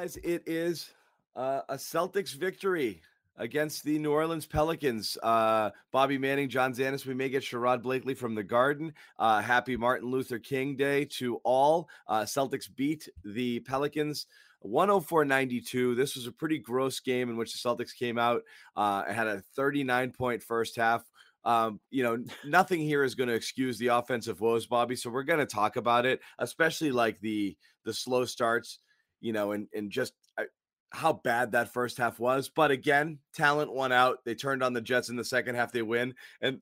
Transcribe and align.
Guys, 0.00 0.16
it 0.24 0.42
is 0.46 0.92
uh, 1.36 1.60
a 1.68 1.74
Celtics 1.74 2.32
victory 2.32 3.02
against 3.36 3.84
the 3.84 3.98
New 3.98 4.12
Orleans 4.12 4.46
Pelicans. 4.46 5.18
Uh, 5.22 5.68
Bobby 5.92 6.16
Manning, 6.16 6.48
John 6.48 6.72
Zannis, 6.72 7.04
we 7.04 7.12
may 7.12 7.28
get 7.28 7.42
Sherrod 7.42 7.82
Blakely 7.82 8.14
from 8.14 8.34
the 8.34 8.42
Garden. 8.42 8.94
Uh, 9.18 9.42
happy 9.42 9.76
Martin 9.76 10.08
Luther 10.08 10.38
King 10.38 10.74
Day 10.74 11.04
to 11.18 11.36
all. 11.44 11.86
Uh, 12.06 12.22
Celtics 12.22 12.74
beat 12.74 13.10
the 13.26 13.60
Pelicans 13.60 14.24
104 14.60 15.26
92. 15.26 15.94
This 15.94 16.16
was 16.16 16.26
a 16.26 16.32
pretty 16.32 16.56
gross 16.56 16.98
game 16.98 17.28
in 17.28 17.36
which 17.36 17.52
the 17.52 17.58
Celtics 17.58 17.94
came 17.94 18.16
out. 18.16 18.40
Uh, 18.76 19.04
had 19.04 19.26
a 19.26 19.42
39 19.54 20.12
point 20.12 20.42
first 20.42 20.76
half. 20.76 21.04
Um, 21.44 21.78
you 21.90 22.02
know, 22.02 22.24
nothing 22.46 22.80
here 22.80 23.04
is 23.04 23.14
going 23.14 23.28
to 23.28 23.34
excuse 23.34 23.76
the 23.76 23.88
offensive 23.88 24.40
woes, 24.40 24.64
Bobby. 24.64 24.96
So 24.96 25.10
we're 25.10 25.24
going 25.24 25.40
to 25.40 25.44
talk 25.44 25.76
about 25.76 26.06
it, 26.06 26.20
especially 26.38 26.90
like 26.90 27.20
the 27.20 27.54
the 27.84 27.92
slow 27.92 28.24
starts 28.24 28.78
you 29.20 29.32
know, 29.32 29.52
and 29.52 29.68
and 29.74 29.90
just 29.90 30.12
uh, 30.38 30.44
how 30.90 31.12
bad 31.12 31.52
that 31.52 31.72
first 31.72 31.98
half 31.98 32.18
was. 32.18 32.48
But 32.48 32.70
again, 32.70 33.18
talent 33.34 33.72
won 33.72 33.92
out. 33.92 34.18
They 34.24 34.34
turned 34.34 34.62
on 34.62 34.72
the 34.72 34.80
Jets 34.80 35.08
in 35.08 35.16
the 35.16 35.24
second 35.24 35.54
half. 35.54 35.72
They 35.72 35.82
win, 35.82 36.14
and 36.40 36.60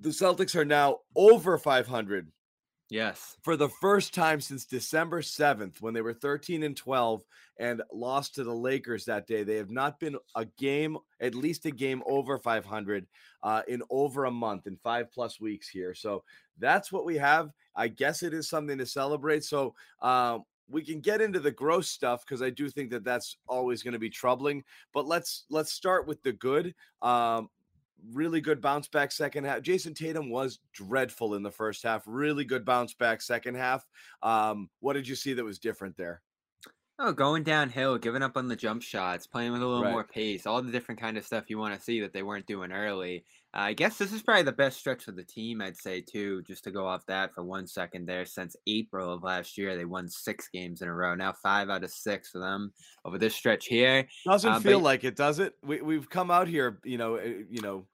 the 0.00 0.10
Celtics 0.10 0.54
are 0.54 0.64
now 0.64 0.98
over 1.16 1.58
500. 1.58 2.30
Yes. 2.90 3.36
For 3.42 3.56
the 3.56 3.68
first 3.68 4.14
time 4.14 4.40
since 4.40 4.64
December 4.64 5.20
7th, 5.20 5.80
when 5.80 5.92
they 5.92 6.00
were 6.00 6.14
13 6.14 6.62
and 6.62 6.74
12 6.74 7.22
and 7.58 7.82
lost 7.92 8.36
to 8.36 8.44
the 8.44 8.54
Lakers 8.54 9.04
that 9.04 9.26
day, 9.26 9.42
they 9.42 9.56
have 9.56 9.70
not 9.70 10.00
been 10.00 10.16
a 10.34 10.46
game, 10.58 10.96
at 11.20 11.34
least 11.34 11.66
a 11.66 11.70
game 11.70 12.02
over 12.06 12.38
500 12.38 13.06
uh, 13.42 13.62
in 13.68 13.82
over 13.90 14.24
a 14.24 14.30
month, 14.30 14.66
in 14.66 14.76
five 14.76 15.12
plus 15.12 15.38
weeks 15.38 15.68
here. 15.68 15.94
So 15.94 16.24
that's 16.58 16.90
what 16.90 17.04
we 17.04 17.16
have. 17.16 17.50
I 17.76 17.88
guess 17.88 18.22
it 18.22 18.32
is 18.32 18.48
something 18.48 18.78
to 18.78 18.86
celebrate. 18.86 19.44
So 19.44 19.74
um, 20.00 20.44
we 20.68 20.84
can 20.84 21.00
get 21.00 21.20
into 21.20 21.40
the 21.40 21.50
gross 21.50 21.88
stuff 21.90 22.24
because 22.24 22.42
I 22.42 22.50
do 22.50 22.68
think 22.68 22.90
that 22.90 23.04
that's 23.04 23.36
always 23.46 23.82
going 23.82 23.92
to 23.92 23.98
be 23.98 24.10
troubling. 24.10 24.64
But 24.92 25.06
let's 25.06 25.44
let's 25.50 25.72
start 25.72 26.06
with 26.06 26.22
the 26.22 26.32
good. 26.32 26.74
Um, 27.02 27.48
really 28.12 28.40
good 28.40 28.60
bounce 28.60 28.86
back 28.88 29.10
second 29.10 29.44
half. 29.44 29.62
Jayson 29.62 29.94
Tatum 29.94 30.30
was 30.30 30.60
dreadful 30.72 31.34
in 31.34 31.42
the 31.42 31.50
first 31.50 31.82
half. 31.82 32.04
Really 32.06 32.44
good 32.44 32.64
bounce 32.64 32.94
back 32.94 33.20
second 33.20 33.56
half. 33.56 33.84
Um, 34.22 34.70
what 34.80 34.92
did 34.92 35.08
you 35.08 35.16
see 35.16 35.32
that 35.34 35.44
was 35.44 35.58
different 35.58 35.96
there? 35.96 36.22
Oh, 37.00 37.12
going 37.12 37.44
downhill, 37.44 37.96
giving 37.96 38.22
up 38.22 38.36
on 38.36 38.48
the 38.48 38.56
jump 38.56 38.82
shots, 38.82 39.26
playing 39.26 39.52
with 39.52 39.62
a 39.62 39.66
little 39.66 39.84
Right. 39.84 39.92
more 39.92 40.04
pace, 40.04 40.46
all 40.46 40.60
the 40.62 40.72
different 40.72 41.00
kind 41.00 41.16
of 41.16 41.24
stuff 41.24 41.48
you 41.48 41.56
want 41.58 41.74
to 41.76 41.80
see 41.80 42.00
that 42.00 42.12
they 42.12 42.24
weren't 42.24 42.46
doing 42.46 42.72
early. 42.72 43.24
I 43.54 43.72
guess 43.72 43.96
this 43.96 44.12
is 44.12 44.22
probably 44.22 44.42
the 44.42 44.52
best 44.52 44.78
stretch 44.78 45.04
for 45.04 45.12
the 45.12 45.24
team, 45.24 45.62
I'd 45.62 45.76
say 45.76 46.00
too. 46.02 46.42
Just 46.42 46.64
to 46.64 46.70
go 46.70 46.86
off 46.86 47.06
that 47.06 47.34
for 47.34 47.42
one 47.42 47.66
second 47.66 48.06
there, 48.06 48.26
since 48.26 48.54
April 48.66 49.12
of 49.12 49.22
last 49.22 49.56
year, 49.56 49.74
they 49.76 49.86
won 49.86 50.08
six 50.08 50.48
games 50.52 50.82
in 50.82 50.88
a 50.88 50.94
row. 50.94 51.14
Now 51.14 51.32
five 51.32 51.70
out 51.70 51.82
of 51.82 51.90
six 51.90 52.30
for 52.30 52.40
them 52.40 52.72
over 53.06 53.16
this 53.16 53.34
stretch 53.34 53.66
here. 53.66 54.06
Doesn't 54.26 54.50
Uh, 54.50 54.54
but- 54.58 54.62
feel 54.62 54.80
like 54.80 55.02
it, 55.04 55.16
does 55.16 55.38
it? 55.38 55.54
We 55.62 55.80
we've 55.80 56.10
come 56.10 56.30
out 56.30 56.46
here, 56.46 56.78
you 56.84 56.98
know, 56.98 57.14
eh, 57.16 57.44
you 57.50 57.62
know, 57.62 57.86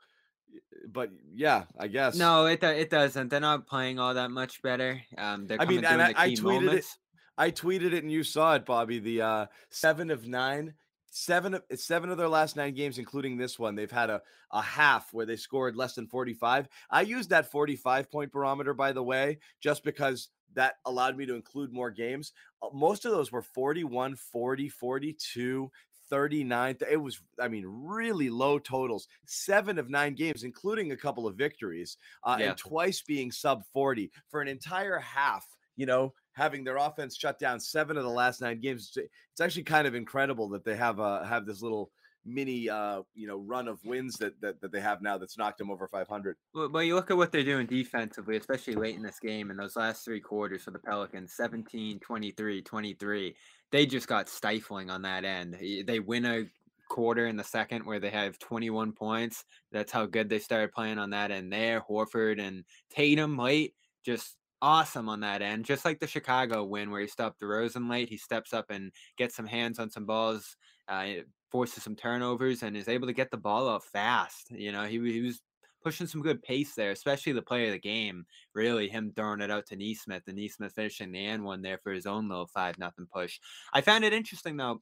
but 0.88 1.10
yeah, 1.32 1.64
I 1.78 1.86
guess. 1.86 2.16
No, 2.16 2.46
it 2.46 2.62
it 2.62 2.90
doesn't. 2.90 3.28
They're 3.28 3.38
not 3.40 3.66
playing 3.68 3.98
all 4.00 4.14
that 4.14 4.30
much 4.32 4.60
better. 4.60 5.00
Um, 5.16 5.46
they're 5.46 5.60
I 5.60 5.66
mean, 5.66 5.84
and 5.84 6.02
I, 6.02 6.12
I 6.16 6.30
tweeted 6.30 6.42
moments. 6.42 6.86
it. 6.94 6.98
I 7.36 7.50
tweeted 7.52 7.92
it, 7.92 8.02
and 8.02 8.12
you 8.12 8.22
saw 8.24 8.54
it, 8.56 8.64
Bobby. 8.66 8.98
The 8.98 9.22
uh, 9.22 9.46
seven 9.70 10.10
of 10.10 10.26
nine, 10.26 10.74
seven 11.14 11.54
of 11.54 11.62
seven 11.76 12.10
of 12.10 12.18
their 12.18 12.28
last 12.28 12.56
nine 12.56 12.74
games, 12.74 12.98
including 12.98 13.36
this 13.36 13.58
one. 13.58 13.74
They've 13.76 13.90
had 13.90 14.10
a 14.10 14.20
a 14.50 14.60
half 14.60 15.12
where 15.14 15.24
they 15.26 15.36
scored 15.36 15.76
less 15.76 15.94
than 15.94 16.08
forty 16.08 16.34
five. 16.34 16.68
I 16.90 17.02
used 17.02 17.30
that 17.30 17.50
forty 17.50 17.76
five 17.76 18.10
point 18.10 18.32
barometer, 18.32 18.74
by 18.74 18.92
the 18.92 19.02
way, 19.02 19.38
just 19.60 19.84
because 19.84 20.28
that 20.54 20.74
allowed 20.84 21.16
me 21.16 21.26
to 21.26 21.34
include 21.34 21.72
more 21.72 21.90
games. 21.90 22.32
Uh, 22.62 22.68
Most 22.72 23.04
of 23.04 23.12
those 23.12 23.32
were 23.32 23.42
41, 23.42 24.16
40, 24.16 24.68
42. 24.68 25.70
39 26.10 26.76
it 26.90 26.98
was 26.98 27.18
i 27.40 27.48
mean 27.48 27.64
really 27.66 28.28
low 28.28 28.58
totals 28.58 29.08
seven 29.24 29.78
of 29.78 29.88
nine 29.88 30.14
games 30.14 30.44
including 30.44 30.92
a 30.92 30.96
couple 30.96 31.26
of 31.26 31.34
victories 31.34 31.96
uh, 32.24 32.36
Yeah. 32.38 32.50
and 32.50 32.58
twice 32.58 33.00
being 33.00 33.32
sub 33.32 33.64
40 33.72 34.10
for 34.28 34.42
an 34.42 34.46
entire 34.46 34.98
half 34.98 35.46
you 35.76 35.86
know 35.86 36.12
having 36.34 36.64
their 36.64 36.76
offense 36.76 37.16
shut 37.16 37.38
down 37.38 37.58
seven 37.58 37.96
of 37.96 38.04
the 38.04 38.10
last 38.10 38.40
nine 38.40 38.60
games 38.60 38.92
it's- 38.96 39.10
actually 39.40 39.62
kind 39.62 39.86
of 39.86 39.94
incredible 39.94 40.48
that 40.48 40.64
they 40.64 40.76
have 40.76 41.00
uh 41.00 41.24
have 41.24 41.46
this 41.46 41.62
little 41.62 41.90
mini 42.26 42.70
uh 42.70 43.02
you 43.14 43.26
know 43.26 43.38
run 43.38 43.68
of 43.68 43.78
wins 43.84 44.16
that 44.16 44.40
that, 44.40 44.58
that 44.60 44.72
they 44.72 44.80
have 44.80 45.02
now 45.02 45.18
that's 45.18 45.36
knocked 45.36 45.58
them 45.58 45.70
over 45.70 45.86
500 45.88 46.36
Well, 46.54 46.70
well, 46.70 46.82
you 46.82 46.94
look 46.94 47.10
at 47.10 47.16
what 47.16 47.32
they're 47.32 47.42
doing 47.42 47.66
defensively, 47.66 48.36
especially 48.36 48.74
late 48.76 48.96
in 48.96 49.02
this 49.02 49.18
game 49.18 49.50
in 49.50 49.56
those 49.56 49.76
last 49.76 50.04
three 50.04 50.20
quarters 50.20 50.62
for 50.62 50.70
the 50.70 50.78
Pelicans 50.78 51.34
17, 51.34 52.00
23, 52.00 52.62
23. 52.62 53.36
They 53.70 53.86
just 53.86 54.08
got 54.08 54.28
stifling 54.28 54.88
on 54.88 55.02
that 55.02 55.24
end. 55.24 55.58
They 55.86 56.00
win 56.00 56.24
a 56.24 56.44
quarter 56.88 57.26
in 57.26 57.36
the 57.36 57.44
second 57.44 57.84
where 57.84 58.00
they 58.00 58.10
have 58.10 58.38
21 58.38 58.92
points. 58.92 59.44
That's 59.72 59.92
how 59.92 60.06
good 60.06 60.28
they 60.28 60.38
started 60.38 60.72
playing 60.72 60.98
on 60.98 61.10
that 61.10 61.30
end 61.30 61.52
there. 61.52 61.82
Horford 61.82 62.40
and 62.40 62.64
Tatum 62.90 63.36
late, 63.36 63.74
just 64.04 64.36
awesome 64.64 65.10
on 65.10 65.20
that 65.20 65.42
end. 65.42 65.66
Just 65.66 65.84
like 65.84 66.00
the 66.00 66.06
Chicago 66.06 66.64
win 66.64 66.90
where 66.90 67.02
he 67.02 67.06
stopped 67.06 67.38
DeRozan 67.40 67.90
late. 67.90 68.08
He 68.08 68.16
steps 68.16 68.54
up 68.54 68.70
and 68.70 68.90
gets 69.18 69.36
some 69.36 69.46
hands 69.46 69.78
on 69.78 69.90
some 69.90 70.06
balls, 70.06 70.56
uh, 70.88 71.06
forces 71.52 71.82
some 71.82 71.94
turnovers, 71.94 72.62
and 72.62 72.74
is 72.74 72.88
able 72.88 73.06
to 73.06 73.12
get 73.12 73.30
the 73.30 73.36
ball 73.36 73.68
out 73.68 73.84
fast. 73.84 74.50
You 74.50 74.72
know, 74.72 74.84
he, 74.84 74.98
he 75.12 75.20
was 75.20 75.42
pushing 75.82 76.06
some 76.06 76.22
good 76.22 76.42
pace 76.42 76.74
there, 76.74 76.92
especially 76.92 77.32
the 77.34 77.42
play 77.42 77.66
of 77.66 77.72
the 77.72 77.78
game. 77.78 78.24
Really, 78.54 78.88
him 78.88 79.12
throwing 79.14 79.42
it 79.42 79.50
out 79.50 79.66
to 79.66 79.76
Nesmith 79.76 80.22
and 80.26 80.38
Nesmith 80.38 80.72
finishing 80.72 81.12
the 81.12 81.26
end 81.26 81.44
one 81.44 81.60
there 81.60 81.78
for 81.84 81.92
his 81.92 82.06
own 82.06 82.30
little 82.30 82.46
five 82.46 82.78
nothing 82.78 83.06
push. 83.12 83.38
I 83.74 83.82
found 83.82 84.02
it 84.02 84.14
interesting 84.14 84.56
though. 84.56 84.80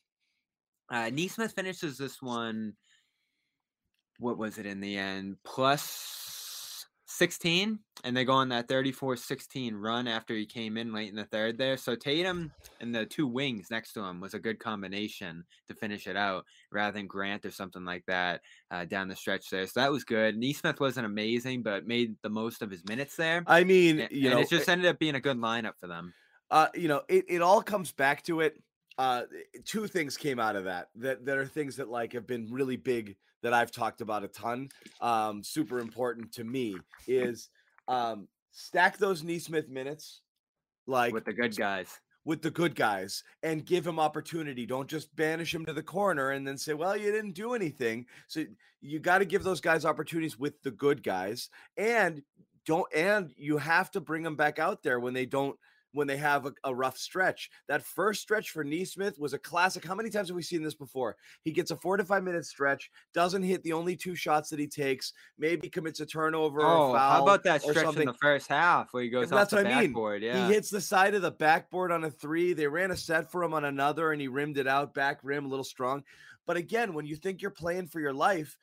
Uh, 0.91 1.11
Nesmith 1.13 1.55
finishes 1.55 1.99
this 1.99 2.23
one. 2.23 2.75
What 4.21 4.39
was 4.39 4.59
it 4.59 4.67
in 4.67 4.81
the 4.81 4.97
end? 4.97 5.39
Plus 5.45 6.32
16, 7.13 7.79
and 8.05 8.17
they 8.17 8.25
go 8.25 8.33
on 8.33 8.49
that 8.51 8.69
34 8.69 9.17
16 9.17 9.75
run 9.75 10.09
after 10.09 10.35
he 10.35 10.47
came 10.47 10.77
in 10.77 10.93
late 10.93 11.09
in 11.11 11.17
the 11.17 11.25
third 11.27 11.59
there. 11.59 11.77
So 11.77 11.95
Tatum 11.95 12.53
and 12.81 12.95
the 12.95 13.07
two 13.07 13.27
wings 13.27 13.71
next 13.71 13.93
to 13.93 14.01
him 14.03 14.21
was 14.21 14.35
a 14.35 14.39
good 14.39 14.59
combination 14.59 15.45
to 15.69 15.75
finish 15.75 16.07
it 16.07 16.17
out 16.17 16.45
rather 16.73 16.93
than 16.99 17.07
Grant 17.07 17.45
or 17.45 17.51
something 17.51 17.85
like 17.85 18.05
that 18.07 18.41
uh, 18.71 18.85
down 18.87 19.09
the 19.09 19.15
stretch 19.17 19.51
there. 19.51 19.67
So 19.67 19.81
that 19.81 19.93
was 19.93 20.05
good. 20.05 20.37
Nesmith 20.37 20.81
wasn't 20.81 21.07
amazing, 21.07 21.63
but 21.63 21.87
made 21.87 22.17
the 22.23 22.31
most 22.31 22.63
of 22.63 22.71
his 22.71 22.85
minutes 22.85 23.15
there. 23.17 23.45
i 23.47 23.63
mean 23.63 24.01
A- 24.01 24.09
you 24.11 24.29
and 24.29 24.35
know 24.35 24.41
it 24.41 24.49
just 24.49 24.69
ended 24.69 24.87
up 24.87 24.99
being 24.99 25.15
a 25.15 25.21
good 25.21 25.37
lineup 25.37 25.75
for 25.79 25.87
them. 25.87 26.13
uh 26.51 26.69
you 26.75 26.89
know 26.89 27.03
it, 27.09 27.25
it 27.29 27.43
all 27.43 27.63
comes 27.63 27.93
back 27.93 28.23
to 28.25 28.41
it 28.41 28.61
uh 28.99 29.23
two 29.65 29.87
things 29.87 30.17
came 30.17 30.39
out 30.39 30.57
of 30.57 30.65
that 30.65 30.89
that 30.97 31.25
that 31.25 31.39
are 31.39 31.47
things 31.47 31.77
that 31.77 31.89
like 31.89 32.13
have 32.13 32.27
been 32.27 32.47
really 32.51 32.77
big 32.77 33.17
that 33.43 33.53
i've 33.53 33.71
talked 33.71 34.01
about 34.01 34.25
a 34.25 34.29
ton 34.29 34.69
um 35.01 35.43
super 35.43 35.79
important 35.79 36.33
to 36.33 36.45
me 36.45 36.77
is 37.07 37.49
um 37.89 38.29
stack 38.53 38.99
those 38.99 39.25
Nesmith 39.25 39.69
minutes 39.69 40.21
like 40.87 41.13
with 41.13 41.25
the 41.25 41.33
good 41.33 41.57
guys. 41.57 41.99
with 42.25 42.43
the 42.43 42.51
good 42.51 42.75
guys 42.75 43.25
and 43.43 43.65
give 43.65 43.87
him 43.87 43.99
opportunity. 43.99 44.67
Don't 44.67 44.89
just 44.89 45.15
banish 45.17 45.55
him 45.55 45.65
to 45.67 45.73
the 45.73 45.83
corner 45.83 46.31
and 46.31 46.47
then 46.47 46.57
say, 46.57 46.75
well, 46.75 46.97
you 46.97 47.11
didn't 47.11 47.33
do 47.33 47.55
anything. 47.55 48.07
So 48.29 48.45
you 48.81 49.01
got 49.01 49.19
to 49.19 49.25
give 49.25 49.43
those 49.43 49.61
guys 49.61 49.85
opportunities 49.85 50.39
with 50.39 50.61
the 50.63 50.71
good 50.71 51.03
guys 51.03 51.49
and 51.77 52.23
don't 52.65 52.87
and 52.95 53.33
you 53.37 53.59
have 53.59 53.91
to 53.93 54.01
bring 54.01 54.23
them 54.23 54.37
back 54.37 54.59
out 54.59 54.83
there 54.83 55.01
when 55.01 55.15
they 55.15 55.27
don't 55.27 55.59
when 55.93 56.07
they 56.07 56.17
have 56.17 56.47
a, 56.47 56.53
a, 56.65 56.75
rough 56.75 56.97
stretch. 56.97 57.51
That 57.69 57.83
first 57.83 58.23
stretch 58.23 58.51
for 58.51 58.65
Nesmith 58.65 59.19
was 59.19 59.33
a 59.33 59.39
classic. 59.39 59.85
How 59.85 59.95
many 59.95 60.11
times 60.11 60.29
have 60.29 60.37
we 60.37 60.43
seen 60.43 60.63
this 60.63 60.75
before? 60.75 61.17
He 61.45 61.53
gets 61.53 61.71
a 61.71 61.77
four 61.77 61.97
to 61.97 62.05
five 62.05 62.25
minute 62.25 62.47
stretch, 62.47 62.91
doesn't 63.15 63.43
hit 63.43 63.63
the 63.63 63.73
only 63.73 63.97
two 63.97 64.15
shots 64.15 64.51
that 64.51 64.59
he 64.59 64.67
takes, 64.67 65.13
maybe 65.39 65.69
commits 65.69 66.01
a 66.01 66.07
turnover. 66.07 66.61
Or 66.61 66.65
a 66.65 66.67
foul 66.67 66.95
oh, 66.95 66.99
how 66.99 67.23
about 67.23 67.45
that 67.45 67.63
stretch 67.63 67.97
in 67.97 68.07
the 68.07 68.15
first 68.15 68.49
half 68.49 68.93
where 68.93 69.03
he 69.03 69.11
goes 69.11 69.31
that's 69.31 69.53
off 69.53 69.59
the 69.59 69.65
what 69.65 69.65
backboard? 69.65 70.23
I 70.23 70.27
mean. 70.27 70.37
Yeah, 70.37 70.47
he 70.49 70.55
hits 70.55 70.71
the 70.71 70.81
side 70.81 71.15
of 71.15 71.23
the 71.23 71.31
backboard 71.31 71.93
on 71.93 72.05
a 72.05 72.11
three. 72.11 72.53
They 72.53 72.67
ran 72.67 72.91
a 72.91 72.97
set 72.97 73.31
for 73.31 73.43
him 73.43 73.55
on 73.55 73.65
another, 73.65 74.13
and 74.13 74.21
he 74.21 74.29
rimmed 74.29 74.59
it 74.59 74.67
out 74.67 74.95
back 74.95 75.21
rim 75.23 75.45
a 75.45 75.49
little 75.49 75.65
strong. 75.65 76.03
But 76.47 76.57
again, 76.57 76.95
when 76.95 77.07
you 77.07 77.17
think 77.17 77.41
you're 77.41 77.51
playing 77.51 77.87
for 77.87 78.01
your 78.01 78.13
life, 78.13 78.57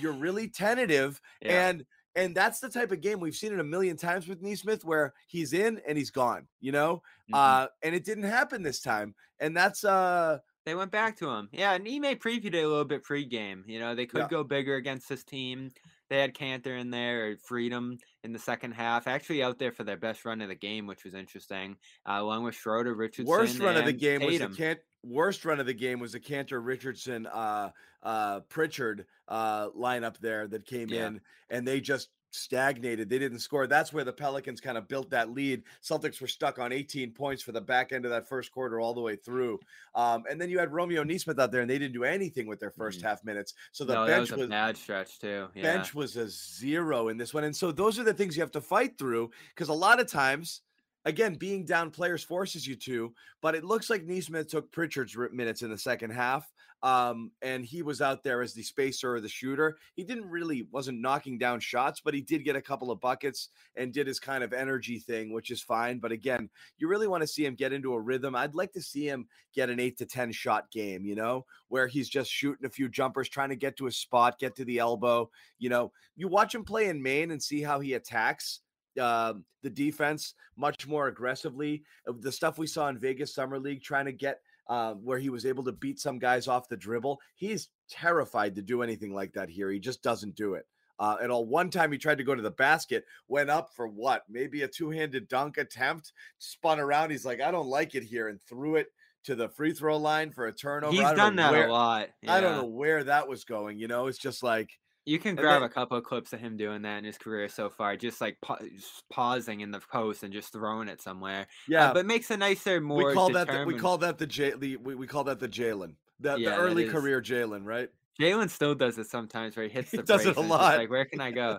you're 0.00 0.12
really 0.12 0.48
tentative 0.48 1.20
yeah. 1.42 1.68
and 1.68 1.84
and 2.14 2.34
that's 2.34 2.60
the 2.60 2.68
type 2.68 2.92
of 2.92 3.00
game 3.00 3.20
we've 3.20 3.36
seen 3.36 3.52
it 3.52 3.60
a 3.60 3.64
million 3.64 3.96
times 3.96 4.28
with 4.28 4.42
Nesmith 4.42 4.84
where 4.84 5.14
he's 5.26 5.52
in 5.52 5.80
and 5.86 5.96
he's 5.96 6.10
gone, 6.10 6.46
you 6.60 6.72
know? 6.72 6.96
Mm-hmm. 7.32 7.34
Uh 7.34 7.66
and 7.82 7.94
it 7.94 8.04
didn't 8.04 8.24
happen 8.24 8.62
this 8.62 8.80
time. 8.80 9.14
And 9.38 9.56
that's 9.56 9.84
uh 9.84 10.38
they 10.66 10.74
went 10.74 10.90
back 10.90 11.16
to 11.18 11.28
him. 11.28 11.48
Yeah, 11.52 11.72
and 11.72 11.86
Ime 11.86 12.16
previewed 12.16 12.54
it 12.54 12.62
a 12.62 12.68
little 12.68 12.84
bit 12.84 13.02
pre-game. 13.02 13.64
You 13.66 13.80
know, 13.80 13.94
they 13.94 14.06
could 14.06 14.20
yeah. 14.20 14.28
go 14.28 14.44
bigger 14.44 14.76
against 14.76 15.08
this 15.08 15.24
team. 15.24 15.70
They 16.10 16.20
had 16.20 16.34
Kanter 16.34 16.78
in 16.78 16.90
there, 16.90 17.36
Freedom 17.44 17.96
in 18.24 18.32
the 18.32 18.38
second 18.38 18.72
half, 18.72 19.06
actually 19.06 19.42
out 19.42 19.58
there 19.58 19.72
for 19.72 19.84
their 19.84 19.96
best 19.96 20.24
run 20.24 20.42
of 20.42 20.48
the 20.48 20.54
game, 20.54 20.86
which 20.86 21.04
was 21.04 21.14
interesting. 21.14 21.76
Uh, 22.06 22.18
along 22.18 22.44
with 22.44 22.54
Schroeder, 22.54 22.94
Richardson. 22.94 23.26
Worst 23.30 23.58
run 23.58 23.76
of 23.76 23.86
the 23.86 23.92
game 23.92 24.20
Tatum. 24.20 24.50
was 24.50 24.58
the. 24.58 24.78
Worst 25.02 25.44
run 25.44 25.60
of 25.60 25.66
the 25.66 25.74
game 25.74 25.98
was 25.98 26.12
the 26.12 26.20
Kanter 26.20 26.64
Richardson 26.64 27.26
uh, 27.26 27.70
uh, 28.02 28.40
Pritchard 28.40 29.06
uh, 29.28 29.70
lineup 29.70 30.18
there 30.18 30.46
that 30.48 30.66
came 30.66 30.88
yeah. 30.88 31.06
in, 31.06 31.20
and 31.48 31.66
they 31.66 31.80
just 31.80 32.08
stagnated. 32.32 33.08
They 33.08 33.18
didn't 33.18 33.40
score. 33.40 33.66
That's 33.66 33.92
where 33.92 34.04
the 34.04 34.12
Pelicans 34.12 34.60
kind 34.60 34.78
of 34.78 34.88
built 34.88 35.10
that 35.10 35.32
lead. 35.32 35.62
Celtics 35.82 36.20
were 36.20 36.26
stuck 36.26 36.58
on 36.58 36.72
18 36.72 37.12
points 37.12 37.42
for 37.42 37.52
the 37.52 37.60
back 37.60 37.92
end 37.92 38.04
of 38.04 38.10
that 38.10 38.28
first 38.28 38.52
quarter 38.52 38.80
all 38.80 38.94
the 38.94 39.00
way 39.00 39.16
through. 39.16 39.58
Um, 39.94 40.24
and 40.30 40.40
then 40.40 40.50
you 40.50 40.58
had 40.58 40.72
Romeo 40.72 41.02
Nesmith 41.02 41.38
out 41.38 41.52
there, 41.52 41.60
and 41.60 41.70
they 41.70 41.78
didn't 41.78 41.94
do 41.94 42.04
anything 42.04 42.46
with 42.46 42.60
their 42.60 42.70
1st 42.70 42.98
mm-hmm. 42.98 43.06
half 43.06 43.24
minutes. 43.24 43.54
So 43.72 43.84
the 43.84 43.94
no, 43.94 44.06
bench 44.06 44.30
was, 44.30 44.38
was, 44.38 44.46
a 44.46 44.50
bad 44.50 44.76
stretch 44.76 45.18
too. 45.18 45.48
Yeah. 45.54 45.62
Bench 45.62 45.94
was 45.94 46.16
a 46.16 46.28
zero 46.28 47.08
in 47.08 47.16
this 47.16 47.34
one, 47.34 47.44
and 47.44 47.54
so 47.54 47.72
those 47.72 47.98
are 47.98 48.04
the 48.04 48.14
things 48.14 48.36
you 48.36 48.42
have 48.42 48.52
to 48.52 48.60
fight 48.60 48.98
through 48.98 49.30
because 49.54 49.68
a 49.68 49.74
lot 49.74 50.00
of 50.00 50.06
times 50.06 50.62
again, 51.04 51.34
being 51.34 51.64
down 51.64 51.90
players 51.90 52.22
forces 52.22 52.66
you 52.66 52.76
to, 52.76 53.12
but 53.40 53.54
it 53.54 53.64
looks 53.64 53.90
like 53.90 54.04
Nesmith 54.04 54.48
took 54.48 54.70
Pritchard's 54.70 55.16
minutes 55.32 55.62
in 55.62 55.70
the 55.70 55.78
second 55.78 56.10
half. 56.10 56.50
Um, 56.82 57.30
and 57.42 57.62
he 57.62 57.82
was 57.82 58.00
out 58.00 58.24
there 58.24 58.40
as 58.40 58.54
the 58.54 58.62
spacer 58.62 59.14
or 59.14 59.20
the 59.20 59.28
shooter. 59.28 59.76
He 59.96 60.02
didn't 60.02 60.30
really 60.30 60.66
wasn't 60.70 61.02
knocking 61.02 61.36
down 61.36 61.60
shots, 61.60 62.00
but 62.02 62.14
he 62.14 62.22
did 62.22 62.42
get 62.42 62.56
a 62.56 62.62
couple 62.62 62.90
of 62.90 63.02
buckets 63.02 63.50
and 63.76 63.92
did 63.92 64.06
his 64.06 64.18
kind 64.18 64.42
of 64.42 64.54
energy 64.54 64.98
thing, 64.98 65.30
which 65.32 65.50
is 65.50 65.60
fine. 65.60 65.98
But 65.98 66.12
again, 66.12 66.48
you 66.78 66.88
really 66.88 67.06
want 67.06 67.22
to 67.22 67.26
see 67.26 67.44
him 67.44 67.54
get 67.54 67.74
into 67.74 67.92
a 67.92 68.00
rhythm. 68.00 68.34
I'd 68.34 68.54
like 68.54 68.72
to 68.72 68.80
see 68.80 69.06
him 69.06 69.26
get 69.54 69.68
an 69.68 69.78
eight 69.78 69.98
to 69.98 70.06
ten 70.06 70.32
shot 70.32 70.70
game, 70.70 71.04
you 71.04 71.14
know, 71.14 71.44
where 71.68 71.86
he's 71.86 72.08
just 72.08 72.30
shooting 72.30 72.64
a 72.64 72.70
few 72.70 72.88
jumpers, 72.88 73.28
trying 73.28 73.50
to 73.50 73.56
get 73.56 73.76
to 73.76 73.86
a 73.86 73.92
spot, 73.92 74.38
get 74.38 74.56
to 74.56 74.64
the 74.64 74.78
elbow. 74.78 75.30
You 75.58 75.68
know, 75.68 75.92
you 76.16 76.28
watch 76.28 76.54
him 76.54 76.64
play 76.64 76.88
in 76.88 77.02
Maine 77.02 77.30
and 77.30 77.42
see 77.42 77.60
how 77.60 77.80
he 77.80 77.92
attacks 77.92 78.60
uh, 78.98 79.34
the 79.62 79.70
defense 79.70 80.34
much 80.56 80.86
more 80.86 81.08
aggressively. 81.08 81.82
Uh, 82.08 82.12
the 82.18 82.32
stuff 82.32 82.58
we 82.58 82.66
saw 82.66 82.88
in 82.88 82.98
Vegas 82.98 83.34
Summer 83.34 83.58
League, 83.58 83.82
trying 83.82 84.06
to 84.06 84.12
get 84.12 84.40
uh, 84.68 84.94
where 84.94 85.18
he 85.18 85.30
was 85.30 85.44
able 85.44 85.64
to 85.64 85.72
beat 85.72 85.98
some 85.98 86.18
guys 86.18 86.48
off 86.48 86.68
the 86.68 86.76
dribble. 86.76 87.20
He's 87.34 87.68
terrified 87.88 88.54
to 88.54 88.62
do 88.62 88.82
anything 88.82 89.12
like 89.12 89.32
that 89.34 89.48
here. 89.48 89.70
He 89.70 89.80
just 89.80 90.02
doesn't 90.02 90.36
do 90.36 90.54
it. 90.54 90.66
Uh, 90.98 91.16
and 91.22 91.32
all 91.32 91.46
one 91.46 91.70
time 91.70 91.90
he 91.90 91.98
tried 91.98 92.18
to 92.18 92.24
go 92.24 92.34
to 92.34 92.42
the 92.42 92.50
basket, 92.50 93.04
went 93.26 93.48
up 93.48 93.70
for 93.74 93.88
what? 93.88 94.22
Maybe 94.28 94.62
a 94.62 94.68
two-handed 94.68 95.28
dunk 95.28 95.56
attempt, 95.56 96.12
spun 96.38 96.78
around. 96.78 97.10
He's 97.10 97.24
like, 97.24 97.40
I 97.40 97.50
don't 97.50 97.68
like 97.68 97.94
it 97.94 98.02
here, 98.02 98.28
and 98.28 98.40
threw 98.42 98.76
it 98.76 98.88
to 99.24 99.34
the 99.34 99.48
free 99.48 99.72
throw 99.72 99.96
line 99.96 100.30
for 100.30 100.46
a 100.46 100.52
turnover. 100.52 100.92
He's 100.92 101.02
done 101.12 101.36
that 101.36 101.52
where, 101.52 101.68
a 101.68 101.72
lot. 101.72 102.08
Yeah. 102.22 102.34
I 102.34 102.40
don't 102.40 102.58
know 102.58 102.68
where 102.68 103.02
that 103.04 103.28
was 103.28 103.44
going. 103.44 103.78
You 103.78 103.88
know, 103.88 104.08
it's 104.08 104.18
just 104.18 104.42
like 104.42 104.78
you 105.10 105.18
can 105.18 105.34
grab 105.34 105.60
then, 105.60 105.68
a 105.68 105.72
couple 105.72 105.98
of 105.98 106.04
clips 106.04 106.32
of 106.32 106.38
him 106.38 106.56
doing 106.56 106.82
that 106.82 106.98
in 106.98 107.04
his 107.04 107.18
career 107.18 107.48
so 107.48 107.68
far, 107.68 107.96
just 107.96 108.20
like 108.20 108.40
pa- 108.40 108.58
just 108.60 109.02
pausing 109.10 109.60
in 109.60 109.72
the 109.72 109.80
post 109.80 110.22
and 110.22 110.32
just 110.32 110.52
throwing 110.52 110.88
it 110.88 111.02
somewhere. 111.02 111.40
Uh, 111.40 111.44
yeah, 111.66 111.90
uh, 111.90 111.94
but 111.94 112.06
makes 112.06 112.30
a 112.30 112.36
nicer, 112.36 112.80
more. 112.80 113.08
We 113.08 113.14
call 113.14 113.28
determined... 113.28 113.48
that 113.48 113.58
the, 113.58 113.66
we 113.66 113.74
call 113.74 113.98
that 113.98 114.18
the 114.18 114.26
J. 114.26 114.52
The, 114.56 114.76
we, 114.76 114.94
we 114.94 115.06
call 115.08 115.24
that 115.24 115.40
the 115.40 115.48
Jalen, 115.48 115.94
the, 116.20 116.36
yeah, 116.36 116.50
the 116.50 116.56
early 116.56 116.88
career 116.88 117.20
Jalen, 117.20 117.64
right? 117.64 117.88
Jalen 118.20 118.50
still 118.50 118.76
does 118.76 118.98
it 118.98 119.08
sometimes, 119.08 119.56
where 119.56 119.66
he 119.66 119.72
hits 119.74 119.90
the. 119.90 119.98
He 119.98 120.02
does 120.04 120.26
it 120.26 120.36
a 120.36 120.40
lot. 120.40 120.78
Like, 120.78 120.90
where 120.90 121.04
can 121.04 121.20
I 121.20 121.32
go? 121.32 121.58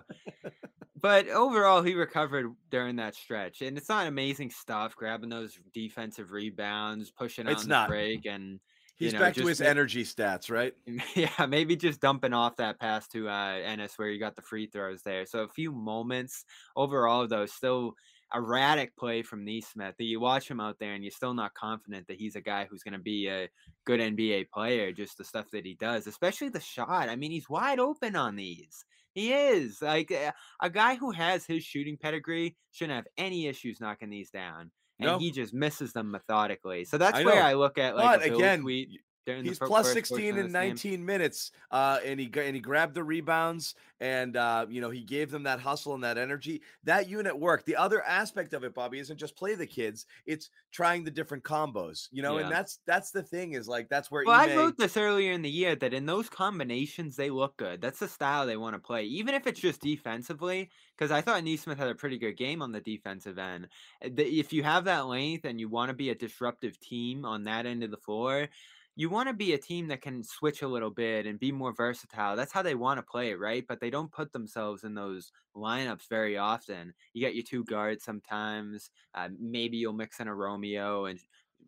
but 1.00 1.28
overall, 1.28 1.82
he 1.82 1.94
recovered 1.94 2.54
during 2.70 2.96
that 2.96 3.14
stretch, 3.14 3.60
and 3.60 3.76
it's 3.76 3.90
not 3.90 4.06
amazing 4.06 4.48
stuff. 4.48 4.96
Grabbing 4.96 5.28
those 5.28 5.58
defensive 5.74 6.32
rebounds, 6.32 7.10
pushing 7.10 7.46
out 7.46 7.52
it's 7.52 7.64
the 7.64 7.68
not. 7.68 7.88
break, 7.90 8.24
and 8.24 8.60
He's 9.02 9.12
know, 9.12 9.20
back 9.20 9.34
to 9.34 9.46
his 9.46 9.60
energy 9.60 10.04
stats, 10.04 10.50
right? 10.50 10.74
Yeah, 11.16 11.46
maybe 11.46 11.76
just 11.76 12.00
dumping 12.00 12.32
off 12.32 12.56
that 12.56 12.78
pass 12.78 13.08
to 13.08 13.28
uh, 13.28 13.54
Enes 13.54 13.98
where 13.98 14.08
you 14.08 14.18
got 14.18 14.36
the 14.36 14.42
free 14.42 14.66
throws 14.66 15.02
there. 15.02 15.26
So 15.26 15.40
a 15.40 15.48
few 15.48 15.72
moments 15.72 16.44
overall, 16.76 17.26
though, 17.26 17.46
still 17.46 17.94
erratic 18.34 18.96
play 18.96 19.22
from 19.22 19.44
Nesmith. 19.44 19.96
That 19.98 20.04
you 20.04 20.20
watch 20.20 20.48
him 20.48 20.60
out 20.60 20.76
there 20.78 20.94
and 20.94 21.02
you're 21.02 21.10
still 21.10 21.34
not 21.34 21.54
confident 21.54 22.06
that 22.06 22.18
he's 22.18 22.36
a 22.36 22.40
guy 22.40 22.66
who's 22.70 22.82
going 22.82 22.92
to 22.92 22.98
be 22.98 23.28
a 23.28 23.48
good 23.84 24.00
NBA 24.00 24.50
player. 24.50 24.92
Just 24.92 25.18
the 25.18 25.24
stuff 25.24 25.50
that 25.52 25.66
he 25.66 25.74
does, 25.74 26.06
especially 26.06 26.48
the 26.48 26.60
shot. 26.60 27.08
I 27.08 27.16
mean, 27.16 27.30
he's 27.30 27.50
wide 27.50 27.80
open 27.80 28.16
on 28.16 28.36
these. 28.36 28.84
He 29.14 29.32
is 29.32 29.82
like 29.82 30.10
a, 30.10 30.32
a 30.62 30.70
guy 30.70 30.94
who 30.94 31.10
has 31.10 31.44
his 31.44 31.64
shooting 31.64 31.98
pedigree 32.00 32.56
shouldn't 32.70 32.96
have 32.96 33.08
any 33.18 33.46
issues 33.46 33.80
knocking 33.80 34.10
these 34.10 34.30
down 34.30 34.70
and 34.98 35.06
no. 35.06 35.18
he 35.18 35.30
just 35.30 35.52
misses 35.52 35.92
them 35.92 36.10
methodically. 36.10 36.84
So 36.84 36.98
that's 36.98 37.18
I 37.18 37.24
where 37.24 37.42
I 37.42 37.54
look 37.54 37.78
at 37.78 37.96
like 37.96 38.20
but 38.20 38.28
again, 38.28 38.62
tweet 38.62 39.00
he's 39.26 39.58
plus 39.58 39.92
16 39.92 40.36
in 40.36 40.52
19 40.52 40.92
game. 40.92 41.06
minutes 41.06 41.52
uh, 41.70 41.98
and 42.04 42.18
he 42.18 42.30
and 42.36 42.54
he 42.54 42.60
grabbed 42.60 42.94
the 42.94 43.02
rebounds 43.02 43.74
and 44.00 44.36
uh, 44.36 44.66
you 44.68 44.80
know 44.80 44.90
he 44.90 45.02
gave 45.02 45.30
them 45.30 45.44
that 45.44 45.60
hustle 45.60 45.94
and 45.94 46.02
that 46.02 46.18
energy 46.18 46.60
that 46.84 47.08
unit 47.08 47.38
worked 47.38 47.66
the 47.66 47.76
other 47.76 48.02
aspect 48.02 48.52
of 48.52 48.64
it 48.64 48.74
bobby 48.74 48.98
isn't 48.98 49.16
just 49.16 49.36
play 49.36 49.54
the 49.54 49.66
kids 49.66 50.06
it's 50.26 50.50
trying 50.72 51.04
the 51.04 51.10
different 51.10 51.44
combos 51.44 52.08
you 52.10 52.22
know 52.22 52.38
yeah. 52.38 52.44
and 52.44 52.52
that's 52.52 52.80
that's 52.86 53.10
the 53.10 53.22
thing 53.22 53.52
is 53.52 53.68
like 53.68 53.88
that's 53.88 54.10
where 54.10 54.24
well 54.26 54.40
Ime... 54.40 54.50
i 54.50 54.56
wrote 54.56 54.76
this 54.76 54.96
earlier 54.96 55.32
in 55.32 55.42
the 55.42 55.50
year 55.50 55.76
that 55.76 55.94
in 55.94 56.04
those 56.06 56.28
combinations 56.28 57.16
they 57.16 57.30
look 57.30 57.56
good 57.56 57.80
that's 57.80 58.00
the 58.00 58.08
style 58.08 58.46
they 58.46 58.56
want 58.56 58.74
to 58.74 58.80
play 58.80 59.04
even 59.04 59.34
if 59.34 59.46
it's 59.46 59.60
just 59.60 59.80
defensively 59.80 60.68
because 60.96 61.12
i 61.12 61.20
thought 61.20 61.44
Nesmith 61.44 61.78
had 61.78 61.88
a 61.88 61.94
pretty 61.94 62.18
good 62.18 62.36
game 62.36 62.60
on 62.60 62.72
the 62.72 62.80
defensive 62.80 63.38
end 63.38 63.68
if 64.00 64.52
you 64.52 64.62
have 64.62 64.84
that 64.84 65.06
length 65.06 65.44
and 65.44 65.60
you 65.60 65.68
want 65.68 65.90
to 65.90 65.94
be 65.94 66.10
a 66.10 66.14
disruptive 66.14 66.78
team 66.80 67.24
on 67.24 67.44
that 67.44 67.66
end 67.66 67.84
of 67.84 67.90
the 67.90 67.96
floor 67.96 68.48
you 68.94 69.08
want 69.08 69.28
to 69.28 69.34
be 69.34 69.54
a 69.54 69.58
team 69.58 69.88
that 69.88 70.02
can 70.02 70.22
switch 70.22 70.62
a 70.62 70.68
little 70.68 70.90
bit 70.90 71.26
and 71.26 71.38
be 71.40 71.50
more 71.50 71.72
versatile. 71.72 72.36
That's 72.36 72.52
how 72.52 72.62
they 72.62 72.74
want 72.74 72.98
to 72.98 73.02
play, 73.02 73.32
right? 73.34 73.64
But 73.66 73.80
they 73.80 73.90
don't 73.90 74.12
put 74.12 74.32
themselves 74.32 74.84
in 74.84 74.94
those 74.94 75.32
lineups 75.56 76.08
very 76.10 76.36
often. 76.36 76.92
You 77.14 77.22
get 77.22 77.34
your 77.34 77.44
two 77.44 77.64
guards 77.64 78.04
sometimes. 78.04 78.90
Uh, 79.14 79.28
maybe 79.38 79.78
you'll 79.78 79.94
mix 79.94 80.20
in 80.20 80.28
a 80.28 80.34
Romeo 80.34 81.06
and 81.06 81.18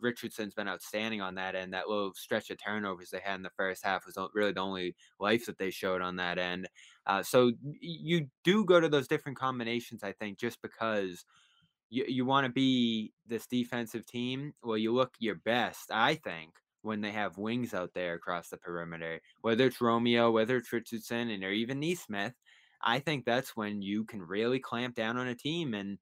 Richardson's 0.01 0.55
been 0.55 0.69
outstanding 0.69 1.23
on 1.23 1.37
that 1.37 1.55
end. 1.55 1.73
That 1.73 1.89
little 1.89 2.13
stretch 2.15 2.51
of 2.51 2.59
turnovers 2.63 3.11
they 3.11 3.21
had 3.21 3.37
in 3.37 3.43
the 3.43 3.51
first 3.57 3.85
half 3.85 4.05
was 4.05 4.19
really 4.35 4.53
the 4.53 4.61
only 4.61 4.95
life 5.19 5.47
that 5.47 5.57
they 5.57 5.71
showed 5.71 6.03
on 6.03 6.17
that 6.17 6.39
end. 6.39 6.69
Uh, 7.07 7.23
so 7.23 7.53
you 7.81 8.27
do 8.43 8.65
go 8.67 8.81
to 8.81 8.89
those 8.89 9.09
different 9.09 9.39
combinations, 9.39 10.03
I 10.03 10.13
think, 10.13 10.39
just 10.39 10.61
because 10.61 11.25
you, 11.89 12.05
you 12.07 12.25
want 12.27 12.47
to 12.47 12.53
be 12.53 13.13
this 13.27 13.47
defensive 13.47 14.05
team. 14.05 14.53
Well, 14.63 14.77
you 14.77 14.93
look 14.93 15.15
your 15.19 15.37
best, 15.37 15.91
I 15.91 16.17
think, 16.17 16.51
when 16.85 17.01
they 17.01 17.13
have 17.13 17.39
wings 17.39 17.75
out 17.75 17.91
there 17.95 18.15
across 18.15 18.49
the 18.49 18.57
perimeter, 18.59 19.21
whether 19.41 19.67
it's 19.67 19.81
Romeo, 19.81 20.31
whether 20.31 20.57
it's 20.57 20.73
Richardson, 20.73 21.31
and 21.31 21.43
or 21.43 21.51
even 21.51 21.81
Nesmith, 21.81 22.35
I 22.83 22.99
think 22.99 23.25
that's 23.25 23.57
when 23.57 23.83
you 23.83 24.05
can 24.05 24.23
really 24.23 24.61
clamp 24.61 24.95
down 24.95 25.17
on 25.17 25.27
a 25.27 25.35
team. 25.35 25.75
And 25.75 25.99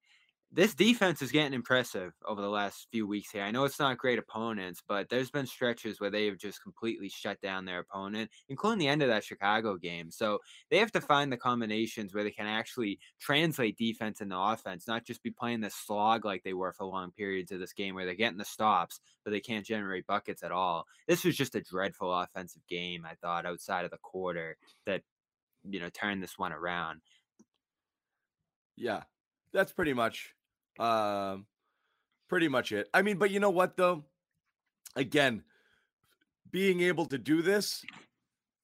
this 0.55 0.75
defense 0.75 1.23
is 1.23 1.31
getting 1.31 1.53
impressive 1.53 2.13
over 2.27 2.39
the 2.39 2.49
last 2.49 2.87
few 2.91 3.07
weeks 3.07 3.31
here. 3.31 3.41
I 3.41 3.49
know 3.49 3.63
it's 3.63 3.79
not 3.79 3.97
great 3.97 4.19
opponents, 4.19 4.83
but 4.87 5.09
there's 5.09 5.31
been 5.31 5.47
stretches 5.47 5.99
where 5.99 6.11
they 6.11 6.27
have 6.27 6.37
just 6.37 6.61
completely 6.61 7.09
shut 7.09 7.41
down 7.41 7.65
their 7.65 7.79
opponent, 7.79 8.29
including 8.49 8.77
the 8.77 8.87
end 8.87 9.01
of 9.01 9.07
that 9.07 9.23
Chicago 9.23 9.77
game. 9.77 10.11
So 10.11 10.37
they 10.69 10.77
have 10.77 10.91
to 10.91 11.01
find 11.01 11.31
the 11.31 11.37
combinations 11.37 12.13
where 12.13 12.23
they 12.23 12.29
can 12.29 12.45
actually 12.45 12.99
translate 13.19 13.77
defense 13.77 14.21
into 14.21 14.37
offense, 14.37 14.87
not 14.87 15.05
just 15.05 15.23
be 15.23 15.31
playing 15.31 15.61
this 15.61 15.73
slog 15.73 16.23
like 16.23 16.43
they 16.43 16.53
were 16.53 16.71
for 16.71 16.85
long 16.85 17.11
periods 17.11 17.51
of 17.51 17.59
this 17.59 17.73
game 17.73 17.95
where 17.95 18.05
they're 18.05 18.13
getting 18.13 18.37
the 18.37 18.45
stops, 18.45 18.99
but 19.25 19.31
they 19.31 19.39
can't 19.39 19.65
generate 19.65 20.05
buckets 20.05 20.43
at 20.43 20.51
all. 20.51 20.85
This 21.07 21.25
was 21.25 21.35
just 21.35 21.55
a 21.55 21.61
dreadful 21.61 22.13
offensive 22.13 22.61
game, 22.69 23.07
I 23.09 23.15
thought, 23.15 23.47
outside 23.47 23.85
of 23.85 23.91
the 23.91 23.97
quarter 23.97 24.57
that, 24.85 25.01
you 25.67 25.79
know, 25.79 25.89
turned 25.89 26.21
this 26.21 26.37
one 26.37 26.53
around. 26.53 27.01
Yeah, 28.77 29.01
that's 29.51 29.71
pretty 29.71 29.93
much 29.93 30.35
um, 30.79 31.45
pretty 32.29 32.47
much 32.47 32.71
it. 32.71 32.89
I 32.93 33.01
mean, 33.01 33.17
but 33.17 33.31
you 33.31 33.39
know 33.39 33.49
what 33.49 33.77
though? 33.77 34.03
Again, 34.95 35.43
being 36.51 36.81
able 36.81 37.05
to 37.07 37.17
do 37.17 37.41
this, 37.41 37.83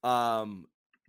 um, 0.03 0.67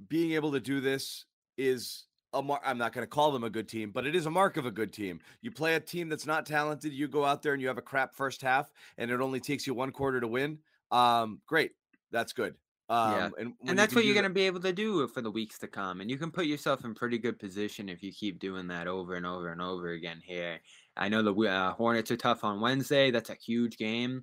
being 0.08 0.32
able 0.32 0.52
to 0.52 0.60
do 0.60 0.80
this 0.80 1.26
is 1.58 2.04
a 2.32 2.42
mar- 2.42 2.62
I'm 2.64 2.78
not 2.78 2.92
going 2.92 3.04
to 3.04 3.10
call 3.10 3.32
them 3.32 3.44
a 3.44 3.50
good 3.50 3.68
team, 3.68 3.90
but 3.90 4.06
it 4.06 4.14
is 4.14 4.26
a 4.26 4.30
mark 4.30 4.56
of 4.56 4.66
a 4.66 4.70
good 4.70 4.92
team. 4.92 5.20
You 5.42 5.50
play 5.50 5.74
a 5.74 5.80
team 5.80 6.08
that's 6.08 6.26
not 6.26 6.46
talented, 6.46 6.92
you 6.92 7.08
go 7.08 7.24
out 7.24 7.42
there 7.42 7.52
and 7.52 7.60
you 7.60 7.68
have 7.68 7.78
a 7.78 7.82
crap 7.82 8.14
first 8.14 8.40
half, 8.40 8.70
and 8.98 9.10
it 9.10 9.20
only 9.20 9.40
takes 9.40 9.66
you 9.66 9.74
one 9.74 9.90
quarter 9.90 10.20
to 10.20 10.28
win. 10.28 10.58
Um, 10.90 11.40
great, 11.46 11.72
that's 12.10 12.32
good. 12.32 12.54
Um, 12.88 13.12
yeah. 13.12 13.30
and, 13.38 13.52
and 13.68 13.78
that's 13.78 13.94
what 13.94 14.04
you're 14.04 14.14
going 14.14 14.24
to 14.24 14.30
be 14.30 14.46
able 14.46 14.58
to 14.60 14.72
do 14.72 15.06
for 15.06 15.20
the 15.20 15.30
weeks 15.30 15.60
to 15.60 15.68
come. 15.68 16.00
And 16.00 16.10
you 16.10 16.18
can 16.18 16.32
put 16.32 16.46
yourself 16.46 16.84
in 16.84 16.92
pretty 16.92 17.18
good 17.18 17.38
position 17.38 17.88
if 17.88 18.02
you 18.02 18.12
keep 18.12 18.40
doing 18.40 18.66
that 18.66 18.88
over 18.88 19.14
and 19.14 19.24
over 19.24 19.52
and 19.52 19.62
over 19.62 19.90
again 19.90 20.20
here. 20.24 20.58
I 21.00 21.08
know 21.08 21.22
the 21.22 21.34
uh, 21.34 21.72
Hornets 21.72 22.10
are 22.10 22.16
tough 22.16 22.44
on 22.44 22.60
Wednesday. 22.60 23.10
That's 23.10 23.30
a 23.30 23.34
huge 23.34 23.78
game. 23.78 24.22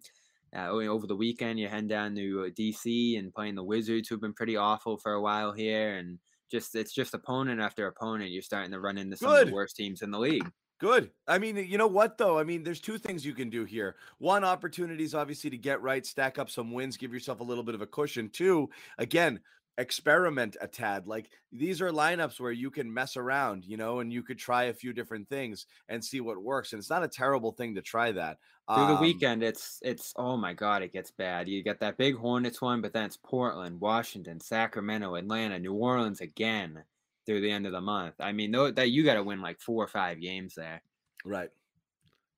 Uh, 0.55 0.69
over 0.69 1.07
the 1.07 1.15
weekend, 1.15 1.59
you're 1.59 1.69
heading 1.69 1.87
down 1.87 2.15
to 2.15 2.45
uh, 2.45 2.49
DC 2.49 3.19
and 3.19 3.33
playing 3.33 3.55
the 3.55 3.63
Wizards, 3.63 4.07
who've 4.07 4.21
been 4.21 4.33
pretty 4.33 4.55
awful 4.55 4.97
for 4.97 5.13
a 5.13 5.21
while 5.21 5.51
here. 5.51 5.97
And 5.97 6.19
just 6.49 6.75
it's 6.75 6.93
just 6.93 7.15
opponent 7.15 7.59
after 7.59 7.87
opponent. 7.87 8.29
You're 8.29 8.43
starting 8.43 8.71
to 8.71 8.79
run 8.79 8.97
into 8.97 9.17
some 9.17 9.29
Good. 9.29 9.41
of 9.43 9.47
the 9.49 9.53
worst 9.53 9.75
teams 9.75 10.03
in 10.03 10.11
the 10.11 10.19
league. 10.19 10.49
Good. 10.79 11.09
I 11.27 11.39
mean, 11.39 11.57
you 11.57 11.79
know 11.79 11.87
what 11.87 12.19
though? 12.19 12.37
I 12.37 12.43
mean, 12.43 12.63
there's 12.63 12.79
two 12.79 12.99
things 12.99 13.25
you 13.25 13.33
can 13.33 13.49
do 13.49 13.65
here. 13.65 13.95
One, 14.19 14.43
opportunities 14.43 15.15
obviously 15.15 15.49
to 15.49 15.57
get 15.57 15.81
right, 15.81 16.05
stack 16.05 16.37
up 16.37 16.51
some 16.51 16.71
wins, 16.71 16.97
give 16.97 17.11
yourself 17.11 17.39
a 17.39 17.43
little 17.43 17.63
bit 17.63 17.73
of 17.73 17.81
a 17.81 17.87
cushion. 17.87 18.29
Two, 18.29 18.69
again, 18.99 19.39
experiment 19.77 20.57
a 20.59 20.67
tad. 20.67 21.07
Like 21.07 21.29
these 21.51 21.81
are 21.81 21.91
lineups 21.91 22.39
where 22.39 22.51
you 22.51 22.71
can 22.71 22.91
mess 22.91 23.15
around, 23.15 23.63
you 23.65 23.77
know, 23.77 23.99
and 23.99 24.11
you 24.11 24.23
could 24.23 24.37
try 24.37 24.65
a 24.65 24.73
few 24.73 24.93
different 24.93 25.29
things 25.29 25.65
and 25.89 26.03
see 26.03 26.19
what 26.21 26.41
works. 26.41 26.73
And 26.73 26.79
it's 26.79 26.89
not 26.89 27.03
a 27.03 27.07
terrible 27.07 27.51
thing 27.51 27.75
to 27.75 27.81
try 27.81 28.11
that. 28.11 28.37
Through 28.73 28.83
um, 28.83 28.95
the 28.95 29.01
weekend, 29.01 29.43
it's 29.43 29.79
it's 29.81 30.13
oh 30.17 30.35
my 30.35 30.53
god, 30.53 30.81
it 30.81 30.91
gets 30.91 31.11
bad. 31.11 31.47
You 31.47 31.63
get 31.63 31.79
that 31.79 31.97
big 31.97 32.15
Hornets 32.17 32.61
one, 32.61 32.81
but 32.81 32.91
then 32.91 33.05
it's 33.05 33.17
Portland, 33.17 33.79
Washington, 33.79 34.39
Sacramento, 34.39 35.15
Atlanta, 35.15 35.59
New 35.59 35.73
Orleans 35.73 36.21
again 36.21 36.83
through 37.25 37.41
the 37.41 37.51
end 37.51 37.65
of 37.65 37.71
the 37.71 37.81
month. 37.81 38.15
I 38.19 38.31
mean, 38.31 38.51
though 38.51 38.71
that 38.71 38.89
you 38.89 39.05
got 39.05 39.13
to 39.13 39.23
win 39.23 39.41
like 39.41 39.61
four 39.61 39.83
or 39.83 39.87
five 39.87 40.19
games 40.19 40.55
there. 40.55 40.81
Right. 41.23 41.49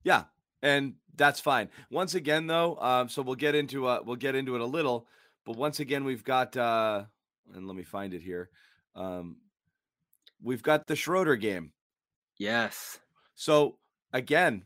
Yeah, 0.04 0.24
and 0.62 0.94
that's 1.16 1.40
fine. 1.40 1.68
Once 1.90 2.14
again, 2.14 2.46
though, 2.46 2.76
um, 2.76 3.08
so 3.08 3.22
we'll 3.22 3.34
get 3.34 3.54
into 3.54 3.86
uh, 3.86 4.00
we'll 4.04 4.16
get 4.16 4.34
into 4.34 4.54
it 4.54 4.60
a 4.60 4.66
little, 4.66 5.06
but 5.44 5.56
once 5.56 5.80
again, 5.80 6.04
we've 6.04 6.24
got 6.24 6.56
uh, 6.56 7.04
and 7.54 7.66
let 7.66 7.76
me 7.76 7.82
find 7.82 8.14
it 8.14 8.22
here. 8.22 8.50
Um, 8.94 9.36
we've 10.42 10.62
got 10.62 10.86
the 10.86 10.96
Schroeder 10.96 11.36
game. 11.36 11.72
Yes. 12.38 12.98
So 13.34 13.76
again, 14.12 14.64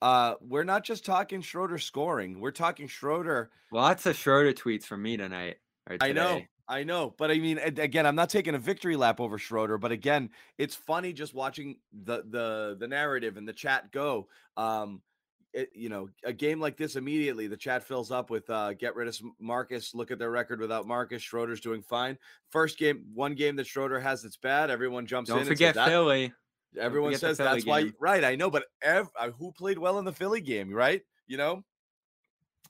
uh, 0.00 0.34
we're 0.40 0.64
not 0.64 0.84
just 0.84 1.04
talking 1.04 1.42
Schroeder 1.42 1.78
scoring. 1.78 2.40
We're 2.40 2.50
talking 2.50 2.86
Schroeder. 2.86 3.50
Lots 3.72 4.06
of 4.06 4.16
Schroeder 4.16 4.52
tweets 4.52 4.84
from 4.84 5.02
me 5.02 5.16
tonight. 5.16 5.56
I 6.00 6.12
know. 6.12 6.42
I 6.70 6.84
know, 6.84 7.14
but 7.16 7.30
I 7.30 7.38
mean, 7.38 7.56
again, 7.56 8.04
I'm 8.04 8.14
not 8.14 8.28
taking 8.28 8.54
a 8.54 8.58
victory 8.58 8.94
lap 8.94 9.20
over 9.20 9.38
Schroeder, 9.38 9.78
but 9.78 9.90
again, 9.90 10.28
it's 10.58 10.74
funny 10.74 11.14
just 11.14 11.32
watching 11.32 11.76
the 12.04 12.24
the 12.28 12.76
the 12.78 12.86
narrative 12.86 13.38
and 13.38 13.48
the 13.48 13.54
chat 13.54 13.90
go. 13.90 14.28
Um, 14.58 15.00
it, 15.52 15.70
you 15.74 15.88
know, 15.88 16.08
a 16.24 16.32
game 16.32 16.60
like 16.60 16.76
this 16.76 16.96
immediately, 16.96 17.46
the 17.46 17.56
chat 17.56 17.82
fills 17.82 18.10
up 18.10 18.30
with 18.30 18.48
uh, 18.50 18.74
get 18.74 18.94
rid 18.94 19.08
of 19.08 19.18
Marcus. 19.40 19.94
Look 19.94 20.10
at 20.10 20.18
their 20.18 20.30
record 20.30 20.60
without 20.60 20.86
Marcus. 20.86 21.22
Schroeder's 21.22 21.60
doing 21.60 21.82
fine. 21.82 22.18
First 22.50 22.78
game, 22.78 23.04
one 23.14 23.34
game 23.34 23.56
that 23.56 23.66
Schroeder 23.66 24.00
has 24.00 24.22
that's 24.22 24.36
bad. 24.36 24.70
Everyone 24.70 25.06
jumps 25.06 25.30
in. 25.30 25.36
Don't 25.36 25.42
in. 25.42 25.48
Forget 25.48 25.76
and 25.76 25.90
Philly. 25.90 26.32
Everyone 26.78 27.14
says 27.16 27.38
that's 27.38 27.64
game. 27.64 27.70
why. 27.70 27.90
Right, 27.98 28.24
I 28.24 28.36
know, 28.36 28.50
but 28.50 28.64
ev- 28.82 29.10
uh, 29.18 29.30
who 29.30 29.52
played 29.52 29.78
well 29.78 29.98
in 29.98 30.04
the 30.04 30.12
Philly 30.12 30.40
game? 30.40 30.70
Right, 30.72 31.02
you 31.26 31.38
know, 31.38 31.64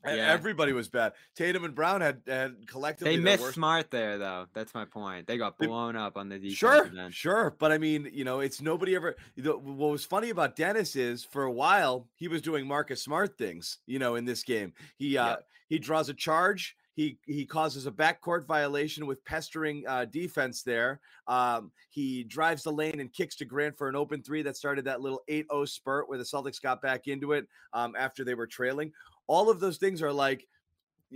yeah. 0.04 0.32
Everybody 0.32 0.72
was 0.72 0.88
bad. 0.88 1.12
Tatum 1.34 1.64
and 1.64 1.74
Brown 1.74 2.00
had 2.00 2.22
had 2.26 2.54
collectively. 2.66 3.16
They 3.16 3.22
missed 3.22 3.42
worst... 3.42 3.54
Smart 3.54 3.90
there, 3.90 4.18
though. 4.18 4.46
That's 4.54 4.74
my 4.74 4.84
point. 4.84 5.26
They 5.26 5.36
got 5.36 5.58
blown 5.58 5.94
they... 5.94 6.00
up 6.00 6.16
on 6.16 6.28
the 6.28 6.38
defense. 6.38 6.54
Sure, 6.54 7.10
sure. 7.10 7.56
But 7.58 7.72
I 7.72 7.78
mean, 7.78 8.08
you 8.12 8.24
know, 8.24 8.40
it's 8.40 8.60
nobody 8.60 8.94
ever. 8.94 9.16
Know, 9.36 9.58
what 9.58 9.90
was 9.90 10.04
funny 10.04 10.30
about 10.30 10.56
Dennis 10.56 10.96
is 10.96 11.24
for 11.24 11.44
a 11.44 11.52
while 11.52 12.06
he 12.14 12.28
was 12.28 12.42
doing 12.42 12.66
Marcus 12.66 13.02
Smart 13.02 13.36
things. 13.36 13.78
You 13.86 13.98
know, 13.98 14.14
in 14.14 14.24
this 14.24 14.42
game, 14.42 14.72
he 14.96 15.18
uh 15.18 15.28
yep. 15.28 15.46
he 15.68 15.78
draws 15.78 16.08
a 16.08 16.14
charge. 16.14 16.76
He 16.94 17.16
he 17.26 17.44
causes 17.44 17.86
a 17.86 17.92
backcourt 17.92 18.44
violation 18.44 19.06
with 19.06 19.24
pestering 19.24 19.84
uh, 19.86 20.04
defense 20.06 20.62
there. 20.62 21.00
Um, 21.28 21.70
he 21.90 22.24
drives 22.24 22.64
the 22.64 22.72
lane 22.72 22.98
and 22.98 23.12
kicks 23.12 23.36
to 23.36 23.44
Grant 23.44 23.78
for 23.78 23.88
an 23.88 23.94
open 23.94 24.22
three 24.22 24.42
that 24.42 24.56
started 24.56 24.84
that 24.86 25.00
little 25.00 25.22
8-0 25.30 25.68
spurt 25.68 26.08
where 26.08 26.18
the 26.18 26.24
Celtics 26.24 26.60
got 26.60 26.82
back 26.82 27.06
into 27.06 27.32
it 27.32 27.46
um, 27.72 27.94
after 27.96 28.24
they 28.24 28.34
were 28.34 28.46
trailing 28.46 28.92
all 29.28 29.50
of 29.50 29.60
those 29.60 29.76
things 29.76 30.02
are 30.02 30.12
like 30.12 30.46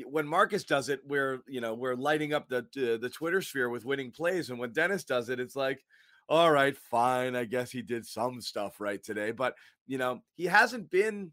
when 0.06 0.26
Marcus 0.26 0.64
does 0.64 0.88
it, 0.88 1.00
we're 1.06 1.40
you 1.46 1.60
know 1.60 1.74
we're 1.74 1.96
lighting 1.96 2.32
up 2.32 2.48
the 2.48 2.58
uh, 2.58 2.96
the 3.00 3.10
Twitter 3.12 3.42
sphere 3.42 3.68
with 3.68 3.84
winning 3.84 4.10
plays, 4.10 4.50
and 4.50 4.58
when 4.58 4.72
Dennis 4.72 5.04
does 5.04 5.28
it, 5.28 5.40
it's 5.40 5.56
like, 5.56 5.84
all 6.28 6.50
right, 6.50 6.76
fine, 6.76 7.36
I 7.36 7.44
guess 7.44 7.70
he 7.70 7.82
did 7.82 8.06
some 8.06 8.40
stuff 8.40 8.80
right 8.80 9.02
today, 9.02 9.32
but 9.32 9.54
you 9.86 9.98
know 9.98 10.20
he 10.34 10.44
hasn't 10.44 10.90
been 10.90 11.32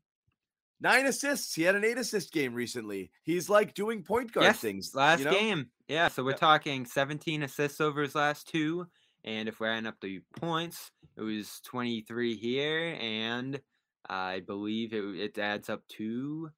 nine 0.82 1.06
assists. 1.06 1.54
He 1.54 1.64
had 1.64 1.76
an 1.76 1.86
eight 1.86 1.98
assist 1.98 2.34
game 2.34 2.54
recently. 2.54 3.12
He's 3.24 3.50
like 3.50 3.74
doing 3.74 4.04
point 4.04 4.34
guard 4.34 4.46
yes, 4.46 4.60
things. 4.60 4.92
Last 4.94 5.20
you 5.20 5.26
know? 5.26 5.32
game, 5.32 5.70
yeah. 5.88 6.10
So 6.10 6.24
we're 6.24 6.32
yeah. 6.32 6.38
talking 6.38 6.86
17 6.86 7.44
assists 7.44 7.80
over 7.80 8.02
his 8.02 8.16
last 8.16 8.50
two, 8.50 8.88
and 9.24 9.48
if 9.48 9.60
we're 9.60 9.72
adding 9.72 9.88
up 9.88 10.02
the 10.02 10.22
points, 10.38 10.92
it 11.16 11.22
was 11.22 11.62
23 11.66 12.36
here, 12.36 12.98
and 13.00 13.62
I 14.10 14.42
believe 14.42 14.94
it 14.94 15.04
it 15.16 15.38
adds 15.38 15.70
up 15.70 15.88
to 15.98 16.50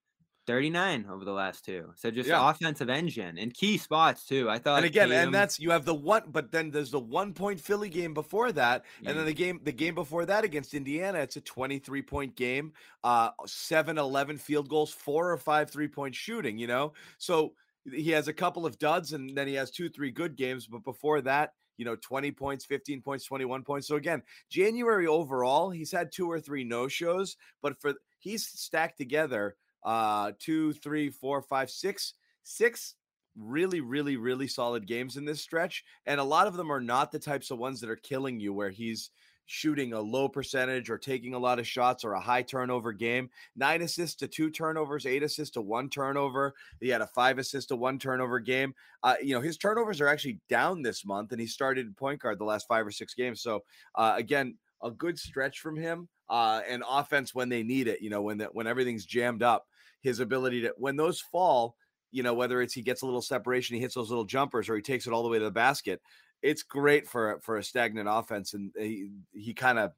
39 0.48 1.06
over 1.10 1.24
the 1.24 1.32
last 1.32 1.64
two. 1.64 1.92
So 1.96 2.10
just 2.10 2.30
yeah. 2.30 2.50
offensive 2.50 2.90
engine 2.90 3.38
and 3.38 3.54
key 3.54 3.78
spots 3.78 4.26
too. 4.26 4.50
I 4.50 4.58
thought 4.58 4.78
And 4.78 4.86
again, 4.86 5.10
Tatum... 5.10 5.26
and 5.26 5.34
that's 5.34 5.60
you 5.60 5.72
have 5.72 5.86
the 5.86 5.94
one 5.94 6.24
but 6.28 6.52
then 6.52 6.72
there's 6.72 6.92
the 6.92 7.00
one 7.00 7.34
point 7.34 7.60
Philly 7.60 7.90
game 7.90 8.14
before 8.14 8.52
that. 8.54 8.86
And 9.06 9.18
then 9.18 9.26
the 9.26 9.34
game 9.34 9.60
the 9.64 9.72
game 9.72 9.96
before 9.96 10.26
that 10.26 10.44
against 10.44 10.74
Indiana, 10.74 11.20
it's 11.20 11.36
a 11.36 11.42
23 11.42 12.02
point 12.02 12.36
game, 12.36 12.74
uh 13.04 13.30
7 13.46 13.98
11 13.98 14.38
field 14.38 14.68
goals, 14.68 14.92
four 14.92 15.32
or 15.32 15.38
five 15.38 15.70
three 15.70 15.88
point 15.88 16.16
shooting, 16.16 16.58
you 16.58 16.68
know? 16.68 16.94
So 17.18 17.54
he 17.92 18.12
has 18.12 18.28
a 18.28 18.34
couple 18.34 18.66
of 18.66 18.80
duds 18.80 19.14
and 19.14 19.36
then 19.36 19.48
he 19.48 19.54
has 19.56 19.72
two, 19.72 19.90
three 19.90 20.12
good 20.12 20.36
games. 20.36 20.68
But 20.68 20.84
before 20.84 21.22
that, 21.22 21.54
you 21.78 21.86
know, 21.86 21.96
20 21.96 22.32
points, 22.32 22.66
15 22.66 23.02
points, 23.02 23.26
21 23.26 23.64
points. 23.64 23.88
So 23.88 23.96
again, 23.96 24.22
January 24.50 25.08
overall, 25.08 25.70
he's 25.70 25.92
had 25.92 26.12
two 26.12 26.30
or 26.30 26.40
three 26.40 26.64
no 26.64 26.88
shows, 26.88 27.38
but 27.62 27.80
for 27.80 27.94
he's 28.20 28.46
stacked 28.46 28.98
together 28.98 29.56
uh, 29.84 30.32
two, 30.40 30.74
three, 30.74 31.10
four, 31.10 31.42
five, 31.42 31.70
six, 31.70 32.14
six 32.44 32.96
really, 33.38 33.82
really, 33.82 34.18
really 34.18 34.48
solid 34.48 34.86
games 34.86 35.18
in 35.18 35.26
this 35.26 35.42
stretch. 35.42 35.84
And 36.06 36.20
a 36.20 36.24
lot 36.24 36.48
of 36.48 36.58
them 36.58 36.72
are 36.72 36.82
not 36.82 37.12
the 37.12 37.20
types 37.20 37.52
of 37.52 37.60
ones 37.60 37.80
that 37.82 37.90
are 37.90 37.96
killing 37.96 38.40
you 38.40 38.54
where 38.54 38.70
he's 38.70 39.12
shooting 39.46 39.92
a 39.92 40.00
low 40.00 40.30
percentage 40.30 40.90
or 40.90 40.98
taking 40.98 41.34
a 41.34 41.40
lot 41.40 41.60
of 41.60 41.68
shots 41.68 42.06
or 42.06 42.14
a 42.14 42.20
high 42.20 42.42
turnover 42.42 42.94
game. 42.94 43.30
Nine 43.56 43.82
assists 43.82 44.16
to 44.18 44.28
two 44.28 44.50
turnovers, 44.50 45.06
eight 45.06 45.24
assists 45.24 45.54
to 45.56 45.62
one 45.62 45.90
turnover. 45.90 46.54
He 46.80 46.88
had 46.88 47.02
a 47.02 47.08
five 47.08 47.38
assist 47.38 47.68
to 47.70 47.76
one 47.76 48.00
turnover 48.00 48.40
game. 48.40 48.74
Uh, 49.04 49.16
you 49.22 49.34
know, 49.36 49.42
his 49.42 49.58
turnovers 49.58 50.00
are 50.00 50.08
actually 50.08 50.40
down 50.48 50.82
this 50.82 51.04
month, 51.04 51.34
and 51.34 51.42
he 51.42 51.48
started 51.48 51.98
point 51.98 52.22
guard 52.22 52.40
the 52.40 52.46
last 52.46 52.68
five 52.68 52.88
or 52.88 52.92
six 52.92 53.14
games. 53.14 53.42
So, 53.42 53.64
uh, 53.96 54.14
again, 54.16 54.56
a 54.84 54.92
good 54.92 55.18
stretch 55.18 55.60
from 55.60 55.76
him 55.76 56.08
uh, 56.30 56.62
and 56.68 56.84
offense 56.90 57.36
when 57.36 57.50
they 57.50 57.64
need 57.64 57.88
it, 57.88 58.02
you 58.02 58.10
know, 58.10 58.22
when, 58.22 58.38
the, 58.38 58.46
when 58.46 58.68
everything's 58.68 59.06
jammed 59.06 59.44
up 59.44 59.66
his 60.02 60.20
ability 60.20 60.62
to 60.62 60.74
when 60.78 60.96
those 60.96 61.20
fall, 61.20 61.76
you 62.12 62.24
know, 62.24 62.34
whether 62.34 62.62
it's 62.62 62.74
he 62.74 62.82
gets 62.82 63.02
a 63.02 63.06
little 63.06 63.22
separation, 63.22 63.76
he 63.76 63.82
hits 63.82 63.96
those 63.96 64.10
little 64.10 64.26
jumpers, 64.26 64.70
or 64.70 64.76
he 64.76 64.82
takes 64.82 65.08
it 65.08 65.14
all 65.14 65.24
the 65.24 65.30
way 65.30 65.40
to 65.40 65.46
the 65.46 65.52
basket. 65.52 66.02
It's 66.42 66.64
great 66.64 67.08
for 67.08 67.40
for 67.44 67.58
a 67.58 67.64
stagnant 67.64 68.10
offense, 68.10 68.54
and 68.54 68.72
he 68.78 69.12
he 69.32 69.54
kind 69.54 69.80
of 69.80 69.92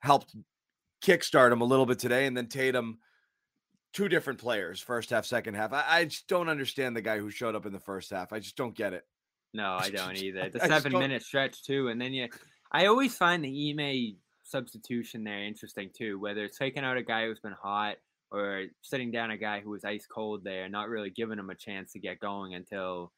helped 0.00 0.34
kickstart 1.02 1.52
him 1.52 1.60
a 1.60 1.66
little 1.66 1.86
bit 1.86 1.98
today, 1.98 2.26
and 2.26 2.36
then 2.36 2.48
Tatum. 2.48 2.98
Two 3.92 4.08
different 4.08 4.40
players, 4.40 4.80
first 4.80 5.10
half, 5.10 5.24
second 5.24 5.54
half. 5.54 5.72
I, 5.72 5.84
I 5.88 6.04
just 6.06 6.26
don't 6.26 6.48
understand 6.48 6.96
the 6.96 7.00
guy 7.00 7.20
who 7.20 7.30
showed 7.30 7.54
up 7.54 7.64
in 7.64 7.72
the 7.72 7.78
first 7.78 8.10
half. 8.10 8.32
I 8.32 8.40
just 8.40 8.56
don't 8.56 8.74
get 8.74 8.92
it. 8.92 9.04
No, 9.52 9.76
I 9.80 9.88
don't 9.94 10.16
either. 10.16 10.50
The 10.50 10.58
seven 10.58 10.90
minute 10.90 11.22
stretch 11.22 11.62
too, 11.62 11.86
and 11.86 12.00
then 12.00 12.12
you. 12.12 12.28
I 12.74 12.86
always 12.86 13.16
find 13.16 13.44
the 13.44 13.70
Ime 13.70 14.16
substitution 14.42 15.22
there 15.22 15.44
interesting 15.44 15.90
too. 15.96 16.18
Whether 16.18 16.44
it's 16.44 16.58
taking 16.58 16.84
out 16.84 16.96
a 16.96 17.04
guy 17.04 17.26
who's 17.26 17.38
been 17.38 17.52
hot 17.52 17.96
or 18.32 18.64
sitting 18.82 19.12
down 19.12 19.30
a 19.30 19.36
guy 19.36 19.60
who 19.60 19.70
was 19.70 19.84
ice 19.84 20.06
cold 20.12 20.42
there, 20.42 20.68
not 20.68 20.88
really 20.88 21.10
giving 21.10 21.38
him 21.38 21.50
a 21.50 21.54
chance 21.54 21.92
to 21.92 22.00
get 22.00 22.18
going 22.18 22.52
until, 22.54 23.12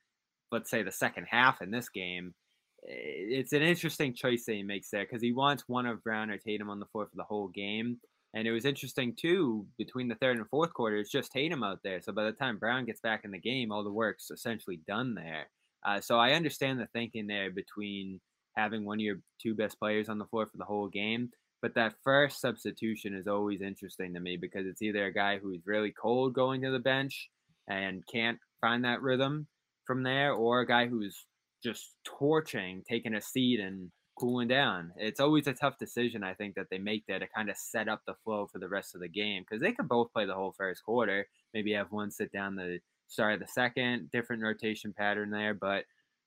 let's 0.53 0.71
say, 0.71 0.83
the 0.83 0.93
second 0.93 1.27
half 1.31 1.63
in 1.63 1.71
this 1.71 1.89
game. 1.89 2.35
It's 2.83 3.55
an 3.55 3.63
interesting 3.63 4.13
choice 4.13 4.45
that 4.45 4.57
he 4.57 4.63
makes 4.63 4.91
there 4.91 5.05
because 5.05 5.23
he 5.23 5.33
wants 5.33 5.65
one 5.67 5.87
of 5.87 6.05
Brown 6.05 6.29
or 6.29 6.37
Tatum 6.37 6.69
on 6.69 6.79
the 6.79 6.87
floor 6.87 7.07
for 7.07 7.17
the 7.17 7.25
whole 7.25 7.49
game. 7.49 7.99
And 8.35 8.47
it 8.47 8.53
was 8.53 8.67
interesting 8.67 9.17
too 9.19 9.67
between 9.79 10.09
the 10.09 10.17
third 10.17 10.37
and 10.37 10.47
fourth 10.51 10.75
quarter. 10.75 10.99
It's 10.99 11.11
just 11.11 11.33
Tatum 11.33 11.63
out 11.63 11.79
there, 11.83 12.03
so 12.03 12.13
by 12.13 12.25
the 12.25 12.33
time 12.33 12.59
Brown 12.59 12.85
gets 12.85 13.01
back 13.01 13.25
in 13.25 13.31
the 13.31 13.39
game, 13.39 13.73
all 13.73 13.85
the 13.85 13.91
work's 13.91 14.31
essentially 14.31 14.81
done 14.87 15.15
there. 15.15 15.49
Uh, 15.83 16.03
so 16.03 16.19
I 16.19 16.33
understand 16.33 16.79
the 16.79 16.89
thinking 16.93 17.27
there 17.27 17.51
between 17.51 18.21
having 18.57 18.85
one 18.85 18.99
of 18.99 19.03
your 19.03 19.17
two 19.41 19.55
best 19.55 19.79
players 19.79 20.09
on 20.09 20.19
the 20.19 20.27
floor 20.27 20.47
for 20.47 20.57
the 20.57 20.65
whole 20.65 20.89
game. 20.89 21.31
But 21.63 21.75
that 21.75 21.95
first 22.05 22.41
substitution 22.41 23.15
is 23.15 23.27
always 23.27 23.63
interesting 23.63 24.15
to 24.15 24.21
me 24.21 24.37
because 24.37 24.67
it's 24.67 24.83
either 24.83 25.07
a 25.07 25.13
guy 25.13 25.39
who's 25.39 25.67
really 25.67 25.93
cold 25.93 26.35
going 26.35 26.63
to 26.63 26.71
the 26.71 26.79
bench 26.79 27.29
and 27.69 28.07
can't 28.07 28.39
find 28.61 28.85
that 28.85 29.03
rhythm 29.03 29.47
from 29.85 30.03
there, 30.03 30.33
or 30.33 30.61
a 30.61 30.67
guy 30.67 30.87
who's 30.87 31.27
just 31.63 31.95
torching, 32.05 32.83
taking 32.89 33.15
a 33.15 33.21
seat 33.21 33.61
and 33.61 33.91
cooling 34.19 34.49
down. 34.49 34.93
It's 34.97 35.21
always 35.21 35.47
a 35.47 35.53
tough 35.53 35.79
decision, 35.79 36.25
I 36.25 36.35
think, 36.35 36.55
that 36.55 36.67
they 36.71 36.79
make 36.79 37.05
there 37.07 37.19
to 37.19 37.27
kind 37.29 37.51
of 37.51 37.57
set 37.57 37.89
up 37.89 38.03
the 38.07 38.15
flow 38.25 38.47
for 38.51 38.59
the 38.59 38.69
rest 38.69 38.95
of 38.95 39.01
the 39.01 39.09
game 39.09 39.43
because 39.43 39.63
they 39.63 39.73
could 39.73 39.89
both 39.89 40.13
play 40.13 40.27
the 40.27 40.35
whole 40.35 40.55
first 40.57 40.83
quarter. 40.83 41.27
Maybe 41.55 41.73
have 41.73 41.93
one 41.93 42.11
sit 42.11 42.33
down 42.33 42.57
the 42.57 42.81
start 43.09 43.35
of 43.35 43.41
the 43.41 43.47
second, 43.47 44.11
different 44.11 44.43
rotation 44.43 44.93
pattern 44.97 45.31
there, 45.31 45.55
but 45.55 45.85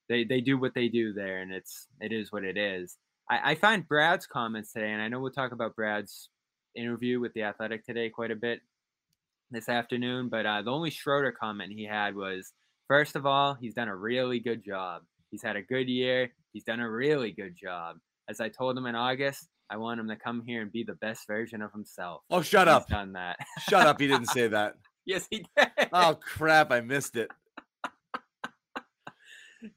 they 0.10 0.24
they 0.25 0.42
do 0.42 0.58
what 0.58 0.74
they 0.74 0.89
do 0.89 1.13
there, 1.13 1.39
and 1.39 1.51
it's 1.51 1.88
it 2.01 2.12
is 2.12 2.32
what 2.32 2.44
it 2.44 2.58
is. 2.58 2.98
I, 3.30 3.51
I 3.51 3.56
find 3.56 3.88
Brad's 3.88 4.25
comments 4.28 4.74
today, 4.74 4.92
and 4.92 5.01
I 5.01 5.08
know 5.08 5.20
we'll 5.20 5.32
talk 5.32 5.51
about 5.51 5.75
Brad's 5.75 6.30
interview 6.75 7.20
with 7.20 7.34
the 7.34 7.44
Athletic 7.44 7.86
today 7.86 8.10
quite 8.10 8.32
a 8.32 8.36
bit 8.36 8.62
this 9.51 9.70
afternoon, 9.70 10.30
but 10.30 10.46
uh, 10.46 10.62
the 10.62 10.72
only 10.72 10.89
Schroeder 10.89 11.32
comment 11.32 11.72
he 11.74 11.86
had 11.86 12.16
was, 12.16 12.54
first 12.88 13.16
of 13.16 13.25
all, 13.25 13.54
he's 13.56 13.74
done 13.74 13.88
a 13.88 13.96
really 13.96 14.39
good 14.39 14.63
job. 14.63 15.04
He's 15.32 15.42
had 15.44 15.56
a 15.56 15.62
good 15.62 15.88
year. 15.88 16.32
He's 16.54 16.63
done 16.63 16.80
a 16.80 16.89
really 16.89 17.32
good 17.32 17.56
job. 17.56 17.98
As 18.28 18.39
I 18.39 18.50
told 18.50 18.78
him 18.78 18.86
in 18.86 18.96
August, 18.96 19.48
I 19.70 19.78
want 19.78 20.00
him 20.00 20.08
to 20.10 20.16
come 20.16 20.44
here 20.46 20.62
and 20.62 20.72
be 20.72 20.84
the 20.84 20.94
best 20.96 21.25
version 21.28 21.62
of 21.62 21.72
himself. 21.72 22.22
Oh, 22.30 22.42
shut 22.42 22.68
He's 22.68 22.75
up. 22.75 22.88
Done 22.88 23.13
that. 23.13 23.38
Shut 23.68 23.86
up. 23.88 24.00
He 24.00 24.08
didn't 24.08 24.28
say 24.32 24.48
that. 24.48 24.75
yes, 25.06 25.28
he 25.30 25.46
did. 25.58 25.68
Oh, 25.94 26.16
crap. 26.20 26.72
I 26.72 26.82
missed 26.82 27.16
it. 27.16 27.30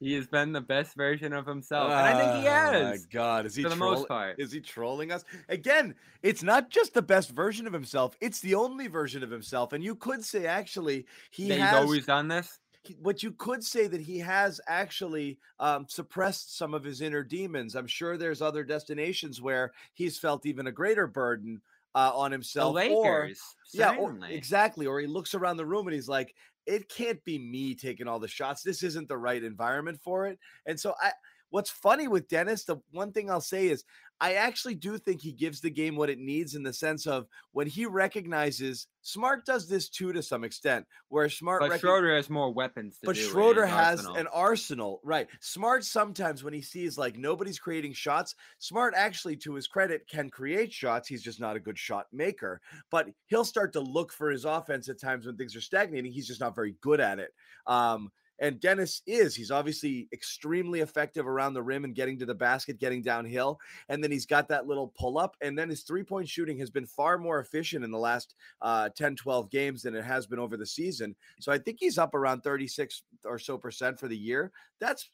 He 0.00 0.14
has 0.14 0.26
been 0.26 0.52
the 0.52 0.60
best 0.60 0.94
version 0.94 1.32
of 1.32 1.46
himself, 1.46 1.90
and 1.90 1.94
I 1.94 2.12
think 2.18 2.42
he 2.42 2.48
Oh, 2.48 2.52
has 2.52 3.00
my 3.00 3.06
God. 3.12 3.46
Is 3.46 3.54
he 3.56 3.62
for 3.62 3.68
the 3.70 3.76
troll- 3.76 3.94
most 3.94 4.08
part. 4.08 4.38
Is 4.38 4.52
he 4.52 4.60
trolling 4.60 5.10
us? 5.12 5.24
Again, 5.48 5.94
it's 6.22 6.42
not 6.42 6.70
just 6.70 6.94
the 6.94 7.02
best 7.02 7.30
version 7.30 7.66
of 7.66 7.72
himself, 7.72 8.16
it's 8.20 8.40
the 8.40 8.54
only 8.54 8.86
version 8.86 9.22
of 9.22 9.30
himself. 9.30 9.72
And 9.72 9.82
you 9.82 9.94
could 9.96 10.24
say, 10.24 10.46
actually, 10.46 11.06
he 11.30 11.48
That 11.48 11.58
has 11.60 11.70
he's 11.70 11.78
always 11.84 12.06
done 12.06 12.28
this. 12.28 12.58
he- 12.84 12.94
what 13.00 13.22
you 13.22 13.32
could 13.32 13.64
say 13.64 13.86
that 13.88 14.00
he 14.00 14.18
has 14.18 14.60
actually 14.66 15.38
um, 15.60 15.86
suppressed 15.88 16.56
some 16.56 16.74
of 16.74 16.84
his 16.84 17.00
inner 17.00 17.22
demons. 17.24 17.74
I'm 17.74 17.86
sure 17.86 18.16
there's 18.16 18.42
other 18.42 18.64
destinations 18.64 19.40
where 19.42 19.72
he's 19.94 20.18
felt 20.18 20.46
even 20.46 20.66
a 20.68 20.72
greater 20.72 21.06
burden 21.06 21.60
uh, 21.94 22.10
on 22.14 22.30
The 22.30 22.36
himself. 22.36 22.74
Lakers, 22.74 23.38
or 23.74 23.78
yeah, 23.78 23.94
or, 23.96 24.16
exactly. 24.28 24.86
Or 24.86 24.98
he 24.98 25.06
looks 25.06 25.34
around 25.34 25.58
the 25.58 25.66
room 25.66 25.86
and 25.86 25.94
he's 25.94 26.08
like, 26.08 26.34
"It 26.66 26.88
can't 26.88 27.22
be 27.24 27.38
me 27.38 27.74
taking 27.74 28.08
all 28.08 28.18
the 28.18 28.28
shots. 28.28 28.62
This 28.62 28.82
isn't 28.82 29.08
the 29.08 29.18
right 29.18 29.42
environment 29.42 30.00
for 30.02 30.26
it." 30.26 30.38
And 30.66 30.78
so 30.78 30.94
I. 31.00 31.12
What's 31.50 31.68
funny 31.68 32.08
with 32.08 32.28
Dennis, 32.28 32.64
the 32.64 32.78
one 32.92 33.12
thing 33.12 33.30
I'll 33.30 33.42
say 33.42 33.68
is 33.68 33.84
I 34.22 34.34
actually 34.34 34.76
do 34.76 34.98
think 34.98 35.20
he 35.20 35.32
gives 35.32 35.60
the 35.60 35.68
game 35.68 35.96
what 35.96 36.08
it 36.08 36.20
needs 36.20 36.54
in 36.54 36.62
the 36.62 36.72
sense 36.72 37.08
of 37.08 37.26
when 37.50 37.66
he 37.66 37.86
recognizes 37.86 38.86
Smart 39.00 39.44
does 39.44 39.68
this 39.68 39.88
too 39.88 40.12
to 40.12 40.22
some 40.22 40.44
extent, 40.44 40.86
where 41.08 41.28
Smart 41.28 41.60
But 41.60 41.72
recog- 41.72 41.80
Schroeder 41.80 42.14
has 42.14 42.30
more 42.30 42.54
weapons 42.54 43.00
to 43.00 43.06
but 43.06 43.16
do 43.16 43.20
Schroeder 43.20 43.66
has 43.66 43.98
arsenal. 43.98 44.16
an 44.16 44.26
arsenal, 44.28 45.00
right? 45.02 45.26
Smart 45.40 45.84
sometimes 45.84 46.44
when 46.44 46.54
he 46.54 46.62
sees 46.62 46.96
like 46.96 47.16
nobody's 47.16 47.58
creating 47.58 47.94
shots, 47.94 48.36
Smart 48.60 48.94
actually, 48.96 49.34
to 49.38 49.54
his 49.54 49.66
credit, 49.66 50.06
can 50.06 50.30
create 50.30 50.72
shots. 50.72 51.08
He's 51.08 51.22
just 51.24 51.40
not 51.40 51.56
a 51.56 51.60
good 51.60 51.76
shot 51.76 52.06
maker, 52.12 52.60
but 52.92 53.08
he'll 53.26 53.44
start 53.44 53.72
to 53.72 53.80
look 53.80 54.12
for 54.12 54.30
his 54.30 54.44
offense 54.44 54.88
at 54.88 55.00
times 55.00 55.26
when 55.26 55.36
things 55.36 55.56
are 55.56 55.60
stagnating. 55.60 56.12
He's 56.12 56.28
just 56.28 56.40
not 56.40 56.54
very 56.54 56.76
good 56.80 57.00
at 57.00 57.18
it. 57.18 57.34
Um, 57.66 58.12
and 58.42 58.58
Dennis 58.58 59.02
is. 59.06 59.36
He's 59.36 59.52
obviously 59.52 60.08
extremely 60.12 60.80
effective 60.80 61.28
around 61.28 61.54
the 61.54 61.62
rim 61.62 61.84
and 61.84 61.94
getting 61.94 62.18
to 62.18 62.26
the 62.26 62.34
basket, 62.34 62.80
getting 62.80 63.00
downhill. 63.00 63.60
And 63.88 64.02
then 64.02 64.10
he's 64.10 64.26
got 64.26 64.48
that 64.48 64.66
little 64.66 64.92
pull 64.98 65.16
up. 65.16 65.36
And 65.40 65.56
then 65.56 65.68
his 65.68 65.82
three 65.82 66.02
point 66.02 66.28
shooting 66.28 66.58
has 66.58 66.68
been 66.68 66.84
far 66.84 67.18
more 67.18 67.38
efficient 67.38 67.84
in 67.84 67.92
the 67.92 67.98
last 67.98 68.34
uh, 68.60 68.88
10, 68.96 69.14
12 69.14 69.48
games 69.48 69.82
than 69.82 69.94
it 69.94 70.04
has 70.04 70.26
been 70.26 70.40
over 70.40 70.56
the 70.56 70.66
season. 70.66 71.14
So 71.38 71.52
I 71.52 71.58
think 71.58 71.78
he's 71.78 71.98
up 71.98 72.14
around 72.14 72.40
36 72.40 73.04
or 73.24 73.38
so 73.38 73.56
percent 73.56 74.00
for 74.00 74.08
the 74.08 74.18
year. 74.18 74.50
That's 74.80 75.08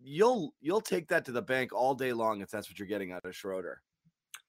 you'll 0.00 0.54
you'll 0.60 0.80
take 0.80 1.08
that 1.08 1.24
to 1.24 1.32
the 1.32 1.42
bank 1.42 1.72
all 1.72 1.96
day 1.96 2.12
long 2.12 2.42
if 2.42 2.50
that's 2.50 2.70
what 2.70 2.78
you're 2.78 2.86
getting 2.86 3.10
out 3.10 3.24
of 3.24 3.34
Schroeder. 3.34 3.82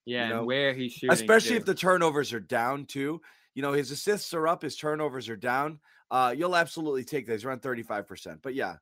yeah, 0.05 0.29
know, 0.29 0.38
and 0.39 0.48
where 0.48 0.75
he's 0.75 0.93
shooting, 0.93 1.13
Especially 1.13 1.55
if 1.55 1.65
the 1.65 1.74
turnovers 1.74 2.31
are 2.31 2.39
down 2.39 2.86
too. 2.86 3.19
You 3.55 3.63
know, 3.63 3.74
his 3.74 3.89
assists 3.89 4.36
are 4.36 4.48
up, 4.48 4.62
his 4.62 4.77
turnovers 4.77 5.27
are 5.29 5.36
down. 5.36 5.79
Uh, 6.12 6.34
you'll 6.36 6.56
absolutely 6.56 7.04
take 7.04 7.25
that. 7.28 7.34
He's 7.34 7.46
around 7.46 7.62
35%. 7.62 8.42
But 8.42 8.55
yeah, 8.55 8.77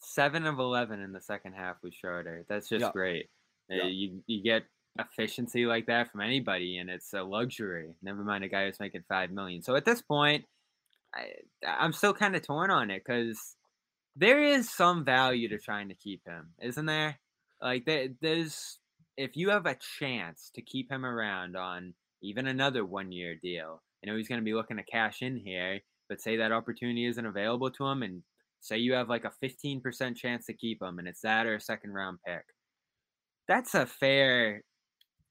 seven 0.00 0.46
of 0.46 0.58
eleven 0.58 1.00
in 1.00 1.12
the 1.12 1.20
second 1.20 1.52
half 1.54 1.76
with 1.82 1.94
Schroeder. 1.94 2.44
That's 2.48 2.68
just 2.68 2.82
Yeah. 2.84 2.92
great. 2.92 3.30
Uh, 3.70 3.74
Yeah. 3.76 3.84
You 3.86 4.22
you 4.26 4.42
get 4.42 4.64
efficiency 4.98 5.66
like 5.66 5.86
that 5.86 6.10
from 6.10 6.20
anybody, 6.22 6.78
and 6.78 6.90
it's 6.90 7.12
a 7.12 7.22
luxury. 7.22 7.94
Never 8.02 8.24
mind 8.24 8.44
a 8.44 8.48
guy 8.48 8.66
who's 8.66 8.80
making 8.80 9.04
five 9.08 9.30
million. 9.30 9.62
So 9.62 9.76
at 9.76 9.84
this 9.84 10.02
point, 10.02 10.44
I 11.14 11.34
I'm 11.64 11.92
still 11.92 12.14
kind 12.14 12.34
of 12.36 12.42
torn 12.42 12.70
on 12.70 12.90
it 12.90 13.02
because 13.04 13.56
there 14.16 14.42
is 14.42 14.70
some 14.72 15.04
value 15.04 15.48
to 15.48 15.58
trying 15.58 15.88
to 15.88 15.94
keep 15.94 16.24
him, 16.26 16.54
isn't 16.60 16.86
there? 16.86 17.20
Like 17.60 17.84
there, 17.84 18.08
there's 18.20 18.80
if 19.16 19.36
you 19.36 19.50
have 19.50 19.66
a 19.66 19.76
chance 19.98 20.50
to 20.54 20.62
keep 20.62 20.90
him 20.90 21.04
around 21.04 21.56
on 21.56 21.94
even 22.22 22.46
another 22.46 22.84
one 22.84 23.12
year 23.12 23.34
deal, 23.36 23.82
I 24.02 24.06
know 24.08 24.16
he's 24.16 24.28
going 24.28 24.40
to 24.40 24.44
be 24.44 24.54
looking 24.54 24.76
to 24.78 24.82
cash 24.84 25.22
in 25.22 25.36
here, 25.36 25.80
but 26.08 26.20
say 26.20 26.36
that 26.36 26.52
opportunity 26.52 27.06
isn't 27.06 27.26
available 27.26 27.70
to 27.72 27.86
him, 27.86 28.02
and 28.02 28.22
say 28.60 28.78
you 28.78 28.92
have 28.94 29.08
like 29.08 29.24
a 29.24 29.32
15% 29.44 30.16
chance 30.16 30.46
to 30.46 30.52
keep 30.52 30.82
him, 30.82 30.98
and 30.98 31.08
it's 31.08 31.22
that 31.22 31.46
or 31.46 31.56
a 31.56 31.60
second 31.60 31.92
round 31.92 32.18
pick. 32.26 32.44
That's 33.46 33.74
a 33.74 33.86
fair 33.86 34.62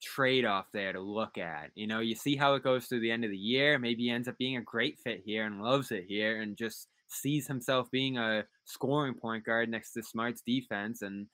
trade 0.02 0.46
off 0.46 0.66
there 0.74 0.94
to 0.94 1.00
look 1.00 1.38
at. 1.38 1.72
You 1.76 1.88
know, 1.88 2.00
you 2.00 2.16
see 2.16 2.36
how 2.36 2.56
it 2.56 2.64
goes 2.64 2.86
through 2.86 3.02
the 3.02 3.12
end 3.12 3.24
of 3.26 3.32
the 3.32 3.38
year. 3.38 3.80
Maybe 3.80 4.04
he 4.04 4.10
ends 4.10 4.28
up 4.28 4.38
being 4.38 4.58
a 4.58 4.62
great 4.62 5.00
fit 5.04 5.22
here 5.26 5.46
and 5.46 5.62
loves 5.62 5.92
it 5.92 6.06
here 6.08 6.42
and 6.42 6.58
just 6.58 6.88
sees 7.08 7.48
himself 7.48 7.90
being 7.92 8.18
a 8.18 8.44
scoring 8.66 9.14
point 9.14 9.46
guard 9.46 9.70
next 9.70 9.94
to 9.94 10.04
Smart's 10.04 10.42
defense 10.46 11.02
and 11.02 11.28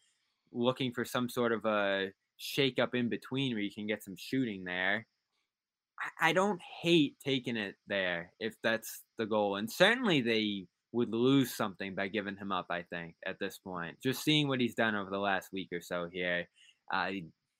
looking 0.52 0.92
for 0.94 1.04
some 1.04 1.30
sort 1.30 1.52
of 1.52 1.66
a 1.66 2.10
shake 2.38 2.80
up 2.80 2.96
in 2.96 3.10
between 3.10 3.54
where 3.54 3.62
you 3.62 3.72
can 3.72 3.88
get 3.88 4.04
some 4.04 4.16
shooting 4.18 4.64
there. 4.64 5.06
I, 6.20 6.34
don't 6.34 6.62
hate 6.82 7.16
taking 7.24 7.58
it 7.58 7.76
there 7.88 8.32
if 8.40 8.56
that's 8.64 9.04
the 9.18 9.26
goal. 9.26 9.56
And 9.56 9.72
certainly 9.72 10.22
they 10.22 10.68
would 10.92 11.14
lose 11.14 11.54
something 11.54 11.96
by 11.96 12.08
giving 12.08 12.38
him 12.38 12.52
up, 12.52 12.68
I 12.70 12.84
think, 12.84 13.16
at 13.26 13.40
this 13.40 13.58
point. 13.58 13.98
Just 14.02 14.24
seeing 14.24 14.48
what 14.48 14.60
he's 14.60 14.76
done 14.76 14.96
over 14.96 15.10
the 15.10 15.18
last 15.20 15.50
week 15.54 15.70
or 15.72 15.82
so 15.82 16.08
here. 16.12 16.48
Uh, 16.94 17.12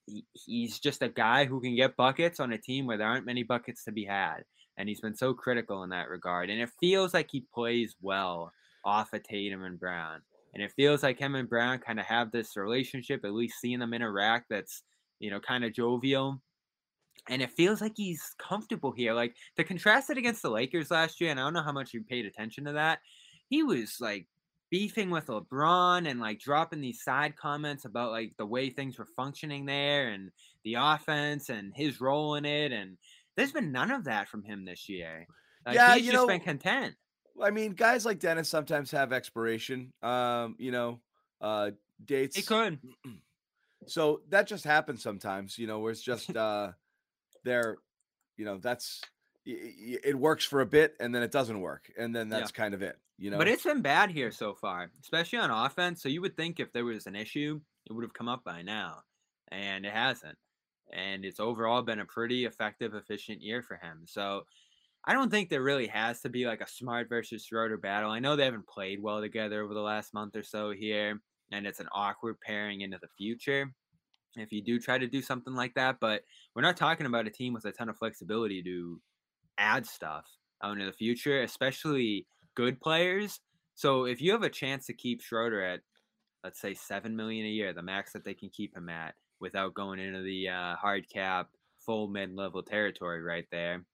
he, 0.06 0.24
he's 0.32 0.78
just 0.78 1.02
a 1.02 1.08
guy 1.08 1.44
who 1.44 1.60
can 1.60 1.76
get 1.76 1.96
buckets 1.96 2.40
on 2.40 2.52
a 2.52 2.58
team 2.58 2.86
where 2.86 2.98
there 2.98 3.08
aren't 3.08 3.26
many 3.26 3.42
buckets 3.42 3.84
to 3.84 3.92
be 3.92 4.04
had. 4.04 4.44
And 4.76 4.88
he's 4.88 5.00
been 5.00 5.16
so 5.16 5.34
critical 5.34 5.82
in 5.82 5.90
that 5.90 6.08
regard. 6.08 6.50
And 6.50 6.60
it 6.60 6.70
feels 6.80 7.14
like 7.14 7.28
he 7.30 7.44
plays 7.54 7.94
well 8.00 8.52
off 8.84 9.12
of 9.12 9.22
Tatum 9.22 9.64
and 9.64 9.78
Brown. 9.78 10.20
And 10.52 10.62
it 10.62 10.72
feels 10.76 11.02
like 11.02 11.18
him 11.18 11.34
and 11.34 11.48
Brown 11.48 11.78
kind 11.78 11.98
of 11.98 12.06
have 12.06 12.30
this 12.30 12.56
relationship, 12.56 13.24
at 13.24 13.32
least 13.32 13.60
seeing 13.60 13.80
them 13.80 13.94
interact, 13.94 14.46
that's, 14.50 14.82
you 15.18 15.30
know, 15.30 15.40
kind 15.40 15.64
of 15.64 15.74
jovial. 15.74 16.40
And 17.28 17.40
it 17.40 17.50
feels 17.52 17.80
like 17.80 17.92
he's 17.96 18.34
comfortable 18.38 18.92
here. 18.92 19.14
Like 19.14 19.34
to 19.56 19.64
contrast 19.64 20.10
it 20.10 20.18
against 20.18 20.42
the 20.42 20.50
Lakers 20.50 20.90
last 20.90 21.20
year, 21.20 21.30
and 21.30 21.40
I 21.40 21.44
don't 21.44 21.54
know 21.54 21.62
how 21.62 21.72
much 21.72 21.94
you 21.94 22.02
paid 22.02 22.26
attention 22.26 22.64
to 22.66 22.72
that. 22.72 23.00
He 23.48 23.62
was 23.62 23.96
like 24.00 24.26
beefing 24.70 25.10
with 25.10 25.26
LeBron 25.26 26.08
and 26.08 26.20
like 26.20 26.40
dropping 26.40 26.80
these 26.80 27.02
side 27.02 27.36
comments 27.36 27.84
about 27.84 28.10
like 28.10 28.32
the 28.38 28.46
way 28.46 28.70
things 28.70 28.98
were 28.98 29.06
functioning 29.16 29.64
there 29.64 30.08
and 30.08 30.30
the 30.64 30.74
offense 30.78 31.48
and 31.48 31.72
his 31.74 32.00
role 32.00 32.34
in 32.34 32.44
it. 32.44 32.72
And 32.72 32.96
there's 33.36 33.52
been 33.52 33.72
none 33.72 33.90
of 33.90 34.04
that 34.04 34.28
from 34.28 34.42
him 34.42 34.64
this 34.64 34.88
year. 34.88 35.26
Like, 35.64 35.76
Yeah, 35.76 35.94
he's 35.94 36.06
you 36.06 36.12
just 36.12 36.22
know, 36.22 36.26
been 36.26 36.40
content. 36.40 36.94
I 37.42 37.50
mean, 37.50 37.72
guys 37.72 38.04
like 38.04 38.18
Dennis 38.18 38.48
sometimes 38.48 38.90
have 38.90 39.12
expiration, 39.12 39.92
um, 40.02 40.56
you 40.58 40.72
know, 40.72 41.00
uh, 41.40 41.70
dates. 42.04 42.36
He 42.36 42.42
could. 42.42 42.78
So 43.86 44.22
that 44.30 44.46
just 44.46 44.64
happens 44.64 45.02
sometimes, 45.02 45.58
you 45.58 45.66
know, 45.66 45.78
where 45.78 45.92
it's 45.92 46.00
just 46.00 46.34
uh 46.36 46.72
there, 47.44 47.78
you 48.36 48.44
know, 48.44 48.58
that's 48.58 49.00
it 49.46 50.18
works 50.18 50.44
for 50.44 50.62
a 50.62 50.66
bit 50.66 50.96
and 51.00 51.14
then 51.14 51.22
it 51.22 51.30
doesn't 51.30 51.60
work. 51.60 51.92
And 51.98 52.16
then 52.16 52.30
Yeah. 52.30 52.38
that's 52.38 52.50
kind 52.50 52.72
of 52.74 52.82
it, 52.82 52.98
you 53.18 53.30
know. 53.30 53.38
But 53.38 53.48
it's 53.48 53.64
been 53.64 53.82
bad 53.82 54.10
here 54.10 54.30
so 54.30 54.54
far, 54.54 54.90
especially 55.00 55.38
on 55.38 55.50
offense. 55.50 56.02
So 56.02 56.08
you 56.08 56.20
would 56.22 56.36
think 56.36 56.60
if 56.60 56.72
there 56.72 56.84
was 56.84 57.06
an 57.06 57.16
issue, 57.16 57.60
it 57.86 57.92
would 57.92 58.04
have 58.04 58.14
come 58.14 58.28
up 58.28 58.44
by 58.44 58.62
now, 58.62 59.02
and 59.48 59.84
it 59.84 59.92
hasn't. 59.92 60.38
And 60.92 61.24
it's 61.24 61.40
overall 61.40 61.82
been 61.82 62.00
a 62.00 62.06
pretty 62.06 62.44
effective, 62.44 62.94
efficient 62.94 63.42
year 63.42 63.62
for 63.62 63.76
him. 63.76 64.04
So 64.06 64.46
I 65.04 65.12
don't 65.12 65.30
think 65.30 65.50
there 65.50 65.62
really 65.62 65.88
has 65.88 66.20
to 66.22 66.28
be 66.30 66.46
like 66.46 66.60
a 66.60 66.68
smart 66.68 67.08
versus 67.08 67.44
Schroeder 67.44 67.76
battle. 67.78 68.10
I 68.10 68.20
know 68.20 68.36
they 68.36 68.44
haven't 68.44 68.68
played 68.68 69.02
well 69.02 69.20
together 69.20 69.62
over 69.62 69.74
the 69.74 69.80
last 69.80 70.14
month 70.14 70.36
or 70.36 70.42
so 70.42 70.70
here, 70.72 71.20
and 71.52 71.66
it's 71.66 71.80
an 71.80 71.88
awkward 71.92 72.40
pairing 72.40 72.80
into 72.82 72.98
the 73.00 73.08
future 73.18 73.74
if 74.42 74.52
you 74.52 74.62
do 74.62 74.78
try 74.78 74.98
to 74.98 75.06
do 75.06 75.22
something 75.22 75.54
like 75.54 75.74
that. 75.74 75.96
But 76.00 76.22
we're 76.54 76.62
not 76.62 76.76
talking 76.76 77.06
about 77.06 77.26
a 77.26 77.30
team 77.30 77.52
with 77.52 77.64
a 77.64 77.72
ton 77.72 77.88
of 77.88 77.96
flexibility 77.96 78.62
to 78.62 79.00
add 79.58 79.86
stuff 79.86 80.24
out 80.62 80.72
into 80.72 80.86
the 80.86 80.92
future, 80.92 81.42
especially 81.42 82.26
good 82.54 82.80
players. 82.80 83.40
So 83.74 84.04
if 84.04 84.20
you 84.20 84.32
have 84.32 84.42
a 84.42 84.50
chance 84.50 84.86
to 84.86 84.92
keep 84.92 85.20
Schroeder 85.20 85.62
at, 85.62 85.80
let's 86.42 86.60
say, 86.60 86.74
seven 86.74 87.16
million 87.16 87.46
a 87.46 87.50
year, 87.50 87.72
the 87.72 87.82
max 87.82 88.12
that 88.12 88.24
they 88.24 88.34
can 88.34 88.48
keep 88.50 88.76
him 88.76 88.88
at, 88.88 89.14
without 89.40 89.74
going 89.74 89.98
into 89.98 90.22
the 90.22 90.48
uh, 90.48 90.76
hard 90.76 91.04
cap, 91.12 91.48
full 91.84 92.08
mid-level 92.08 92.62
territory 92.62 93.20
right 93.22 93.46
there. 93.50 93.84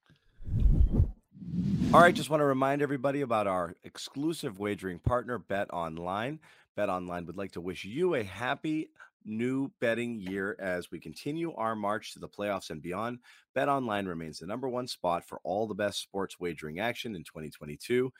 All 1.93 1.99
right, 1.99 2.15
just 2.15 2.29
want 2.29 2.39
to 2.39 2.45
remind 2.45 2.81
everybody 2.81 3.21
about 3.21 3.47
our 3.47 3.75
exclusive 3.83 4.59
wagering 4.59 4.99
partner, 4.99 5.37
Bet 5.37 5.73
Online. 5.73 6.39
Bet 6.77 6.87
Online 6.87 7.25
would 7.25 7.35
like 7.35 7.51
to 7.53 7.61
wish 7.61 7.83
you 7.83 8.15
a 8.15 8.23
happy 8.23 8.91
new 9.25 9.71
betting 9.79 10.19
year 10.19 10.55
as 10.59 10.91
we 10.91 10.99
continue 10.99 11.53
our 11.53 11.75
march 11.75 12.13
to 12.13 12.19
the 12.19 12.29
playoffs 12.29 12.69
and 12.69 12.81
beyond. 12.81 13.19
Bet 13.53 13.69
Online 13.69 14.05
remains 14.05 14.39
the 14.39 14.47
number 14.47 14.67
one 14.67 14.87
spot 14.87 15.27
for 15.27 15.39
all 15.43 15.67
the 15.67 15.75
best 15.75 16.01
sports 16.01 16.39
wagering 16.39 16.79
action 16.79 17.15
in 17.15 17.23
2022 17.23 18.11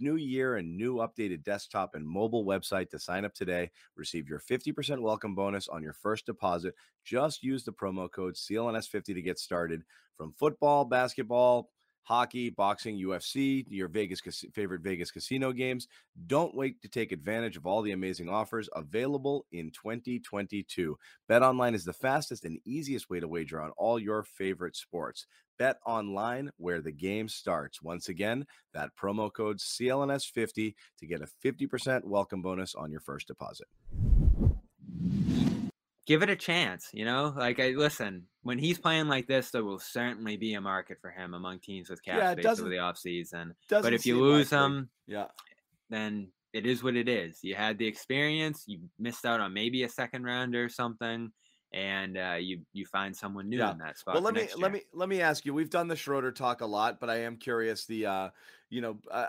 new 0.00 0.16
year 0.16 0.56
and 0.56 0.76
new 0.76 0.96
updated 0.96 1.42
desktop 1.42 1.94
and 1.94 2.06
mobile 2.06 2.44
website 2.44 2.90
to 2.90 2.98
sign 2.98 3.24
up 3.24 3.34
today. 3.34 3.70
Receive 3.96 4.28
your 4.28 4.40
50% 4.40 5.00
welcome 5.00 5.34
bonus 5.34 5.68
on 5.68 5.82
your 5.82 5.92
first 5.92 6.26
deposit. 6.26 6.74
Just 7.04 7.42
use 7.42 7.64
the 7.64 7.72
promo 7.72 8.10
code 8.10 8.34
CLNS50 8.34 9.04
to 9.06 9.22
get 9.22 9.38
started. 9.38 9.82
From 10.16 10.32
football, 10.32 10.84
basketball, 10.84 11.70
hockey, 12.08 12.48
boxing, 12.48 12.98
UFC, 12.98 13.66
your 13.68 13.86
Vegas 13.86 14.22
favorite 14.54 14.80
Vegas 14.80 15.10
casino 15.10 15.52
games. 15.52 15.88
Don't 16.26 16.54
wait 16.54 16.80
to 16.80 16.88
take 16.88 17.12
advantage 17.12 17.58
of 17.58 17.66
all 17.66 17.82
the 17.82 17.92
amazing 17.92 18.30
offers 18.30 18.66
available 18.74 19.44
in 19.52 19.70
2022. 19.72 20.96
Bet 21.28 21.42
online 21.42 21.74
is 21.74 21.84
the 21.84 21.92
fastest 21.92 22.46
and 22.46 22.58
easiest 22.64 23.10
way 23.10 23.20
to 23.20 23.28
wager 23.28 23.60
on 23.60 23.72
all 23.76 23.98
your 23.98 24.22
favorite 24.22 24.74
sports. 24.74 25.26
Bet 25.58 25.76
online 25.84 26.50
where 26.56 26.80
the 26.80 26.92
game 26.92 27.28
starts. 27.28 27.82
Once 27.82 28.08
again, 28.08 28.46
that 28.72 28.88
promo 28.98 29.30
code 29.30 29.58
CLNS50 29.58 30.74
to 31.00 31.06
get 31.06 31.20
a 31.20 31.28
50% 31.44 32.04
welcome 32.04 32.40
bonus 32.40 32.74
on 32.74 32.90
your 32.90 33.00
first 33.00 33.26
deposit 33.26 33.66
give 36.08 36.22
it 36.22 36.30
a 36.30 36.36
chance. 36.36 36.88
You 36.92 37.04
know, 37.04 37.32
like 37.36 37.60
I 37.60 37.68
listen 37.68 38.24
when 38.42 38.58
he's 38.58 38.78
playing 38.78 39.08
like 39.08 39.28
this, 39.28 39.50
there 39.50 39.62
will 39.62 39.78
certainly 39.78 40.38
be 40.38 40.54
a 40.54 40.60
market 40.60 40.98
for 41.02 41.10
him 41.10 41.34
among 41.34 41.60
teams 41.60 41.90
with 41.90 42.02
cap 42.02 42.16
yeah, 42.18 42.32
space 42.32 42.58
over 42.58 42.70
the 42.70 42.76
offseason. 42.76 43.52
But 43.68 43.92
if 43.92 44.06
you 44.06 44.18
lose 44.18 44.48
him, 44.48 44.88
yeah, 45.06 45.26
then 45.90 46.28
it 46.54 46.64
is 46.64 46.82
what 46.82 46.96
it 46.96 47.08
is. 47.08 47.40
You 47.42 47.54
had 47.54 47.76
the 47.76 47.86
experience, 47.86 48.64
you 48.66 48.80
missed 48.98 49.26
out 49.26 49.40
on 49.40 49.52
maybe 49.52 49.82
a 49.82 49.88
second 49.88 50.24
round 50.24 50.56
or 50.56 50.70
something. 50.70 51.30
And 51.74 52.16
uh, 52.16 52.36
you 52.40 52.62
you 52.72 52.86
find 52.86 53.14
someone 53.14 53.50
new 53.50 53.58
yeah. 53.58 53.72
in 53.72 53.78
that 53.78 53.98
spot. 53.98 54.14
Well, 54.14 54.22
let 54.22 54.32
me 54.32 54.48
let 54.56 54.72
me 54.72 54.80
let 54.94 55.10
me 55.10 55.20
ask 55.20 55.44
you. 55.44 55.52
We've 55.52 55.68
done 55.68 55.86
the 55.86 55.96
Schroeder 55.96 56.32
talk 56.32 56.62
a 56.62 56.66
lot, 56.66 56.98
but 56.98 57.10
I 57.10 57.24
am 57.24 57.36
curious. 57.36 57.84
The 57.84 58.06
uh, 58.06 58.28
you 58.70 58.80
know, 58.80 58.96
uh, 59.10 59.26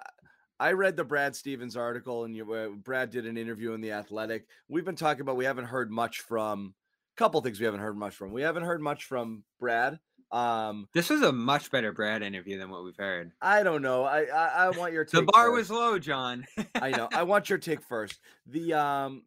I 0.59 0.73
read 0.73 0.97
the 0.97 1.05
Brad 1.05 1.35
Stevens 1.35 1.77
article, 1.77 2.25
and 2.25 2.35
you, 2.35 2.51
uh, 2.51 2.69
Brad 2.69 3.09
did 3.09 3.25
an 3.25 3.37
interview 3.37 3.73
in 3.73 3.81
the 3.81 3.93
Athletic. 3.93 4.45
We've 4.67 4.83
been 4.83 4.95
talking 4.95 5.21
about 5.21 5.37
we 5.37 5.45
haven't 5.45 5.65
heard 5.65 5.89
much 5.89 6.19
from 6.19 6.73
a 7.15 7.17
couple 7.17 7.39
things 7.41 7.59
we 7.59 7.65
haven't 7.65 7.79
heard 7.79 7.97
much 7.97 8.15
from. 8.15 8.33
We 8.33 8.41
haven't 8.41 8.63
heard 8.63 8.81
much 8.81 9.05
from 9.05 9.43
Brad. 9.59 9.99
Um, 10.31 10.87
this 10.93 11.09
was 11.09 11.21
a 11.21 11.31
much 11.31 11.71
better 11.71 11.91
Brad 11.91 12.21
interview 12.21 12.59
than 12.59 12.69
what 12.69 12.83
we've 12.83 12.95
heard. 12.97 13.31
I 13.41 13.63
don't 13.63 13.81
know. 13.81 14.03
I 14.03 14.23
I, 14.25 14.47
I 14.65 14.69
want 14.69 14.93
your 14.93 15.05
take. 15.05 15.25
the 15.25 15.31
bar 15.31 15.47
first. 15.47 15.69
was 15.69 15.71
low, 15.71 15.97
John. 15.97 16.45
I 16.75 16.91
know. 16.91 17.07
I 17.13 17.23
want 17.23 17.49
your 17.49 17.57
take 17.57 17.81
first. 17.81 18.19
The 18.45 18.73
um 18.73 19.23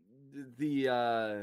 the 0.58 0.88
uh 0.88 1.34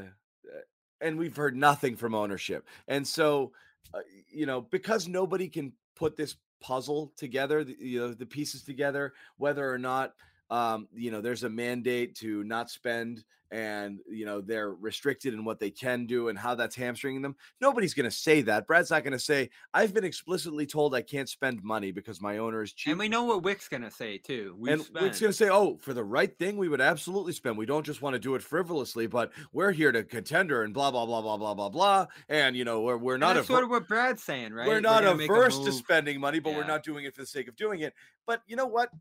and 1.02 1.18
we've 1.18 1.36
heard 1.36 1.58
nothing 1.58 1.98
from 1.98 2.16
ownership, 2.16 2.66
and 2.88 3.06
so 3.06 3.52
uh, 3.94 4.00
you 4.30 4.46
know 4.46 4.62
because 4.62 5.08
nobody 5.10 5.50
can 5.50 5.74
put 5.96 6.16
this 6.16 6.36
puzzle 6.60 7.12
together, 7.16 7.64
the, 7.64 7.76
you 7.80 8.00
know, 8.00 8.14
the 8.14 8.26
pieces 8.26 8.64
together, 8.64 9.14
whether 9.38 9.72
or 9.72 9.78
not 9.78 10.14
um, 10.50 10.88
you 10.94 11.12
know, 11.12 11.22
there's 11.22 11.44
a 11.44 11.50
mandate 11.50 12.16
to 12.18 12.44
not 12.44 12.70
spend 12.70 13.24
and 13.52 14.00
you 14.08 14.26
know 14.26 14.42
they're 14.42 14.72
restricted 14.72 15.34
in 15.34 15.44
what 15.44 15.60
they 15.60 15.72
can 15.72 16.06
do 16.06 16.28
and 16.28 16.38
how 16.38 16.56
that's 16.56 16.76
hamstringing 16.76 17.22
them. 17.22 17.36
Nobody's 17.60 17.94
going 17.94 18.10
to 18.10 18.16
say 18.16 18.42
that. 18.44 18.68
Brad's 18.68 18.92
not 18.92 19.04
going 19.04 19.14
to 19.14 19.20
say, 19.20 19.50
"I've 19.74 19.94
been 19.94 20.04
explicitly 20.04 20.66
told 20.66 20.94
I 20.94 21.02
can't 21.02 21.28
spend 21.28 21.64
money 21.64 21.92
because 21.92 22.22
my 22.22 22.38
owner 22.38 22.62
is 22.62 22.74
cheap." 22.74 22.92
And 22.92 23.00
we 23.00 23.10
know 23.10 23.24
what 23.24 23.44
Wyc's 23.44 23.68
going 23.68 23.84
to 23.84 23.92
say 23.92 24.18
too. 24.18 24.56
We 24.58 24.72
and. 24.72 24.88
Wyc's 24.94 25.20
going 25.20 25.32
to 25.32 25.38
say, 25.38 25.50
"Oh, 25.50 25.78
for 25.82 25.94
the 25.94 26.04
right 26.04 26.36
thing, 26.38 26.58
we 26.58 26.70
would 26.70 26.82
absolutely 26.82 27.34
spend. 27.34 27.58
We 27.58 27.66
don't 27.66 27.86
just 27.86 28.02
want 28.02 28.14
to 28.14 28.20
do 28.20 28.36
it 28.36 28.44
frivolously, 28.44 29.08
but 29.08 29.32
we're 29.52 29.72
here 29.72 29.92
to 29.92 30.04
contender 30.04 30.64
and 30.64 30.74
blah 30.74 30.92
blah 30.92 31.06
blah 31.06 31.22
blah 31.22 31.38
blah 31.38 31.54
blah 31.54 31.70
blah." 31.70 32.06
And 32.28 32.56
you 32.56 32.66
know, 32.66 32.82
we're 32.82 32.98
we're 32.98 33.18
not 33.18 33.34
that's 33.34 33.50
aver- 33.50 33.54
sort 33.54 33.64
of 33.64 33.70
what 33.72 33.88
Brad's 33.88 34.24
saying, 34.24 34.54
right? 34.54 34.68
We're 34.68 34.82
not 34.82 35.04
we're 35.04 35.24
averse 35.24 35.58
to 35.60 35.72
spending 35.72 36.20
money, 36.20 36.40
but 36.40 36.52
yeah. 36.52 36.58
we're 36.58 36.68
not 36.68 36.84
doing 36.84 37.06
it 37.06 37.16
for 37.16 37.22
the 37.22 37.28
sake 37.28 37.48
of 37.48 37.56
doing 37.56 37.80
it. 37.80 37.94
But 38.28 38.44
you 38.48 38.56
know 38.56 38.68
what? 38.68 38.92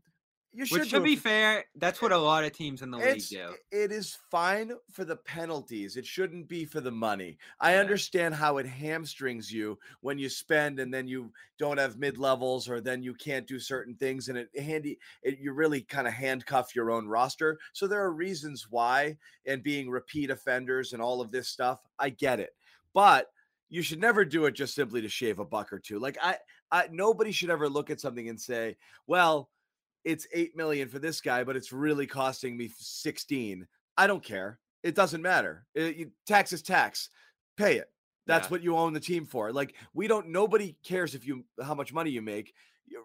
You 0.51 0.65
should 0.65 0.79
Which, 0.79 0.89
to 0.91 0.99
be 0.99 1.15
fair, 1.15 1.65
that's 1.75 2.01
what 2.01 2.11
a 2.11 2.17
lot 2.17 2.43
of 2.43 2.53
teams 2.53 2.81
in 2.81 2.89
the 2.89 2.97
league 2.97 3.23
do. 3.29 3.53
It 3.71 3.91
is 3.91 4.17
fine 4.31 4.71
for 4.91 5.05
the 5.05 5.15
penalties. 5.15 5.95
It 5.95 6.07
shouldn't 6.07 6.47
be 6.47 6.65
for 6.65 6.81
the 6.81 6.91
money. 6.91 7.37
I 7.59 7.73
yeah. 7.73 7.81
understand 7.81 8.33
how 8.33 8.57
it 8.57 8.65
hamstrings 8.65 9.51
you 9.51 9.77
when 10.01 10.17
you 10.17 10.27
spend 10.27 10.79
and 10.79 10.91
then 10.91 11.07
you 11.07 11.31
don't 11.59 11.77
have 11.77 11.99
mid 11.99 12.17
levels 12.17 12.67
or 12.67 12.81
then 12.81 13.03
you 13.03 13.13
can't 13.13 13.45
do 13.45 13.59
certain 13.59 13.93
things 13.93 14.27
and 14.27 14.39
it 14.39 14.49
handy 14.59 14.97
it, 15.21 15.37
you 15.39 15.53
really 15.53 15.81
kind 15.81 16.07
of 16.07 16.13
handcuff 16.13 16.75
your 16.75 16.89
own 16.89 17.07
roster. 17.07 17.59
So 17.73 17.85
there 17.85 18.01
are 18.01 18.11
reasons 18.11 18.67
why 18.71 19.17
and 19.45 19.61
being 19.61 19.87
repeat 19.87 20.31
offenders 20.31 20.93
and 20.93 21.01
all 21.01 21.21
of 21.21 21.29
this 21.29 21.47
stuff. 21.47 21.79
I 21.99 22.09
get 22.09 22.39
it. 22.39 22.55
But 22.95 23.27
you 23.69 23.83
should 23.83 24.01
never 24.01 24.25
do 24.25 24.45
it 24.45 24.55
just 24.55 24.73
simply 24.73 25.01
to 25.01 25.09
shave 25.09 25.37
a 25.37 25.45
buck 25.45 25.71
or 25.71 25.77
two. 25.77 25.99
Like 25.99 26.17
I 26.23 26.37
I 26.71 26.87
nobody 26.91 27.31
should 27.31 27.51
ever 27.51 27.69
look 27.69 27.91
at 27.91 28.01
something 28.01 28.29
and 28.29 28.39
say, 28.39 28.77
"Well, 29.05 29.49
it's 30.05 30.27
8 30.33 30.55
million 30.55 30.89
for 30.89 30.99
this 30.99 31.21
guy, 31.21 31.43
but 31.43 31.55
it's 31.55 31.73
really 31.73 32.07
costing 32.07 32.57
me 32.57 32.69
16. 32.77 33.67
I 33.97 34.07
don't 34.07 34.23
care. 34.23 34.59
It 34.83 34.95
doesn't 34.95 35.21
matter. 35.21 35.65
It, 35.75 35.83
uh, 35.83 35.97
you, 35.97 36.11
tax 36.25 36.53
is 36.53 36.61
tax. 36.61 37.09
Pay 37.57 37.77
it. 37.77 37.89
That's 38.25 38.47
yeah. 38.47 38.51
what 38.51 38.63
you 38.63 38.77
own 38.77 38.93
the 38.93 38.99
team 38.99 39.25
for. 39.25 39.51
Like 39.51 39.75
we 39.93 40.07
don't. 40.07 40.29
Nobody 40.29 40.75
cares 40.83 41.15
if 41.15 41.25
you 41.25 41.43
how 41.61 41.73
much 41.73 41.91
money 41.91 42.11
you 42.11 42.21
make. 42.21 42.53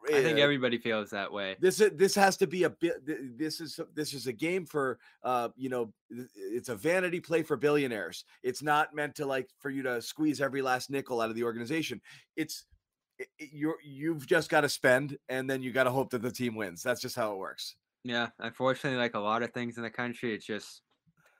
I 0.09 0.23
think 0.23 0.39
uh, 0.39 0.43
everybody 0.43 0.79
feels 0.79 1.11
that 1.11 1.33
way. 1.33 1.57
This 1.61 1.83
this 1.95 2.15
has 2.15 2.37
to 2.39 2.47
be 2.47 2.65
a 2.65 2.71
bit. 2.71 2.97
This 3.39 3.61
is 3.61 3.81
this 3.95 4.13
is 4.13 4.27
a 4.27 4.33
game 4.33 4.67
for 4.67 4.99
uh 5.23 5.49
you 5.57 5.69
know 5.69 5.93
it's 6.37 6.69
a 6.69 6.77
vanity 6.77 7.21
play 7.21 7.43
for 7.43 7.57
billionaires. 7.57 8.25
It's 8.43 8.63
not 8.63 8.95
meant 8.95 9.15
to 9.17 9.27
like 9.27 9.49
for 9.59 9.71
you 9.71 9.83
to 9.83 10.01
squeeze 10.01 10.41
every 10.41 10.63
last 10.63 10.91
nickel 10.91 11.21
out 11.21 11.31
of 11.31 11.37
the 11.37 11.45
organization. 11.45 12.01
It's 12.37 12.65
you're 13.39 13.77
you've 13.85 14.27
just 14.27 14.51
got 14.51 14.63
to 14.63 14.69
spend 14.69 15.19
and 15.29 15.49
then 15.49 15.63
you 15.63 15.73
got 15.73 15.85
to 15.85 15.91
hope 15.91 16.11
that 16.11 16.23
the 16.23 16.33
team 16.33 16.55
wins. 16.55 16.83
That's 16.83 17.01
just 17.01 17.17
how 17.17 17.33
it 17.33 17.39
works. 17.39 17.77
Yeah, 18.05 18.29
unfortunately, 18.39 18.99
like 18.99 19.15
a 19.15 19.21
lot 19.21 19.43
of 19.43 19.53
things 19.53 19.77
in 19.77 19.83
the 19.83 19.91
country, 19.91 20.35
it's 20.35 20.45
just 20.45 20.83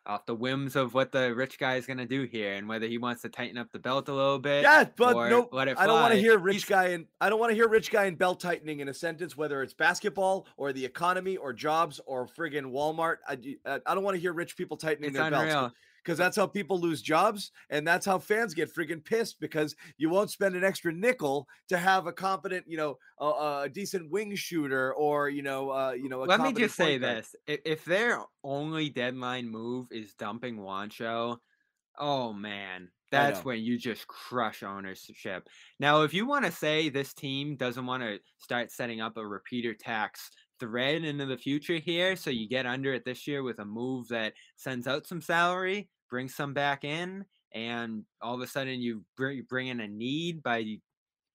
off 0.07 0.27
the 0.27 0.35
whims 0.35 0.77
of 0.77 0.93
what 0.93 1.13
the 1.13 1.35
rich 1.35 1.59
guy 1.59 1.77
is 1.77 1.87
going 1.87 1.99
to 1.99 2.07
do 2.07 2.25
here 2.25 2.55
and 2.55 2.69
whether 2.69 2.87
he 2.87 2.99
wants 2.99 3.23
to 3.23 3.29
tighten 3.29 3.57
up 3.57 3.71
the 3.73 3.79
belt 3.79 4.09
a 4.09 4.13
little 4.13 4.39
bit. 4.39 4.63
Yeah, 4.63 4.85
but 4.97 5.15
no, 5.31 5.49
I 5.53 5.65
don't 5.65 6.01
want 6.01 6.13
to 6.13 6.21
hear 6.21 6.39
rich 6.39 6.57
He's, 6.57 6.65
guy 6.65 6.89
and 6.89 7.07
I 7.21 7.31
don't 7.31 7.39
want 7.39 7.51
to 7.51 7.55
hear 7.55 7.69
rich 7.69 7.91
guy 7.91 8.05
and 8.05 8.19
belt 8.19 8.41
tightening 8.41 8.81
in 8.81 8.89
a 8.89 8.95
sentence, 8.95 9.37
whether 9.37 9.63
it's 9.63 9.73
basketball 9.73 10.47
or 10.57 10.73
the 10.73 10.85
economy 10.85 11.37
or 11.37 11.53
jobs 11.53 12.01
or 12.07 12.27
friggin' 12.27 12.71
Walmart. 12.71 13.17
I, 13.27 13.39
I 13.87 13.95
don't 13.95 14.05
want 14.05 14.15
to 14.15 14.21
hear 14.21 14.33
rich 14.33 14.57
people 14.57 14.77
tightening 14.77 15.13
their 15.13 15.25
unreal. 15.25 15.41
belts 15.41 15.75
because 16.05 16.19
that's 16.19 16.37
how 16.37 16.47
people 16.47 16.79
lose 16.79 17.01
jobs 17.03 17.51
and 17.71 17.87
that's 17.87 18.05
how 18.05 18.19
fans 18.19 18.55
get 18.55 18.73
freaking 18.73 19.05
pissed 19.05 19.41
because 19.41 19.75
you 19.97 20.11
won't 20.11 20.31
spend 20.31 20.55
an 20.55 20.65
extra 20.65 20.93
nickel 20.93 21.49
to 21.69 21.79
have 21.79 22.07
a 22.07 22.13
competent, 22.13 22.65
you 22.69 22.77
know, 22.77 22.99
a, 23.19 23.63
a 23.65 23.69
decent 23.73 24.11
wing 24.11 24.35
shooter 24.37 24.93
or 24.95 25.29
you 25.29 25.43
know, 25.43 25.71
uh, 25.71 25.93
you 25.93 26.09
know. 26.09 26.21
Let 26.23 26.41
me 26.41 26.53
just 26.53 26.77
say 26.77 26.99
this: 26.99 27.35
if 27.47 27.85
their 27.85 28.21
only 28.43 28.91
deadline 28.91 29.49
move 29.49 29.89
is 29.91 30.15
dumping 30.15 30.59
Juancho, 30.59 31.39
oh 31.99 32.33
man, 32.33 32.91
that's 33.15 33.45
when 33.45 33.61
you 33.61 33.79
just 33.79 34.07
crush 34.07 34.63
ownership. 34.63 35.49
Now, 35.79 36.03
if 36.03 36.13
you 36.13 36.27
want 36.27 36.45
to 36.45 36.53
say 36.53 36.89
this 36.89 37.15
team 37.15 37.57
doesn't 37.57 37.87
want 37.87 38.03
to 38.03 38.19
start 38.39 38.71
setting 38.71 39.01
up 39.01 39.17
a 39.17 39.27
repeater 39.27 39.75
tax 39.75 40.31
thread 40.61 41.05
into 41.05 41.27
the 41.27 41.39
future 41.39 41.77
here, 41.77 42.17
so 42.17 42.31
you 42.31 42.49
get 42.49 42.67
under 42.67 42.93
it 42.93 43.05
this 43.05 43.27
year 43.27 43.43
with 43.43 43.59
a 43.59 43.65
move 43.65 44.09
that 44.09 44.35
sends 44.57 44.87
out 44.87 45.07
some 45.07 45.21
salary, 45.21 45.89
bring 46.09 46.29
some 46.29 46.55
back 46.55 46.85
in, 46.85 47.25
and 47.53 48.05
all 48.21 48.35
of 48.35 48.41
a 48.41 48.47
sudden 48.47 48.81
you 48.81 49.05
bring, 49.17 49.43
bring 49.49 49.69
in 49.69 49.81
a 49.81 49.89
need 49.89 50.43
by 50.43 50.79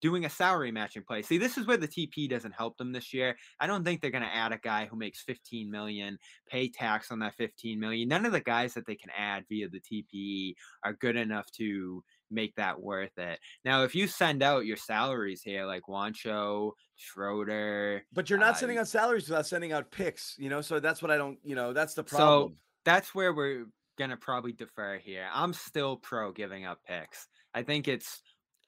doing 0.02 0.26
a 0.26 0.30
salary 0.30 0.72
matching 0.72 1.04
play. 1.04 1.22
See, 1.22 1.38
this 1.38 1.58
is 1.58 1.68
where 1.68 1.78
the 1.78 1.88
TP 1.88 2.30
doesn't 2.30 2.54
help 2.54 2.78
them 2.78 2.92
this 2.92 3.14
year. 3.14 3.36
I 3.60 3.68
don't 3.68 3.84
think 3.84 4.02
they're 4.02 4.12
going 4.12 4.24
to 4.24 4.36
add 4.36 4.52
a 4.52 4.58
guy 4.58 4.86
who 4.86 4.98
makes 4.98 5.22
15 5.24 5.70
million, 5.70 6.18
pay 6.48 6.70
tax 6.70 7.12
on 7.12 7.20
that 7.20 7.36
15 7.36 7.80
million. 7.80 8.08
None 8.08 8.26
of 8.26 8.32
the 8.32 8.40
guys 8.40 8.74
that 8.74 8.86
they 8.86 8.96
can 8.96 9.10
add 9.18 9.46
via 9.50 9.68
the 9.70 9.82
TPE 9.82 10.54
are 10.84 10.94
good 10.94 11.16
enough 11.16 11.52
to 11.54 12.04
make 12.32 12.56
that 12.56 12.80
worth 12.80 13.18
it. 13.18 13.40
Now, 13.66 13.84
if 13.84 13.96
you 13.96 14.08
send 14.08 14.44
out 14.44 14.66
your 14.66 14.78
salaries 14.78 15.42
here, 15.42 15.66
like 15.66 15.84
Juancho, 15.90 16.72
Schroeder, 16.96 18.04
but 18.14 18.30
you're 18.30 18.40
not 18.40 18.52
uh, 18.52 18.58
sending 18.58 18.78
out 18.78 18.88
salaries 18.88 19.28
without 19.28 19.48
sending 19.48 19.72
out 19.72 19.92
picks, 19.92 20.36
you 20.38 20.50
know. 20.50 20.62
So 20.62 20.80
that's 20.80 21.02
what 21.02 21.12
I 21.12 21.18
don't, 21.18 21.40
you 21.44 21.56
know, 21.56 21.74
that's 21.74 21.94
the 21.94 22.04
problem. 22.04 22.52
So 22.52 22.56
that's 22.86 23.16
where 23.16 23.34
we're 23.34 23.66
gonna 24.00 24.18
probably 24.18 24.54
defer 24.54 24.98
here. 24.98 25.28
I'm 25.32 25.54
still 25.54 25.98
pro 25.98 26.32
giving 26.32 26.66
up 26.66 26.80
picks. 26.88 27.28
I 27.54 27.62
think 27.62 27.88
it's 27.88 28.22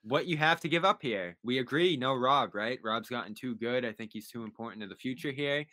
what 0.03 0.27
you 0.27 0.37
have 0.37 0.59
to 0.61 0.69
give 0.69 0.85
up 0.85 1.01
here. 1.01 1.37
We 1.43 1.59
agree, 1.59 1.97
no 1.97 2.13
Rob, 2.13 2.53
right? 2.53 2.79
Rob's 2.83 3.09
gotten 3.09 3.33
too 3.33 3.55
good. 3.55 3.85
I 3.85 3.93
think 3.93 4.11
he's 4.13 4.27
too 4.27 4.43
important 4.43 4.81
to 4.83 4.87
the 4.87 4.95
future 4.95 5.31
here. 5.31 5.65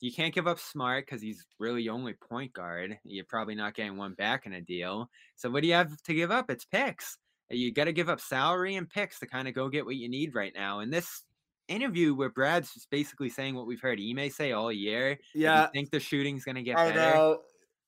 You 0.00 0.12
can't 0.12 0.34
give 0.34 0.46
up 0.46 0.58
Smart 0.58 1.06
because 1.06 1.22
he's 1.22 1.46
really 1.58 1.88
only 1.88 2.12
point 2.12 2.52
guard. 2.52 2.98
You're 3.04 3.24
probably 3.24 3.54
not 3.54 3.74
getting 3.74 3.96
one 3.96 4.12
back 4.12 4.44
in 4.44 4.52
a 4.52 4.60
deal. 4.60 5.08
So 5.36 5.48
what 5.48 5.62
do 5.62 5.68
you 5.68 5.74
have 5.74 5.96
to 6.02 6.14
give 6.14 6.30
up? 6.30 6.50
It's 6.50 6.66
picks. 6.66 7.16
You 7.48 7.72
got 7.72 7.84
to 7.84 7.92
give 7.92 8.08
up 8.08 8.20
salary 8.20 8.76
and 8.76 8.88
picks 8.90 9.20
to 9.20 9.26
kind 9.26 9.48
of 9.48 9.54
go 9.54 9.68
get 9.68 9.86
what 9.86 9.96
you 9.96 10.10
need 10.10 10.34
right 10.34 10.52
now. 10.54 10.80
And 10.80 10.92
this 10.92 11.22
interview 11.68 12.14
where 12.14 12.28
Brad's 12.28 12.74
just 12.74 12.90
basically 12.90 13.30
saying 13.30 13.54
what 13.54 13.66
we've 13.66 13.80
heard 13.80 13.98
Ime 14.00 14.28
say 14.30 14.52
all 14.52 14.70
year. 14.70 15.18
Yeah, 15.34 15.68
think 15.68 15.90
the 15.90 16.00
shooting's 16.00 16.44
going 16.44 16.56
to 16.56 16.62
get 16.62 16.76
I 16.76 16.90
better. 16.90 17.16
Know 17.16 17.38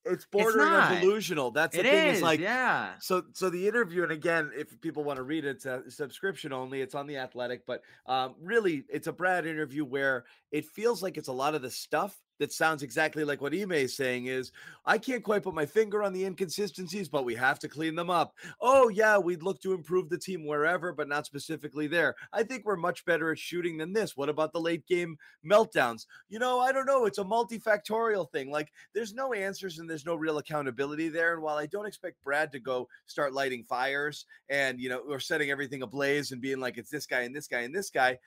it's 0.09 0.25
bordering 0.25 0.65
not. 0.71 0.91
on 0.91 1.01
delusional. 1.01 1.51
That's 1.51 1.75
the 1.75 1.81
It 1.81 1.89
thing. 1.89 2.07
is, 2.09 2.17
Is 2.17 2.23
like 2.23 2.39
yeah. 2.39 2.93
So, 2.99 3.23
so 3.33 3.49
the 3.49 3.67
interview, 3.67 4.03
and 4.03 4.11
again, 4.11 4.51
if 4.55 4.79
people 4.81 5.03
want 5.03 5.17
to 5.17 5.23
read 5.23 5.45
it, 5.45 5.49
it's 5.49 5.65
a 5.65 5.89
subscription 5.89 6.51
only. 6.53 6.81
It's 6.81 6.95
on 6.95 7.07
the 7.07 7.17
Athletic, 7.17 7.65
but 7.65 7.81
um, 8.05 8.35
really, 8.41 8.83
it's 8.89 9.07
a 9.07 9.13
Brad 9.13 9.45
interview 9.45 9.85
where 9.85 10.25
it 10.51 10.65
feels 10.65 11.01
like 11.01 11.17
it's 11.17 11.27
a 11.27 11.33
lot 11.33 11.55
of 11.55 11.61
the 11.61 11.71
stuff 11.71 12.19
that 12.39 12.53
sounds 12.53 12.83
exactly 12.83 13.23
like 13.23 13.41
what 13.41 13.53
Ime 13.53 13.73
is 13.73 13.95
saying. 13.95 14.27
Is 14.27 14.51
I 14.85 14.97
can't 14.97 15.23
quite 15.23 15.43
put 15.43 15.53
my 15.53 15.65
finger 15.65 16.01
on 16.01 16.13
the 16.13 16.25
inconsistencies, 16.25 17.09
but 17.09 17.25
we 17.25 17.35
have 17.35 17.59
to 17.59 17.69
clean 17.69 17.95
them 17.95 18.09
up. 18.09 18.33
Oh 18.61 18.89
yeah, 18.89 19.17
we'd 19.17 19.43
look 19.43 19.61
to 19.61 19.73
improve 19.73 20.09
the 20.09 20.17
team 20.17 20.45
wherever, 20.45 20.93
but 20.93 21.09
not 21.09 21.25
specifically 21.25 21.87
there. 21.87 22.15
I 22.33 22.43
think 22.43 22.65
we're 22.65 22.77
much 22.77 23.05
better 23.05 23.31
at 23.31 23.39
shooting 23.39 23.77
than 23.77 23.93
this. 23.93 24.15
What 24.15 24.29
about 24.29 24.53
the 24.53 24.61
late 24.61 24.87
game 24.87 25.17
meltdowns? 25.45 26.05
You 26.29 26.39
know, 26.39 26.59
I 26.59 26.71
don't 26.71 26.85
know. 26.85 27.05
It's 27.05 27.19
a 27.19 27.23
multifactorial 27.23 28.31
thing. 28.31 28.49
Like 28.49 28.71
there's 28.95 29.13
no 29.13 29.33
answers 29.33 29.79
and 29.79 29.89
there's 29.89 30.05
no 30.05 30.15
real 30.15 30.37
accountability 30.37 31.09
there. 31.09 31.33
And 31.33 31.43
while 31.43 31.57
I 31.57 31.65
don't 31.65 31.85
expect 31.85 32.23
Brad 32.23 32.51
to 32.53 32.59
go 32.59 32.87
start 33.05 33.33
lighting 33.33 33.63
fires 33.63 34.25
and 34.49 34.79
you 34.79 34.89
know 34.89 34.99
or 34.99 35.19
setting 35.19 35.51
everything 35.51 35.81
ablaze 35.81 36.31
and 36.31 36.41
being 36.41 36.59
like 36.59 36.77
it's 36.77 36.89
this 36.89 37.05
guy 37.05 37.21
and 37.21 37.35
this 37.35 37.47
guy 37.47 37.61
and 37.61 37.75
this 37.75 37.89
guy 37.89 38.17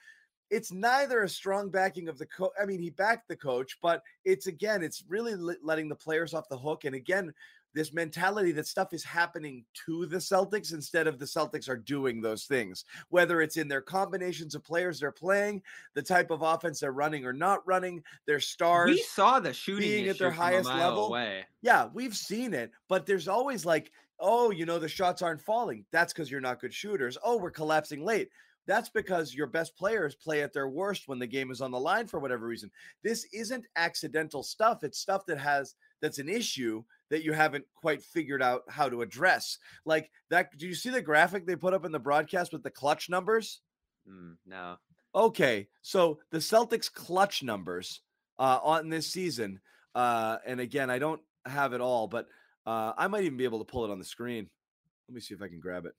it's 0.52 0.70
neither 0.70 1.22
a 1.22 1.28
strong 1.28 1.70
backing 1.70 2.08
of 2.08 2.18
the 2.18 2.26
coach. 2.26 2.52
I 2.60 2.66
mean, 2.66 2.78
he 2.78 2.90
backed 2.90 3.26
the 3.26 3.34
coach, 3.34 3.78
but 3.80 4.02
it's 4.24 4.46
again, 4.46 4.82
it's 4.82 5.02
really 5.08 5.34
letting 5.62 5.88
the 5.88 5.96
players 5.96 6.34
off 6.34 6.48
the 6.50 6.58
hook. 6.58 6.84
And 6.84 6.94
again, 6.94 7.32
this 7.74 7.94
mentality 7.94 8.52
that 8.52 8.66
stuff 8.66 8.92
is 8.92 9.02
happening 9.02 9.64
to 9.86 10.04
the 10.04 10.18
Celtics 10.18 10.74
instead 10.74 11.06
of 11.06 11.18
the 11.18 11.24
Celtics 11.24 11.70
are 11.70 11.76
doing 11.78 12.20
those 12.20 12.44
things, 12.44 12.84
whether 13.08 13.40
it's 13.40 13.56
in 13.56 13.66
their 13.66 13.80
combinations 13.80 14.54
of 14.54 14.62
players 14.62 15.00
they're 15.00 15.10
playing, 15.10 15.62
the 15.94 16.02
type 16.02 16.30
of 16.30 16.42
offense 16.42 16.80
they're 16.80 16.92
running 16.92 17.24
or 17.24 17.32
not 17.32 17.66
running, 17.66 18.02
their 18.26 18.40
stars. 18.40 18.90
We 18.90 18.98
saw 18.98 19.40
the 19.40 19.54
shooting 19.54 19.88
being 19.88 20.08
at 20.10 20.18
their 20.18 20.28
issue 20.28 20.36
from 20.36 20.42
a 20.42 20.50
highest 20.50 20.68
level. 20.68 21.06
Away. 21.06 21.44
Yeah, 21.62 21.88
we've 21.94 22.14
seen 22.14 22.52
it, 22.52 22.72
but 22.88 23.06
there's 23.06 23.26
always 23.26 23.64
like, 23.64 23.90
oh, 24.20 24.50
you 24.50 24.66
know, 24.66 24.78
the 24.78 24.86
shots 24.86 25.22
aren't 25.22 25.40
falling. 25.40 25.86
That's 25.92 26.12
because 26.12 26.30
you're 26.30 26.42
not 26.42 26.60
good 26.60 26.74
shooters. 26.74 27.16
Oh, 27.24 27.38
we're 27.38 27.50
collapsing 27.50 28.04
late. 28.04 28.28
That's 28.66 28.88
because 28.88 29.34
your 29.34 29.48
best 29.48 29.76
players 29.76 30.14
play 30.14 30.42
at 30.42 30.52
their 30.52 30.68
worst 30.68 31.04
when 31.06 31.18
the 31.18 31.26
game 31.26 31.50
is 31.50 31.60
on 31.60 31.70
the 31.70 31.80
line 31.80 32.06
for 32.06 32.20
whatever 32.20 32.46
reason. 32.46 32.70
This 33.02 33.26
isn't 33.32 33.66
accidental 33.76 34.42
stuff. 34.42 34.84
It's 34.84 34.98
stuff 34.98 35.26
that 35.26 35.38
has 35.38 35.74
that's 36.00 36.18
an 36.18 36.28
issue 36.28 36.82
that 37.10 37.24
you 37.24 37.32
haven't 37.32 37.64
quite 37.74 38.02
figured 38.02 38.42
out 38.42 38.62
how 38.68 38.88
to 38.88 39.02
address. 39.02 39.58
Like 39.84 40.10
that. 40.30 40.56
Do 40.56 40.66
you 40.66 40.74
see 40.74 40.90
the 40.90 41.02
graphic 41.02 41.46
they 41.46 41.56
put 41.56 41.74
up 41.74 41.84
in 41.84 41.92
the 41.92 41.98
broadcast 41.98 42.52
with 42.52 42.62
the 42.62 42.70
clutch 42.70 43.08
numbers? 43.10 43.60
Mm, 44.08 44.36
no. 44.46 44.76
Okay, 45.14 45.68
so 45.82 46.20
the 46.30 46.38
Celtics 46.38 46.90
clutch 46.90 47.42
numbers 47.42 48.00
uh, 48.38 48.58
on 48.62 48.88
this 48.88 49.12
season, 49.12 49.60
uh, 49.94 50.38
and 50.46 50.58
again, 50.58 50.88
I 50.88 50.98
don't 50.98 51.20
have 51.44 51.74
it 51.74 51.82
all, 51.82 52.06
but 52.06 52.28
uh, 52.64 52.92
I 52.96 53.08
might 53.08 53.24
even 53.24 53.36
be 53.36 53.44
able 53.44 53.58
to 53.58 53.70
pull 53.70 53.84
it 53.84 53.90
on 53.90 53.98
the 53.98 54.04
screen. 54.06 54.48
Let 55.08 55.14
me 55.14 55.20
see 55.20 55.34
if 55.34 55.42
I 55.42 55.48
can 55.48 55.60
grab 55.60 55.84
it. 55.84 55.92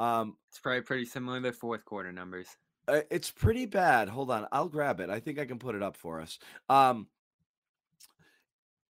Um, 0.00 0.36
It's 0.48 0.58
probably 0.58 0.80
pretty 0.80 1.04
similar 1.04 1.40
to 1.42 1.52
fourth 1.52 1.84
quarter 1.84 2.10
numbers. 2.10 2.48
uh, 2.88 3.02
it's 3.10 3.30
pretty 3.30 3.66
bad. 3.66 4.08
Hold 4.08 4.30
on, 4.30 4.48
I'll 4.50 4.68
grab 4.68 4.98
it. 5.00 5.10
I 5.10 5.20
think 5.20 5.38
I 5.38 5.44
can 5.44 5.58
put 5.58 5.74
it 5.74 5.82
up 5.82 5.96
for 5.96 6.20
us. 6.20 6.38
Um, 6.68 7.06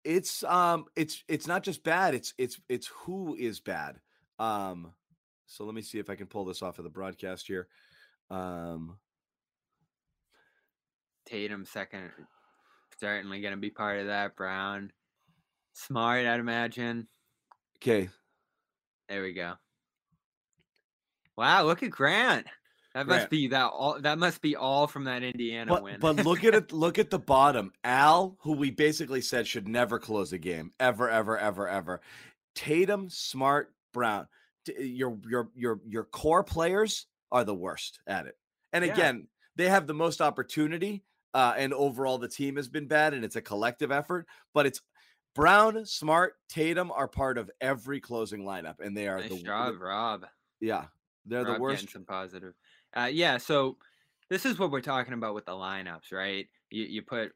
it's 0.03 0.43
um, 0.43 0.85
it's 0.95 1.23
it's 1.27 1.47
not 1.47 1.63
just 1.63 1.83
bad. 1.83 2.13
It's 2.15 2.33
it's 2.37 2.59
it's 2.69 2.87
who 2.87 3.35
is 3.35 3.59
bad. 3.59 3.99
Um, 4.39 4.93
so 5.45 5.63
let 5.63 5.75
me 5.75 5.81
see 5.81 5.99
if 5.99 6.09
I 6.09 6.15
can 6.15 6.27
pull 6.27 6.45
this 6.45 6.61
off 6.61 6.79
of 6.79 6.83
the 6.83 6.89
broadcast 6.89 7.47
here. 7.47 7.67
Um, 8.29 8.97
Tatum 11.25 11.65
second, 11.65 12.11
certainly 12.99 13.41
going 13.41 13.53
to 13.53 13.57
be 13.59 13.69
part 13.69 13.99
of 13.99 14.07
that. 14.07 14.35
Brown, 14.35 14.91
smart, 15.73 16.25
I'd 16.25 16.39
imagine. 16.39 17.07
okay, 17.77 18.09
There 19.07 19.21
we 19.23 19.33
go. 19.33 19.53
Wow, 21.37 21.65
look 21.65 21.83
at 21.83 21.91
Grant. 21.91 22.47
That 22.93 23.07
must 23.07 23.17
Grant. 23.17 23.29
be 23.29 23.47
that 23.49 23.65
all. 23.65 23.99
That 23.99 24.17
must 24.17 24.41
be 24.41 24.55
all 24.55 24.87
from 24.87 25.03
that 25.03 25.21
Indiana 25.21 25.69
but 25.71 25.83
win. 25.83 25.99
but 25.99 26.15
look 26.25 26.43
at 26.45 26.53
it. 26.55 26.71
Look 26.71 26.97
at 26.97 27.09
the 27.09 27.19
bottom. 27.19 27.73
Al, 27.83 28.37
who 28.39 28.53
we 28.53 28.71
basically 28.71 29.19
said 29.21 29.45
should 29.47 29.67
never 29.67 29.99
close 29.99 30.31
a 30.31 30.37
game 30.37 30.71
ever, 30.79 31.09
ever, 31.09 31.37
ever, 31.37 31.67
ever. 31.67 32.01
Tatum, 32.55 33.09
Smart, 33.09 33.73
Brown. 33.93 34.27
T- 34.65 34.81
Your 34.85 35.17
your 35.27 35.49
your 35.55 35.81
your 35.85 36.03
core 36.05 36.43
players 36.43 37.05
are 37.31 37.43
the 37.43 37.53
worst 37.55 37.99
at 38.07 38.27
it. 38.27 38.37
And 38.71 38.85
Yeah. 38.85 38.93
again, 38.93 39.27
they 39.57 39.67
have 39.67 39.87
the 39.87 39.93
most 39.93 40.21
opportunity. 40.21 41.03
Uh, 41.33 41.53
and 41.57 41.73
overall, 41.73 42.17
the 42.17 42.29
team 42.29 42.55
has 42.55 42.69
been 42.69 42.87
bad, 42.87 43.13
and 43.13 43.25
it's 43.25 43.35
a 43.35 43.41
collective 43.41 43.91
effort. 43.91 44.25
But 44.53 44.67
it's 44.67 44.79
Brown, 45.33 45.85
Smart, 45.85 46.35
Tatum 46.47 46.91
are 46.91 47.09
part 47.09 47.37
of 47.37 47.51
every 47.59 47.99
closing 47.99 48.43
lineup, 48.45 48.75
and 48.79 48.95
they 48.95 49.09
are 49.09 49.19
nice 49.19 49.29
the 49.31 49.43
job, 49.43 49.81
Rob. 49.81 50.25
yeah, 50.61 50.85
they're 51.25 51.43
the 51.43 51.59
worst. 51.59 51.91
some 51.91 52.05
positive. 52.05 52.53
Uh, 52.95 53.09
yeah, 53.11 53.37
so 53.37 53.77
this 54.29 54.45
is 54.45 54.57
what 54.57 54.71
we're 54.71 54.81
talking 54.81 55.13
about 55.13 55.35
with 55.35 55.45
the 55.45 55.51
lineups, 55.51 56.11
right? 56.11 56.47
You 56.69 56.83
you 56.83 57.01
put 57.01 57.31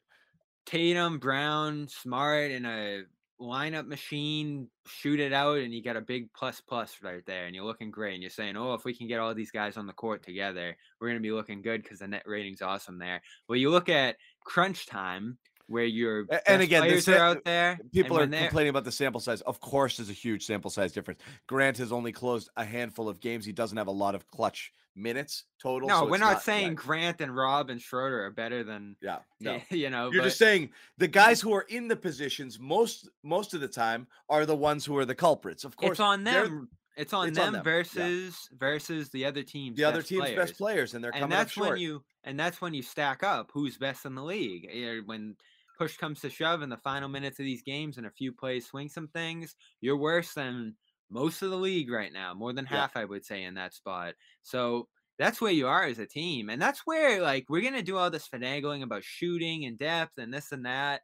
Tatum, 0.66 1.20
Brown, 1.20 1.88
Smart 1.88 2.52
in 2.52 2.66
a 2.66 3.04
lineup 3.42 3.88
machine, 3.88 4.68
shoot 4.86 5.20
it 5.20 5.34
out, 5.34 5.60
and 5.60 5.74
you 5.74 5.82
got 5.82 5.96
a 5.96 6.02
big 6.02 6.32
plus 6.34 6.62
plus 6.62 6.98
right 7.02 7.26
there, 7.26 7.46
and 7.46 7.56
you're 7.56 7.66
looking 7.66 7.92
great. 7.92 8.14
And 8.14 8.22
you're 8.22 8.30
saying, 8.30 8.58
oh, 8.58 8.74
if 8.74 8.84
we 8.84 8.94
can 8.94 9.08
get 9.08 9.20
all 9.20 9.34
these 9.34 9.52
guys 9.52 9.78
on 9.78 9.88
the 9.88 9.94
court 9.94 10.24
together, 10.24 10.76
we're 11.00 11.08
gonna 11.08 11.20
be 11.20 11.32
looking 11.32 11.62
good 11.62 11.84
because 11.84 12.00
the 12.00 12.08
net 12.08 12.24
rating's 12.26 12.62
awesome 12.62 13.00
there. 13.00 13.22
Well, 13.48 13.58
you 13.58 13.70
look 13.70 13.90
at 13.90 14.18
crunch 14.44 14.86
time 14.88 15.38
where 15.70 15.86
your 15.86 16.26
and 16.48 16.62
again, 16.62 16.82
players 16.82 17.08
are 17.08 17.18
out 17.18 17.46
there. 17.46 17.80
People 17.94 18.20
are 18.20 18.28
complaining 18.28 18.70
about 18.70 18.84
the 18.84 18.92
sample 18.92 19.22
size. 19.22 19.42
Of 19.42 19.60
course, 19.62 19.98
there's 19.98 20.10
a 20.10 20.14
huge 20.14 20.46
sample 20.46 20.72
size 20.72 20.92
difference. 20.92 21.22
Grant 21.48 21.78
has 21.78 21.92
only 21.92 22.12
closed 22.12 22.50
a 22.58 22.66
handful 22.66 23.08
of 23.08 23.20
games. 23.20 23.46
He 23.46 23.52
doesn't 23.54 23.78
have 23.78 23.88
a 23.88 23.92
lot 23.92 24.16
of 24.16 24.28
clutch 24.28 24.74
minutes 24.96 25.46
total. 25.62 25.88
No, 25.88 26.02
so 26.02 26.10
we're 26.10 26.18
not, 26.18 26.34
yeah, 26.34 26.40
saying 26.40 26.76
Grant 26.76 27.22
and 27.22 27.34
Rob 27.34 27.70
and 27.70 27.82
Schroeder 27.82 28.26
are 28.26 28.32
better 28.32 28.64
than 28.64 28.96
Yeah, 29.02 29.20
no. 29.40 29.60
you 29.70 29.90
know. 29.90 30.12
You're 30.12 30.24
but- 30.24 30.28
just 30.30 30.40
saying 30.40 30.72
the 30.98 31.08
guys 31.08 31.40
who 31.40 31.54
are 31.54 31.66
in 31.70 31.88
the 31.88 31.96
positions 31.96 32.60
most 32.60 33.08
most 33.24 33.54
of 33.54 33.62
the 33.62 33.68
time 33.68 34.08
are 34.28 34.46
the 34.46 34.56
ones 34.56 34.84
who 34.86 34.98
are 34.98 35.06
the 35.06 35.16
culprits. 35.16 35.64
Of 35.64 35.78
course, 35.78 35.92
it's 35.92 36.00
on 36.00 36.24
them. 36.24 36.70
It's 36.98 37.14
on 37.14 37.30
it's 37.30 37.38
on 37.38 37.54
them, 37.54 37.54
them, 37.54 37.60
yeah. 37.66 37.72
versus 37.72 38.50
versus 38.58 39.10
the 39.12 39.24
other 39.24 39.42
team's 39.42 39.78
The 39.78 39.86
other 39.86 40.00
best 40.00 40.10
team's 40.10 40.22
players. 40.24 40.36
best 40.38 40.58
players, 40.58 40.94
and 40.96 41.04
they're 41.04 41.12
and 41.12 41.22
coming 41.22 41.38
that's 41.38 41.56
when 41.56 41.78
you 41.78 42.04
and 42.26 42.38
that's 42.38 42.60
when 42.60 42.74
you 42.74 42.82
stack 42.82 43.24
up 43.24 43.52
who's 43.54 43.78
best 43.78 44.06
in 44.06 44.16
the 44.16 44.24
league. 44.24 44.68
Eh, 44.70 45.00
When 45.06 45.38
push 45.80 45.98
comes 45.98 46.22
to 46.22 46.30
shove 46.30 46.62
in 46.64 46.70
the 46.70 46.78
final 46.78 47.10
minutes 47.10 47.40
of 47.40 47.46
these 47.46 47.64
games 47.64 47.98
and 47.98 48.08
a 48.08 48.12
few 48.12 48.34
plays 48.34 48.68
swing 48.68 48.90
some 48.90 49.08
things, 49.10 49.56
you're 49.82 49.98
worse 49.98 50.34
than 50.36 50.78
most 51.10 51.42
of 51.42 51.52
the 51.52 51.58
league 51.58 51.92
right 51.92 52.14
now, 52.14 52.34
more 52.36 52.54
than 52.54 52.66
Yeah. 52.70 52.84
half, 52.84 52.98
I 52.98 53.06
would 53.06 53.26
say, 53.26 53.44
in 53.44 53.56
that 53.56 53.74
spot. 53.74 54.16
So 54.44 54.90
that's 55.18 55.42
where 55.42 55.52
you 55.54 55.68
are 55.68 55.86
as 55.86 56.00
a 56.00 56.08
team, 56.08 56.50
and 56.50 56.62
that's 56.62 56.82
where 56.86 57.22
like 57.22 57.46
we're 57.50 57.64
gonna 57.64 57.84
do 57.84 57.98
all 57.98 58.12
this 58.12 58.30
finagling 58.30 58.84
about 58.84 59.04
shooting 59.04 59.66
and 59.66 59.78
depth 59.78 60.18
and 60.20 60.34
this 60.34 60.52
and 60.52 60.66
that. 60.66 61.02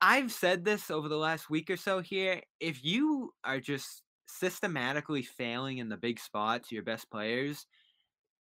I've 0.00 0.32
said 0.32 0.64
this 0.64 0.90
over 0.90 1.08
the 1.08 1.18
last 1.18 1.50
week 1.50 1.68
or 1.70 1.76
so 1.76 2.00
here. 2.00 2.42
If 2.58 2.84
you 2.84 3.34
are 3.44 3.60
just 3.60 4.02
systematically 4.28 5.22
failing 5.22 5.78
in 5.78 5.88
the 5.88 5.96
big 5.96 6.18
spots, 6.18 6.72
your 6.72 6.82
best 6.82 7.10
players, 7.10 7.66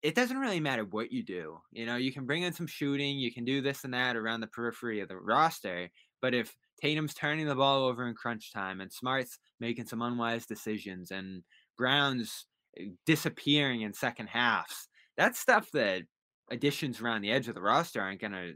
it 0.04 0.16
doesn't 0.16 0.38
really 0.38 0.60
matter 0.60 0.86
what 0.86 1.12
you 1.12 1.24
do. 1.24 1.58
You 1.72 1.86
know, 1.86 1.96
you 1.96 2.14
can 2.14 2.26
bring 2.26 2.44
in 2.44 2.54
some 2.54 2.68
shooting, 2.68 3.18
you 3.18 3.34
can 3.34 3.46
do 3.46 3.62
this 3.62 3.84
and 3.84 3.94
that 3.94 4.16
around 4.16 4.42
the 4.42 4.48
periphery 4.48 5.00
of 5.00 5.10
the 5.10 5.18
roster. 5.18 5.90
But 6.22 6.34
if 6.34 6.56
Tatum's 6.82 7.14
turning 7.14 7.48
the 7.48 7.56
ball 7.56 7.86
over 7.86 8.08
in 8.08 8.14
crunch 8.14 8.54
time 8.54 8.82
and 8.82 8.92
Smart's 8.92 9.40
making 9.60 9.86
some 9.88 10.02
unwise 10.02 10.46
decisions 10.46 11.12
and 11.12 11.44
Brown's 11.78 12.46
eh, 12.80 12.86
disappearing 13.06 13.82
in 13.82 13.94
second 13.94 14.28
halves, 14.28 14.88
that's 15.18 15.40
stuff 15.40 15.70
that 15.74 16.04
additions 16.52 17.02
around 17.02 17.22
the 17.22 17.32
edge 17.32 17.48
of 17.48 17.56
the 17.56 17.62
roster 17.62 18.02
aren't 18.02 18.22
going 18.22 18.34
to 18.34 18.54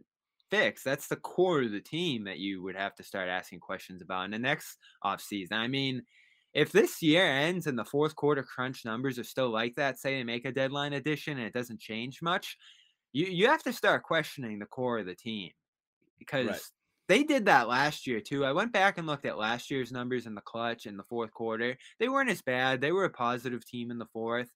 fix. 0.51 0.83
That's 0.83 1.07
the 1.07 1.15
core 1.15 1.63
of 1.63 1.71
the 1.71 1.81
team 1.81 2.25
that 2.25 2.37
you 2.37 2.61
would 2.61 2.75
have 2.75 2.93
to 2.95 3.03
start 3.03 3.29
asking 3.29 3.61
questions 3.61 4.01
about 4.01 4.25
in 4.25 4.31
the 4.31 4.39
next 4.39 4.77
offseason. 5.03 5.53
I 5.53 5.67
mean, 5.67 6.03
if 6.53 6.71
this 6.71 7.01
year 7.01 7.25
ends 7.25 7.67
and 7.67 7.77
the 7.77 7.85
fourth 7.85 8.15
quarter 8.15 8.43
crunch 8.43 8.83
numbers 8.83 9.17
are 9.17 9.23
still 9.23 9.49
like 9.49 9.75
that, 9.75 9.99
say 9.99 10.15
they 10.17 10.23
make 10.23 10.45
a 10.45 10.51
deadline 10.51 10.93
edition 10.93 11.37
and 11.37 11.47
it 11.47 11.53
doesn't 11.53 11.79
change 11.79 12.21
much, 12.21 12.57
you, 13.13 13.25
you 13.27 13.47
have 13.47 13.63
to 13.63 13.73
start 13.73 14.03
questioning 14.03 14.59
the 14.59 14.65
core 14.65 14.99
of 14.99 15.05
the 15.05 15.15
team 15.15 15.51
because 16.19 16.71
they 17.07 17.23
did 17.23 17.45
that 17.45 17.67
last 17.67 18.05
year 18.07 18.19
too. 18.19 18.45
I 18.45 18.51
went 18.51 18.71
back 18.71 18.97
and 18.97 19.07
looked 19.07 19.25
at 19.25 19.37
last 19.37 19.71
year's 19.71 19.91
numbers 19.91 20.25
in 20.25 20.35
the 20.35 20.41
clutch 20.41 20.85
in 20.85 20.97
the 20.97 21.03
fourth 21.03 21.33
quarter. 21.33 21.77
They 21.99 22.09
weren't 22.09 22.29
as 22.29 22.41
bad. 22.41 22.81
They 22.81 22.91
were 22.91 23.05
a 23.05 23.09
positive 23.09 23.65
team 23.65 23.91
in 23.91 23.97
the 23.97 24.05
fourth. 24.05 24.49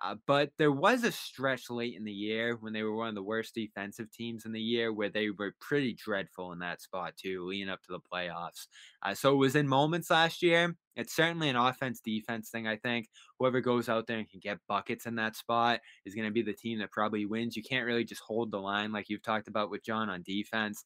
Uh, 0.00 0.14
but 0.26 0.50
there 0.58 0.72
was 0.72 1.02
a 1.04 1.10
stretch 1.12 1.70
late 1.70 1.96
in 1.96 2.04
the 2.04 2.12
year 2.12 2.56
when 2.60 2.72
they 2.72 2.82
were 2.82 2.94
one 2.94 3.08
of 3.08 3.14
the 3.14 3.22
worst 3.22 3.54
defensive 3.54 4.10
teams 4.12 4.44
in 4.44 4.52
the 4.52 4.60
year 4.60 4.92
where 4.92 5.08
they 5.08 5.30
were 5.30 5.54
pretty 5.60 5.92
dreadful 5.94 6.52
in 6.52 6.58
that 6.60 6.80
spot 6.80 7.14
too, 7.16 7.44
leading 7.46 7.68
up 7.68 7.82
to 7.82 7.92
the 7.92 8.00
playoffs. 8.00 8.66
Uh, 9.02 9.14
so 9.14 9.32
it 9.32 9.36
was 9.36 9.56
in 9.56 9.66
moments 9.66 10.10
last 10.10 10.42
year. 10.42 10.76
It's 10.96 11.14
certainly 11.14 11.48
an 11.48 11.56
offense 11.56 12.00
defense 12.00 12.50
thing, 12.50 12.66
I 12.66 12.76
think. 12.76 13.08
Whoever 13.38 13.60
goes 13.60 13.88
out 13.88 14.06
there 14.06 14.18
and 14.18 14.28
can 14.28 14.40
get 14.40 14.58
buckets 14.68 15.06
in 15.06 15.16
that 15.16 15.36
spot 15.36 15.80
is 16.04 16.14
going 16.14 16.26
to 16.26 16.32
be 16.32 16.42
the 16.42 16.52
team 16.52 16.78
that 16.80 16.90
probably 16.92 17.24
wins. 17.26 17.56
You 17.56 17.62
can't 17.62 17.86
really 17.86 18.04
just 18.04 18.22
hold 18.22 18.50
the 18.50 18.58
line 18.60 18.92
like 18.92 19.08
you've 19.08 19.22
talked 19.22 19.48
about 19.48 19.70
with 19.70 19.84
John 19.84 20.08
on 20.10 20.22
defense. 20.22 20.84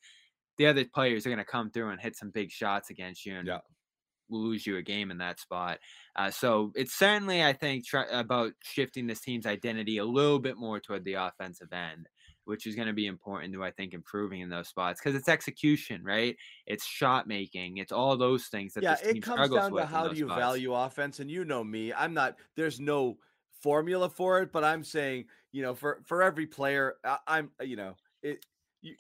the 0.59 0.66
other 0.66 0.85
players 0.85 1.27
are 1.27 1.31
going 1.31 1.38
to 1.38 1.44
come 1.44 1.70
through 1.70 1.88
and 1.90 2.01
hit 2.01 2.14
some 2.16 2.31
big 2.31 2.51
shots 2.51 2.90
against 2.90 3.25
you 3.25 3.35
and 3.37 3.48
Yeah. 3.48 3.61
Lose 4.33 4.66
you 4.66 4.77
a 4.77 4.83
game 4.83 5.11
in 5.11 5.18
that 5.18 5.40
spot. 5.40 5.79
Uh, 6.16 6.31
so 6.31 6.73
it's 6.75 6.95
certainly, 6.95 7.45
I 7.45 7.53
think, 7.53 7.87
try, 7.87 8.05
about 8.11 8.53
shifting 8.62 9.07
this 9.07 9.21
team's 9.21 9.47
identity 9.47 9.99
a 9.99 10.05
little 10.05 10.38
bit 10.38 10.57
more 10.57 10.81
toward 10.81 11.05
the 11.05 11.14
offensive 11.14 11.73
end, 11.73 12.09
which 12.45 12.66
is 12.66 12.75
going 12.75 12.88
to 12.88 12.95
be 12.95 13.07
important 13.07 13.53
to, 13.55 13.64
I 13.64 13.71
think, 13.71 13.95
improving 13.95 14.40
in 14.40 14.49
those 14.49 14.68
spots 14.68 15.01
because 15.01 15.14
it's 15.14 15.29
execution, 15.29 16.03
right? 16.05 16.37
It's 16.66 16.85
shot 16.85 17.27
making, 17.27 17.79
it's 17.79 17.92
all 17.92 18.16
those 18.16 18.47
things 18.47 18.75
that 18.75 18.83
yeah, 18.83 18.95
this 18.95 19.03
team 19.03 19.16
it 19.16 19.23
comes 19.23 19.37
struggles 19.37 19.61
down 19.61 19.73
with 19.73 19.83
to 19.83 19.87
how 19.87 20.09
do 20.09 20.16
you 20.16 20.27
spots. 20.27 20.40
value 20.40 20.75
offense, 20.75 21.21
and 21.21 21.31
you 21.31 21.45
know 21.45 21.62
me, 21.62 21.92
I'm 21.92 22.14
not. 22.14 22.37
There's 22.57 22.81
no 22.81 23.18
formula 23.62 24.11
for 24.11 24.40
it, 24.40 24.53
but 24.53 24.64
I'm 24.64 24.85
saying, 24.85 25.27
you 25.53 25.62
know, 25.62 25.75
for 25.75 26.01
for 26.05 26.23
every 26.23 26.47
player, 26.47 26.95
I, 27.05 27.18
I'm, 27.27 27.51
you 27.61 27.77
know, 27.77 27.95
it. 28.23 28.45
You, 28.81 28.97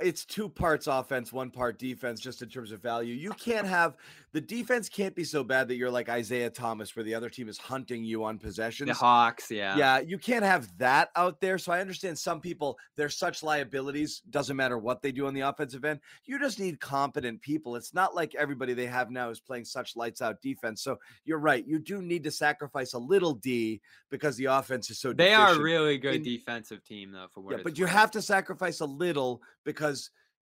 it's 0.00 0.24
two 0.24 0.48
parts 0.48 0.86
offense, 0.86 1.32
one 1.32 1.50
part 1.50 1.78
defense, 1.78 2.20
just 2.20 2.42
in 2.42 2.48
terms 2.48 2.70
of 2.72 2.80
value. 2.80 3.14
You 3.14 3.30
can't 3.30 3.66
have 3.66 3.96
the 4.32 4.40
defense 4.40 4.90
can't 4.90 5.14
be 5.14 5.24
so 5.24 5.42
bad 5.42 5.68
that 5.68 5.76
you're 5.76 5.90
like 5.90 6.10
Isaiah 6.10 6.50
Thomas, 6.50 6.94
where 6.94 7.02
the 7.02 7.14
other 7.14 7.30
team 7.30 7.48
is 7.48 7.56
hunting 7.56 8.04
you 8.04 8.24
on 8.24 8.38
possessions. 8.38 8.88
The 8.88 8.94
Hawks, 8.94 9.50
yeah. 9.50 9.76
Yeah, 9.76 10.00
you 10.00 10.18
can't 10.18 10.44
have 10.44 10.68
that 10.78 11.08
out 11.16 11.40
there. 11.40 11.56
So 11.56 11.72
I 11.72 11.80
understand 11.80 12.18
some 12.18 12.40
people, 12.40 12.78
they're 12.94 13.08
such 13.08 13.42
liabilities, 13.42 14.20
doesn't 14.28 14.56
matter 14.56 14.76
what 14.76 15.00
they 15.00 15.12
do 15.12 15.26
on 15.26 15.34
the 15.34 15.40
offensive 15.40 15.84
end. 15.84 16.00
You 16.26 16.38
just 16.38 16.60
need 16.60 16.78
competent 16.78 17.40
people. 17.40 17.74
It's 17.74 17.94
not 17.94 18.14
like 18.14 18.34
everybody 18.34 18.74
they 18.74 18.86
have 18.86 19.10
now 19.10 19.30
is 19.30 19.40
playing 19.40 19.64
such 19.64 19.96
lights 19.96 20.20
out 20.20 20.42
defense. 20.42 20.82
So 20.82 20.98
you're 21.24 21.38
right. 21.38 21.66
You 21.66 21.78
do 21.78 22.02
need 22.02 22.22
to 22.24 22.30
sacrifice 22.30 22.92
a 22.92 22.98
little 22.98 23.32
D 23.32 23.80
because 24.10 24.36
the 24.36 24.44
offense 24.46 24.90
is 24.90 24.98
so 24.98 25.14
They 25.14 25.32
are 25.32 25.54
a 25.54 25.58
really 25.58 25.96
good 25.96 26.16
in- 26.16 26.22
defensive 26.22 26.84
team, 26.84 27.12
though. 27.12 27.28
For 27.32 27.40
what 27.40 27.56
Yeah, 27.56 27.62
but 27.64 27.78
you 27.78 27.86
have 27.86 28.10
to 28.10 28.20
sacrifice 28.20 28.80
a 28.80 28.86
little 28.86 29.40
because 29.64 29.87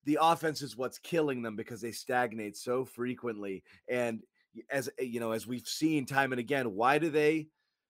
the 0.04 0.18
offense 0.20 0.62
is 0.62 0.76
what's 0.76 0.98
killing 0.98 1.42
them 1.42 1.56
because 1.56 1.80
they 1.80 1.90
stagnate 1.90 2.56
so 2.56 2.84
frequently. 2.84 3.62
And 3.88 4.22
as 4.70 4.88
uh, 4.88 5.02
you 5.02 5.20
know, 5.20 5.32
as 5.32 5.46
we've 5.46 5.66
seen 5.66 6.06
time 6.06 6.32
and 6.32 6.40
again, 6.40 6.74
why 6.74 6.98
do 6.98 7.10
they? 7.10 7.48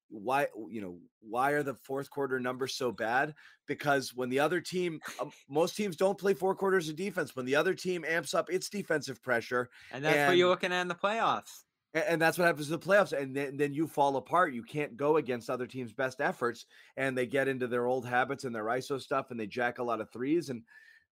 Why 0.09 0.47
you 0.71 0.81
know 0.81 0.99
why 1.21 1.51
are 1.51 1.63
the 1.63 1.75
fourth 1.75 2.11
quarter 2.11 2.39
numbers 2.41 2.75
so 2.75 2.93
bad? 2.93 3.35
Because 3.67 4.15
when 4.15 4.29
the 4.29 4.39
other 4.39 4.61
team, 4.61 5.01
um, 5.21 5.31
most 5.49 5.77
teams 5.77 5.97
don't 5.97 6.19
play 6.19 6.33
four 6.33 6.55
quarters 6.55 6.89
of 6.89 6.97
defense. 6.97 7.35
When 7.35 7.45
the 7.45 7.57
other 7.57 7.75
team 7.75 8.05
amps 8.07 8.33
up 8.33 8.49
its 8.49 8.69
defensive 8.69 9.23
pressure, 9.23 9.69
and 9.93 10.05
that's 10.05 10.29
what 10.29 10.37
you're 10.37 10.49
looking 10.49 10.73
at 10.73 10.83
in 10.83 10.89
the 10.89 10.95
playoffs. 10.95 11.65
And 11.95 12.21
that's 12.21 12.37
what 12.37 12.45
happens 12.45 12.71
in 12.71 12.79
the 12.79 12.87
playoffs. 12.87 13.19
And 13.19 13.35
then, 13.35 13.57
then 13.57 13.73
you 13.73 13.87
fall 13.87 14.17
apart. 14.19 14.53
You 14.53 14.63
can't 14.63 14.99
go 14.99 15.17
against 15.17 15.49
other 15.49 15.67
teams' 15.67 15.95
best 15.95 16.21
efforts. 16.21 16.67
And 16.99 17.17
they 17.17 17.25
get 17.25 17.49
into 17.49 17.67
their 17.67 17.87
old 17.87 18.05
habits 18.05 18.45
and 18.45 18.55
their 18.55 18.65
ISO 18.65 19.01
stuff 19.01 19.31
and 19.31 19.41
they 19.41 19.47
jack 19.47 19.79
a 19.79 19.83
lot 19.83 20.03
of 20.03 20.11
threes. 20.11 20.51
And 20.51 20.63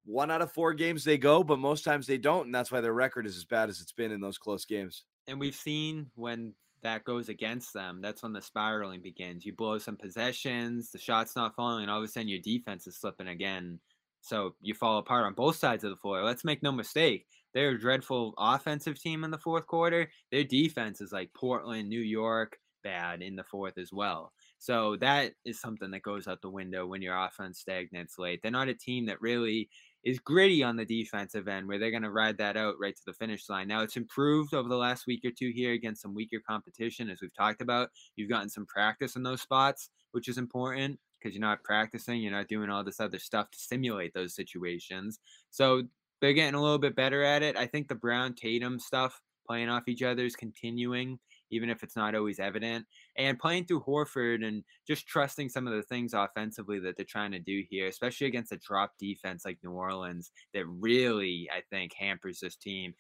one 0.05 0.31
out 0.31 0.43
of 0.43 0.53
four 0.53 0.75
games 0.75 1.05
they 1.05 1.19
go, 1.19 1.43
but 1.43 1.59
most 1.59 1.85
times 1.85 2.07
they 2.07 2.19
don't. 2.19 2.47
And 2.47 2.55
that's 2.55 2.71
why 2.71 2.81
their 2.81 2.93
record 2.93 3.27
is 3.27 3.37
as 3.37 3.45
bad 3.45 3.69
as 3.69 3.81
it's 3.81 3.93
been 3.93 4.13
in 4.13 4.21
those 4.21 4.39
close 4.39 4.65
games. 4.65 5.05
and 5.27 5.41
we've 5.41 5.55
seen 5.55 6.11
when 6.15 6.55
that 6.83 7.05
goes 7.05 7.31
against 7.31 7.73
them, 7.73 8.01
that's 8.03 8.23
when 8.23 8.35
the 8.35 8.43
spiraling 8.43 9.01
begins. 9.01 9.45
You 9.47 9.55
blow 9.55 9.79
some 9.79 9.97
possessions, 9.97 10.91
the 10.91 10.99
shot's 10.99 11.35
not 11.35 11.57
falling, 11.57 11.83
and 11.83 11.91
all 11.91 11.99
of 11.99 12.05
a 12.05 12.09
sudden 12.09 12.29
your 12.29 12.41
defense 12.41 12.87
is 12.87 12.97
slipping 12.97 13.29
again. 13.29 13.81
So 14.21 14.55
you 14.61 14.75
fall 14.75 14.99
apart 14.99 15.25
on 15.25 15.35
both 15.35 15.57
sides 15.57 15.85
of 15.85 15.91
the 15.91 15.97
floor. 15.97 16.23
Let's 16.23 16.45
make 16.45 16.63
no 16.63 16.73
mistake. 16.73 17.27
They're 17.55 17.71
a 17.71 17.81
dreadful 17.81 18.35
offensive 18.37 19.01
team 19.01 19.25
in 19.25 19.31
the 19.31 19.39
fourth 19.39 19.67
quarter. 19.67 20.11
Their 20.31 20.45
defense 20.45 21.01
is 21.01 21.13
like 21.13 21.31
Portland, 21.35 21.89
New 21.89 22.01
York, 22.01 22.59
bad 22.83 23.23
in 23.23 23.37
the 23.37 23.45
fourth 23.45 23.79
as 23.79 23.91
well. 23.93 24.33
So 24.59 24.97
that 24.97 25.33
is 25.45 25.61
something 25.61 25.91
that 25.91 26.03
goes 26.03 26.29
out 26.29 26.43
the 26.43 26.51
window 26.51 26.87
when 26.87 27.03
your 27.03 27.17
offense 27.17 27.61
stagnates 27.61 28.19
late. 28.19 28.41
They're 28.43 28.51
not 28.51 28.69
a 28.69 28.75
team 28.75 29.07
that 29.07 29.21
really 29.21 29.69
is 30.05 30.19
gritty 30.19 30.63
on 30.63 30.77
the 30.77 30.85
defensive 30.85 31.49
end 31.49 31.67
where 31.67 31.79
they're 31.79 31.91
going 31.91 32.03
to 32.03 32.11
ride 32.11 32.37
that 32.39 32.57
out 32.57 32.75
right 32.79 32.95
to 32.95 33.03
the 33.07 33.13
finish 33.15 33.49
line. 33.49 33.67
Now 33.69 33.81
it's 33.81 33.97
improved 33.97 34.55
over 34.55 34.69
the 34.69 34.77
last 34.77 35.07
week 35.07 35.25
or 35.25 35.31
two 35.31 35.51
here 35.55 35.73
against 35.73 36.03
some 36.03 36.15
weaker 36.15 36.41
competition, 36.47 37.09
as 37.09 37.21
we've 37.23 37.35
talked 37.35 37.63
about. 37.63 37.89
You've 38.17 38.31
gotten 38.31 38.51
some 38.51 38.67
practice 38.67 39.17
in 39.17 39.23
those 39.23 39.41
spots, 39.41 39.89
which 40.13 40.29
is 40.29 40.39
important 40.39 40.99
because 41.19 41.35
you're 41.35 41.41
not 41.41 41.63
practicing, 41.65 42.21
you're 42.21 42.33
not 42.33 42.49
doing 42.49 42.69
all 42.69 42.85
this 42.85 43.01
other 43.01 43.19
stuff 43.19 43.51
to 43.51 43.59
simulate 43.59 44.13
those 44.13 44.35
situations. 44.35 45.21
So 45.51 45.85
they're 46.21 46.35
getting 46.35 46.55
a 46.55 46.63
little 46.63 46.79
bit 46.79 46.95
better 46.95 47.23
at 47.23 47.43
it. 47.43 47.57
I 47.57 47.67
think 47.67 47.89
the 47.89 47.95
Brown 47.95 48.35
Tatum 48.35 48.79
stuff 48.79 49.21
playing 49.47 49.71
off 49.71 49.89
each 49.89 50.03
other 50.03 50.25
is 50.25 50.37
continuing, 50.37 51.19
even 51.51 51.71
if 51.71 51.83
it's 51.83 51.97
not 51.97 52.15
always 52.15 52.41
evident. 52.41 52.87
And 53.17 53.39
playing 53.39 53.67
through 53.67 53.83
Horford 53.83 54.45
and 54.45 54.65
just 54.87 55.07
trusting 55.07 55.49
some 55.49 55.67
of 55.67 55.75
the 55.75 55.83
things 55.83 56.15
offensively 56.15 56.79
that 56.81 56.97
they're 56.97 57.05
trying 57.05 57.33
to 57.33 57.39
do 57.39 57.63
here, 57.69 57.89
especially 57.89 58.27
against 58.27 58.53
a 58.53 58.59
drop 58.59 58.93
defense 58.99 59.45
like 59.45 59.59
New 59.63 59.73
Orleans, 59.73 60.31
that 60.53 60.67
really, 60.67 61.49
I 61.55 61.63
think, 61.71 61.93
hampers 61.95 62.41
this 62.41 62.57
team. 62.57 62.95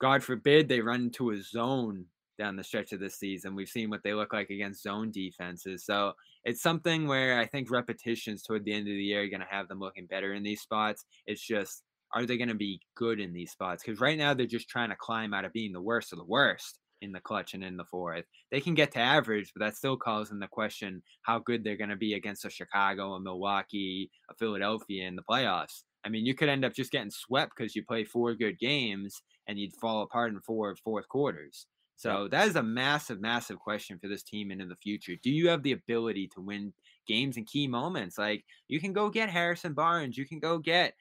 God 0.00 0.22
forbid 0.22 0.68
they 0.68 0.80
run 0.80 1.02
into 1.02 1.30
a 1.30 1.40
zone 1.40 2.04
down 2.38 2.56
the 2.56 2.64
stretch 2.64 2.92
of 2.92 3.00
this 3.00 3.18
season. 3.18 3.54
We've 3.54 3.68
seen 3.68 3.88
what 3.88 4.02
they 4.02 4.12
look 4.12 4.32
like 4.32 4.50
against 4.50 4.82
zone 4.82 5.10
defenses. 5.10 5.86
So 5.86 6.12
it's 6.44 6.62
something 6.62 7.06
where 7.06 7.38
I 7.38 7.46
think 7.46 7.70
repetitions 7.70 8.42
toward 8.42 8.64
the 8.64 8.72
end 8.72 8.82
of 8.88 8.94
the 8.94 9.02
year 9.02 9.22
are 9.22 9.28
going 9.28 9.40
to 9.40 9.46
have 9.50 9.68
them 9.68 9.80
looking 9.80 10.06
better 10.06 10.34
in 10.34 10.42
these 10.42 10.60
spots. 10.60 11.06
It's 11.26 11.40
just, 11.40 11.82
are 12.12 12.26
they 12.26 12.36
going 12.36 12.48
to 12.48 12.54
be 12.54 12.80
good 12.94 13.20
in 13.20 13.32
these 13.32 13.52
spots? 13.52 13.82
Because 13.82 14.00
right 14.00 14.18
now 14.18 14.34
they're 14.34 14.46
just 14.46 14.68
trying 14.68 14.90
to 14.90 14.96
climb 14.96 15.32
out 15.32 15.44
of 15.44 15.52
being 15.52 15.72
the 15.72 15.80
worst 15.80 16.12
of 16.12 16.18
the 16.18 16.24
worst 16.24 16.78
in 17.02 17.12
the 17.12 17.20
clutch 17.20 17.54
and 17.54 17.62
in 17.64 17.76
the 17.76 17.84
fourth. 17.84 18.24
They 18.50 18.60
can 18.60 18.74
get 18.74 18.92
to 18.92 18.98
average, 18.98 19.52
but 19.54 19.64
that 19.64 19.76
still 19.76 19.96
calls 19.96 20.30
the 20.30 20.48
question 20.48 21.02
how 21.22 21.38
good 21.38 21.62
they're 21.62 21.76
going 21.76 21.90
to 21.90 21.96
be 21.96 22.14
against 22.14 22.44
a 22.44 22.50
Chicago, 22.50 23.12
a 23.12 23.20
Milwaukee, 23.20 24.10
a 24.30 24.34
Philadelphia 24.34 25.06
in 25.06 25.16
the 25.16 25.22
playoffs. 25.28 25.82
I 26.04 26.08
mean, 26.08 26.24
you 26.24 26.34
could 26.34 26.48
end 26.48 26.64
up 26.64 26.72
just 26.72 26.92
getting 26.92 27.10
swept 27.10 27.52
because 27.56 27.74
you 27.74 27.84
play 27.84 28.04
four 28.04 28.34
good 28.34 28.58
games 28.58 29.22
and 29.48 29.58
you'd 29.58 29.74
fall 29.80 30.02
apart 30.02 30.32
in 30.32 30.40
four 30.40 30.74
fourth 30.76 31.08
quarters. 31.08 31.66
So 31.96 32.28
that 32.30 32.46
is 32.46 32.56
a 32.56 32.62
massive, 32.62 33.20
massive 33.20 33.58
question 33.58 33.98
for 33.98 34.08
this 34.08 34.22
team 34.22 34.50
into 34.50 34.66
the 34.66 34.76
future. 34.76 35.14
Do 35.22 35.30
you 35.30 35.48
have 35.48 35.62
the 35.62 35.72
ability 35.72 36.28
to 36.34 36.42
win 36.42 36.74
games 37.08 37.38
in 37.38 37.44
key 37.46 37.66
moments? 37.66 38.18
Like 38.18 38.44
you 38.68 38.80
can 38.80 38.92
go 38.92 39.08
get 39.08 39.30
Harrison 39.30 39.72
Barnes, 39.72 40.18
you 40.18 40.26
can 40.26 40.38
go 40.38 40.58
get 40.58 40.92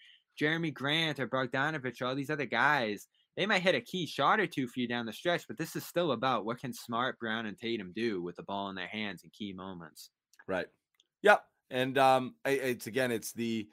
Jerami 0.42 0.74
Grant 0.74 1.20
or 1.20 1.28
Bogdanovich, 1.28 2.02
all 2.02 2.16
these 2.16 2.30
other 2.30 2.46
guys. 2.46 3.08
They 3.36 3.46
might 3.46 3.62
hit 3.62 3.76
a 3.76 3.82
key 3.82 4.06
shot 4.06 4.40
or 4.40 4.48
two 4.48 4.68
for 4.68 4.80
you 4.80 4.88
down 4.88 5.06
the 5.06 5.14
stretch, 5.14 5.46
but 5.48 5.58
this 5.58 5.76
is 5.76 5.86
still 5.86 6.14
about 6.14 6.46
what 6.46 6.60
can 6.60 6.74
Smart, 6.74 7.20
Brown, 7.20 7.46
and 7.46 7.58
Tatum 7.58 7.92
do 7.94 8.22
with 8.22 8.38
the 8.38 8.44
ball 8.44 8.70
in 8.70 8.76
their 8.76 8.88
hands 8.88 9.24
in 9.24 9.30
key 9.30 9.54
moments. 9.54 10.10
Right. 10.48 10.68
Yep. 11.22 11.44
And 11.70 11.98
um, 11.98 12.36
it's 12.46 12.88
again, 12.88 13.12
it's 13.12 13.34
the 13.34 13.68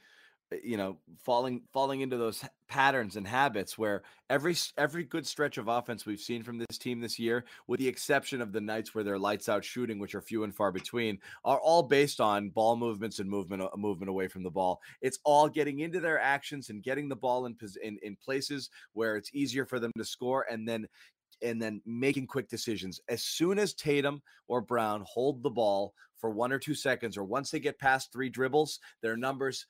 you 0.62 0.76
know 0.76 0.98
falling 1.22 1.62
falling 1.72 2.00
into 2.00 2.16
those 2.16 2.44
patterns 2.68 3.16
and 3.16 3.26
habits 3.26 3.76
where 3.76 4.02
every 4.30 4.56
every 4.78 5.04
good 5.04 5.26
stretch 5.26 5.58
of 5.58 5.68
offense 5.68 6.06
we've 6.06 6.20
seen 6.20 6.42
from 6.42 6.58
this 6.58 6.78
team 6.78 7.00
this 7.00 7.18
year, 7.18 7.44
with 7.66 7.80
the 7.80 7.88
exception 7.88 8.40
of 8.40 8.52
the 8.52 8.60
nights 8.60 8.94
where 8.94 9.04
they're 9.04 9.18
lights 9.18 9.48
out 9.48 9.64
shooting, 9.64 9.98
which 9.98 10.14
are 10.14 10.22
few 10.22 10.44
and 10.44 10.54
far 10.54 10.72
between, 10.72 11.18
are 11.44 11.60
all 11.60 11.82
based 11.82 12.20
on 12.20 12.50
ball 12.50 12.76
movements 12.76 13.18
and 13.18 13.28
movement 13.28 13.62
uh, 13.62 13.68
movement 13.76 14.08
away 14.08 14.28
from 14.28 14.42
the 14.42 14.50
ball. 14.50 14.80
It's 15.00 15.18
all 15.24 15.48
getting 15.48 15.80
into 15.80 16.00
their 16.00 16.20
actions 16.20 16.70
and 16.70 16.82
getting 16.82 17.08
the 17.08 17.16
ball 17.16 17.46
in 17.46 17.56
in, 17.82 17.98
in 18.02 18.16
places 18.16 18.70
where 18.92 19.16
it's 19.16 19.34
easier 19.34 19.66
for 19.66 19.78
them 19.78 19.92
to 19.96 20.04
score, 20.04 20.46
and 20.50 20.66
then 20.66 20.86
and 21.42 21.60
then 21.60 21.82
making 21.84 22.26
quick 22.26 22.48
decisions. 22.48 23.00
As 23.08 23.22
soon 23.22 23.58
as 23.58 23.74
Tatum 23.74 24.22
or 24.48 24.60
Brown 24.60 25.04
hold 25.06 25.42
the 25.42 25.50
ball 25.50 25.94
for 26.16 26.30
one 26.30 26.52
or 26.52 26.58
two 26.58 26.74
seconds, 26.74 27.16
or 27.16 27.24
once 27.24 27.50
they 27.50 27.60
get 27.60 27.78
past 27.78 28.12
three 28.12 28.28
dribbles, 28.28 28.78
their 29.02 29.16
numbers 29.16 29.66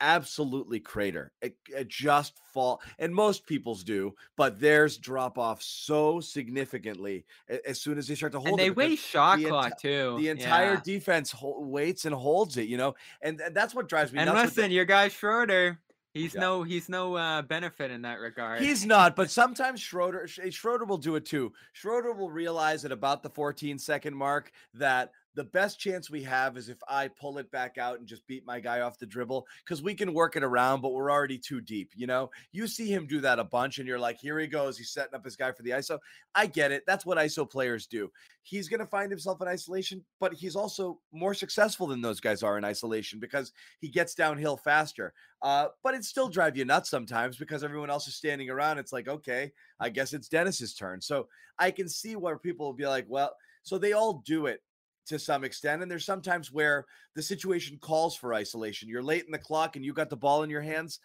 absolutely 0.00 0.80
crater. 0.80 1.32
It, 1.42 1.56
it 1.68 1.88
just 1.88 2.38
fall, 2.52 2.80
and 2.98 3.14
most 3.14 3.46
people's 3.46 3.84
do, 3.84 4.14
but 4.36 4.58
theirs 4.60 4.96
drop 4.98 5.38
off 5.38 5.62
so 5.62 6.20
significantly 6.20 7.24
a- 7.48 7.68
as 7.68 7.80
soon 7.80 7.98
as 7.98 8.08
they 8.08 8.14
start 8.14 8.32
to 8.32 8.38
hold. 8.40 8.50
And 8.50 8.58
they 8.58 8.70
waste 8.70 9.04
shot 9.06 9.38
the 9.38 9.44
enti- 9.44 9.48
clock 9.48 9.80
too. 9.80 10.16
The 10.18 10.28
entire 10.28 10.74
Yeah. 10.74 10.80
defense 10.84 11.30
hol- 11.30 11.64
waits 11.64 12.04
and 12.04 12.14
holds 12.14 12.56
it, 12.56 12.68
you 12.68 12.76
know, 12.76 12.94
and, 13.22 13.38
th- 13.38 13.52
that's 13.52 13.74
what 13.74 13.88
drives 13.88 14.12
me 14.12 14.18
And 14.20 14.30
with 14.30 14.38
the- 14.54 14.60
listen, 14.62 14.70
your 14.70 14.84
guy 14.84 15.08
Schroeder, 15.08 15.78
he's 16.12 16.34
Yeah. 16.34 16.40
no 16.40 16.62
he's 16.64 16.88
no 16.88 17.14
uh, 17.16 17.42
benefit 17.42 17.90
in 17.90 18.02
that 18.02 18.18
regard. 18.20 18.60
He's 18.62 18.84
not, 18.84 19.14
but 19.16 19.30
sometimes 19.30 19.80
Schroeder 19.80 20.26
Schroeder 20.26 20.84
will 20.84 20.98
do 20.98 21.14
it 21.16 21.24
too. 21.24 21.52
Schroeder 21.72 22.12
will 22.12 22.30
realize 22.30 22.84
at 22.84 22.92
about 22.92 23.22
the 23.22 23.30
14 23.30 23.78
second 23.78 24.14
mark 24.16 24.50
that 24.74 25.12
the 25.34 25.44
best 25.44 25.78
chance 25.78 26.10
we 26.10 26.22
have 26.24 26.56
is 26.56 26.68
if 26.68 26.78
I 26.88 27.08
pull 27.08 27.38
it 27.38 27.50
back 27.50 27.78
out 27.78 27.98
and 27.98 28.06
just 28.06 28.26
beat 28.26 28.44
my 28.44 28.58
guy 28.58 28.80
off 28.80 28.98
the 28.98 29.06
dribble 29.06 29.46
because 29.64 29.82
we 29.82 29.94
can 29.94 30.12
work 30.12 30.34
it 30.34 30.42
around, 30.42 30.80
but 30.80 30.92
we're 30.92 31.10
already 31.10 31.38
too 31.38 31.60
deep. 31.60 31.92
You 31.94 32.06
know, 32.08 32.30
you 32.52 32.66
see 32.66 32.92
him 32.92 33.06
do 33.06 33.20
that 33.20 33.38
a 33.38 33.44
bunch, 33.44 33.78
and 33.78 33.86
you're 33.86 33.98
like, 33.98 34.18
here 34.18 34.38
he 34.38 34.48
goes. 34.48 34.76
He's 34.76 34.90
setting 34.90 35.14
up 35.14 35.24
his 35.24 35.36
guy 35.36 35.52
for 35.52 35.62
the 35.62 35.70
ISO. 35.70 35.98
I 36.34 36.46
get 36.46 36.72
it. 36.72 36.82
That's 36.86 37.06
what 37.06 37.18
ISO 37.18 37.48
players 37.48 37.86
do. 37.86 38.10
He's 38.42 38.68
going 38.68 38.80
to 38.80 38.86
find 38.86 39.10
himself 39.10 39.40
in 39.40 39.48
isolation, 39.48 40.04
but 40.18 40.34
he's 40.34 40.56
also 40.56 40.98
more 41.12 41.34
successful 41.34 41.86
than 41.86 42.00
those 42.00 42.20
guys 42.20 42.42
are 42.42 42.58
in 42.58 42.64
isolation 42.64 43.20
because 43.20 43.52
he 43.80 43.88
gets 43.88 44.14
downhill 44.14 44.56
faster. 44.56 45.12
Uh, 45.42 45.68
but 45.82 45.94
it 45.94 46.04
still 46.04 46.28
drive 46.28 46.56
you 46.56 46.64
nuts 46.64 46.90
sometimes 46.90 47.36
because 47.36 47.62
everyone 47.62 47.90
else 47.90 48.08
is 48.08 48.16
standing 48.16 48.50
around. 48.50 48.78
It's 48.78 48.92
like, 48.92 49.08
okay, 49.08 49.52
I 49.78 49.90
guess 49.90 50.12
it's 50.12 50.28
Dennis's 50.28 50.74
turn. 50.74 51.00
So 51.00 51.28
I 51.58 51.70
can 51.70 51.88
see 51.88 52.16
where 52.16 52.38
people 52.38 52.66
will 52.66 52.72
be 52.72 52.86
like, 52.86 53.06
well, 53.08 53.34
so 53.62 53.78
they 53.78 53.92
all 53.92 54.22
do 54.26 54.46
it 54.46 54.62
to 55.06 55.18
some 55.18 55.44
extent. 55.44 55.82
And 55.82 55.90
there's 55.90 56.04
sometimes 56.04 56.52
where 56.52 56.86
the 57.14 57.22
situation 57.22 57.78
calls 57.80 58.16
for 58.16 58.34
isolation. 58.34 58.88
You're 58.88 59.02
late 59.02 59.24
in 59.26 59.32
the 59.32 59.38
clock 59.38 59.76
and 59.76 59.84
you 59.84 59.92
got 59.92 60.10
the 60.10 60.16
ball 60.16 60.42
in 60.42 60.50
your 60.50 60.60
hands. 60.60 61.00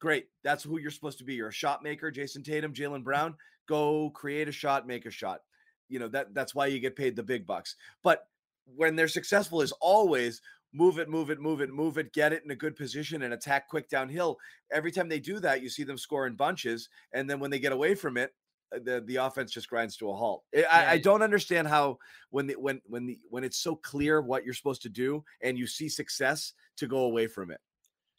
Great. 0.00 0.26
That's 0.44 0.62
who 0.62 0.78
you're 0.78 0.90
supposed 0.90 1.18
to 1.18 1.24
be. 1.24 1.34
You're 1.34 1.48
a 1.48 1.52
shot 1.52 1.82
maker, 1.82 2.10
Jayson 2.10 2.44
Tatum, 2.44 2.72
Jaylen 2.72 3.04
Brown. 3.04 3.34
Go 3.68 4.10
create 4.10 4.48
a 4.48 4.52
shot, 4.52 4.86
make 4.86 5.06
a 5.06 5.10
shot. 5.10 5.40
You 5.88 5.98
know, 5.98 6.08
that 6.08 6.34
that's 6.34 6.54
why 6.54 6.66
you 6.66 6.80
get 6.80 6.96
paid 6.96 7.16
the 7.16 7.22
big 7.22 7.46
bucks. 7.46 7.76
But 8.02 8.26
when 8.74 8.96
they're 8.96 9.08
successful 9.08 9.62
is 9.62 9.72
always 9.80 10.40
move 10.72 10.98
it, 10.98 11.08
move 11.08 11.30
it, 11.30 11.40
move 11.40 11.60
it, 11.60 11.70
move 11.70 11.96
it, 11.98 12.12
get 12.12 12.32
it 12.32 12.44
in 12.44 12.50
a 12.50 12.56
good 12.56 12.76
position 12.76 13.22
and 13.22 13.32
attack 13.32 13.68
quick 13.68 13.88
downhill. 13.88 14.36
Every 14.72 14.92
time 14.92 15.08
they 15.08 15.20
do 15.20 15.40
that, 15.40 15.62
you 15.62 15.70
see 15.70 15.84
them 15.84 15.96
score 15.96 16.26
in 16.26 16.34
bunches. 16.34 16.88
And 17.12 17.30
then 17.30 17.40
when 17.40 17.50
they 17.50 17.58
get 17.58 17.72
away 17.72 17.94
from 17.94 18.16
it, 18.16 18.34
Uh, 18.76 18.80
the 18.82 19.00
the 19.06 19.16
offense 19.16 19.50
just 19.52 19.68
grinds 19.68 19.96
to 19.96 20.10
a 20.10 20.14
halt. 20.14 20.44
Eh, 20.52 20.62
I, 20.70 20.82
yeah. 20.82 20.90
I 20.90 20.98
don't 20.98 21.22
understand 21.22 21.68
how 21.68 21.98
when 22.30 22.46
the 22.46 22.54
when 22.54 22.80
when 22.86 23.06
the 23.06 23.18
when 23.30 23.44
it's 23.44 23.58
so 23.58 23.76
clear 23.76 24.20
what 24.20 24.44
you're 24.44 24.54
supposed 24.54 24.82
to 24.82 24.88
do 24.88 25.24
and 25.42 25.58
you 25.58 25.66
see 25.66 25.88
success 25.88 26.52
to 26.76 26.86
go 26.86 27.00
away 27.00 27.26
from 27.26 27.50
it. 27.50 27.60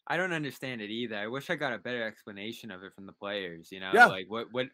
I 0.07 0.17
don't 0.17 0.33
understand 0.33 0.81
it 0.81 0.89
either. 0.89 1.17
I 1.17 1.27
wish 1.27 1.49
I 1.49 1.55
got 1.55 1.73
a 1.73 1.77
better 1.77 2.03
explanation 2.03 2.71
of 2.71 2.83
it 2.83 2.93
from 2.93 3.05
the 3.05 3.13
players. 3.13 3.71
You 3.71 3.79
know, 3.79 3.91
yeah. 3.93 4.05
like 4.05 4.25
what 4.29 4.47
what 4.51 4.67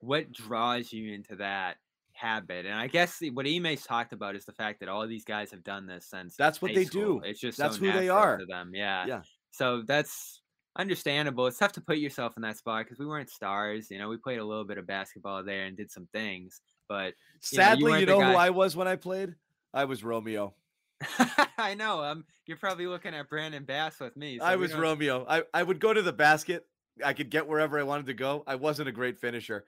what 0.00 0.32
draws 0.32 0.92
you 0.92 1.12
into 1.12 1.36
that 1.36 1.76
habit. 2.12 2.66
And 2.66 2.74
I 2.74 2.88
guess 2.88 3.22
what 3.32 3.46
Ime's 3.46 3.84
talked 3.84 4.12
about 4.12 4.36
is 4.36 4.44
the 4.44 4.52
fact 4.52 4.80
that 4.80 4.88
all 4.88 5.06
these 5.06 5.24
guys 5.24 5.50
have 5.50 5.62
done 5.62 5.86
this 5.86 6.06
since 6.06 6.36
that's 6.36 6.60
what 6.60 6.74
they 6.74 6.84
school. 6.84 7.20
do. 7.20 7.24
It's 7.24 7.40
just 7.40 7.58
that's 7.58 7.76
so 7.76 7.84
who 7.84 7.92
they 7.92 8.08
are 8.08 8.38
to 8.38 8.46
them. 8.46 8.72
Yeah. 8.74 9.06
Yeah. 9.06 9.22
So 9.50 9.82
that's 9.86 10.42
understandable. 10.78 11.46
It's 11.46 11.58
tough 11.58 11.72
to 11.72 11.80
put 11.80 11.98
yourself 11.98 12.34
in 12.36 12.42
that 12.42 12.56
spot 12.56 12.84
because 12.84 12.98
we 12.98 13.06
weren't 13.06 13.30
stars. 13.30 13.90
You 13.90 13.98
know, 13.98 14.08
we 14.08 14.16
played 14.16 14.38
a 14.38 14.44
little 14.44 14.64
bit 14.64 14.78
of 14.78 14.86
basketball 14.86 15.42
there 15.44 15.64
and 15.64 15.76
did 15.76 15.90
some 15.90 16.08
things. 16.12 16.60
But 16.88 17.14
sadly, 17.40 17.82
you 17.82 17.88
know, 17.88 17.94
you, 17.94 18.00
you 18.00 18.06
know 18.06 18.32
who 18.32 18.38
I 18.38 18.50
was 18.50 18.76
when 18.76 18.88
I 18.88 18.96
played? 18.96 19.34
I 19.74 19.84
was 19.84 20.02
Romeo. 20.02 20.54
I 21.58 21.74
know. 21.74 22.02
Um, 22.02 22.24
you're 22.46 22.56
probably 22.56 22.86
looking 22.86 23.14
at 23.14 23.28
Brandon 23.28 23.64
Bass 23.64 24.00
with 24.00 24.16
me. 24.16 24.38
So 24.38 24.44
I 24.44 24.56
was 24.56 24.74
Romeo. 24.74 25.26
I, 25.28 25.42
I 25.52 25.62
would 25.62 25.80
go 25.80 25.92
to 25.92 26.02
the 26.02 26.12
basket 26.12 26.66
I 27.04 27.12
could 27.12 27.30
get 27.30 27.46
wherever 27.46 27.78
I 27.78 27.82
wanted 27.82 28.06
to 28.06 28.14
go. 28.14 28.44
I 28.46 28.54
wasn't 28.54 28.88
a 28.88 28.92
great 28.92 29.18
finisher. 29.18 29.64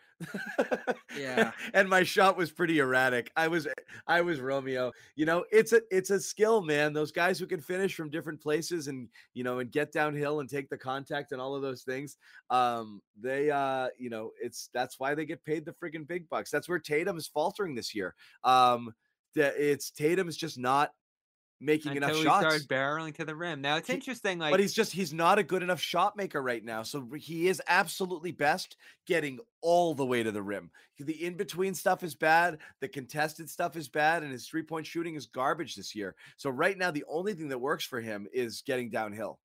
yeah. 1.18 1.52
and 1.74 1.88
my 1.88 2.02
shot 2.02 2.36
was 2.36 2.50
pretty 2.50 2.78
erratic. 2.78 3.30
I 3.36 3.48
was 3.48 3.66
I 4.06 4.20
was 4.20 4.40
Romeo. 4.40 4.92
You 5.16 5.26
know, 5.26 5.44
it's 5.50 5.72
a 5.72 5.82
it's 5.90 6.10
a 6.10 6.20
skill, 6.20 6.62
man. 6.62 6.92
Those 6.92 7.12
guys 7.12 7.38
who 7.38 7.46
can 7.46 7.60
finish 7.60 7.94
from 7.94 8.10
different 8.10 8.40
places 8.40 8.88
and 8.88 9.08
you 9.34 9.44
know 9.44 9.58
and 9.58 9.70
get 9.70 9.92
downhill 9.92 10.40
and 10.40 10.48
take 10.48 10.68
the 10.68 10.78
contact 10.78 11.32
and 11.32 11.40
all 11.40 11.54
of 11.54 11.62
those 11.62 11.82
things. 11.82 12.16
Um, 12.50 13.00
they 13.20 13.50
uh, 13.50 13.88
you 13.98 14.10
know, 14.10 14.32
it's 14.40 14.70
that's 14.72 14.98
why 14.98 15.14
they 15.14 15.24
get 15.24 15.44
paid 15.44 15.64
the 15.64 15.72
friggin' 15.72 16.06
big 16.06 16.28
bucks. 16.28 16.50
That's 16.50 16.68
where 16.68 16.78
Tatum 16.78 17.16
is 17.16 17.28
faltering 17.28 17.74
this 17.74 17.94
year. 17.94 18.14
Um, 18.44 18.94
that 19.34 19.54
it's 19.56 19.90
Tatum 19.90 20.28
is 20.28 20.36
just 20.36 20.58
not 20.58 20.92
making 21.60 21.92
Until 21.92 22.04
enough 22.08 22.16
he 22.16 22.22
shots. 22.24 22.46
started 22.46 22.68
barreling 22.68 23.14
to 23.16 23.24
the 23.24 23.34
rim. 23.36 23.60
Now 23.60 23.76
it's 23.76 23.88
He- 23.88 23.94
interesting, 23.94 24.38
like 24.38 24.50
but 24.50 24.60
he's 24.60 24.72
just 24.72 24.92
he's 24.92 25.12
not 25.12 25.38
a 25.38 25.42
good 25.42 25.62
enough 25.62 25.80
shot 25.80 26.16
maker 26.16 26.42
right 26.42 26.64
now. 26.64 26.82
So 26.82 27.06
he 27.16 27.48
is 27.48 27.60
absolutely 27.68 28.32
best 28.32 28.76
getting 29.06 29.38
all 29.60 29.94
the 29.94 30.06
way 30.06 30.22
to 30.22 30.32
the 30.32 30.42
rim. 30.42 30.70
The 30.98 31.24
in 31.24 31.34
between 31.36 31.74
stuff 31.74 32.02
is 32.02 32.14
bad, 32.14 32.58
the 32.80 32.88
contested 32.88 33.48
stuff 33.50 33.76
is 33.76 33.88
bad, 33.88 34.22
and 34.22 34.32
his 34.32 34.46
three 34.48 34.62
point 34.62 34.86
shooting 34.86 35.14
is 35.14 35.26
garbage 35.26 35.74
this 35.76 35.94
year. 35.94 36.14
So 36.36 36.50
right 36.50 36.76
now, 36.76 36.90
the 36.90 37.04
only 37.08 37.34
thing 37.34 37.48
that 37.48 37.58
works 37.58 37.84
for 37.84 38.00
him 38.00 38.26
is 38.32 38.62
getting 38.62 38.90
downhill. 38.90 39.38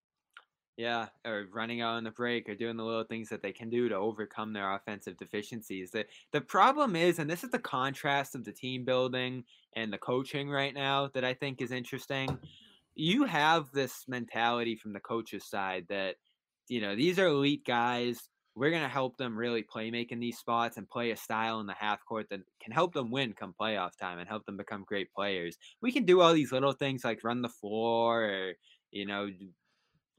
Yeah, 0.77 1.07
or 1.25 1.45
running 1.53 1.79
out 1.79 1.95
on 1.95 2.03
the 2.03 2.11
break 2.11 2.49
or 2.49 2.55
doing 2.55 2.75
the 2.75 2.83
little 2.83 3.05
things 3.05 3.29
that 3.29 3.41
they 3.41 3.53
can 3.53 3.69
do 3.69 3.87
to 3.87 3.95
overcome 3.95 4.51
their 4.51 4.73
offensive 4.73 5.15
deficiencies. 5.15 5.91
The 5.91 6.05
the 6.33 6.41
problem 6.41 6.97
is, 6.97 7.17
and 7.17 7.29
this 7.29 7.45
is 7.45 7.51
the 7.51 7.59
contrast 7.59 8.35
of 8.35 8.43
the 8.43 8.51
team 8.51 8.83
building 8.83 9.45
and 9.77 9.91
the 9.91 9.97
coaching 9.97 10.49
right 10.49 10.73
now 10.73 11.07
that 11.13 11.23
I 11.23 11.33
think 11.33 11.61
is 11.61 11.71
interesting. 11.71 12.37
You 12.93 13.23
have 13.25 13.71
this 13.71 14.05
mentality 14.09 14.75
from 14.75 14.91
the 14.93 14.99
coach's 14.99 15.45
side 15.45 15.85
that, 15.89 16.15
you 16.67 16.81
know, 16.81 16.95
these 16.95 17.19
are 17.19 17.27
elite 17.27 17.65
guys. 17.65 18.29
We're 18.53 18.71
gonna 18.71 18.89
help 18.89 19.17
them 19.17 19.37
really 19.37 19.63
play 19.63 19.91
making 19.91 20.19
these 20.19 20.37
spots 20.37 20.75
and 20.77 20.89
play 20.89 21.11
a 21.11 21.17
style 21.17 21.61
in 21.61 21.67
the 21.67 21.73
half 21.73 22.03
court 22.05 22.27
that 22.31 22.41
can 22.61 22.73
help 22.73 22.93
them 22.93 23.11
win 23.11 23.33
come 23.33 23.53
playoff 23.59 23.97
time 23.97 24.19
and 24.19 24.27
help 24.27 24.45
them 24.45 24.57
become 24.57 24.83
great 24.85 25.13
players. 25.13 25.57
We 25.81 25.93
can 25.93 26.03
do 26.05 26.19
all 26.19 26.33
these 26.33 26.51
little 26.51 26.73
things 26.73 27.05
like 27.05 27.23
run 27.23 27.41
the 27.41 27.49
floor 27.49 28.23
or, 28.25 28.53
you 28.91 29.05
know, 29.05 29.29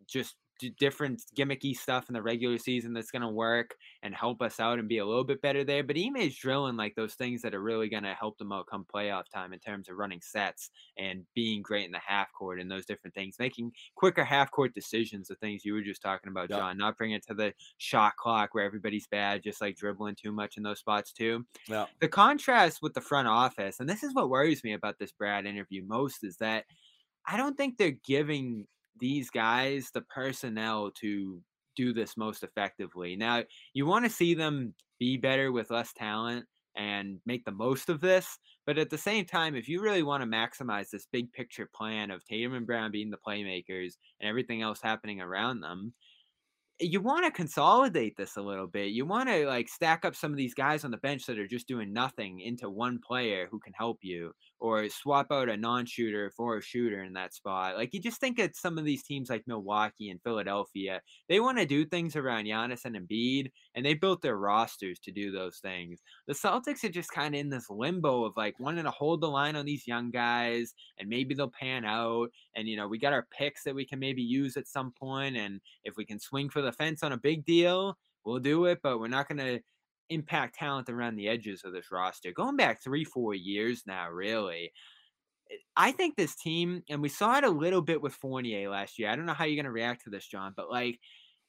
just 0.06 0.36
different 0.78 1.22
gimmicky 1.36 1.74
stuff 1.76 2.08
in 2.08 2.14
the 2.14 2.22
regular 2.22 2.58
season 2.58 2.92
that's 2.92 3.10
going 3.10 3.22
to 3.22 3.28
work 3.28 3.76
and 4.02 4.14
help 4.14 4.42
us 4.42 4.58
out 4.60 4.78
and 4.78 4.88
be 4.88 4.98
a 4.98 5.06
little 5.06 5.24
bit 5.24 5.40
better 5.42 5.64
there. 5.64 5.82
But 5.84 5.96
Ime 5.98 6.16
is 6.16 6.36
drilling 6.36 6.76
like 6.76 6.94
those 6.94 7.14
things 7.14 7.42
that 7.42 7.54
are 7.54 7.62
really 7.62 7.88
going 7.88 8.02
to 8.04 8.14
help 8.14 8.38
them 8.38 8.52
out 8.52 8.66
come 8.66 8.84
playoff 8.84 9.28
time 9.28 9.52
in 9.52 9.58
terms 9.60 9.88
of 9.88 9.96
running 9.96 10.20
sets 10.20 10.70
and 10.96 11.26
being 11.34 11.62
great 11.62 11.86
in 11.86 11.92
the 11.92 11.98
half 11.98 12.32
court 12.32 12.60
and 12.60 12.70
those 12.70 12.86
different 12.86 13.14
things, 13.14 13.36
making 13.38 13.72
quicker 13.96 14.24
half 14.24 14.50
court 14.50 14.74
decisions, 14.74 15.28
the 15.28 15.36
things 15.36 15.64
you 15.64 15.72
were 15.74 15.82
just 15.82 16.02
talking 16.02 16.30
about, 16.30 16.50
Yep. 16.50 16.66
John, 16.66 16.78
not 16.78 16.96
bringing 16.96 17.16
it 17.16 17.26
to 17.26 17.34
the 17.34 17.54
shot 17.78 18.16
clock 18.16 18.54
where 18.54 18.64
everybody's 18.64 19.06
bad, 19.06 19.42
just 19.42 19.60
like 19.60 19.76
dribbling 19.76 20.16
too 20.16 20.32
much 20.32 20.56
in 20.56 20.62
those 20.62 20.78
spots 20.80 21.12
too 21.12 21.46
Yeah. 21.66 21.86
the 22.00 22.08
contrast 22.08 22.80
with 22.82 22.94
the 22.94 23.00
front 23.00 23.28
office, 23.28 23.80
and 23.80 23.88
this 23.88 24.02
is 24.02 24.14
what 24.14 24.30
worries 24.30 24.64
me 24.64 24.72
about 24.72 24.98
this 24.98 25.12
Brad 25.12 25.46
interview 25.46 25.82
most, 25.84 26.24
is 26.24 26.36
that 26.38 26.64
I 27.26 27.36
don't 27.36 27.56
think 27.56 27.78
they're 27.78 27.90
giving 27.92 28.66
these 28.98 29.30
guys 29.30 29.90
the 29.92 30.02
personnel 30.02 30.90
to 31.00 31.40
do 31.76 31.92
this 31.92 32.16
most 32.16 32.42
effectively. 32.42 33.16
Now, 33.16 33.42
you 33.74 33.86
want 33.86 34.04
to 34.04 34.10
see 34.10 34.34
them 34.34 34.74
be 34.98 35.16
better 35.16 35.52
with 35.52 35.70
less 35.70 35.92
talent 35.92 36.46
and 36.76 37.18
make 37.26 37.44
the 37.44 37.52
most 37.52 37.88
of 37.88 38.00
this, 38.00 38.38
but 38.66 38.78
at 38.78 38.90
the 38.90 38.98
same 38.98 39.24
time, 39.24 39.54
if 39.54 39.68
you 39.68 39.80
really 39.80 40.02
want 40.02 40.22
to 40.22 40.28
maximize 40.28 40.90
this 40.90 41.06
big 41.10 41.32
picture 41.32 41.68
plan 41.74 42.10
of 42.10 42.24
Tatum 42.24 42.54
and 42.54 42.66
Brown 42.66 42.90
being 42.90 43.10
the 43.10 43.18
playmakers 43.26 43.94
and 44.20 44.28
everything 44.28 44.62
else 44.62 44.80
happening 44.82 45.20
around 45.20 45.60
them, 45.60 45.94
you 46.78 47.00
want 47.00 47.24
to 47.24 47.30
consolidate 47.30 48.16
this 48.16 48.36
a 48.36 48.42
little 48.42 48.66
bit. 48.66 48.88
You 48.88 49.06
want 49.06 49.30
to 49.30 49.46
like 49.46 49.68
stack 49.68 50.04
up 50.04 50.14
some 50.14 50.30
of 50.30 50.36
these 50.36 50.52
guys 50.52 50.84
on 50.84 50.90
the 50.90 50.98
bench 50.98 51.24
that 51.26 51.38
are 51.38 51.46
just 51.46 51.68
doing 51.68 51.92
nothing 51.92 52.40
into 52.40 52.68
one 52.68 53.00
player 53.06 53.48
who 53.50 53.58
can 53.58 53.72
help 53.72 53.98
you, 54.02 54.32
or 54.58 54.88
swap 54.88 55.26
out 55.30 55.48
a 55.48 55.56
non-shooter 55.56 56.32
for 56.36 56.56
a 56.56 56.62
shooter 56.62 57.02
in 57.02 57.12
that 57.12 57.34
spot. 57.34 57.76
Like 57.76 57.92
you 57.92 58.00
just 58.00 58.20
think 58.20 58.38
of 58.38 58.50
some 58.54 58.78
of 58.78 58.84
these 58.84 59.02
teams 59.02 59.28
like 59.28 59.44
Milwaukee 59.46 60.10
and 60.10 60.22
Philadelphia, 60.22 61.00
they 61.28 61.40
want 61.40 61.58
to 61.58 61.66
do 61.66 61.84
things 61.84 62.16
around 62.16 62.44
Giannis 62.44 62.84
and 62.84 62.96
Embiid, 62.96 63.50
and 63.74 63.84
they 63.84 63.94
built 63.94 64.22
their 64.22 64.38
rosters 64.38 64.98
to 65.00 65.12
do 65.12 65.30
those 65.30 65.58
things. 65.58 66.00
The 66.26 66.34
Celtics 66.34 66.84
are 66.84 66.88
just 66.88 67.10
kind 67.10 67.34
of 67.34 67.40
in 67.40 67.50
this 67.50 67.68
limbo 67.68 68.24
of 68.24 68.32
like 68.36 68.58
wanting 68.58 68.84
to 68.84 68.90
hold 68.90 69.20
the 69.20 69.28
line 69.28 69.56
on 69.56 69.66
these 69.66 69.86
young 69.86 70.10
guys, 70.10 70.74
and 70.98 71.08
maybe 71.08 71.34
they'll 71.34 71.50
pan 71.50 71.84
out. 71.84 72.30
And 72.54 72.66
you 72.68 72.76
know, 72.76 72.88
we 72.88 72.98
got 72.98 73.12
our 73.12 73.26
picks 73.36 73.64
that 73.64 73.74
we 73.74 73.84
can 73.84 73.98
maybe 73.98 74.22
use 74.22 74.56
at 74.56 74.68
some 74.68 74.92
point, 74.92 75.36
and 75.36 75.60
if 75.84 75.96
we 75.96 76.04
can 76.04 76.18
swing 76.18 76.48
for 76.48 76.62
the 76.62 76.72
fence 76.72 77.02
on 77.02 77.12
a 77.12 77.18
big 77.18 77.44
deal, 77.44 77.96
we'll 78.24 78.38
do 78.38 78.64
it. 78.66 78.78
But 78.82 78.98
we're 78.98 79.08
not 79.08 79.28
going 79.28 79.38
to 79.38 79.60
impact 80.10 80.56
talent 80.56 80.88
around 80.88 81.16
the 81.16 81.28
edges 81.28 81.64
of 81.64 81.72
this 81.72 81.90
roster. 81.92 82.32
Going 82.32 82.56
back 82.56 82.82
three, 82.82 83.04
four 83.04 83.34
years 83.34 83.82
now, 83.86 84.10
really. 84.10 84.72
eh, 85.50 85.56
I 85.76 85.92
think 85.92 86.16
this 86.16 86.36
team, 86.36 86.82
and 86.88 87.02
we 87.02 87.08
saw 87.08 87.38
it 87.38 87.44
a 87.44 87.50
little 87.50 87.82
bit 87.82 88.02
with 88.02 88.14
Fournier 88.14 88.70
last 88.70 88.98
year. 88.98 89.10
I 89.10 89.16
don't 89.16 89.26
know 89.26 89.34
how 89.34 89.44
you're 89.44 89.56
going 89.56 89.66
to 89.66 89.72
react 89.72 90.04
to 90.04 90.10
this, 90.10 90.26
John, 90.26 90.54
but 90.56 90.70
like, 90.70 90.98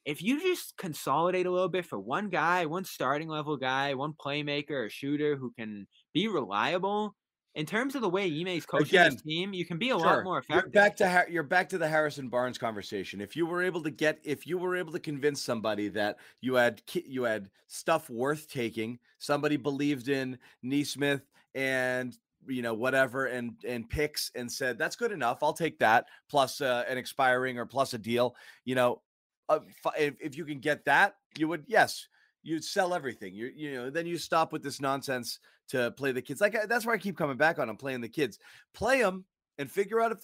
if 0.06 0.24
you 0.24 0.42
just 0.42 0.78
consolidate 0.78 1.46
a 1.48 1.52
little 1.52 1.70
bit 1.70 1.86
for 1.86 2.00
one 2.00 2.30
guy, 2.30 2.66
one 2.66 2.86
starting 2.86 3.28
level 3.28 3.58
guy, 3.58 3.94
one 3.94 4.14
playmaker 4.14 4.86
or 4.86 4.90
shooter 4.90 5.36
who 5.36 5.52
can 5.52 5.88
be 6.14 6.28
reliable, 6.30 7.16
in 7.58 7.66
terms 7.68 7.96
of 7.96 8.02
the 8.04 8.10
way 8.10 8.28
Ime's 8.30 8.66
coaching 8.68 9.02
Again, 9.02 9.12
this 9.12 9.22
team, 9.24 9.54
you 9.54 9.66
can 9.66 9.80
be 9.80 9.92
a 9.92 10.00
Sure. 10.00 10.00
lot 10.00 10.24
more 10.24 10.44
You're 10.50 10.68
effective. 10.68 10.72
back 10.74 10.96
to 10.98 11.26
you're 11.30 11.44
back 11.44 11.70
to 11.70 11.78
the 11.78 11.88
Harrison 11.90 12.30
Barnes 12.30 12.58
conversation. 12.58 13.22
If 13.22 13.36
you 13.36 13.46
were 13.48 13.64
able 13.64 13.84
to 13.84 13.92
get, 13.92 14.20
if 14.24 14.48
you 14.48 14.58
were 14.60 14.76
able 14.76 14.94
to 14.94 15.00
convince 15.00 15.42
somebody 15.44 15.90
that 15.90 16.20
you 16.42 16.56
had 16.56 16.86
ki- 16.88 17.06
you 17.08 17.24
had 17.24 17.50
stuff 17.68 18.10
worth 18.10 18.50
taking, 18.50 19.00
somebody 19.20 19.58
believed 19.58 20.10
in 20.10 20.40
Nesmith 20.64 21.24
and 21.56 22.18
you 22.48 22.62
know 22.62 22.74
whatever 22.76 23.26
and 23.26 23.56
and 23.68 23.90
picks 23.90 24.32
and 24.36 24.52
said 24.52 24.78
that's 24.78 24.96
good 24.96 25.12
enough. 25.12 25.44
I'll 25.44 25.54
take 25.54 25.80
that 25.80 26.08
plus 26.30 26.62
uh, 26.62 26.86
an 26.88 26.98
expiring 26.98 27.58
or 27.60 27.66
plus 27.66 27.94
a 27.94 27.98
deal. 27.98 28.36
You 28.66 28.76
know, 28.76 29.02
uh, 29.50 29.60
if, 29.98 30.16
if 30.22 30.38
you 30.38 30.46
can 30.46 30.60
get 30.60 30.86
that, 30.86 31.18
you 31.38 31.48
would 31.50 31.66
yes. 31.68 32.08
You'd 32.44 32.64
sell 32.64 32.94
everything. 32.94 33.34
You 33.34 33.52
you 33.54 33.74
know, 33.76 33.90
then 33.90 34.06
you 34.06 34.18
stop 34.18 34.54
with 34.54 34.64
this 34.64 34.80
nonsense 34.80 35.40
to 35.70 35.92
play 35.92 36.12
the 36.12 36.22
kids. 36.22 36.42
Like 36.42 36.56
uh, 36.56 36.66
that's 36.68 36.86
where 36.86 36.96
I 36.96 37.00
keep 37.00 37.18
coming 37.18 37.38
back 37.38 37.60
on. 37.60 37.70
I'm 37.70 37.78
playing 37.78 38.02
the 38.02 38.10
kids. 38.10 38.40
Play 38.74 39.02
them 39.02 39.26
and 39.58 39.70
figure 39.70 40.02
out 40.02 40.12
if 40.12 40.20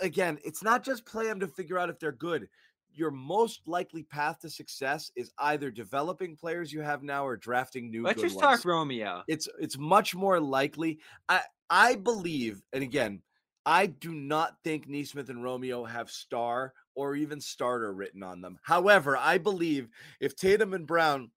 again, 0.00 0.38
it's 0.44 0.62
not 0.62 0.84
just 0.84 1.06
play 1.06 1.26
them 1.26 1.40
to 1.40 1.48
figure 1.48 1.78
out 1.78 1.90
if 1.90 1.98
they're 1.98 2.12
good. 2.12 2.48
Your 2.94 3.10
most 3.10 3.60
likely 3.66 4.02
path 4.02 4.40
to 4.40 4.50
success 4.50 5.12
is 5.14 5.30
either 5.38 5.70
developing 5.70 6.36
players 6.36 6.72
you 6.72 6.80
have 6.80 7.02
now 7.02 7.26
or 7.26 7.36
drafting 7.36 7.90
new. 7.90 8.02
Let's 8.02 8.20
just 8.20 8.36
ones. 8.36 8.58
talk 8.58 8.64
Romeo. 8.64 9.22
It's 9.28 9.48
it's 9.60 9.78
much 9.78 10.14
more 10.14 10.40
likely. 10.40 10.98
I 11.28 11.42
I 11.70 11.96
believe, 11.96 12.62
and 12.72 12.82
again, 12.82 13.22
I 13.66 13.86
do 13.86 14.14
not 14.14 14.56
think 14.64 14.88
Nesmith 14.88 15.28
and 15.28 15.44
Romeo 15.44 15.84
have 15.84 16.10
star 16.10 16.72
or 16.94 17.14
even 17.14 17.40
starter 17.40 17.92
written 17.92 18.22
on 18.22 18.40
them. 18.40 18.58
However, 18.62 19.16
I 19.16 19.38
believe 19.38 19.88
if 20.20 20.34
Tatum 20.34 20.72
and 20.72 20.86
Brown 20.86 21.30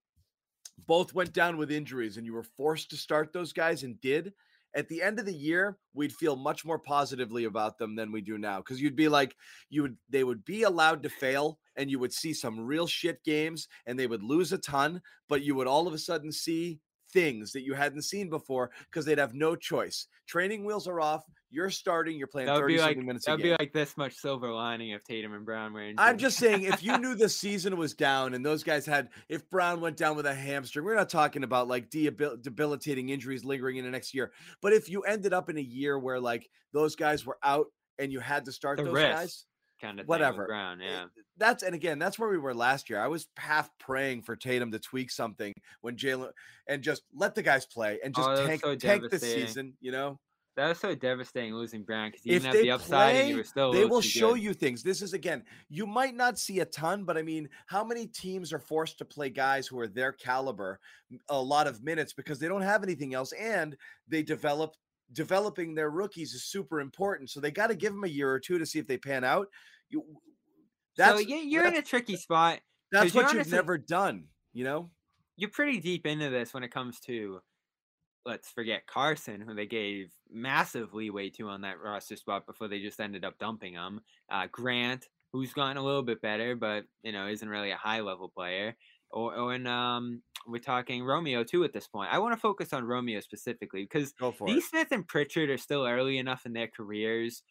both 0.87 1.13
went 1.13 1.33
down 1.33 1.57
with 1.57 1.71
injuries 1.71 2.17
and 2.17 2.25
you 2.25 2.33
were 2.33 2.43
forced 2.43 2.89
to 2.89 2.97
start 2.97 3.33
those 3.33 3.53
guys 3.53 3.83
and 3.83 3.99
did, 4.01 4.33
at 4.73 4.87
the 4.87 5.01
end 5.01 5.19
of 5.19 5.25
the 5.25 5.33
year, 5.33 5.77
we'd 5.93 6.13
feel 6.13 6.35
much 6.35 6.63
more 6.63 6.79
positively 6.79 7.43
about 7.43 7.77
them 7.77 7.95
than 7.95 8.11
we 8.11 8.21
do 8.21 8.37
now. 8.37 8.59
Because 8.59 8.81
you'd 8.81 8.95
be 8.95 9.09
like, 9.09 9.35
you 9.69 9.81
would 9.81 9.97
they 10.09 10.23
would 10.23 10.45
be 10.45 10.63
allowed 10.63 11.03
to 11.03 11.09
fail 11.09 11.59
and 11.75 11.89
you 11.89 11.99
would 11.99 12.13
see 12.13 12.33
some 12.33 12.59
real 12.59 12.87
shit 12.87 13.23
games 13.23 13.67
and 13.85 13.99
they 13.99 14.07
would 14.07 14.23
lose 14.23 14.53
a 14.53 14.57
ton, 14.57 15.01
but 15.27 15.43
you 15.43 15.55
would 15.55 15.67
all 15.67 15.87
of 15.87 15.93
a 15.93 15.97
sudden 15.97 16.31
see 16.31 16.79
things 17.11 17.51
that 17.51 17.63
you 17.63 17.73
hadn't 17.73 18.03
seen 18.03 18.29
before 18.29 18.71
because 18.89 19.05
they'd 19.05 19.17
have 19.17 19.33
no 19.33 19.55
choice. 19.55 20.07
Training 20.27 20.63
wheels 20.63 20.87
are 20.87 21.01
off. 21.01 21.23
You're 21.51 21.69
starting. 21.69 22.17
You're 22.17 22.27
playing 22.27 22.47
That 22.47 22.53
would 22.53 22.61
30 22.61 22.73
be 22.73 22.79
like 22.79 22.87
something 22.89 23.05
minutes 23.05 23.25
That'd 23.25 23.43
be 23.43 23.51
like 23.51 23.73
this 23.73 23.97
much 23.97 24.15
silver 24.15 24.51
lining 24.51 24.91
if 24.91 25.03
Tatum 25.03 25.33
and 25.33 25.45
Brown 25.45 25.73
were. 25.73 25.91
I'm 25.97 26.17
just 26.17 26.37
saying, 26.37 26.63
if 26.63 26.81
you 26.81 26.97
knew 26.97 27.13
the 27.13 27.27
season 27.27 27.75
was 27.77 27.93
down 27.93 28.33
and 28.33 28.45
those 28.45 28.63
guys 28.63 28.85
had, 28.85 29.09
if 29.27 29.49
Brown 29.49 29.81
went 29.81 29.97
down 29.97 30.15
with 30.15 30.25
a 30.25 30.33
hamstring, 30.33 30.85
we're 30.85 30.95
not 30.95 31.09
talking 31.09 31.43
about 31.43 31.67
like 31.67 31.89
debil- 31.89 32.37
debilitating 32.37 33.09
injuries 33.09 33.43
lingering 33.43 33.77
in 33.77 33.83
the 33.85 33.91
next 33.91 34.13
year. 34.13 34.31
But 34.61 34.71
if 34.73 34.89
you 34.89 35.01
ended 35.01 35.33
up 35.33 35.49
in 35.49 35.57
a 35.57 35.61
year 35.61 35.99
where 35.99 36.19
like 36.19 36.49
those 36.73 36.95
guys 36.95 37.25
were 37.25 37.37
out 37.43 37.67
and 37.99 38.11
you 38.11 38.21
had 38.21 38.45
to 38.45 38.51
start 38.51 38.77
The 38.77 38.85
those 38.85 38.93
risk. 38.93 39.11
guys, 39.11 39.45
kind 39.81 39.99
of 39.99 40.07
whatever. 40.07 40.45
Brown, 40.47 40.81
eh, 40.81 40.85
yeah. 40.89 41.05
that's 41.37 41.63
and 41.63 41.75
again, 41.75 41.99
that's 41.99 42.17
where 42.17 42.29
we 42.29 42.37
were 42.37 42.53
last 42.55 42.89
year. 42.89 42.99
I 43.01 43.07
was 43.07 43.27
half 43.37 43.69
praying 43.77 44.21
for 44.21 44.37
Tatum 44.37 44.71
to 44.71 44.79
tweak 44.79 45.11
something 45.11 45.53
when 45.81 45.97
Jaylen 45.97 46.31
and 46.67 46.81
just 46.81 47.03
let 47.13 47.35
the 47.35 47.41
guys 47.43 47.65
play 47.65 47.99
and 48.03 48.15
just 48.15 48.29
Oh, 48.29 48.47
tank, 48.47 48.61
so 48.61 48.75
tank 48.75 49.09
the 49.11 49.19
season. 49.19 49.73
You 49.81 49.91
know, 49.91 50.19
That 50.61 50.69
was 50.69 50.77
so 50.77 50.93
devastating 50.93 51.55
losing 51.55 51.81
Brown 51.81 52.11
because 52.11 52.21
he 52.21 52.33
if 52.33 52.43
didn't 52.43 52.53
have 52.53 52.63
the 52.63 52.69
upside 52.69 53.15
and 53.15 53.23
play, 53.23 53.29
you 53.29 53.37
were 53.37 53.43
still. 53.43 53.71
they 53.73 53.85
will 53.85 53.99
show 53.99 54.35
good. 54.35 54.43
you 54.43 54.53
things. 54.53 54.83
This 54.83 55.01
is 55.01 55.13
again, 55.13 55.43
you 55.69 55.87
might 55.87 56.13
not 56.13 56.37
see 56.37 56.59
a 56.59 56.65
ton, 56.65 57.03
but 57.03 57.17
I 57.17 57.23
mean, 57.23 57.49
how 57.65 57.83
many 57.83 58.05
teams 58.05 58.53
are 58.53 58.59
forced 58.59 58.99
to 58.99 59.05
play 59.05 59.31
guys 59.31 59.65
who 59.65 59.79
are 59.79 59.87
their 59.87 60.11
caliber 60.11 60.79
a 61.29 61.41
lot 61.41 61.65
of 61.65 61.83
minutes 61.83 62.13
because 62.13 62.37
they 62.37 62.47
don't 62.47 62.61
have 62.61 62.83
anything 62.83 63.15
else, 63.15 63.31
and 63.31 63.75
they 64.07 64.21
develop 64.21 64.75
developing 65.13 65.73
their 65.73 65.89
rookies 65.89 66.35
is 66.35 66.43
super 66.43 66.79
important. 66.79 67.31
So 67.31 67.39
they 67.39 67.49
got 67.49 67.67
to 67.67 67.75
give 67.75 67.93
them 67.93 68.03
a 68.03 68.07
year 68.07 68.29
or 68.29 68.39
two 68.39 68.59
to 68.59 68.65
see 68.67 68.77
if 68.77 68.85
they 68.85 68.99
pan 68.99 69.23
out. 69.23 69.47
You, 69.89 70.05
that's 70.95 71.19
so 71.19 71.27
you're 71.27 71.65
in 71.65 71.75
a 71.75 71.81
tricky 71.81 72.17
spot. 72.17 72.59
That's 72.91 73.15
what 73.15 73.23
you've 73.23 73.31
honestly- 73.31 73.57
never 73.57 73.79
done. 73.79 74.25
You 74.53 74.63
know, 74.65 74.91
You're 75.37 75.49
pretty 75.49 75.79
deep 75.79 76.05
into 76.05 76.29
this 76.29 76.53
when 76.53 76.61
it 76.61 76.69
comes 76.69 76.99
to. 77.07 77.41
Let's 78.25 78.49
forget 78.49 78.85
Carsen, 78.85 79.41
who 79.41 79.55
they 79.55 79.65
gave 79.65 80.11
massive 80.31 80.93
leeway 80.93 81.29
to 81.31 81.49
on 81.49 81.61
that 81.61 81.79
roster 81.79 82.15
spot 82.15 82.45
before 82.45 82.67
they 82.67 82.79
just 82.79 82.99
ended 82.99 83.25
up 83.25 83.39
dumping 83.39 83.73
him. 83.73 84.01
Uh, 84.29 84.47
Grant, 84.51 85.07
who's 85.33 85.53
gotten 85.53 85.77
a 85.77 85.83
little 85.83 86.03
bit 86.03 86.21
better, 86.21 86.55
but 86.55 86.83
you 87.03 87.11
know 87.11 87.27
isn't 87.27 87.47
really 87.47 87.71
a 87.71 87.77
high 87.77 88.01
level 88.01 88.29
player. 88.29 88.75
Or, 89.09 89.35
or 89.35 89.53
and 89.53 89.67
um, 89.67 90.21
we're 90.47 90.59
talking 90.59 91.03
Romeo 91.03 91.43
too 91.43 91.63
at 91.63 91.73
this 91.73 91.87
point. 91.87 92.09
I 92.11 92.19
want 92.19 92.33
to 92.33 92.39
focus 92.39 92.73
on 92.73 92.85
Romeo 92.85 93.19
specifically 93.19 93.83
because 93.83 94.13
D. 94.45 94.61
Smith 94.61 94.87
and 94.91 95.07
Pritchard 95.07 95.49
are 95.49 95.57
still 95.57 95.85
early 95.85 96.17
enough 96.17 96.45
in 96.45 96.53
their 96.53 96.67
careers 96.67 97.43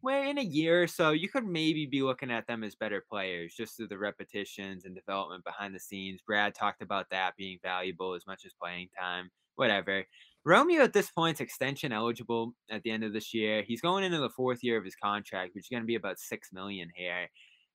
where 0.00 0.24
in 0.24 0.38
a 0.38 0.42
year 0.42 0.82
or 0.82 0.86
so 0.86 1.10
you 1.10 1.28
could 1.28 1.44
maybe 1.44 1.86
be 1.86 2.02
looking 2.02 2.30
at 2.30 2.46
them 2.46 2.62
as 2.64 2.74
better 2.74 3.04
players 3.08 3.54
just 3.54 3.76
through 3.76 3.88
the 3.88 3.98
repetitions 3.98 4.84
and 4.84 4.94
development 4.94 5.44
behind 5.44 5.74
the 5.74 5.80
scenes. 5.80 6.20
Brad 6.26 6.54
talked 6.54 6.82
about 6.82 7.10
that 7.10 7.36
being 7.36 7.58
valuable 7.62 8.14
as 8.14 8.26
much 8.26 8.44
as 8.44 8.52
playing 8.54 8.88
time, 8.98 9.30
whatever. 9.56 10.04
Romeo 10.44 10.82
at 10.82 10.92
this 10.92 11.10
point 11.10 11.36
is 11.38 11.40
extension 11.40 11.92
eligible 11.92 12.54
at 12.70 12.82
the 12.82 12.90
end 12.90 13.04
of 13.04 13.12
this 13.12 13.34
year. 13.34 13.62
He's 13.62 13.80
going 13.80 14.04
into 14.04 14.18
the 14.18 14.30
fourth 14.30 14.62
year 14.62 14.78
of 14.78 14.84
his 14.84 14.94
contract, 14.96 15.54
which 15.54 15.64
is 15.64 15.68
going 15.70 15.82
to 15.82 15.86
be 15.86 15.96
about 15.96 16.18
six 16.20 16.52
million 16.52 16.90
here. 16.94 17.28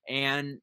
And 0.08 0.60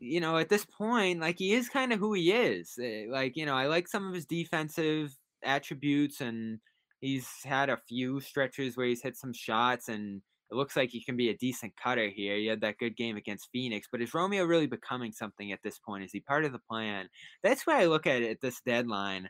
you 0.00 0.20
know, 0.20 0.38
at 0.38 0.48
this 0.48 0.64
point, 0.64 1.20
like 1.20 1.38
he 1.38 1.52
is 1.52 1.68
kind 1.68 1.92
of 1.92 1.98
who 1.98 2.12
he 2.14 2.32
is. 2.32 2.78
Eh, 2.80 3.06
Like, 3.08 3.36
you 3.36 3.46
know, 3.46 3.54
I 3.54 3.66
like 3.66 3.88
some 3.88 4.06
of 4.06 4.14
his 4.14 4.26
defensive 4.26 5.16
attributes 5.42 6.20
and 6.20 6.60
he's 7.04 7.28
had 7.44 7.68
a 7.68 7.76
few 7.86 8.18
stretches 8.18 8.76
where 8.76 8.86
he's 8.86 9.02
hit 9.02 9.14
some 9.16 9.32
shots 9.32 9.88
and 9.88 10.22
it 10.50 10.54
looks 10.54 10.74
like 10.74 10.88
he 10.88 11.04
can 11.04 11.16
be 11.16 11.28
a 11.28 11.36
decent 11.36 11.74
cutter 11.76 12.08
here. 12.08 12.36
He 12.36 12.46
had 12.46 12.62
that 12.62 12.78
good 12.78 12.96
game 12.96 13.16
against 13.16 13.50
Phoenix, 13.52 13.86
but 13.90 14.00
is 14.00 14.14
Romeo 14.14 14.44
really 14.44 14.66
becoming 14.66 15.12
something 15.12 15.52
at 15.52 15.62
this 15.62 15.78
point? 15.78 16.04
Is 16.04 16.12
he 16.12 16.20
part 16.20 16.46
of 16.46 16.52
the 16.52 16.60
plan? 16.60 17.08
That's 17.42 17.66
why 17.66 17.82
I 17.82 17.86
look 17.86 18.06
at 18.06 18.22
it 18.22 18.30
at 18.30 18.40
this 18.40 18.62
deadline, 18.64 19.28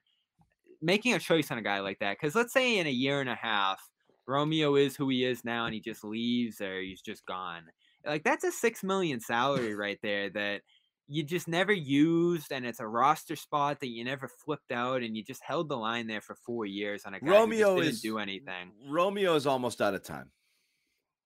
making 0.81 1.15
a 1.15 1.19
choice 1.19 1.51
on 1.51 1.59
a 1.59 1.63
guy 1.63 1.81
like 1.81 1.99
that. 1.99 2.17
Because 2.21 2.37
let's 2.37 2.53
say 2.53 2.79
in 2.79 2.87
a 2.87 2.91
year 2.91 3.21
and 3.21 3.31
a 3.31 3.35
half, 3.35 3.81
Romeo 4.29 4.77
is 4.77 4.95
who 4.95 5.09
he 5.09 5.25
is 5.25 5.45
now 5.45 5.65
and 5.67 5.75
he 5.75 5.81
just 5.81 6.05
leaves 6.05 6.61
or 6.61 6.81
he's 6.81 7.03
just 7.03 7.27
gone. 7.27 7.65
Like 8.07 8.23
that's 8.23 8.45
a 8.45 8.53
six 8.53 8.85
million 8.85 9.19
salary 9.19 9.75
right 9.75 9.99
there 10.01 10.31
that 10.31 10.63
you 11.07 11.23
just 11.23 11.49
never 11.49 11.73
used, 11.73 12.53
and 12.53 12.65
it's 12.65 12.81
a 12.81 12.87
roster 12.87 13.37
spot 13.37 13.81
that 13.81 13.89
you 13.89 14.05
never 14.05 14.29
flipped 14.29 14.73
out, 14.73 15.03
and 15.03 15.17
you 15.17 15.23
just 15.23 15.43
held 15.43 15.69
the 15.69 15.77
line 15.77 16.07
there 16.07 16.21
for 16.21 16.35
four 16.35 16.67
years 16.67 17.05
on 17.05 17.15
a 17.15 17.21
guy 17.21 17.31
Romeo 17.31 17.77
didn't 17.77 17.89
is 17.95 18.01
do 18.01 18.19
anything. 18.19 18.73
Romeo 18.89 19.35
is 19.35 19.47
almost 19.47 19.81
out 19.81 19.95
of 19.95 20.03
time. 20.03 20.31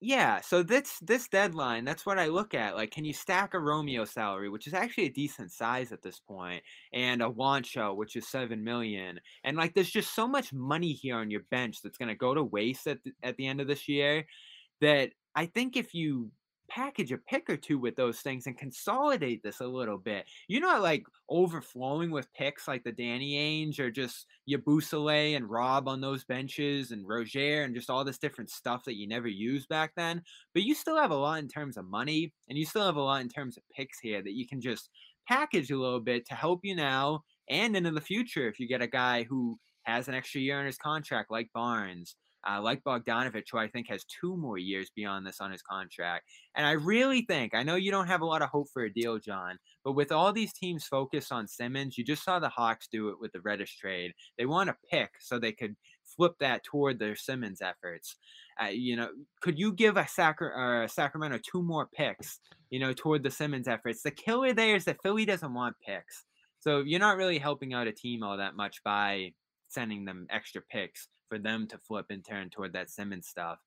Yeah, 0.00 0.40
so 0.42 0.62
this 0.62 0.98
this 1.00 1.28
deadline, 1.28 1.84
that's 1.84 2.06
what 2.06 2.20
I 2.20 2.26
look 2.26 2.54
at. 2.54 2.76
Like, 2.76 2.92
can 2.92 3.04
you 3.04 3.12
stack 3.12 3.52
a 3.54 3.58
Romeo 3.58 4.04
salary, 4.04 4.48
which 4.48 4.68
is 4.68 4.74
actually 4.74 5.06
a 5.06 5.10
decent 5.10 5.50
size 5.50 5.90
at 5.90 6.02
this 6.02 6.20
point, 6.20 6.62
and 6.92 7.20
a 7.20 7.28
Juancho, 7.28 7.96
which 7.96 8.14
is 8.14 8.28
seven 8.28 8.62
million, 8.62 9.18
and 9.42 9.56
like, 9.56 9.74
there's 9.74 9.90
just 9.90 10.14
so 10.14 10.28
much 10.28 10.52
money 10.52 10.92
here 10.92 11.16
on 11.16 11.32
your 11.32 11.42
bench 11.50 11.82
that's 11.82 11.98
gonna 11.98 12.14
go 12.14 12.32
to 12.32 12.44
waste 12.44 12.86
at 12.86 13.02
the, 13.02 13.12
at 13.24 13.36
the 13.36 13.46
end 13.48 13.60
of 13.60 13.66
this 13.66 13.88
year, 13.88 14.24
that 14.80 15.10
I 15.34 15.46
think 15.46 15.76
if 15.76 15.94
you 15.94 16.30
package 16.68 17.12
a 17.12 17.18
pick 17.18 17.48
or 17.48 17.56
two 17.56 17.78
with 17.78 17.96
those 17.96 18.20
things 18.20 18.46
and 18.46 18.56
consolidate 18.56 19.42
this 19.42 19.60
a 19.60 19.66
little 19.66 19.98
bit, 19.98 20.26
you're 20.48 20.60
not 20.60 20.82
like 20.82 21.04
overflowing 21.28 22.10
with 22.10 22.32
picks 22.32 22.68
like 22.68 22.84
the 22.84 22.92
Danny 22.92 23.34
Ainge 23.34 23.78
or 23.78 23.90
just 23.90 24.26
Yabusele 24.48 25.36
and 25.36 25.48
Rob 25.48 25.88
on 25.88 26.00
those 26.00 26.24
benches 26.24 26.90
and 26.90 27.06
Roger 27.06 27.62
and 27.62 27.74
just 27.74 27.90
all 27.90 28.04
this 28.04 28.18
different 28.18 28.50
stuff 28.50 28.84
that 28.84 28.96
you 28.96 29.08
never 29.08 29.28
used 29.28 29.68
back 29.68 29.92
then. 29.96 30.22
But 30.54 30.62
you 30.62 30.74
still 30.74 30.96
have 30.96 31.10
a 31.10 31.16
lot 31.16 31.40
in 31.40 31.48
terms 31.48 31.76
of 31.76 31.86
money 31.86 32.32
and 32.48 32.58
you 32.58 32.64
still 32.64 32.86
have 32.86 32.96
a 32.96 33.02
lot 33.02 33.20
in 33.22 33.28
terms 33.28 33.56
of 33.56 33.62
picks 33.74 33.98
here 34.00 34.22
that 34.22 34.34
you 34.34 34.46
can 34.46 34.60
just 34.60 34.90
package 35.26 35.70
a 35.70 35.76
little 35.76 36.00
bit 36.00 36.26
to 36.26 36.34
help 36.34 36.60
you 36.62 36.74
now 36.74 37.22
and 37.50 37.76
into 37.76 37.90
the 37.90 38.00
future 38.00 38.48
if 38.48 38.58
you 38.58 38.66
get 38.66 38.82
a 38.82 38.86
guy 38.86 39.24
who 39.24 39.58
has 39.82 40.08
an 40.08 40.14
extra 40.14 40.40
year 40.40 40.58
on 40.58 40.66
his 40.66 40.78
contract 40.78 41.30
like 41.30 41.50
Barnes. 41.54 42.16
Uh, 42.48 42.62
like 42.62 42.84
Bogdanovich, 42.84 43.48
who 43.50 43.58
I 43.58 43.66
think 43.66 43.88
has 43.88 44.04
two 44.04 44.36
more 44.36 44.58
years 44.58 44.90
beyond 44.94 45.26
this 45.26 45.40
on 45.40 45.50
his 45.50 45.60
contract. 45.60 46.24
And 46.54 46.64
I 46.64 46.72
really 46.72 47.22
think, 47.22 47.52
I 47.52 47.64
know 47.64 47.74
you 47.74 47.90
don't 47.90 48.06
have 48.06 48.20
a 48.20 48.26
lot 48.26 48.42
of 48.42 48.48
hope 48.48 48.68
for 48.72 48.84
a 48.84 48.92
deal, 48.92 49.18
John, 49.18 49.58
but 49.84 49.92
with 49.92 50.12
all 50.12 50.32
these 50.32 50.52
teams 50.52 50.86
focused 50.86 51.32
on 51.32 51.48
Simmons, 51.48 51.98
you 51.98 52.04
just 52.04 52.24
saw 52.24 52.38
the 52.38 52.48
Hawks 52.48 52.86
do 52.90 53.08
it 53.08 53.20
with 53.20 53.32
the 53.32 53.40
Reddish 53.40 53.76
trade. 53.76 54.12
They 54.38 54.46
want 54.46 54.68
to 54.68 54.76
pick 54.88 55.10
so 55.18 55.38
they 55.38 55.52
could 55.52 55.74
flip 56.04 56.34
that 56.38 56.62
toward 56.62 56.98
their 56.98 57.16
Simmons 57.16 57.60
efforts. 57.60 58.16
Uh, 58.62 58.68
you 58.68 58.96
know, 58.96 59.08
could 59.40 59.58
you 59.58 59.72
give 59.72 59.96
a 59.96 60.06
Sacra- 60.06 60.84
uh, 60.84 60.88
Sacramento 60.88 61.38
two 61.42 61.62
more 61.62 61.88
picks, 61.92 62.38
you 62.70 62.78
know, 62.78 62.92
toward 62.92 63.24
the 63.24 63.30
Simmons 63.30 63.68
efforts? 63.68 64.02
The 64.02 64.10
killer 64.12 64.52
there 64.52 64.76
is 64.76 64.84
that 64.84 65.02
Philly 65.02 65.24
doesn't 65.24 65.54
want 65.54 65.76
picks. 65.84 66.24
So 66.60 66.80
you're 66.80 67.00
not 67.00 67.16
really 67.16 67.38
helping 67.38 67.74
out 67.74 67.86
a 67.86 67.92
team 67.92 68.22
all 68.22 68.36
that 68.36 68.56
much 68.56 68.82
by 68.84 69.32
sending 69.68 70.04
them 70.04 70.26
extra 70.30 70.62
picks 70.62 71.08
for 71.28 71.38
them 71.38 71.66
to 71.68 71.78
flip 71.78 72.06
and 72.10 72.24
turn 72.24 72.50
toward 72.50 72.72
that 72.74 72.90
Simmons 72.90 73.28
stuff. 73.28 73.58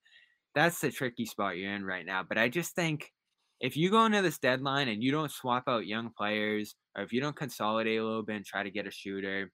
That's 0.56 0.80
the 0.82 0.92
tricky 0.92 1.26
spot 1.26 1.58
you're 1.58 1.74
in 1.74 1.86
right 1.86 2.06
now. 2.06 2.24
But 2.24 2.38
I 2.38 2.50
just 2.50 2.76
think 2.76 3.12
if 3.60 3.78
you 3.78 3.90
go 3.90 4.06
into 4.06 4.22
this 4.22 4.40
deadline 4.40 4.88
and 4.90 5.02
you 5.04 5.12
don't 5.12 5.32
swap 5.32 5.64
out 5.68 5.86
young 5.88 6.10
players, 6.18 6.76
or 6.98 7.04
if 7.04 7.14
you 7.14 7.22
don't 7.22 7.36
consolidate 7.36 8.00
a 8.00 8.04
little 8.04 8.24
bit 8.24 8.36
and 8.38 8.46
try 8.46 8.64
to 8.64 8.72
get 8.72 8.88
a 8.88 8.92
shooter, 8.92 9.52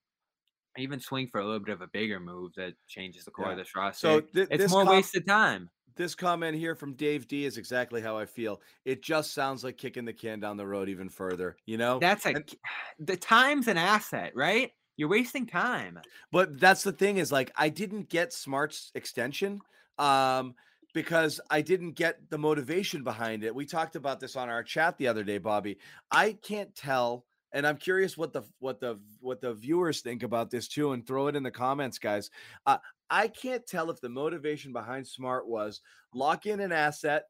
even 0.77 0.99
swing 0.99 1.27
for 1.31 1.39
a 1.41 1.45
little 1.45 1.59
bit 1.59 1.73
of 1.73 1.81
a 1.81 1.87
bigger 1.87 2.19
move 2.19 2.53
that 2.55 2.73
changes 2.87 3.25
the 3.25 3.31
core 3.31 3.45
of 3.51 3.51
Yeah. 3.57 3.63
this 3.63 3.75
roster, 3.75 3.99
So 4.07 4.21
th- 4.21 4.47
it's 4.51 4.71
more 4.71 4.83
com- 4.85 4.93
wasted 4.95 5.27
time. 5.27 5.69
This 5.95 6.13
comment 6.13 6.55
here 6.55 6.75
from 6.75 6.93
Dave 6.93 7.27
D 7.27 7.45
is 7.45 7.57
exactly 7.57 8.01
how 8.01 8.17
I 8.19 8.25
feel. 8.27 8.61
It 8.85 9.01
just 9.01 9.33
sounds 9.33 9.63
like 9.63 9.77
kicking 9.77 10.05
the 10.05 10.13
can 10.13 10.39
down 10.39 10.55
the 10.55 10.67
road 10.67 10.89
even 10.89 11.09
further, 11.09 11.57
you 11.65 11.77
know? 11.77 11.97
That's 11.97 12.25
a 12.27 12.35
and- 12.35 12.55
the 12.99 13.17
time's 13.17 13.67
an 13.67 13.77
asset, 13.77 14.35
right? 14.35 14.71
You're 14.97 15.09
wasting 15.09 15.45
time. 15.45 15.99
But 16.31 16.59
that's 16.59 16.83
the 16.83 16.91
thing 16.91 17.17
is 17.17 17.31
like 17.31 17.51
I 17.55 17.69
didn't 17.69 18.09
get 18.09 18.33
Smart's 18.33 18.91
extension 18.95 19.61
um 19.97 20.55
because 20.93 21.39
I 21.49 21.61
didn't 21.61 21.91
get 21.91 22.29
the 22.29 22.37
motivation 22.37 23.03
behind 23.03 23.43
it. 23.43 23.53
We 23.53 23.65
talked 23.65 23.95
about 23.95 24.19
this 24.19 24.35
on 24.35 24.49
our 24.49 24.63
chat 24.63 24.97
the 24.97 25.07
other 25.07 25.23
day, 25.23 25.37
Bobby. 25.37 25.77
I 26.11 26.33
can't 26.41 26.73
tell 26.75 27.25
and 27.53 27.65
I'm 27.65 27.77
curious 27.77 28.17
what 28.17 28.33
the 28.33 28.43
what 28.59 28.79
the 28.79 28.99
what 29.19 29.41
the 29.41 29.53
viewers 29.53 30.01
think 30.01 30.23
about 30.23 30.49
this 30.49 30.67
too 30.67 30.91
and 30.91 31.05
throw 31.05 31.27
it 31.27 31.35
in 31.35 31.43
the 31.43 31.51
comments 31.51 31.99
guys. 31.99 32.29
Uh, 32.65 32.77
I 33.09 33.27
can't 33.29 33.65
tell 33.65 33.89
if 33.89 34.01
the 34.01 34.09
motivation 34.09 34.73
behind 34.73 35.07
Smart 35.07 35.47
was 35.47 35.81
lock 36.13 36.45
in 36.45 36.59
an 36.59 36.71
asset 36.71 37.25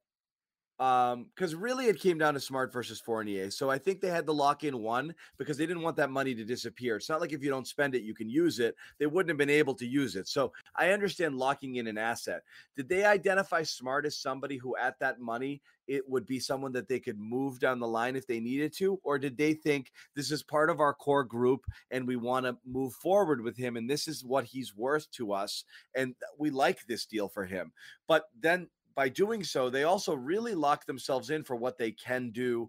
um 0.79 1.25
because 1.33 1.55
really 1.55 1.87
it 1.87 1.99
came 1.99 2.19
down 2.19 2.35
to 2.35 2.39
smart 2.39 2.71
versus 2.71 2.99
fournier 2.99 3.49
so 3.49 3.69
i 3.69 3.79
think 3.79 3.99
they 3.99 4.09
had 4.09 4.27
the 4.27 4.33
lock 4.33 4.63
in 4.63 4.77
one 4.77 5.13
because 5.37 5.57
they 5.57 5.65
didn't 5.65 5.81
want 5.81 5.97
that 5.97 6.11
money 6.11 6.35
to 6.35 6.45
disappear. 6.45 6.97
It's 6.97 7.09
not 7.09 7.19
like 7.19 7.33
if 7.33 7.43
you 7.43 7.49
don't 7.49 7.67
spend 7.67 7.95
it 7.95 8.03
you 8.03 8.13
can 8.13 8.29
use 8.29 8.59
it. 8.59 8.75
They 8.99 9.07
wouldn't 9.07 9.29
have 9.29 9.37
been 9.37 9.49
able 9.49 9.73
to 9.75 9.85
use 9.85 10.15
it 10.15 10.27
so 10.27 10.51
i 10.75 10.91
understand 10.91 11.35
locking 11.35 11.75
in 11.75 11.87
an 11.87 11.97
asset. 11.97 12.43
Did 12.75 12.89
they 12.89 13.05
identify 13.05 13.63
smart 13.63 14.05
as 14.05 14.17
somebody 14.17 14.57
who 14.57 14.75
at 14.77 14.99
that 14.99 15.19
money 15.19 15.61
it 15.87 16.07
would 16.07 16.25
be 16.25 16.39
someone 16.39 16.73
that 16.73 16.87
they 16.87 16.99
could 16.99 17.17
move 17.17 17.59
down 17.59 17.79
the 17.79 17.87
line 17.87 18.15
if 18.15 18.27
they 18.27 18.39
needed 18.39 18.73
to 18.73 18.99
or 19.03 19.17
did 19.17 19.37
they 19.37 19.53
think 19.53 19.91
this 20.15 20.31
is 20.31 20.43
part 20.43 20.69
of 20.69 20.79
our 20.79 20.93
core 20.93 21.23
group 21.23 21.65
and 21.91 22.05
we 22.05 22.15
want 22.17 22.45
to 22.45 22.57
move 22.65 22.93
forward 22.93 23.41
with 23.41 23.57
him 23.57 23.77
and 23.77 23.89
this 23.89 24.07
is 24.07 24.23
what 24.23 24.45
he's 24.45 24.75
worth 24.75 25.09
to 25.11 25.33
us 25.33 25.63
and 25.95 26.13
we 26.37 26.49
like 26.49 26.85
this 26.87 27.05
deal 27.05 27.27
for 27.27 27.45
him? 27.45 27.71
But 28.07 28.25
then 28.39 28.67
by 28.97 29.07
doing 29.07 29.43
so, 29.43 29.69
they 29.69 29.83
also 29.83 30.15
really 30.15 30.55
lock 30.55 30.85
themselves 30.87 31.29
in 31.29 31.43
for 31.43 31.55
what 31.55 31.77
they 31.77 31.91
can 31.91 32.31
do 32.31 32.67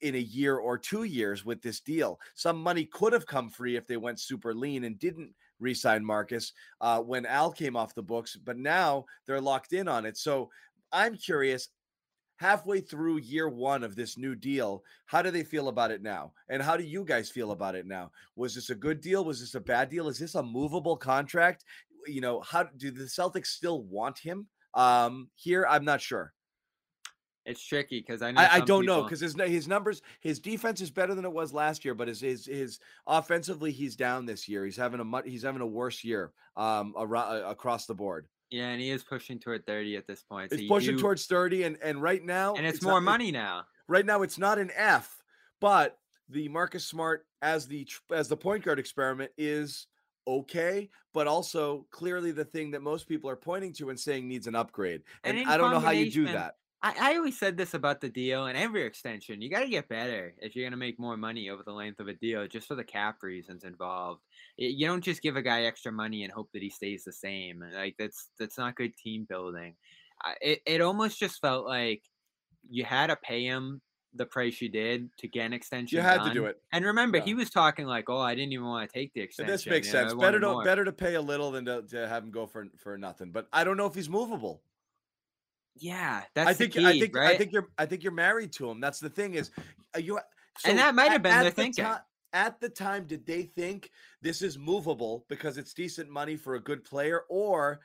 in 0.00 0.16
a 0.16 0.18
year 0.18 0.56
or 0.56 0.76
two 0.76 1.04
years 1.04 1.44
with 1.44 1.62
this 1.62 1.78
deal. 1.78 2.18
Some 2.34 2.60
money 2.60 2.84
could 2.84 3.12
have 3.12 3.24
come 3.24 3.48
free 3.48 3.76
if 3.76 3.86
they 3.86 3.96
went 3.96 4.18
super 4.18 4.52
lean 4.52 4.82
and 4.82 4.98
didn't 4.98 5.32
re-sign 5.60 6.04
Marcus 6.04 6.52
uh, 6.80 7.00
when 7.00 7.24
Al 7.24 7.52
came 7.52 7.76
off 7.76 7.94
the 7.94 8.02
books, 8.02 8.36
but 8.36 8.58
now 8.58 9.04
they're 9.26 9.40
locked 9.40 9.72
in 9.72 9.86
on 9.86 10.04
it. 10.04 10.16
So 10.16 10.50
I'm 10.92 11.16
curious. 11.16 11.68
Halfway 12.36 12.80
through 12.80 13.18
year 13.18 13.50
one 13.50 13.84
of 13.84 13.94
this 13.94 14.16
new 14.16 14.34
deal, 14.34 14.82
how 15.04 15.20
do 15.20 15.30
they 15.30 15.44
feel 15.44 15.68
about 15.68 15.90
it 15.90 16.02
now? 16.02 16.32
And 16.48 16.62
how 16.62 16.76
do 16.76 16.82
you 16.82 17.04
guys 17.04 17.28
feel 17.28 17.52
about 17.52 17.74
it 17.74 17.86
now? 17.86 18.10
Was 18.34 18.54
this 18.54 18.70
a 18.70 18.74
good 18.74 19.02
deal? 19.02 19.24
Was 19.26 19.40
this 19.40 19.54
a 19.54 19.60
bad 19.60 19.90
deal? 19.90 20.08
Is 20.08 20.18
this 20.18 20.34
a 20.34 20.42
movable 20.42 20.96
contract? 20.96 21.64
You 22.06 22.22
know, 22.22 22.40
how 22.40 22.62
do 22.64 22.90
the 22.90 23.04
Celtics 23.04 23.48
still 23.48 23.82
want 23.82 24.18
him 24.18 24.48
um, 24.74 25.28
here? 25.34 25.66
I'm 25.68 25.84
not 25.84 26.00
sure. 26.00 26.32
It's 27.46 27.64
tricky 27.64 28.00
because 28.00 28.20
I 28.22 28.28
I, 28.30 28.54
I 28.56 28.58
don't 28.60 28.82
people... 28.82 28.82
know 28.82 29.02
because 29.02 29.20
his 29.20 29.34
his 29.34 29.66
numbers, 29.66 30.02
his 30.20 30.38
defense 30.38 30.80
is 30.80 30.90
better 30.90 31.14
than 31.14 31.24
it 31.24 31.32
was 31.32 31.52
last 31.54 31.84
year, 31.84 31.94
but 31.94 32.06
his 32.06 32.20
his 32.20 32.46
his 32.46 32.80
offensively 33.06 33.72
he's 33.72 33.96
down 33.96 34.26
this 34.26 34.46
year. 34.46 34.64
He's 34.64 34.76
having 34.76 35.00
a 35.00 35.04
much 35.04 35.24
he's 35.26 35.42
having 35.42 35.62
a 35.62 35.66
worse 35.66 36.04
year 36.04 36.32
um 36.56 36.94
around, 36.98 37.44
across 37.44 37.86
the 37.86 37.94
board. 37.94 38.28
Yeah, 38.50 38.68
and 38.68 38.80
he 38.80 38.90
is 38.90 39.02
pushing 39.02 39.38
toward 39.38 39.66
thirty 39.66 39.96
at 39.96 40.06
this 40.06 40.22
point. 40.22 40.50
So 40.50 40.58
he's 40.58 40.68
pushing 40.68 40.96
do... 40.96 41.00
towards 41.00 41.26
thirty, 41.26 41.62
and 41.62 41.78
and 41.82 42.02
right 42.02 42.22
now, 42.22 42.54
and 42.54 42.66
it's, 42.66 42.76
it's 42.76 42.84
more 42.84 43.00
not, 43.00 43.04
money 43.04 43.32
now. 43.32 43.64
Right 43.88 44.04
now, 44.04 44.22
it's 44.22 44.38
not 44.38 44.58
an 44.58 44.70
F, 44.76 45.22
but 45.60 45.96
the 46.28 46.48
Marcus 46.48 46.86
Smart 46.86 47.26
as 47.42 47.66
the 47.66 47.88
as 48.12 48.28
the 48.28 48.36
point 48.36 48.64
guard 48.64 48.78
experiment 48.78 49.32
is 49.38 49.86
okay, 50.26 50.90
but 51.12 51.26
also 51.26 51.86
clearly 51.90 52.32
the 52.32 52.44
thing 52.44 52.70
that 52.72 52.82
most 52.82 53.08
people 53.08 53.30
are 53.30 53.36
pointing 53.36 53.72
to 53.74 53.90
and 53.90 53.98
saying 53.98 54.28
needs 54.28 54.46
an 54.46 54.54
upgrade. 54.54 55.02
And, 55.24 55.38
and 55.38 55.48
I 55.48 55.56
don't 55.56 55.70
know 55.70 55.80
how 55.80 55.90
you 55.90 56.10
do 56.10 56.26
that. 56.26 56.56
I, 56.82 56.94
I 56.98 57.16
always 57.16 57.38
said 57.38 57.56
this 57.56 57.74
about 57.74 58.00
the 58.00 58.08
deal 58.08 58.46
and 58.46 58.56
every 58.56 58.84
extension. 58.84 59.42
You 59.42 59.50
got 59.50 59.60
to 59.60 59.68
get 59.68 59.88
better 59.88 60.34
if 60.38 60.56
you're 60.56 60.64
going 60.64 60.72
to 60.72 60.78
make 60.78 60.98
more 60.98 61.16
money 61.16 61.50
over 61.50 61.62
the 61.62 61.72
length 61.72 62.00
of 62.00 62.08
a 62.08 62.14
deal, 62.14 62.46
just 62.46 62.68
for 62.68 62.74
the 62.74 62.84
cap 62.84 63.18
reasons 63.22 63.64
involved. 63.64 64.22
You 64.56 64.86
don't 64.86 65.04
just 65.04 65.22
give 65.22 65.36
a 65.36 65.42
guy 65.42 65.64
extra 65.64 65.92
money 65.92 66.24
and 66.24 66.32
hope 66.32 66.48
that 66.52 66.62
he 66.62 66.70
stays 66.70 67.04
the 67.04 67.12
same. 67.12 67.62
Like 67.74 67.96
that's 67.98 68.30
that's 68.38 68.56
not 68.56 68.76
good 68.76 68.96
team 68.96 69.26
building. 69.28 69.74
It 70.40 70.60
it 70.66 70.80
almost 70.80 71.18
just 71.18 71.40
felt 71.40 71.66
like 71.66 72.02
you 72.68 72.84
had 72.84 73.08
to 73.08 73.16
pay 73.16 73.44
him 73.44 73.82
the 74.14 74.26
price 74.26 74.60
you 74.60 74.68
did 74.68 75.08
to 75.18 75.28
get 75.28 75.46
an 75.46 75.52
extension. 75.52 75.96
You 75.96 76.02
had 76.02 76.18
done. 76.18 76.28
to 76.28 76.34
do 76.34 76.46
it. 76.46 76.60
And 76.72 76.84
remember, 76.84 77.18
yeah. 77.18 77.24
he 77.24 77.34
was 77.34 77.50
talking 77.50 77.86
like, 77.86 78.08
"Oh, 78.08 78.18
I 78.18 78.34
didn't 78.34 78.52
even 78.52 78.66
want 78.66 78.90
to 78.90 78.98
take 78.98 79.12
the 79.14 79.20
extension." 79.20 79.52
This 79.52 79.66
makes 79.66 79.90
sense. 79.90 80.12
Know, 80.12 80.18
better 80.18 80.40
to 80.40 80.48
more. 80.48 80.64
better 80.64 80.84
to 80.84 80.92
pay 80.92 81.14
a 81.14 81.20
little 81.20 81.50
than 81.50 81.64
to, 81.66 81.82
to 81.82 82.08
have 82.08 82.24
him 82.24 82.30
go 82.30 82.46
for 82.46 82.66
for 82.78 82.98
nothing. 82.98 83.30
But 83.30 83.46
I 83.52 83.64
don't 83.64 83.76
know 83.76 83.86
if 83.86 83.94
he's 83.94 84.08
movable. 84.08 84.62
Yeah, 85.76 86.22
that's 86.34 86.48
I 86.48 86.54
think 86.54 86.72
key, 86.72 86.86
I 86.86 86.98
think 86.98 87.14
right? 87.14 87.34
I 87.34 87.38
think 87.38 87.52
you're 87.52 87.68
I 87.78 87.86
think 87.86 88.02
you're 88.02 88.12
married 88.12 88.52
to 88.54 88.68
him. 88.70 88.80
That's 88.80 88.98
the 88.98 89.10
thing 89.10 89.34
is 89.34 89.50
uh, 89.94 90.00
you 90.00 90.18
so 90.58 90.70
and 90.70 90.78
that 90.78 90.94
might 90.94 91.12
have 91.12 91.22
been 91.22 91.32
at, 91.32 91.42
their 91.42 91.52
thinking. 91.52 91.84
To- 91.84 92.02
at 92.32 92.60
the 92.60 92.68
time, 92.68 93.06
did 93.06 93.26
they 93.26 93.42
think 93.42 93.90
this 94.22 94.40
is 94.40 94.56
movable 94.56 95.24
because 95.28 95.58
it's 95.58 95.74
decent 95.74 96.08
money 96.08 96.36
for 96.36 96.54
a 96.54 96.60
good 96.60 96.84
player, 96.84 97.22
or 97.28 97.80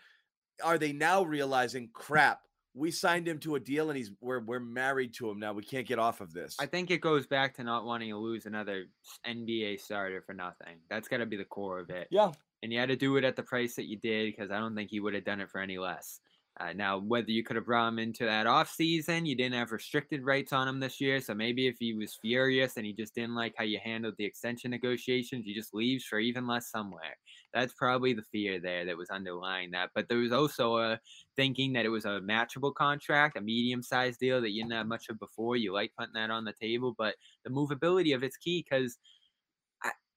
are 0.64 0.78
they 0.78 0.94
now 0.94 1.24
realizing, 1.24 1.90
crap, 1.94 2.42
we 2.76 2.92
signed 2.92 3.28
him 3.28 3.40
to 3.40 3.56
a 3.56 3.60
deal 3.60 3.90
and 3.90 3.98
he's 3.98 4.12
we're 4.20 4.42
we're 4.42 4.60
married 4.60 5.14
to 5.16 5.30
him 5.30 5.40
now. 5.40 5.54
We 5.54 5.64
can't 5.64 5.88
get 5.88 5.98
off 5.98 6.20
of 6.20 6.34
this. 6.34 6.58
I 6.60 6.66
think 6.66 6.92
it 6.92 7.00
goes 7.00 7.26
back 7.26 7.56
to 7.56 7.64
not 7.64 7.86
wanting 7.86 8.10
to 8.10 8.18
lose 8.18 8.46
another 8.46 8.86
NBA 9.26 9.80
starter 9.80 10.22
for 10.22 10.34
nothing. 10.34 10.76
That's 10.90 11.08
got 11.08 11.18
to 11.18 11.26
be 11.26 11.38
the 11.38 11.46
core 11.46 11.80
of 11.80 11.90
it. 11.90 12.08
Yeah. 12.12 12.32
And 12.62 12.74
you 12.74 12.80
had 12.80 12.90
to 12.90 12.96
do 12.96 13.16
it 13.16 13.24
at 13.24 13.36
the 13.36 13.44
price 13.44 13.76
that 13.76 13.86
you 13.86 13.98
did 13.98 14.26
because 14.26 14.52
I 14.52 14.60
don't 14.60 14.76
think 14.76 14.90
he 14.90 15.00
would 15.00 15.14
have 15.14 15.24
done 15.24 15.40
it 15.40 15.50
for 15.50 15.62
any 15.62 15.78
less. 15.78 16.20
Uh, 16.58 16.72
now, 16.72 16.97
whether 16.97 17.32
you 17.32 17.43
could 17.43 17.58
have 17.58 17.66
brought 17.66 17.89
him 17.89 17.99
into 17.99 18.24
that 18.24 18.47
off 18.47 18.72
season, 18.72 19.26
you 19.26 19.36
didn't 19.36 19.56
have 19.56 19.74
restricted 19.74 20.24
rights 20.24 20.53
on 20.53 20.70
him 20.70 20.80
this 20.80 21.01
year. 21.01 21.20
So 21.20 21.34
maybe 21.34 21.68
if 21.68 21.76
he 21.80 21.93
was 21.93 22.18
furious 22.22 22.78
and 22.78 22.86
he 22.86 22.93
just 22.93 23.14
didn't 23.14 23.36
like 23.36 23.56
how 23.58 23.66
you 23.66 23.78
handled 23.84 24.16
the 24.18 24.24
extension 24.24 24.72
negotiations, 24.72 25.43
he 25.45 25.53
just 25.53 25.74
leaves 25.74 26.06
for 26.06 26.18
even 26.18 26.47
less 26.47 26.72
somewhere. 26.72 27.18
That's 27.53 27.74
probably 27.74 28.14
the 28.14 28.24
fear 28.32 28.62
there 28.62 28.86
that 28.86 28.95
was 28.95 29.10
underlying 29.10 29.72
that. 29.72 29.89
But 29.93 30.08
there 30.08 30.20
was 30.20 30.32
also 30.32 30.78
a 30.78 30.99
thinking 31.36 31.74
that 31.74 31.86
it 31.86 31.89
was 31.89 32.06
a 32.06 32.22
matchable 32.22 32.74
contract, 32.74 33.38
a 33.38 33.41
medium 33.41 33.84
sized 33.84 34.22
deal 34.22 34.39
that 34.39 34.51
you 34.51 34.64
didn't 34.64 34.78
have 34.78 34.88
much 34.88 35.10
of 35.10 35.20
before. 35.20 35.58
You 35.58 35.74
like 35.74 35.91
putting 35.97 36.14
that 36.14 36.32
on 36.32 36.45
the 36.45 36.53
table, 36.53 36.95
but 36.97 37.16
the 37.43 37.49
movability 37.51 38.16
of 38.16 38.24
it's 38.24 38.38
key 38.38 38.66
because 38.68 38.97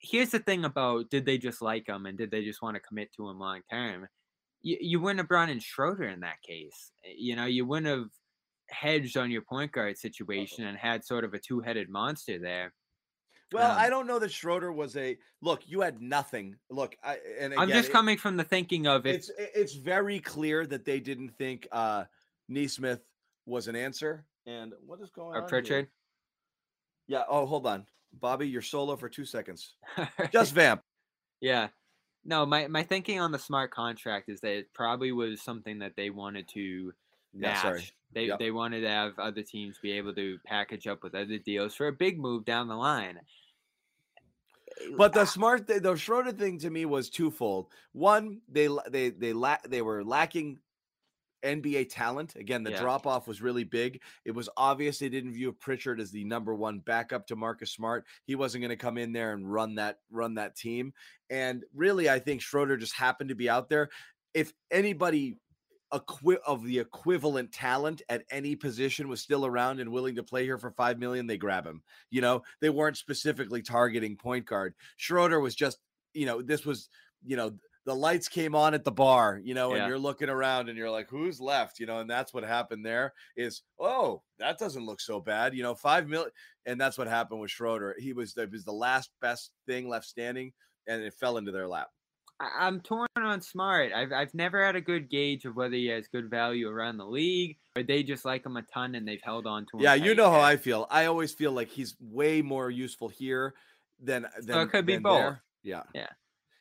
here's 0.01 0.31
the 0.31 0.39
thing 0.39 0.65
about 0.65 1.11
did 1.11 1.27
they 1.27 1.39
just 1.39 1.61
like 1.61 1.89
him 1.89 2.07
and 2.07 2.17
did 2.17 2.31
they 2.31 2.45
just 2.45 2.63
want 2.63 2.77
to 2.77 2.81
commit 2.81 3.13
to 3.15 3.29
him 3.29 3.39
long 3.39 3.63
term? 3.71 4.07
You, 4.63 4.77
you 4.81 5.01
wouldn't 5.01 5.19
have 5.19 5.29
brought 5.29 5.51
in 5.51 5.61
Schroeder 5.61 6.05
in 6.09 6.21
that 6.21 6.43
case. 6.43 6.93
Eh, 7.05 7.15
you 7.17 7.37
know, 7.37 7.47
you 7.47 7.65
wouldn't 7.67 7.87
have 7.87 8.09
hedged 8.71 9.17
on 9.17 9.31
your 9.31 9.43
point 9.43 9.73
guard 9.73 9.97
situation 9.97 10.65
and 10.65 10.77
had 10.77 11.05
sort 11.05 11.25
of 11.25 11.35
a 11.35 11.39
two 11.39 11.61
headed 11.61 11.89
monster 11.89 12.39
there. 12.39 12.73
Well, 13.53 13.71
um, 13.71 13.79
I 13.79 13.89
don't 13.89 14.07
know 14.07 14.19
that 14.19 14.31
Schroeder 14.31 14.73
was 14.73 14.97
a 14.97 15.17
look. 15.41 15.63
You 15.67 15.81
had 15.81 16.03
nothing. 16.03 16.57
Look, 16.71 16.97
I, 17.03 17.17
and 17.41 17.53
again, 17.53 17.59
I'm 17.59 17.69
just 17.71 17.89
it, 17.89 17.93
coming 17.93 18.19
from 18.19 18.37
the 18.37 18.45
thinking 18.45 18.87
of 18.87 19.07
it. 19.07 19.15
It's 19.15 19.31
it's 19.39 19.75
very 19.75 20.21
clear 20.21 20.67
that 20.67 20.85
they 20.85 21.01
didn't 21.01 21.31
think 21.31 21.67
uh 21.73 22.05
Nesmith 22.49 23.01
was 23.47 23.69
an 23.69 23.77
answer. 23.77 24.27
And 24.47 24.75
what 24.85 25.01
is 25.01 25.11
going 25.11 25.37
or 25.37 25.43
on? 25.43 25.49
Pritchard. 25.49 25.89
Here? 27.09 27.19
Yeah. 27.19 27.23
Oh, 27.29 27.47
hold 27.47 27.67
on, 27.67 27.87
Bobby. 28.13 28.47
You're 28.47 28.61
solo 28.61 28.97
for 28.97 29.09
two 29.09 29.25
seconds. 29.25 29.75
just 30.33 30.53
vamp. 30.53 30.83
Yeah. 31.41 31.69
No, 32.29 32.45
my, 32.45 32.67
my 32.67 32.83
thinking 32.83 33.19
on 33.21 33.33
the 33.33 33.39
smart 33.39 33.71
contract 33.71 34.29
is 34.29 34.43
that 34.43 34.53
it 34.53 34.75
probably 34.75 35.13
was 35.13 35.41
something 35.41 35.79
that 35.79 35.97
they 35.97 36.11
wanted 36.11 36.47
to 36.49 36.93
match. 37.33 37.65
Yeah, 37.65 37.81
they 38.13 38.27
yep. 38.27 38.39
they 38.39 38.51
wanted 38.51 38.83
to 38.83 38.89
have 38.91 39.19
other 39.19 39.43
teams 39.43 39.79
be 39.81 39.93
able 39.93 40.15
to 40.15 40.39
package 40.45 40.87
up 40.87 41.03
with 41.03 41.15
other 41.15 41.39
deals 41.39 41.75
for 41.75 41.87
a 41.87 41.93
big 41.93 42.19
move 42.19 42.45
down 42.45 42.69
the 42.69 42.77
line. 42.77 43.17
Eh, 43.17 44.91
but 44.99 45.15
the 45.15 45.23
ah. 45.23 45.25
smart, 45.25 45.67
the 45.67 45.97
Schroeder 45.97 46.33
thing 46.33 46.59
to 46.59 46.69
me 46.69 46.85
was 46.85 47.09
twofold. 47.09 47.69
One, 47.93 48.43
they 48.47 48.69
they 48.91 49.09
they 49.09 49.33
la- 49.33 49.65
they 49.67 49.81
were 49.81 50.05
lacking 50.05 50.59
NBA 51.43 51.91
talent. 51.91 52.37
Again, 52.37 52.63
the 52.63 52.73
yeah. 52.73 52.81
drop 52.81 53.07
off 53.07 53.29
was 53.29 53.43
really 53.43 53.65
big. 53.65 54.01
It 54.25 54.33
was 54.33 54.49
obvious 54.57 54.99
they 54.99 55.09
didn't 55.09 55.35
view 55.35 55.53
Pritchard 55.53 56.01
as 56.01 56.11
the 56.11 56.25
number 56.25 56.55
one 56.55 56.81
backup 56.81 57.27
to 57.29 57.37
Marcus 57.37 57.73
Smart. 57.73 58.05
He 58.25 58.35
wasn't 58.35 58.63
going 58.63 58.71
to 58.71 58.77
come 58.77 58.99
in 58.99 59.13
there 59.13 59.33
and 59.33 59.51
run 59.51 59.77
that 59.77 59.99
run 60.11 60.35
that 60.35 60.57
team. 60.57 60.93
And 61.31 61.65
really, 61.75 62.09
I 62.09 62.19
think 62.19 62.41
Schroeder 62.41 62.77
just 62.77 62.95
happened 62.95 63.31
to 63.31 63.35
be 63.35 63.51
out 63.51 63.69
there. 63.69 63.89
If 64.35 64.53
anybody 64.71 65.37
equi- 65.93 66.39
of 66.47 66.65
the 66.65 66.79
equivalent 66.79 67.53
talent 67.53 68.03
at 68.09 68.25
any 68.31 68.57
position 68.57 69.09
was 69.09 69.21
still 69.21 69.47
around 69.47 69.81
and 69.81 69.91
willing 69.91 70.17
to 70.17 70.23
play 70.23 70.45
here 70.45 70.59
for 70.59 70.71
five 70.71 70.99
million, 70.99 71.27
they 71.27 71.39
grab 71.39 71.67
him. 71.67 71.83
You 72.11 72.21
know, 72.21 72.43
they 72.61 72.71
weren't 72.71 72.97
specifically 72.97 73.63
targeting 73.63 74.17
point 74.17 74.47
guard. 74.47 74.75
Schroeder 74.97 75.41
was 75.41 75.55
just, 75.55 75.79
you 76.15 76.27
know, 76.27 76.43
this 76.43 76.65
was, 76.65 76.89
you 77.25 77.37
know, 77.37 77.53
the 77.89 77.95
lights 77.95 78.29
came 78.29 78.55
on 78.55 78.75
at 78.75 78.85
the 78.85 78.93
bar, 78.93 79.41
you 79.43 79.55
know, 79.55 79.73
and 79.73 79.89
you're 79.89 79.99
looking 79.99 80.29
around 80.29 80.69
and 80.69 80.77
you're 80.77 80.91
like, 80.91 81.09
who's 81.09 81.41
left, 81.41 81.81
you 81.81 81.87
know, 81.87 82.01
and 82.01 82.11
that's 82.11 82.35
what 82.35 82.45
happened 82.45 82.85
there 82.85 83.15
is, 83.35 83.63
oh, 83.81 84.21
that 84.39 84.59
doesn't 84.59 84.85
look 84.85 85.01
so 85.01 85.21
bad, 85.21 85.55
you 85.55 85.63
know, 85.63 85.75
five 85.75 86.07
million, 86.07 86.31
and 86.67 86.79
that's 86.79 86.99
what 86.99 87.09
happened 87.09 87.41
with 87.41 87.51
Schroeder. 87.51 87.97
He 87.99 88.13
was 88.13 88.35
the, 88.35 88.47
was 88.53 88.63
the 88.63 88.75
last 88.75 89.09
best 89.23 89.53
thing 89.67 89.89
left 89.89 90.05
standing, 90.05 90.53
and 90.87 91.03
it 91.03 91.15
fell 91.15 91.39
into 91.39 91.51
their 91.51 91.67
lap. 91.67 91.89
I'm 92.39 92.83
torn 92.83 93.09
on 93.17 93.41
Smart. 93.41 93.93
I've 93.95 94.13
I've 94.13 94.35
never 94.35 94.63
had 94.63 94.77
a 94.77 94.83
good 94.83 95.09
gauge 95.09 95.47
of 95.47 95.57
whether 95.57 95.75
he 95.75 95.87
has 95.87 96.09
good 96.09 96.29
value 96.29 96.69
around 96.69 96.99
the 96.99 97.07
league, 97.07 97.57
or 97.75 97.83
they 97.83 98.03
just 98.03 98.27
like 98.27 98.45
him 98.45 98.59
a 98.59 98.63
ton 98.63 98.97
and 98.97 99.09
they've 99.09 99.23
held 99.25 99.47
on 99.47 99.65
to 99.71 99.79
him. 99.79 99.83
Yeah, 99.83 99.95
you 99.95 100.15
know 100.15 100.31
how 100.31 100.41
I 100.41 100.59
feel. 100.59 100.87
I 100.91 101.07
always 101.07 101.33
feel 101.33 101.53
like 101.53 101.71
he's 101.71 101.97
way 101.99 102.43
more 102.43 102.71
useful 102.71 103.09
here 103.09 103.55
than 103.99 104.27
oh, 104.27 104.41
than. 104.43 104.55
So 104.55 104.61
it 104.61 104.71
could 104.71 104.85
be 104.85 104.99
both. 104.99 105.19
There. 105.19 105.43
Yeah. 105.63 105.83
Yeah. 105.95 106.09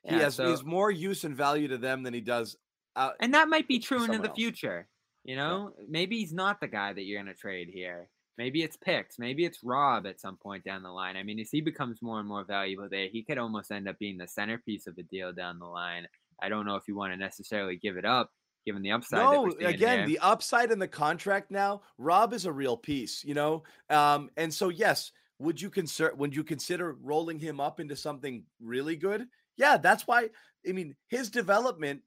He 0.07 0.15
has 0.15 0.35
so, 0.35 0.49
he's 0.49 0.63
more 0.63 0.91
use 0.91 1.23
and 1.23 1.35
value 1.35 1.67
to 1.67 1.77
them 1.77 2.03
than 2.03 2.13
he 2.13 2.21
does. 2.21 2.55
Out, 2.95 3.13
and 3.19 3.33
that 3.33 3.49
might 3.49 3.67
be 3.67 3.79
true 3.79 4.03
into 4.03 4.19
the 4.19 4.29
else. 4.29 4.35
future. 4.35 4.87
You 5.23 5.35
know, 5.35 5.73
yeah. 5.77 5.85
maybe 5.89 6.17
he's 6.19 6.33
not 6.33 6.61
the 6.61 6.67
guy 6.67 6.93
that 6.93 7.03
you're 7.03 7.21
going 7.21 7.33
to 7.33 7.39
trade 7.39 7.69
here. 7.71 8.09
Maybe 8.37 8.63
it's 8.63 8.77
picks. 8.77 9.19
Maybe 9.19 9.45
it's 9.45 9.63
Rob 9.63 10.05
at 10.05 10.21
some 10.21 10.37
point 10.37 10.63
down 10.63 10.83
the 10.83 10.89
line. 10.89 11.17
I 11.17 11.23
mean, 11.23 11.39
as 11.39 11.49
he 11.51 11.59
becomes 11.59 12.01
more 12.01 12.19
and 12.19 12.29
more 12.29 12.45
valuable 12.45 12.87
there, 12.89 13.07
he 13.07 13.23
could 13.23 13.37
almost 13.37 13.71
end 13.71 13.89
up 13.89 13.97
being 13.99 14.17
the 14.17 14.27
centerpiece 14.27 14.87
of 14.87 14.95
the 14.95 15.03
deal 15.03 15.33
down 15.33 15.59
the 15.59 15.65
line. 15.65 16.07
I 16.41 16.49
don't 16.49 16.65
know 16.65 16.75
if 16.75 16.87
you 16.87 16.95
want 16.95 17.13
to 17.13 17.17
necessarily 17.17 17.77
give 17.77 17.97
it 17.97 18.05
up, 18.05 18.31
given 18.65 18.83
the 18.83 18.91
upside. 18.91 19.19
No, 19.19 19.51
again, 19.59 20.07
the 20.07 20.19
upside 20.19 20.71
in 20.71 20.79
the 20.79 20.87
contract 20.87 21.51
now. 21.51 21.81
Rob 21.97 22.31
is 22.31 22.45
a 22.45 22.51
real 22.51 22.77
piece, 22.77 23.23
you 23.23 23.33
know. 23.33 23.63
Um, 23.89 24.29
and 24.37 24.53
so 24.53 24.69
yes, 24.69 25.11
would 25.39 25.59
you 25.59 25.69
consider 25.69 26.13
would 26.15 26.35
you 26.35 26.43
consider 26.43 26.93
rolling 27.01 27.39
him 27.39 27.59
up 27.59 27.79
into 27.79 27.95
something 27.95 28.43
really 28.61 28.95
good? 28.95 29.27
Yeah, 29.57 29.77
that's 29.77 30.07
why. 30.07 30.29
I 30.67 30.71
mean, 30.71 30.95
his 31.07 31.29
development. 31.29 32.01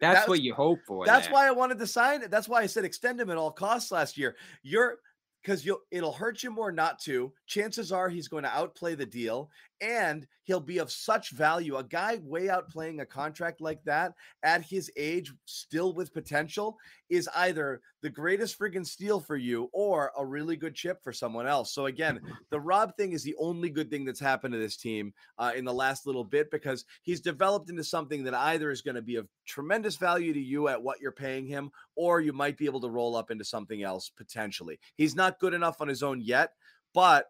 That's, 0.00 0.20
that's 0.20 0.28
what 0.28 0.42
you 0.42 0.54
hope 0.54 0.80
for. 0.86 1.06
That's 1.06 1.28
why 1.28 1.46
I 1.46 1.52
wanted 1.52 1.78
to 1.78 1.86
sign 1.86 2.22
it. 2.22 2.30
That's 2.30 2.48
why 2.48 2.62
I 2.62 2.66
said 2.66 2.84
extend 2.84 3.20
him 3.20 3.30
at 3.30 3.36
all 3.36 3.52
costs 3.52 3.92
last 3.92 4.18
year. 4.18 4.36
You're 4.62 4.98
because 5.44 5.64
you'll 5.64 5.80
it'll 5.90 6.12
hurt 6.12 6.42
you 6.42 6.50
more 6.50 6.72
not 6.72 6.98
to. 7.00 7.32
Chances 7.46 7.92
are 7.92 8.08
he's 8.08 8.28
going 8.28 8.44
to 8.44 8.56
outplay 8.56 8.94
the 8.94 9.06
deal, 9.06 9.50
and 9.80 10.26
he'll 10.44 10.60
be 10.60 10.78
of 10.78 10.90
such 10.90 11.30
value. 11.30 11.76
A 11.76 11.84
guy 11.84 12.20
way 12.22 12.46
outplaying 12.46 13.00
a 13.00 13.06
contract 13.06 13.60
like 13.60 13.82
that 13.84 14.12
at 14.42 14.62
his 14.62 14.90
age, 14.96 15.32
still 15.44 15.92
with 15.92 16.14
potential, 16.14 16.78
is 17.10 17.28
either 17.36 17.80
the 18.02 18.10
greatest 18.10 18.58
friggin' 18.58 18.86
steal 18.86 19.20
for 19.20 19.36
you 19.36 19.70
or 19.72 20.12
a 20.18 20.24
really 20.24 20.56
good 20.56 20.74
chip 20.74 21.02
for 21.02 21.12
someone 21.12 21.46
else. 21.46 21.72
So 21.72 21.86
again, 21.86 22.20
the 22.50 22.60
Rob 22.60 22.96
thing 22.96 23.12
is 23.12 23.22
the 23.22 23.36
only 23.38 23.70
good 23.70 23.90
thing 23.90 24.04
that's 24.04 24.20
happened 24.20 24.52
to 24.52 24.58
this 24.58 24.76
team 24.76 25.12
uh, 25.38 25.52
in 25.56 25.64
the 25.64 25.72
last 25.72 26.06
little 26.06 26.24
bit 26.24 26.50
because 26.50 26.84
he's 27.02 27.20
developed 27.20 27.70
into 27.70 27.84
something 27.84 28.22
that 28.24 28.34
either 28.34 28.70
is 28.70 28.82
going 28.82 28.94
to 28.94 29.02
be 29.02 29.16
of 29.16 29.28
tremendous 29.46 29.96
value 29.96 30.32
to 30.32 30.40
you 30.40 30.68
at 30.68 30.82
what 30.82 31.00
you're 31.00 31.12
paying 31.12 31.46
him, 31.46 31.70
or 31.96 32.20
you 32.20 32.32
might 32.32 32.56
be 32.56 32.66
able 32.66 32.80
to 32.80 32.90
roll 32.90 33.16
up 33.16 33.30
into 33.30 33.44
something 33.44 33.82
else 33.82 34.10
potentially. 34.14 34.78
He's 34.96 35.16
not 35.16 35.33
good 35.38 35.54
enough 35.54 35.80
on 35.80 35.88
his 35.88 36.02
own 36.02 36.20
yet, 36.20 36.52
but 36.92 37.26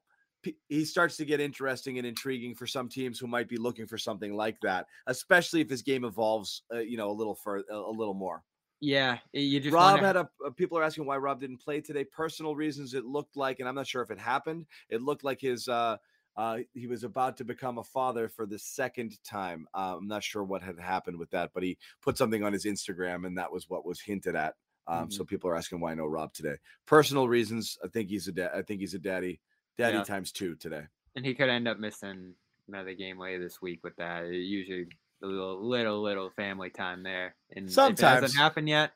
he 0.69 0.85
starts 0.85 1.17
to 1.17 1.25
get 1.25 1.41
interesting 1.41 1.99
and 1.99 2.07
intriguing 2.07 2.55
for 2.55 2.67
some 2.67 2.89
teams 2.89 3.19
who 3.19 3.27
might 3.27 3.49
be 3.49 3.57
looking 3.57 3.87
for 3.87 3.97
something 3.97 4.35
like 4.35 4.61
that, 4.63 4.87
especially 5.07 5.61
if 5.61 5.71
his 5.71 5.83
game 5.83 6.05
evolves, 6.05 6.63
uh, 6.73 6.79
you 6.81 6.97
know, 6.97 7.11
a 7.11 7.13
little 7.13 7.35
further, 7.35 7.65
a 7.71 7.91
little 7.91 8.15
more. 8.15 8.43
Yeah, 8.81 9.19
you 9.33 9.61
just 9.61 9.73
Rob 9.73 10.03
wonder- 10.03 10.07
had 10.07 10.17
a. 10.17 10.51
People 10.53 10.77
are 10.79 10.83
asking 10.83 11.07
why 11.07 11.17
Rob 11.17 11.41
didn't 11.41 11.63
play 11.63 11.81
today. 11.81 12.05
Personal 12.05 12.55
reasons. 12.55 12.93
It 12.93 13.07
looked 13.07 13.37
like, 13.37 13.61
and 13.61 13.69
I'm 13.69 13.75
not 13.75 13.87
sure 13.87 14.03
if 14.03 14.11
it 14.11 14.19
happened. 14.19 14.67
It 14.91 15.01
looked 15.01 15.25
like 15.25 15.41
his. 15.41 15.69
uh 15.69 15.97
uh, 16.37 16.59
he 16.73 16.89
was 16.89 17.05
about 17.05 17.37
to 17.37 17.45
become 17.45 17.79
a 17.79 17.85
father 17.85 18.29
for 18.29 18.45
the 18.45 18.59
second 18.59 19.17
time. 19.23 19.69
Uh, 19.73 19.95
I'm 19.97 20.09
not 20.09 20.25
sure 20.25 20.43
what 20.43 20.63
had 20.63 20.79
happened 20.81 21.17
with 21.17 21.31
that, 21.31 21.53
but 21.55 21.63
he 21.63 21.79
put 22.03 22.19
something 22.19 22.43
on 22.43 22.53
his 22.53 22.65
Instagram, 22.65 23.25
and 23.25 23.39
that 23.39 23.53
was 23.53 23.71
what 23.71 23.87
was 23.87 24.01
hinted 24.01 24.35
at. 24.35 24.55
Um, 24.87 25.05
mm-hmm. 25.05 25.11
So 25.11 25.25
people 25.25 25.51
are 25.51 25.57
asking 25.57 25.81
why 25.81 25.95
no 25.95 26.07
Rob 26.07 26.33
today. 26.33 26.57
Personal 26.87 27.29
reasons. 27.29 27.79
I 27.85 27.89
think 27.89 28.11
he's 28.11 28.29
a 28.29 28.33
dad. 28.33 28.51
I 28.55 28.63
think 28.63 28.81
he's 28.81 28.95
a 28.95 28.99
daddy. 28.99 29.41
Daddy 29.79 29.97
yeah. 29.99 30.05
times 30.05 30.31
two 30.31 30.55
today. 30.57 30.83
And 31.17 31.25
he 31.25 31.35
could 31.35 31.49
end 31.49 31.67
up 31.67 31.79
missing 31.79 32.35
another 32.69 32.95
game 32.95 33.19
later 33.19 33.43
this 33.43 33.61
week 33.61 33.81
with 33.83 33.97
that. 33.97 34.27
Usually 34.29 34.87
a 35.23 35.27
little, 35.27 35.69
little, 35.69 36.03
little 36.03 36.31
family 36.31 36.71
time 36.71 37.03
there. 37.03 37.35
And 37.55 37.71
sometimes 37.71 38.01
it 38.01 38.23
hasn't 38.23 38.37
happened 38.37 38.69
yet. 38.69 38.93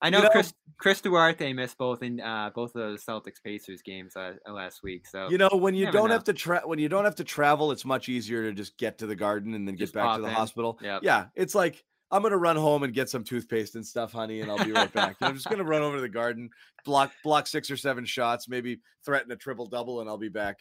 I 0.00 0.10
know, 0.10 0.18
you 0.18 0.24
know 0.24 0.30
Chris 0.30 0.54
Chris 0.78 1.00
Duarte 1.00 1.52
missed 1.52 1.76
both 1.76 2.02
in 2.04 2.20
uh, 2.20 2.50
both 2.54 2.74
of 2.76 2.92
the 2.92 2.98
Celtics 2.98 3.42
Pacers 3.42 3.82
games 3.82 4.14
uh, 4.14 4.34
last 4.46 4.82
week. 4.84 5.08
So 5.08 5.28
you 5.28 5.38
know 5.38 5.50
when 5.52 5.74
you, 5.74 5.90
don't 5.90 6.08
know. 6.08 6.14
have 6.14 6.24
to 6.24 6.32
tra- 6.32 6.62
when 6.64 6.78
you 6.78 6.88
don't 6.88 7.04
have 7.04 7.16
to 7.16 7.24
travel, 7.24 7.72
it's 7.72 7.84
much 7.84 8.08
easier 8.08 8.44
to 8.44 8.52
just 8.52 8.76
get 8.78 8.98
to 8.98 9.06
the 9.06 9.16
garden 9.16 9.54
and 9.54 9.66
then 9.66 9.76
just 9.76 9.94
get 9.94 10.04
back 10.04 10.16
to 10.16 10.22
the 10.22 10.28
in. 10.28 10.34
hospital. 10.34 10.78
Yep. 10.80 11.00
Yeah, 11.02 11.26
it's 11.34 11.54
like 11.54 11.84
I'm 12.10 12.22
gonna 12.22 12.38
run 12.38 12.56
home 12.56 12.82
and 12.82 12.94
get 12.94 13.08
some 13.08 13.24
toothpaste 13.24 13.74
and 13.74 13.86
stuff, 13.86 14.12
honey, 14.12 14.40
and 14.40 14.50
I'll 14.50 14.64
be 14.64 14.72
right 14.72 14.92
back. 14.92 15.16
I'm 15.20 15.34
just 15.34 15.48
gonna 15.48 15.64
run 15.64 15.82
over 15.82 15.96
to 15.96 16.02
the 16.02 16.08
garden, 16.08 16.50
block 16.84 17.12
block 17.22 17.46
six 17.46 17.70
or 17.70 17.76
seven 17.76 18.04
shots, 18.04 18.48
maybe 18.48 18.80
threaten 19.04 19.30
a 19.32 19.36
triple 19.36 19.66
double, 19.66 20.00
and 20.00 20.08
I'll 20.08 20.18
be 20.18 20.28
back. 20.28 20.58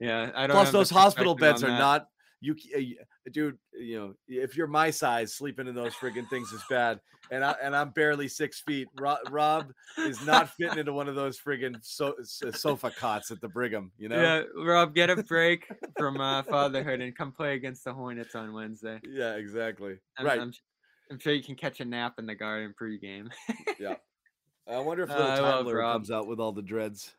Yeah, 0.00 0.30
I 0.34 0.46
don't. 0.46 0.56
Plus, 0.56 0.70
those 0.70 0.90
hospital 0.90 1.34
beds 1.34 1.64
are 1.64 1.68
not. 1.68 2.08
You, 2.40 2.54
uh, 2.76 2.80
dude, 3.32 3.56
you 3.72 3.98
know, 3.98 4.14
if 4.28 4.54
you're 4.54 4.66
my 4.66 4.90
size, 4.90 5.32
sleeping 5.32 5.66
in 5.66 5.74
those 5.74 5.94
friggin' 5.94 6.28
things 6.28 6.52
is 6.52 6.62
bad. 6.68 7.00
And 7.30 7.42
I 7.42 7.54
and 7.62 7.74
I'm 7.74 7.88
barely 7.88 8.28
six 8.28 8.60
feet. 8.60 8.86
Rob, 9.00 9.18
Rob 9.30 9.72
is 9.96 10.20
not 10.26 10.50
fitting 10.50 10.76
into 10.76 10.92
one 10.92 11.08
of 11.08 11.14
those 11.14 11.40
friggin' 11.40 11.76
so, 11.80 12.14
sofa 12.22 12.90
cots 12.90 13.30
at 13.30 13.40
the 13.40 13.48
Brigham. 13.48 13.92
You 13.96 14.10
know. 14.10 14.20
Yeah, 14.20 14.42
Rob, 14.62 14.94
get 14.94 15.08
a 15.08 15.22
break 15.22 15.66
from 15.96 16.20
uh, 16.20 16.42
fatherhood 16.42 17.00
and 17.00 17.16
come 17.16 17.32
play 17.32 17.54
against 17.54 17.84
the 17.84 17.94
Hornets 17.94 18.34
on 18.34 18.52
Wednesday. 18.52 19.00
Yeah, 19.08 19.36
exactly. 19.36 19.96
I'm, 20.18 20.26
right. 20.26 20.40
I'm, 20.40 20.52
I'm 21.14 21.20
sure 21.20 21.32
you 21.32 21.44
can 21.44 21.54
catch 21.54 21.78
a 21.78 21.84
nap 21.84 22.14
in 22.18 22.26
the 22.26 22.34
garden 22.34 22.74
pregame. 22.76 23.30
yeah. 23.78 23.94
I 24.68 24.80
wonder 24.80 25.04
if 25.04 25.10
little 25.10 25.24
uh, 25.24 25.36
Tyler 25.36 25.80
comes 25.80 26.10
out 26.10 26.26
with 26.26 26.40
all 26.40 26.50
the 26.50 26.60
dreads. 26.60 27.12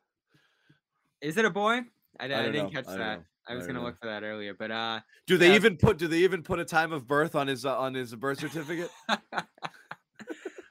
Is 1.21 1.37
it 1.37 1.45
a 1.45 1.49
boy? 1.49 1.79
I, 2.19 2.25
I, 2.25 2.25
I 2.25 2.27
didn't 2.47 2.55
know. 2.55 2.69
catch 2.71 2.89
I 2.89 2.97
that. 2.97 3.23
I 3.47 3.55
was 3.55 3.65
gonna 3.65 3.79
know. 3.79 3.85
look 3.85 3.97
for 3.97 4.07
that 4.07 4.23
earlier, 4.23 4.53
but 4.53 4.69
uh, 4.69 4.99
do 5.27 5.37
they 5.37 5.49
yeah. 5.49 5.55
even 5.55 5.77
put 5.77 5.97
do 5.97 6.09
they 6.09 6.17
even 6.17 6.43
put 6.43 6.59
a 6.59 6.65
time 6.65 6.91
of 6.91 7.07
birth 7.07 7.35
on 7.35 7.47
his 7.47 7.65
uh, 7.65 7.79
on 7.79 7.93
his 7.93 8.13
birth 8.13 8.39
certificate? 8.41 8.89
oh, 9.09 9.45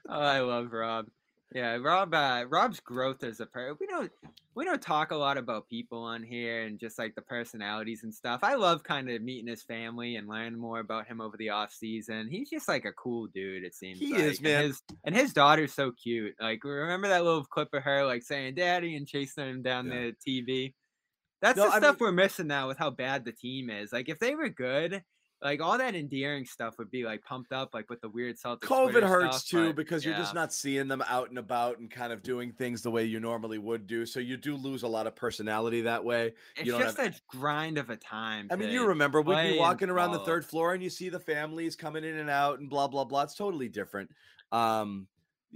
I 0.07 0.41
love 0.41 0.71
Rob. 0.71 1.07
Yeah, 1.55 1.77
Rob. 1.77 2.13
Uh, 2.13 2.45
Rob's 2.49 2.81
growth 2.81 3.23
as 3.23 3.39
a 3.39 3.47
person. 3.47 3.77
We 3.81 3.87
don't 3.87 4.11
we 4.57 4.65
don't 4.65 4.83
talk 4.83 5.13
a 5.13 5.17
lot 5.17 5.39
about 5.39 5.69
people 5.69 6.03
on 6.03 6.21
here 6.25 6.63
and 6.63 6.81
just 6.81 6.99
like 6.99 7.15
the 7.15 7.23
personalities 7.23 8.03
and 8.03 8.13
stuff. 8.13 8.41
I 8.43 8.57
love 8.57 8.83
kind 8.83 9.09
of 9.09 9.23
meeting 9.23 9.47
his 9.47 9.63
family 9.63 10.17
and 10.17 10.29
learning 10.29 10.59
more 10.59 10.81
about 10.81 11.07
him 11.07 11.21
over 11.21 11.37
the 11.37 11.51
off 11.51 11.73
season. 11.73 12.29
He's 12.29 12.51
just 12.51 12.67
like 12.67 12.85
a 12.85 12.93
cool 12.93 13.29
dude. 13.29 13.63
It 13.63 13.75
seems 13.75 14.01
he 14.01 14.13
like. 14.13 14.23
is, 14.23 14.41
man. 14.41 14.57
And 14.57 14.67
his, 14.67 14.83
and 15.05 15.15
his 15.15 15.33
daughter's 15.33 15.73
so 15.73 15.93
cute. 15.93 16.35
Like 16.41 16.65
remember 16.65 17.07
that 17.07 17.23
little 17.23 17.45
clip 17.45 17.69
of 17.73 17.85
her 17.85 18.05
like 18.05 18.25
saying 18.25 18.57
"Daddy" 18.57 18.97
and 18.97 19.07
chasing 19.07 19.49
him 19.49 19.63
down 19.63 19.87
yeah. 19.87 20.11
the 20.25 20.43
TV. 20.43 20.75
That's 21.41 21.57
no, 21.57 21.69
the 21.69 21.75
I 21.75 21.79
stuff 21.79 22.01
mean, 22.01 22.09
we're 22.09 22.13
missing 22.13 22.49
now 22.49 22.67
with 22.67 22.79
how 22.79 22.91
bad 22.91 23.25
the 23.25 23.33
team 23.33 23.71
is. 23.71 23.93
Like 23.93 24.09
if 24.09 24.19
they 24.19 24.35
were 24.35 24.49
good, 24.49 25.05
like 25.45 25.61
all 25.61 25.77
that 25.77 25.95
endearing 25.95 26.47
stuff 26.47 26.79
would 26.79 26.91
be 26.91 27.05
like 27.05 27.23
pumped 27.23 27.53
up, 27.53 27.75
like 27.75 27.91
with 27.91 28.01
the 28.01 28.09
weird 28.09 28.37
Celtics. 28.37 28.61
COVID 28.61 28.93
Twitter 28.93 29.07
hurts 29.07 29.37
stuff, 29.39 29.51
too 29.51 29.67
but, 29.69 29.77
because 29.77 30.05
yeah. 30.05 30.13
you're 30.13 30.19
just 30.19 30.35
not 30.35 30.53
seeing 30.53 30.89
them 30.89 31.05
out 31.07 31.29
and 31.29 31.39
about 31.39 31.79
and 31.79 31.91
kind 31.91 32.13
of 32.13 32.23
doing 32.23 32.51
things 32.51 32.81
the 32.81 32.91
way 32.91 33.05
you 33.05 33.21
normally 33.21 33.59
would 33.59 33.87
do. 33.87 34.07
So 34.07 34.21
you 34.21 34.39
do 34.39 34.57
lose 34.57 34.83
a 34.83 34.89
lot 34.89 35.07
of 35.07 35.15
personality 35.15 35.83
that 35.83 36.03
way. 36.03 36.33
It's 36.57 36.67
just 36.69 36.97
have... 36.97 37.15
a 37.15 37.15
grind 37.29 37.77
of 37.77 37.91
a 37.91 37.97
time. 37.97 38.49
I 38.51 38.57
mean, 38.57 38.71
you 38.71 38.87
remember 38.87 39.21
we'd 39.21 39.53
be 39.53 39.59
walking 39.59 39.91
around 39.91 40.13
the 40.13 40.21
third 40.21 40.47
floor 40.47 40.73
and 40.73 40.83
you 40.83 40.91
see 40.91 41.11
the 41.11 41.21
families 41.21 41.77
coming 41.77 42.05
in 42.05 42.17
and 42.17 42.31
out 42.31 42.59
and 42.59 42.71
blah 42.71 42.89
blah 42.89 43.05
blah. 43.05 43.23
It's 43.23 43.35
totally 43.35 43.69
different. 43.69 44.11
Um, 44.51 45.09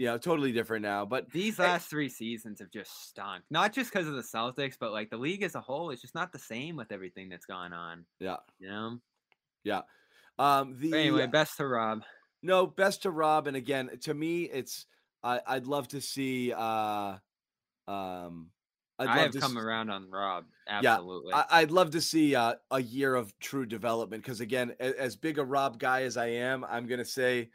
know, 0.07 0.19
totally 0.19 0.53
different 0.53 0.83
now. 0.83 1.05
But 1.05 1.31
these 1.31 1.59
last 1.59 1.89
three 1.89 2.09
seasons 2.09 2.61
have 2.61 2.71
just 2.71 3.09
stunk. 3.09 3.45
Not 3.51 3.73
just 3.73 3.93
because 3.93 4.07
of 4.07 4.15
the 4.15 4.23
Celtics, 4.23 4.77
but 4.79 4.93
like 4.93 5.11
the 5.11 5.17
league 5.17 5.43
as 5.43 5.55
a 5.55 5.61
whole 5.61 5.91
is 5.91 6.01
just 6.01 6.15
not 6.15 6.33
the 6.33 6.39
same 6.39 6.77
with 6.77 6.93
everything 6.93 7.29
that's 7.29 7.47
gone 7.47 7.73
on. 7.73 8.05
Yeah. 8.21 8.37
You 8.59 8.69
know? 8.69 8.99
Yeah. 9.69 9.83
Um 10.39 10.77
the 10.79 10.95
anyway, 10.95 11.27
best 11.27 11.57
to 11.59 11.67
Rob. 11.67 12.03
No, 12.43 12.67
best 12.67 13.03
to 13.03 13.11
Rob. 13.11 13.47
And 13.47 13.57
again, 13.57 13.91
to 14.03 14.15
me, 14.15 14.45
it's 14.45 14.87
I, 15.23 15.41
I'd 15.47 15.67
love 15.67 15.89
to 15.89 16.01
see 16.01 16.53
uh 16.53 17.17
um 17.87 18.51
I'd 18.99 19.09
I 19.09 19.19
have 19.19 19.35
come 19.35 19.53
see, 19.53 19.61
around 19.61 19.91
on 19.91 20.11
Rob. 20.11 20.47
Absolutely. 20.69 21.31
Yeah, 21.31 21.45
I, 21.49 21.61
would 21.61 21.71
love 21.71 21.91
to 21.91 22.01
see 22.01 22.35
uh, 22.35 22.55
a 22.73 22.83
year 22.83 23.15
of 23.15 23.37
true 23.39 23.65
development 23.65 24.25
because, 24.25 24.41
again, 24.41 24.75
as, 24.81 24.93
as 24.95 25.17
big 25.17 25.39
a 25.39 25.45
Rob 25.45 25.79
guy 25.79 26.03
as 26.03 26.17
I 26.17 26.27
am, 26.27 26.65
I'm 26.65 26.87
going 26.87 26.99
to 26.99 27.05
say 27.05 27.51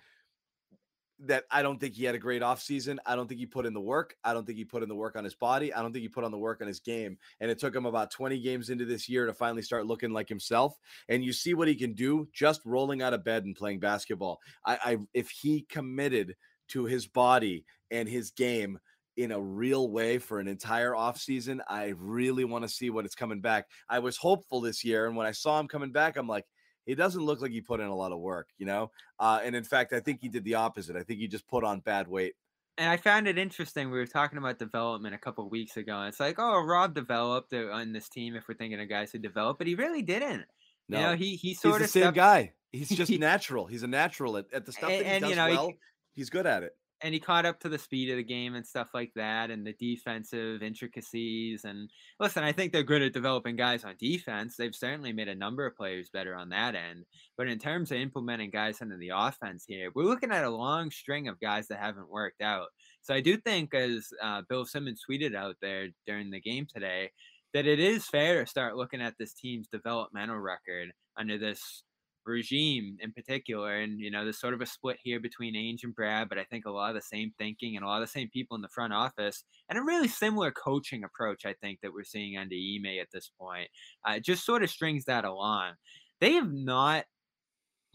that 1.27 1.45
I 1.49 1.61
don't 1.61 1.79
think 1.79 1.95
he 1.95 2.03
had 2.03 2.15
a 2.15 2.19
great 2.19 2.41
offseason. 2.41 2.97
I 3.05 3.15
don't 3.15 3.27
think 3.27 3.39
he 3.39 3.45
put 3.45 3.65
in 3.65 3.73
the 3.73 3.81
work. 3.81 4.15
I 4.23 4.33
don't 4.33 4.45
think 4.45 4.57
he 4.57 4.65
put 4.65 4.83
in 4.83 4.89
the 4.89 4.95
work 4.95 5.15
on 5.15 5.23
his 5.23 5.35
body. 5.35 5.73
I 5.73 5.81
don't 5.81 5.91
think 5.91 6.03
he 6.03 6.09
put 6.09 6.23
on 6.23 6.31
the 6.31 6.37
work 6.37 6.61
on 6.61 6.67
his 6.67 6.79
game. 6.79 7.17
And 7.39 7.49
it 7.49 7.59
took 7.59 7.75
him 7.75 7.85
about 7.85 8.11
20 8.11 8.39
games 8.41 8.69
into 8.69 8.85
this 8.85 9.07
year 9.07 9.25
to 9.25 9.33
finally 9.33 9.61
start 9.61 9.85
looking 9.85 10.11
like 10.11 10.29
himself. 10.29 10.77
And 11.09 11.23
you 11.23 11.33
see 11.33 11.53
what 11.53 11.67
he 11.67 11.75
can 11.75 11.93
do 11.93 12.27
just 12.33 12.61
rolling 12.65 13.01
out 13.01 13.13
of 13.13 13.23
bed 13.23 13.45
and 13.45 13.55
playing 13.55 13.79
basketball. 13.79 14.39
I, 14.65 14.77
I 14.83 14.97
if 15.13 15.29
he 15.29 15.65
committed 15.69 16.35
to 16.69 16.85
his 16.85 17.07
body 17.07 17.65
and 17.91 18.07
his 18.07 18.31
game 18.31 18.79
in 19.15 19.31
a 19.31 19.39
real 19.39 19.89
way 19.89 20.17
for 20.17 20.39
an 20.39 20.47
entire 20.47 20.91
offseason, 20.91 21.59
I 21.67 21.93
really 21.97 22.45
want 22.45 22.63
to 22.63 22.69
see 22.69 22.89
what 22.89 23.05
it's 23.05 23.15
coming 23.15 23.41
back. 23.41 23.67
I 23.87 23.99
was 23.99 24.17
hopeful 24.17 24.61
this 24.61 24.83
year. 24.83 25.07
And 25.07 25.15
when 25.15 25.27
I 25.27 25.31
saw 25.31 25.59
him 25.59 25.67
coming 25.67 25.91
back, 25.91 26.17
I'm 26.17 26.27
like, 26.27 26.45
he 26.85 26.95
doesn't 26.95 27.23
look 27.23 27.41
like 27.41 27.51
he 27.51 27.61
put 27.61 27.79
in 27.79 27.87
a 27.87 27.95
lot 27.95 28.11
of 28.11 28.19
work, 28.19 28.47
you 28.57 28.65
know? 28.65 28.91
Uh, 29.19 29.39
and 29.43 29.55
in 29.55 29.63
fact, 29.63 29.93
I 29.93 29.99
think 29.99 30.19
he 30.21 30.29
did 30.29 30.43
the 30.43 30.55
opposite. 30.55 30.95
I 30.95 31.03
think 31.03 31.19
he 31.19 31.27
just 31.27 31.47
put 31.47 31.63
on 31.63 31.79
bad 31.79 32.07
weight. 32.07 32.33
And 32.77 32.89
I 32.89 32.97
found 32.97 33.27
it 33.27 33.37
interesting. 33.37 33.91
We 33.91 33.99
were 33.99 34.07
talking 34.07 34.37
about 34.37 34.57
development 34.57 35.13
a 35.13 35.19
couple 35.19 35.47
weeks 35.49 35.77
ago. 35.77 35.99
And 35.99 36.09
it's 36.09 36.19
like, 36.19 36.35
oh, 36.39 36.61
Rob 36.61 36.95
developed 36.95 37.53
on 37.53 37.93
this 37.93 38.09
team 38.09 38.35
if 38.35 38.47
we're 38.47 38.55
thinking 38.55 38.81
of 38.81 38.89
guys 38.89 39.11
who 39.11 39.19
develop, 39.19 39.59
but 39.59 39.67
he 39.67 39.75
really 39.75 40.01
didn't. 40.01 40.45
No, 40.89 40.99
you 40.99 41.05
know, 41.05 41.15
he 41.15 41.35
he 41.35 41.53
sort 41.53 41.75
he's 41.75 41.75
of 41.75 41.81
the 41.81 41.87
same 41.87 42.03
stepped... 42.03 42.15
guy. 42.15 42.51
He's 42.71 42.89
just 42.89 43.11
natural. 43.19 43.67
He's 43.67 43.83
a 43.83 43.87
natural 43.87 44.37
at, 44.37 44.45
at 44.53 44.65
the 44.65 44.71
stuff 44.71 44.89
that 44.89 45.05
he 45.05 45.05
and, 45.05 45.21
does 45.21 45.29
you 45.29 45.35
know, 45.35 45.47
well. 45.47 45.67
He, 45.67 45.77
he's 46.13 46.29
good 46.29 46.45
at 46.45 46.63
it 46.63 46.75
and 47.03 47.13
he 47.13 47.19
caught 47.19 47.45
up 47.45 47.59
to 47.59 47.69
the 47.69 47.77
speed 47.77 48.09
of 48.09 48.17
the 48.17 48.23
game 48.23 48.55
and 48.55 48.65
stuff 48.65 48.89
like 48.93 49.11
that 49.15 49.51
and 49.51 49.67
the 49.67 49.73
defensive 49.73 50.63
intricacies 50.63 51.65
and 51.65 51.89
listen 52.19 52.43
i 52.43 52.51
think 52.51 52.71
they're 52.71 52.81
good 52.81 53.01
at 53.01 53.13
developing 53.13 53.55
guys 53.55 53.83
on 53.83 53.95
defense. 53.99 54.55
They've 54.55 54.73
certainly 54.73 55.11
made 55.11 55.27
a 55.27 55.35
number 55.35 55.65
of 55.65 55.75
players 55.75 56.09
better 56.09 56.35
on 56.35 56.49
that 56.49 56.75
end 56.75 57.05
but 57.37 57.47
in 57.47 57.59
terms 57.59 57.91
of 57.91 57.97
implementing 57.97 58.49
guys 58.49 58.81
into 58.81 58.97
the 58.97 59.11
offense 59.13 59.65
here 59.67 59.91
we're 59.93 60.03
looking 60.03 60.31
at 60.31 60.45
a 60.45 60.49
long 60.49 60.89
string 60.89 61.27
of 61.27 61.39
guys 61.39 61.67
that 61.67 61.79
haven't 61.79 62.09
worked 62.09 62.41
out. 62.41 62.67
So 63.01 63.13
i 63.13 63.21
do 63.21 63.37
think 63.37 63.73
as 63.73 64.07
uh, 64.21 64.41
bill 64.49 64.65
simmons 64.65 65.01
tweeted 65.07 65.35
out 65.35 65.57
there 65.61 65.89
during 66.07 66.31
the 66.31 66.39
game 66.39 66.65
today 66.73 67.11
that 67.53 67.67
it 67.67 67.79
is 67.79 68.07
fair 68.07 68.41
to 68.41 68.49
start 68.49 68.75
looking 68.75 69.01
at 69.01 69.13
this 69.19 69.33
team's 69.33 69.67
developmental 69.67 70.37
record 70.37 70.91
under 71.17 71.37
this 71.37 71.83
regime 72.25 72.97
in 73.01 73.11
particular. 73.11 73.81
And, 73.81 73.99
you 73.99 74.11
know, 74.11 74.23
there's 74.23 74.39
sort 74.39 74.53
of 74.53 74.61
a 74.61 74.65
split 74.65 74.97
here 75.03 75.19
between 75.19 75.55
Ainge 75.55 75.83
and 75.83 75.95
Brad, 75.95 76.29
but 76.29 76.37
I 76.37 76.43
think 76.43 76.65
a 76.65 76.71
lot 76.71 76.89
of 76.89 76.95
the 76.95 77.01
same 77.01 77.31
thinking 77.37 77.75
and 77.75 77.83
a 77.83 77.87
lot 77.87 78.01
of 78.01 78.07
the 78.07 78.11
same 78.11 78.29
people 78.29 78.55
in 78.55 78.61
the 78.61 78.69
front 78.69 78.93
office 78.93 79.43
and 79.69 79.77
a 79.77 79.83
really 79.83 80.07
similar 80.07 80.51
coaching 80.51 81.03
approach, 81.03 81.45
I 81.45 81.53
think, 81.53 81.79
that 81.81 81.93
we're 81.93 82.03
seeing 82.03 82.37
under 82.37 82.55
Ime 82.55 82.99
at 82.99 83.11
this 83.11 83.31
point. 83.39 83.69
Uh, 84.05 84.19
just 84.19 84.45
sort 84.45 84.63
of 84.63 84.69
strings 84.69 85.05
that 85.05 85.25
along. 85.25 85.73
They 86.19 86.33
have 86.33 86.51
not 86.51 87.05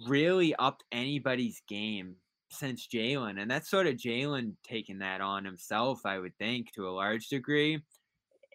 really 0.07 0.55
upped 0.57 0.85
anybody's 0.93 1.63
game 1.69 2.17
since 2.51 2.87
Jaylen. 2.87 3.41
And 3.41 3.51
that's 3.51 3.71
sort 3.71 3.87
of 3.87 3.95
Jaylen 3.95 4.55
taking 4.65 4.99
that 4.99 5.21
on 5.21 5.45
himself, 5.45 6.01
I 6.05 6.19
would 6.19 6.37
think, 6.39 6.73
to 6.73 6.89
a 6.89 6.91
large 6.91 7.29
degree 7.29 7.81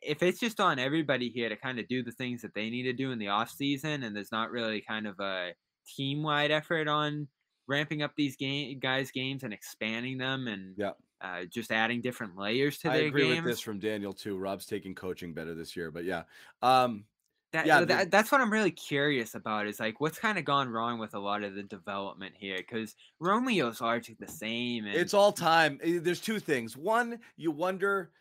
if 0.06 0.22
it's 0.22 0.40
just 0.40 0.60
on 0.60 0.80
everybody 0.80 1.30
here 1.30 1.50
to 1.50 1.56
kind 1.56 1.80
of 1.80 1.88
do 1.88 2.04
the 2.04 2.12
things 2.12 2.42
that 2.42 2.54
they 2.54 2.70
need 2.70 2.84
to 2.84 2.94
do 2.94 3.12
in 3.12 3.20
the 3.20 3.30
off 3.30 3.50
season, 3.50 4.04
and 4.04 4.16
there's 4.16 4.32
not 4.32 4.52
really 4.52 4.82
kind 4.82 5.08
of 5.08 5.20
a 5.20 5.52
team 5.86 6.24
wide 6.24 6.52
effort 6.52 6.88
on 6.88 7.28
ramping 7.68 8.02
up 8.02 8.12
these 8.16 8.36
game 8.36 8.80
guys' 8.80 9.12
games 9.12 9.44
and 9.44 9.54
expanding 9.54 10.18
them, 10.18 10.48
and 10.48 10.76
yeah. 10.78 10.92
Uh, 11.22 11.46
just 11.46 11.72
adding 11.72 12.02
different 12.02 12.38
layers 12.38 12.78
to 12.80 12.92
I 12.92 12.98
their 12.98 13.08
agree 13.08 13.30
games. 13.30 13.46
with 13.46 13.54
this 13.54 13.60
from 13.62 13.80
Daniel 13.80 14.12
too. 14.12 14.38
Rob's 14.38 14.66
taking 14.66 14.94
coaching 14.94 15.34
better 15.34 15.56
this 15.56 15.74
year, 15.74 15.90
but 15.90 16.04
yeah, 16.04 16.24
um, 16.62 17.06
that, 17.54 17.68
yeah, 17.68 17.86
that, 17.86 18.12
that's 18.12 18.32
what 18.32 18.42
I'm 18.42 18.52
really 18.52 18.72
curious 18.72 19.36
about. 19.36 19.68
Is 19.68 19.80
like 19.80 20.02
what's 20.02 20.18
kind 20.18 20.38
of 20.40 20.44
gone 20.44 20.68
wrong 20.68 20.98
with 20.98 21.14
a 21.14 21.20
lot 21.20 21.44
of 21.44 21.54
the 21.54 21.64
development 21.64 22.34
here 22.36 22.58
because 22.58 22.96
Romeo's 23.22 23.80
largely 23.80 24.18
the 24.20 24.28
same. 24.28 24.86
And 24.86 24.96
It's 24.96 25.14
all 25.14 25.32
time. 25.32 25.80
Eh, 25.84 26.00
There's 26.02 26.20
two 26.20 26.40
things. 26.40 26.76
One, 26.76 27.20
you 27.38 27.52
wonder. 27.52 28.12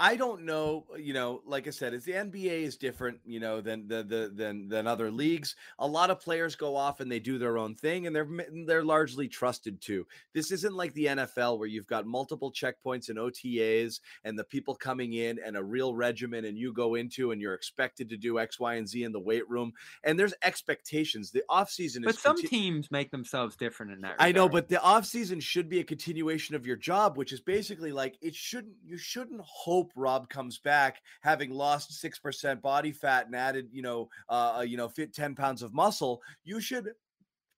I 0.00 0.16
don't 0.16 0.46
know. 0.46 0.86
Uh, 0.90 0.96
you 0.96 1.12
know, 1.12 1.42
like 1.44 1.66
I 1.66 1.70
said, 1.70 1.92
is 1.92 2.04
the 2.04 2.12
NBA 2.12 2.62
is 2.62 2.78
different. 2.78 3.20
You 3.26 3.38
know, 3.38 3.60
than 3.60 3.86
the 3.86 4.02
the 4.02 4.32
than 4.34 4.66
than 4.68 4.86
other 4.86 5.10
leagues. 5.10 5.54
A 5.78 5.86
lot 5.86 6.08
of 6.08 6.20
players 6.20 6.56
go 6.56 6.74
off 6.74 7.00
and 7.00 7.12
they 7.12 7.20
do 7.20 7.36
their 7.36 7.58
own 7.58 7.74
thing, 7.74 8.06
and 8.06 8.16
they're 8.16 8.28
they're 8.66 8.82
largely 8.82 9.28
trusted 9.28 9.82
to. 9.82 10.06
This 10.32 10.52
isn't 10.52 10.74
like 10.74 10.94
the 10.94 11.04
NFL 11.04 11.58
where 11.58 11.68
you've 11.68 11.86
got 11.86 12.06
multiple 12.06 12.50
checkpoints 12.50 13.10
and 13.10 13.18
OTAs, 13.18 14.00
and 14.24 14.38
the 14.38 14.44
people 14.44 14.74
coming 14.74 15.12
in 15.12 15.38
and 15.44 15.54
a 15.54 15.62
real 15.62 15.94
regimen, 15.94 16.46
and 16.46 16.56
you 16.56 16.72
go 16.72 16.94
into 16.94 17.32
and 17.32 17.40
you're 17.40 17.54
expected 17.54 18.08
to 18.08 18.16
do 18.16 18.38
X, 18.38 18.58
Y, 18.58 18.76
and 18.76 18.88
Z 18.88 19.04
in 19.04 19.12
the 19.12 19.20
weight 19.20 19.48
room, 19.50 19.70
and 20.02 20.18
there's 20.18 20.34
expectations. 20.42 21.30
The 21.30 21.42
off 21.50 21.68
season 21.68 22.04
but 22.06 22.14
some 22.14 22.36
conti- 22.36 22.48
teams 22.48 22.90
make 22.90 23.10
themselves 23.10 23.54
different 23.54 23.92
in 23.92 24.00
that. 24.00 24.16
I 24.18 24.32
know, 24.32 24.48
but 24.48 24.68
the 24.68 24.80
off 24.80 25.04
season 25.04 25.40
should 25.40 25.68
be 25.68 25.80
a 25.80 25.84
continuation 25.84 26.54
of 26.54 26.66
your 26.66 26.76
job, 26.76 27.18
which 27.18 27.34
is 27.34 27.42
basically 27.42 27.92
like 27.92 28.16
it 28.22 28.34
shouldn't. 28.34 28.76
You 28.82 28.96
shouldn't 28.96 29.42
hope 29.42 29.89
Rob 29.94 30.28
comes 30.28 30.58
back 30.58 31.00
having 31.22 31.50
lost 31.50 32.00
six 32.00 32.18
percent 32.18 32.62
body 32.62 32.92
fat 32.92 33.26
and 33.26 33.36
added, 33.36 33.68
you 33.72 33.82
know, 33.82 34.08
uh, 34.28 34.64
you 34.66 34.76
know, 34.76 34.88
fit 34.88 35.14
ten 35.14 35.34
pounds 35.34 35.62
of 35.62 35.74
muscle. 35.74 36.20
You 36.44 36.60
should 36.60 36.88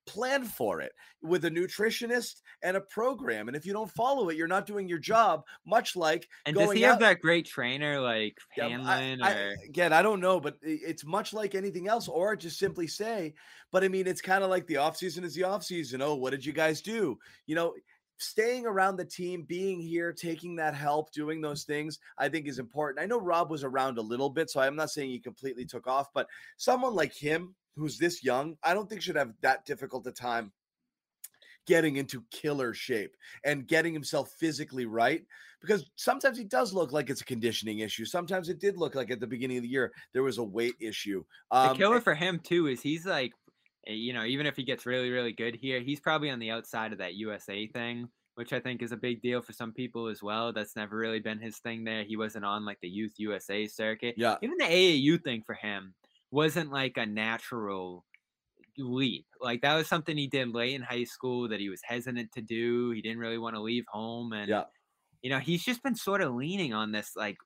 plan 0.05 0.45
for 0.45 0.80
it 0.80 0.93
with 1.22 1.45
a 1.45 1.51
nutritionist 1.51 2.43
and 2.62 2.76
a 2.76 2.80
program. 2.80 3.47
And 3.47 3.57
if 3.57 3.64
you 3.64 3.72
don't 3.72 3.91
follow 3.91 4.28
it, 4.30 4.37
you're 4.37 4.49
not 4.49 4.66
doing 4.66 4.89
your 4.89 4.99
job. 4.99 5.45
Much 5.64 5.95
like 5.95 6.28
and 6.45 6.57
does 6.57 6.72
he 6.72 6.83
have 6.83 6.99
that 6.99 7.20
great 7.20 7.47
trainer 7.47 8.01
like 8.01 8.37
yeah, 8.57 8.66
I- 8.66 8.68
Hanlon 8.70 9.22
I- 9.22 9.55
again, 9.64 9.93
I 9.93 10.03
don't 10.03 10.20
know, 10.20 10.41
but 10.41 10.57
it's 10.62 11.05
much 11.05 11.33
like 11.33 11.55
anything 11.55 11.89
else, 11.89 12.09
or 12.09 12.35
just 12.37 12.59
simply 12.59 12.87
say, 12.87 13.35
but 13.70 13.85
I 13.85 13.89
mean, 13.89 14.07
it's 14.07 14.20
kind 14.20 14.43
of 14.43 14.51
like 14.51 14.66
the 14.66 14.78
off 14.78 14.97
season 14.97 15.24
is 15.24 15.35
the 15.35 15.45
off 15.45 15.64
season. 15.64 16.03
Oh, 16.03 16.16
what 16.16 16.30
did 16.30 16.45
you 16.45 16.53
guys 16.53 16.83
do? 16.83 17.18
You 17.47 17.55
know, 17.55 17.74
staying 18.23 18.66
around 18.66 18.97
the 18.97 19.05
team, 19.05 19.43
being 19.43 19.81
here, 19.81 20.12
taking 20.12 20.57
that 20.57 20.75
help, 20.75 21.12
doing 21.12 21.41
those 21.41 21.64
things, 21.64 21.99
I 22.18 22.29
think 22.29 22.47
is 22.47 22.59
important. 22.59 23.03
I 23.03 23.07
know 23.07 23.20
Rob 23.20 23.51
was 23.51 23.64
around 23.64 23.99
a 23.99 24.03
little 24.03 24.31
bit, 24.31 24.51
so 24.51 24.61
I'm 24.61 24.77
not 24.77 24.91
saying 24.91 25.11
he 25.11 25.18
completely 25.18 25.64
took 25.64 25.87
off, 25.87 26.12
but 26.12 26.27
someone 26.57 26.95
like 26.95 27.12
him 27.12 27.55
who's 27.77 27.99
this 27.99 28.23
young, 28.23 28.57
I 28.62 28.75
don't 28.75 28.89
think 28.89 29.03
should 29.03 29.16
have 29.16 29.33
that 29.41 29.64
difficult 29.64 30.07
a 30.07 30.12
time 30.12 30.53
getting 31.66 31.97
into 31.97 32.25
killer 32.31 32.75
shape 32.75 33.16
and 33.45 33.68
getting 33.68 33.95
himself 33.95 34.33
physically 34.33 34.85
right 34.87 35.25
because 35.61 35.89
sometimes 35.95 36.37
he 36.37 36.45
does 36.45 36.73
look 36.75 36.91
like 36.91 37.09
it's 37.09 37.20
a 37.20 37.25
conditioning 37.25 37.79
issue. 37.79 38.05
Sometimes 38.05 38.49
it 38.49 38.59
did 38.59 38.77
look 38.77 38.97
like 38.97 39.12
at 39.12 39.20
the 39.20 39.27
beginning 39.27 39.59
of 39.59 39.62
the 39.62 39.68
year 39.68 39.93
there 40.12 40.25
was 40.25 40.39
a 40.39 40.45
weight 40.45 40.75
issue. 40.81 41.23
the 41.53 41.57
Um, 41.57 41.77
killer 41.77 42.01
for 42.01 42.14
him 42.14 42.41
too 42.41 42.66
is 42.66 42.83
he's 42.83 43.07
like, 43.07 43.33
Eh, 43.87 43.93
you 43.93 44.12
know, 44.12 44.24
even 44.24 44.47
if 44.47 44.57
he 44.57 44.64
gets 44.64 44.87
really 44.87 45.11
really 45.11 45.33
good 45.33 45.55
here, 45.57 45.80
he's 45.80 46.01
probably 46.01 46.30
on 46.30 46.39
the 46.39 46.51
outside 46.51 46.93
of 46.93 46.99
that 46.99 47.14
USA 47.14 47.66
thing, 47.68 48.11
which 48.35 48.53
I 48.53 48.61
think 48.61 48.83
is 48.83 48.93
a 48.93 48.97
big 48.97 49.22
deal 49.22 49.43
for 49.43 49.53
some 49.53 49.72
people 49.72 50.09
as 50.09 50.22
well. 50.22 50.53
That's 50.53 50.76
never 50.76 50.97
really 50.97 51.20
been 51.20 51.41
his 51.41 51.59
thing 51.59 51.85
there. 51.85 52.05
He 52.05 52.16
wasn't 52.16 52.45
on 52.45 52.64
like 52.64 52.80
the 52.80 52.89
youth 52.89 53.14
USA 53.18 53.66
circuit. 53.66 54.16
yeah, 54.16 54.39
Even 54.41 54.57
the 54.59 54.64
AAU 54.66 55.18
thing 55.18 55.43
for 55.45 55.55
him 55.55 55.95
wasn't 56.30 56.70
like 56.70 56.97
a 56.97 57.07
natural 57.07 58.07
leap. 58.78 59.26
Like 59.41 59.62
that 59.62 59.76
was 59.76 59.89
something 59.89 60.16
he 60.16 60.28
did 60.28 60.49
late 60.55 60.74
in 60.74 60.83
high 60.83 61.05
school 61.05 61.49
that 61.49 61.61
he 61.61 61.68
was 61.68 61.83
hesitant 61.85 62.33
to 62.33 62.43
do. 62.43 62.91
He 62.91 63.03
didn't 63.03 63.18
really 63.18 63.39
want 63.39 63.57
to 63.57 63.62
leave 63.62 63.85
home 63.89 64.33
and 64.33 64.49
yeah. 64.49 64.64
you 65.22 65.30
know, 65.30 65.39
he's 65.41 65.64
just 65.64 65.83
been 65.83 65.97
sort 65.97 66.22
of 66.22 66.35
leaning 66.35 66.74
on 66.74 66.93
this 66.93 67.16
like 67.16 67.37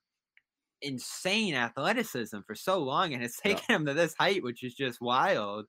insane 0.83 1.55
athleticism 1.55 2.39
for 2.47 2.55
so 2.55 2.79
long, 2.83 3.15
and 3.15 3.23
it's 3.25 3.41
Yeah. 3.45 3.61
taken 3.61 3.75
him 3.75 3.87
to 3.87 3.95
this 3.95 4.15
height, 4.19 4.43
which 4.43 4.63
is 4.63 4.75
just 4.75 5.01
wild. 5.01 5.67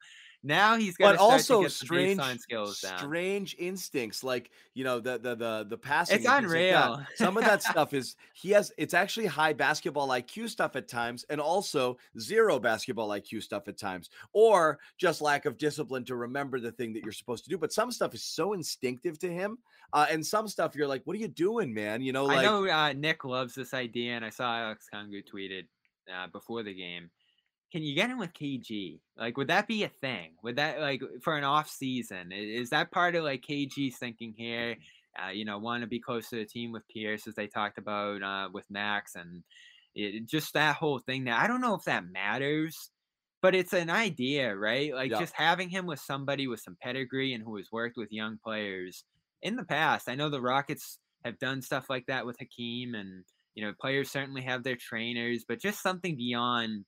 Now 0.47 0.77
he's 0.77 0.95
got 0.95 1.11
But 1.13 1.19
also 1.19 1.67
strange, 1.67 2.21
skills 2.39 2.79
down. 2.79 2.97
strange 2.99 3.53
instincts 3.59 4.23
like 4.23 4.49
you 4.73 4.85
know 4.85 5.01
the 5.01 5.17
the 5.17 5.35
the 5.35 5.65
the 5.67 5.77
passing. 5.77 6.15
It's 6.15 6.25
things 6.25 6.33
like 6.33 6.43
unreal. 6.43 7.05
Some 7.15 7.35
of 7.35 7.43
that 7.43 7.61
stuff 7.61 7.93
is 7.93 8.15
he 8.33 8.51
has. 8.51 8.71
It's 8.77 8.93
actually 8.93 9.25
high 9.25 9.51
basketball 9.51 10.07
IQ 10.07 10.47
stuff 10.49 10.77
at 10.77 10.87
times, 10.87 11.25
and 11.29 11.41
also 11.41 11.97
zero 12.17 12.59
basketball 12.59 13.09
IQ 13.09 13.43
stuff 13.43 13.67
at 13.67 13.77
times, 13.77 14.09
or 14.31 14.79
just 14.97 15.19
lack 15.21 15.45
of 15.45 15.57
discipline 15.57 16.05
to 16.05 16.15
remember 16.15 16.61
the 16.61 16.71
thing 16.71 16.93
that 16.93 17.03
you're 17.03 17.11
supposed 17.11 17.43
to 17.43 17.49
do. 17.49 17.57
But 17.57 17.73
some 17.73 17.91
stuff 17.91 18.13
is 18.13 18.23
so 18.23 18.53
instinctive 18.53 19.19
to 19.19 19.29
him, 19.31 19.57
uh, 19.91 20.05
and 20.09 20.25
some 20.25 20.47
stuff 20.47 20.75
you're 20.75 20.87
like, 20.87 21.01
"What 21.03 21.17
are 21.17 21.19
you 21.19 21.27
doing, 21.27 21.73
man?" 21.73 22.01
You 22.01 22.13
know, 22.13 22.23
like 22.23 22.37
I 22.37 22.43
know 22.43 22.69
uh, 22.69 22.93
Nick 22.93 23.25
loves 23.25 23.53
this 23.53 23.73
idea, 23.73 24.13
and 24.13 24.23
I 24.23 24.29
saw 24.29 24.57
Alex 24.57 24.87
Kongu 24.93 25.21
tweeted 25.27 25.67
uh, 26.09 26.27
before 26.27 26.63
the 26.63 26.73
game. 26.73 27.09
Can 27.71 27.83
you 27.83 27.95
get 27.95 28.09
him 28.09 28.17
with 28.17 28.33
KG? 28.33 28.99
Like, 29.17 29.37
would 29.37 29.49
that 29.49 29.67
be 29.67 29.83
a 29.83 29.89
thing? 29.89 30.35
Would 30.43 30.55
that 30.55 30.79
like 30.79 31.01
for 31.21 31.37
an 31.37 31.43
off 31.43 31.69
season? 31.69 32.31
Is 32.31 32.69
that 32.69 32.91
part 32.91 33.15
of 33.15 33.23
like 33.23 33.41
KG's 33.41 33.97
thinking 33.97 34.33
here? 34.37 34.77
Uh, 35.21 35.29
you 35.31 35.45
know, 35.45 35.57
want 35.57 35.81
to 35.81 35.87
be 35.87 35.99
close 35.99 36.29
to 36.29 36.37
the 36.37 36.45
team 36.45 36.71
with 36.71 36.87
Pierce, 36.87 37.27
as 37.27 37.35
they 37.35 37.47
talked 37.47 37.77
about 37.77 38.23
uh, 38.23 38.49
with 38.53 38.65
Max, 38.69 39.15
and 39.15 39.43
it, 39.95 40.27
just 40.27 40.53
that 40.53 40.75
whole 40.75 40.99
thing. 40.99 41.25
That 41.25 41.41
I 41.41 41.47
don't 41.47 41.61
know 41.61 41.73
if 41.75 41.83
that 41.85 42.05
matters, 42.09 42.91
but 43.41 43.55
it's 43.55 43.73
an 43.73 43.89
idea, 43.89 44.55
right? 44.55 44.93
Like 44.93 45.11
Yeah. 45.11 45.19
just 45.19 45.33
having 45.33 45.69
him 45.69 45.85
with 45.87 45.99
somebody 45.99 46.47
with 46.47 46.59
some 46.61 46.77
pedigree 46.81 47.33
and 47.33 47.43
who 47.43 47.57
has 47.57 47.71
worked 47.71 47.97
with 47.97 48.11
young 48.11 48.37
players 48.43 49.03
in 49.41 49.55
the 49.55 49.65
past. 49.65 50.07
I 50.07 50.15
know 50.15 50.29
the 50.29 50.41
Rockets 50.41 50.99
have 51.25 51.39
done 51.39 51.61
stuff 51.61 51.89
like 51.89 52.05
that 52.07 52.25
with 52.25 52.37
Hakeem, 52.39 52.95
and 52.95 53.25
you 53.55 53.65
know, 53.65 53.73
players 53.79 54.11
certainly 54.11 54.43
have 54.43 54.63
their 54.63 54.75
trainers, 54.77 55.43
but 55.47 55.59
just 55.59 55.81
something 55.81 56.15
beyond 56.15 56.85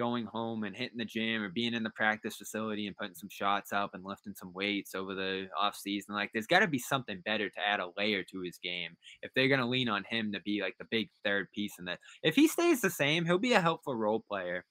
going 0.00 0.24
home 0.24 0.64
and 0.64 0.74
hitting 0.74 0.96
the 0.96 1.04
gym 1.04 1.42
or 1.42 1.50
being 1.50 1.74
in 1.74 1.82
the 1.82 1.90
practice 1.90 2.36
facility 2.36 2.86
and 2.86 2.96
putting 2.96 3.14
some 3.14 3.28
shots 3.28 3.70
up 3.70 3.90
and 3.92 4.02
lifting 4.02 4.32
some 4.34 4.50
weights 4.54 4.94
over 4.94 5.14
the 5.14 5.46
off 5.60 5.76
season. 5.76 6.14
Like 6.14 6.30
there's 6.32 6.46
got 6.46 6.60
to 6.60 6.66
be 6.66 6.78
something 6.78 7.20
better 7.26 7.50
to 7.50 7.60
add 7.60 7.80
a 7.80 7.90
layer 7.98 8.24
to 8.30 8.40
his 8.40 8.56
game 8.56 8.96
if 9.20 9.30
they're 9.34 9.48
going 9.48 9.60
to 9.60 9.66
lean 9.66 9.90
on 9.90 10.04
him 10.08 10.32
to 10.32 10.40
be 10.40 10.62
like 10.62 10.74
the 10.78 10.86
big 10.90 11.10
third 11.22 11.48
piece 11.54 11.74
in 11.78 11.84
that. 11.84 11.98
If 12.22 12.34
he 12.34 12.48
stays 12.48 12.80
the 12.80 12.88
same, 12.88 13.26
he'll 13.26 13.36
be 13.38 13.52
a 13.52 13.60
helpful 13.60 13.94
role 13.94 14.24
player. 14.26 14.64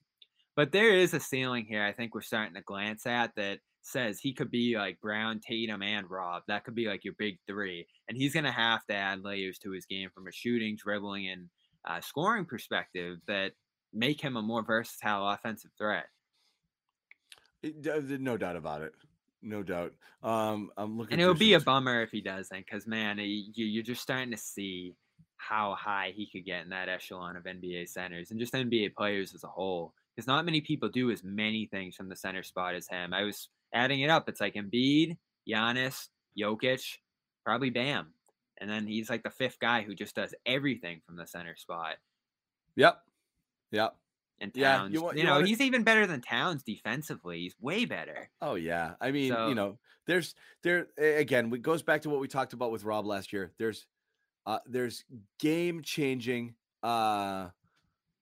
But 0.55 0.71
there 0.71 0.95
is 0.95 1.13
a 1.13 1.19
ceiling 1.19 1.67
here 1.69 1.84
I 1.84 1.93
think 1.93 2.15
we're 2.15 2.21
starting 2.21 2.55
to 2.55 2.61
glance 2.61 3.05
at 3.05 3.36
that 3.36 3.59
says 3.84 4.19
he 4.19 4.34
could 4.34 4.49
be 4.49 4.77
like 4.77 4.99
Brown, 4.99 5.39
Tatum, 5.39 5.84
and 5.84 6.09
Rob. 6.09 6.41
That 6.47 6.63
could 6.63 6.75
be 6.75 6.88
like 6.88 7.05
your 7.05 7.13
big 7.19 7.38
three. 7.47 7.86
And 8.07 8.17
he's 8.17 8.34
going 8.34 8.45
to 8.45 8.51
have 8.51 8.84
to 8.88 8.95
add 8.95 9.23
layers 9.23 9.59
to 9.59 9.71
his 9.71 9.86
game 9.86 10.09
from 10.11 10.27
a 10.27 10.32
shooting, 10.32 10.75
dribbling, 10.75 11.30
and 11.30 11.49
uh, 11.86 12.01
scoring 12.01 12.45
perspective 12.45 13.19
that 13.27 13.51
make 13.94 14.22
him 14.22 14.38
a 14.38 14.42
more 14.42 14.64
versatile 14.64 15.28
offensive 15.30 15.72
threat. 15.78 16.08
It- 17.62 17.82
d- 17.82 17.90
uh, 17.90 18.00
d- 18.00 18.18
no 18.18 18.38
doubt 18.38 18.56
about 18.56 18.82
it. 18.82 18.94
No 19.42 19.64
doubt. 19.64 19.94
Um, 20.22 20.72
I'm 20.78 20.98
looking. 20.98 21.14
And 21.14 21.22
it'll 21.22 21.34
through 21.34 21.40
be 21.40 21.54
a 21.54 21.60
bummer 21.60 22.02
if 22.02 22.12
he 22.12 22.22
doesn't, 22.22 22.66
because 22.66 22.86
man, 22.88 23.20
eh, 23.20 23.24
y- 23.24 23.52
you, 23.54 23.66
you're 23.66 23.84
just 23.84 24.02
starting 24.02 24.32
to 24.32 24.38
see 24.38 24.96
how 25.38 25.76
high 25.76 26.12
he 26.14 26.26
could 26.30 26.46
get 26.46 26.64
in 26.64 26.70
that 26.70 26.90
echelon 26.90 27.38
of 27.38 27.44
NBA 27.44 27.88
centers 27.88 28.32
and 28.32 28.40
just 28.40 28.54
NBA 28.54 28.94
players 28.96 29.34
as 29.34 29.44
a 29.44 29.48
whole. 29.48 29.94
Because 30.16 30.28
not 30.28 30.44
many 30.44 30.60
people 30.60 30.90
do 30.90 31.12
as 31.12 31.24
many 31.24 31.66
things 31.68 31.96
from 31.96 32.10
the 32.10 32.16
center 32.16 32.44
spot 32.44 32.76
as 32.76 32.88
him. 32.90 33.14
I 33.14 33.24
was 33.24 33.48
adding 33.74 34.02
it 34.02 34.10
up. 34.10 34.28
It's 34.28 34.42
like 34.42 34.56
Embiid, 34.56 35.18
Giannis, 35.48 36.10
Jokic, 36.38 36.98
probably 37.46 37.70
Bam, 37.70 38.14
and 38.60 38.70
then 38.70 38.86
he's 38.86 39.10
like 39.10 39.24
the 39.24 39.30
fifth 39.30 39.60
guy 39.60 39.82
who 39.84 39.96
just 39.96 40.16
does 40.16 40.36
everything 40.46 41.00
from 41.06 41.16
the 41.16 41.26
center 41.26 41.56
spot. 41.56 41.96
Yep. 42.76 43.02
Yep. 43.72 43.95
And 44.41 44.51
Yeah, 44.55 44.78
Towns, 44.78 44.93
you 44.93 44.99
you, 44.99 45.03
wa- 45.05 45.11
you 45.11 45.24
know, 45.24 45.34
wanna- 45.34 45.47
he's 45.47 45.59
even 45.61 45.84
better 45.84 46.07
than 46.07 46.22
Towns 46.22 46.63
defensively. 46.63 47.39
He's 47.41 47.55
way 47.59 47.86
better. 47.86 48.30
Oh 48.41 48.55
yeah. 48.55 48.95
I 49.01 49.11
mean, 49.11 49.32
So- 49.34 49.49
you 49.49 49.55
know, 49.55 49.78
there's 50.05 50.34
there 50.63 50.88
again, 50.97 51.53
it 51.53 51.61
goes 51.61 51.84
back 51.84 52.01
to 52.03 52.09
what 52.09 52.20
we 52.20 52.28
talked 52.28 52.53
about 52.53 52.72
with 52.72 52.84
Rob 52.84 53.05
last 53.05 53.34
year. 53.34 53.51
There's 53.57 53.86
uh 54.45 54.59
there's 54.65 55.03
game 55.39 55.82
changing 55.84 56.55
uh 56.84 57.49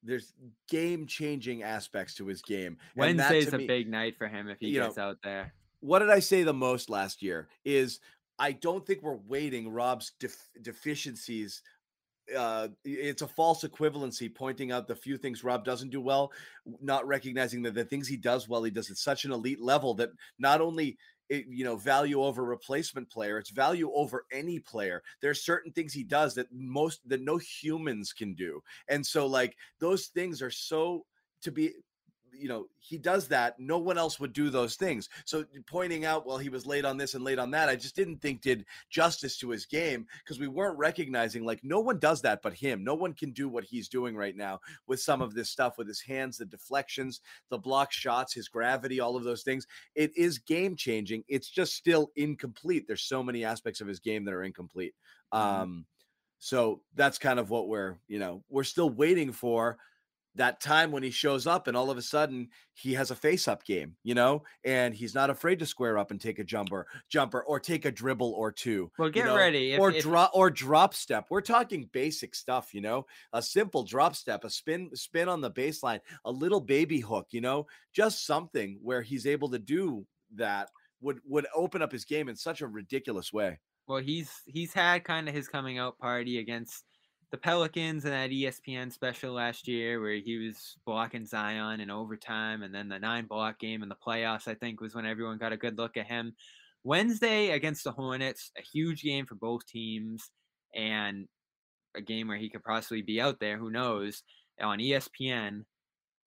there's 0.03 0.33
game 0.69 1.05
changing 1.05 1.63
aspects 1.63 2.15
to 2.15 2.25
his 2.27 2.41
game. 2.41 2.77
And 2.97 3.19
that, 3.19 3.29
Wednesday's 3.31 3.49
to 3.51 3.55
a 3.55 3.59
me- 3.59 3.67
big 3.67 3.87
night 3.89 4.17
for 4.17 4.27
him 4.27 4.47
if 4.49 4.59
he 4.59 4.69
you 4.69 4.79
know, 4.79 4.87
gets 4.87 4.97
out 4.97 5.19
there. 5.23 5.53
what 5.81 5.99
did 5.99 6.09
I 6.09 6.19
say 6.19 6.43
the 6.43 6.53
most 6.53 6.89
last 6.89 7.21
year 7.21 7.47
is 7.63 7.99
I 8.39 8.51
don't 8.53 8.85
think 8.85 9.01
we're 9.01 9.15
waiting 9.27 9.69
Rob's 9.69 10.11
def- 10.19 10.49
deficiencies. 10.61 11.61
Uh, 12.35 12.67
it's 12.83 13.21
a 13.21 13.27
false 13.27 13.63
equivalency, 13.63 14.33
pointing 14.33 14.71
out 14.71 14.87
the 14.87 14.95
few 14.95 15.17
things 15.17 15.43
Rob 15.43 15.63
doesn't 15.63 15.91
do 15.91 16.01
well, 16.01 16.31
not 16.81 17.07
recognizing 17.07 17.61
that 17.63 17.73
the 17.73 17.85
things 17.85 18.07
he 18.07 18.17
does 18.17 18.49
well, 18.49 18.63
he 18.63 18.71
does 18.71 18.91
at 18.91 18.97
such 18.97 19.25
an 19.25 19.31
elite 19.31 19.61
level 19.61 19.93
that 19.95 20.09
not 20.37 20.59
only 20.59 20.97
it, 21.29 21.45
you 21.49 21.65
know 21.65 21.75
value 21.75 22.23
over 22.23 22.43
replacement 22.43 23.09
player 23.09 23.37
it's 23.37 23.49
value 23.49 23.91
over 23.93 24.25
any 24.31 24.59
player. 24.59 25.03
There's 25.21 25.43
certain 25.43 25.71
things 25.71 25.93
he 25.93 26.03
does 26.03 26.33
that 26.35 26.47
most 26.51 27.01
that 27.07 27.21
no 27.21 27.37
humans 27.37 28.13
can 28.13 28.33
do. 28.33 28.61
And 28.87 29.05
so 29.05 29.27
like 29.27 29.55
those 29.79 30.07
things 30.07 30.41
are 30.41 30.51
so 30.51 31.05
to 31.41 31.51
be 31.51 31.73
you 32.37 32.47
know 32.47 32.67
he 32.79 32.97
does 32.97 33.27
that 33.27 33.59
no 33.59 33.77
one 33.77 33.97
else 33.97 34.19
would 34.19 34.33
do 34.33 34.49
those 34.49 34.75
things. 34.75 35.09
So 35.25 35.45
pointing 35.65 36.05
out 36.05 36.25
well 36.25 36.37
he 36.37 36.49
was 36.49 36.65
late 36.65 36.85
on 36.85 36.97
this 36.97 37.13
and 37.13 37.23
late 37.23 37.39
on 37.39 37.51
that 37.51 37.69
i 37.69 37.75
just 37.75 37.95
didn't 37.95 38.21
think 38.21 38.41
did 38.41 38.65
justice 38.89 39.37
to 39.37 39.49
his 39.49 39.65
game 39.65 40.05
because 40.23 40.39
we 40.39 40.47
weren't 40.47 40.77
recognizing 40.77 41.45
like 41.45 41.63
no 41.63 41.79
one 41.79 41.99
does 41.99 42.21
that 42.21 42.41
but 42.41 42.53
him. 42.53 42.83
No 42.83 42.95
one 42.95 43.13
can 43.13 43.31
do 43.31 43.49
what 43.49 43.63
he's 43.63 43.87
doing 43.87 44.15
right 44.15 44.35
now 44.35 44.59
with 44.87 44.99
some 44.99 45.21
of 45.21 45.33
this 45.33 45.49
stuff 45.49 45.77
with 45.77 45.87
his 45.87 46.01
hands 46.01 46.37
the 46.37 46.45
deflections 46.45 47.21
the 47.49 47.57
block 47.57 47.91
shots 47.91 48.33
his 48.33 48.47
gravity 48.47 48.99
all 48.99 49.15
of 49.15 49.23
those 49.23 49.43
things. 49.43 49.67
It 49.95 50.11
is 50.15 50.37
game 50.39 50.75
changing. 50.75 51.23
It's 51.27 51.49
just 51.49 51.73
still 51.73 52.11
incomplete. 52.15 52.85
There's 52.87 53.03
so 53.03 53.23
many 53.23 53.43
aspects 53.43 53.81
of 53.81 53.87
his 53.87 53.99
game 53.99 54.25
that 54.25 54.33
are 54.33 54.43
incomplete. 54.43 54.93
Mm-hmm. 55.33 55.61
um 55.61 55.85
so 56.39 56.81
that's 56.95 57.17
kind 57.17 57.39
of 57.39 57.49
what 57.49 57.67
we're 57.67 57.97
you 58.07 58.19
know 58.19 58.43
we're 58.49 58.63
still 58.63 58.89
waiting 58.89 59.31
for 59.31 59.77
that 60.37 60.61
time 60.61 60.91
when 60.91 61.03
he 61.03 61.11
shows 61.11 61.45
up 61.45 61.67
and 61.67 61.75
all 61.75 61.91
of 61.91 61.97
a 61.97 62.01
sudden 62.01 62.49
he 62.73 62.93
has 62.93 63.11
a 63.11 63.15
face 63.15 63.47
up 63.47 63.63
game, 63.63 63.95
you 64.03 64.15
know, 64.15 64.43
and 64.63 64.93
he's 64.93 65.13
not 65.13 65.29
afraid 65.29 65.59
to 65.59 65.65
square 65.65 65.97
up 65.97 66.11
and 66.11 66.21
take 66.21 66.39
a 66.39 66.43
jumper, 66.43 66.87
jumper 67.09 67.43
or 67.43 67.59
take 67.59 67.85
a 67.85 67.91
dribble 67.91 68.33
or 68.33 68.51
two. 68.51 68.91
Well, 68.97 69.09
get 69.09 69.21
you 69.21 69.25
know, 69.25 69.35
ready. 69.35 69.73
If, 69.73 69.79
or 69.79 69.91
drop 69.91 70.31
or 70.33 70.49
drop 70.49 70.93
step. 70.93 71.25
We're 71.29 71.41
talking 71.41 71.89
basic 71.91 72.35
stuff, 72.35 72.73
you 72.73 72.81
know, 72.81 73.05
a 73.33 73.41
simple 73.41 73.83
drop 73.83 74.15
step, 74.15 74.43
a 74.43 74.49
spin, 74.49 74.89
spin 74.93 75.27
on 75.29 75.41
the 75.41 75.51
baseline, 75.51 75.99
a 76.25 76.31
little 76.31 76.61
baby 76.61 76.99
hook, 76.99 77.27
you 77.31 77.41
know, 77.41 77.67
just 77.93 78.25
something 78.25 78.79
where 78.81 79.01
he's 79.01 79.25
able 79.25 79.49
to 79.49 79.59
do 79.59 80.05
that 80.35 80.69
would 81.01 81.19
would 81.25 81.45
open 81.55 81.81
up 81.81 81.91
his 81.91 82.05
game 82.05 82.29
in 82.29 82.35
such 82.35 82.61
a 82.61 82.67
ridiculous 82.67 83.31
way. 83.31 83.59
Well, 83.87 84.01
he's 84.01 84.31
he's 84.45 84.73
had 84.73 85.03
kind 85.03 85.27
of 85.29 85.35
his 85.35 85.47
coming 85.47 85.77
out 85.77 85.97
party 85.97 86.39
against 86.39 86.83
the 87.31 87.37
Pelicans 87.37 88.05
and 88.05 88.13
that 88.13 88.29
ESPN 88.29 88.91
special 88.91 89.33
last 89.33 89.67
year 89.67 89.99
where 89.99 90.13
he 90.13 90.37
was 90.37 90.77
blocking 90.85 91.25
Zion 91.25 91.81
in 91.81 91.91
overtime, 91.91 92.63
and 92.63 92.73
then 92.73 92.87
the 92.87 92.99
nine 92.99 93.25
block 93.25 93.59
game 93.59 93.83
in 93.83 93.89
the 93.89 93.95
playoffs, 93.95 94.47
I 94.47 94.53
think, 94.53 94.79
was 94.79 94.95
when 94.95 95.05
everyone 95.05 95.37
got 95.37 95.51
a 95.51 95.57
good 95.57 95.77
look 95.77 95.97
at 95.97 96.07
him. 96.07 96.33
Wednesday 96.83 97.51
against 97.51 97.83
the 97.83 97.91
Hornets, 97.91 98.51
a 98.57 98.61
huge 98.61 99.01
game 99.03 99.25
for 99.25 99.35
both 99.35 99.65
teams, 99.65 100.31
and 100.73 101.27
a 101.95 102.01
game 102.01 102.29
where 102.29 102.37
he 102.37 102.49
could 102.49 102.63
possibly 102.63 103.01
be 103.01 103.19
out 103.19 103.39
there. 103.39 103.57
Who 103.57 103.71
knows? 103.71 104.23
On 104.61 104.79
ESPN 104.79 105.65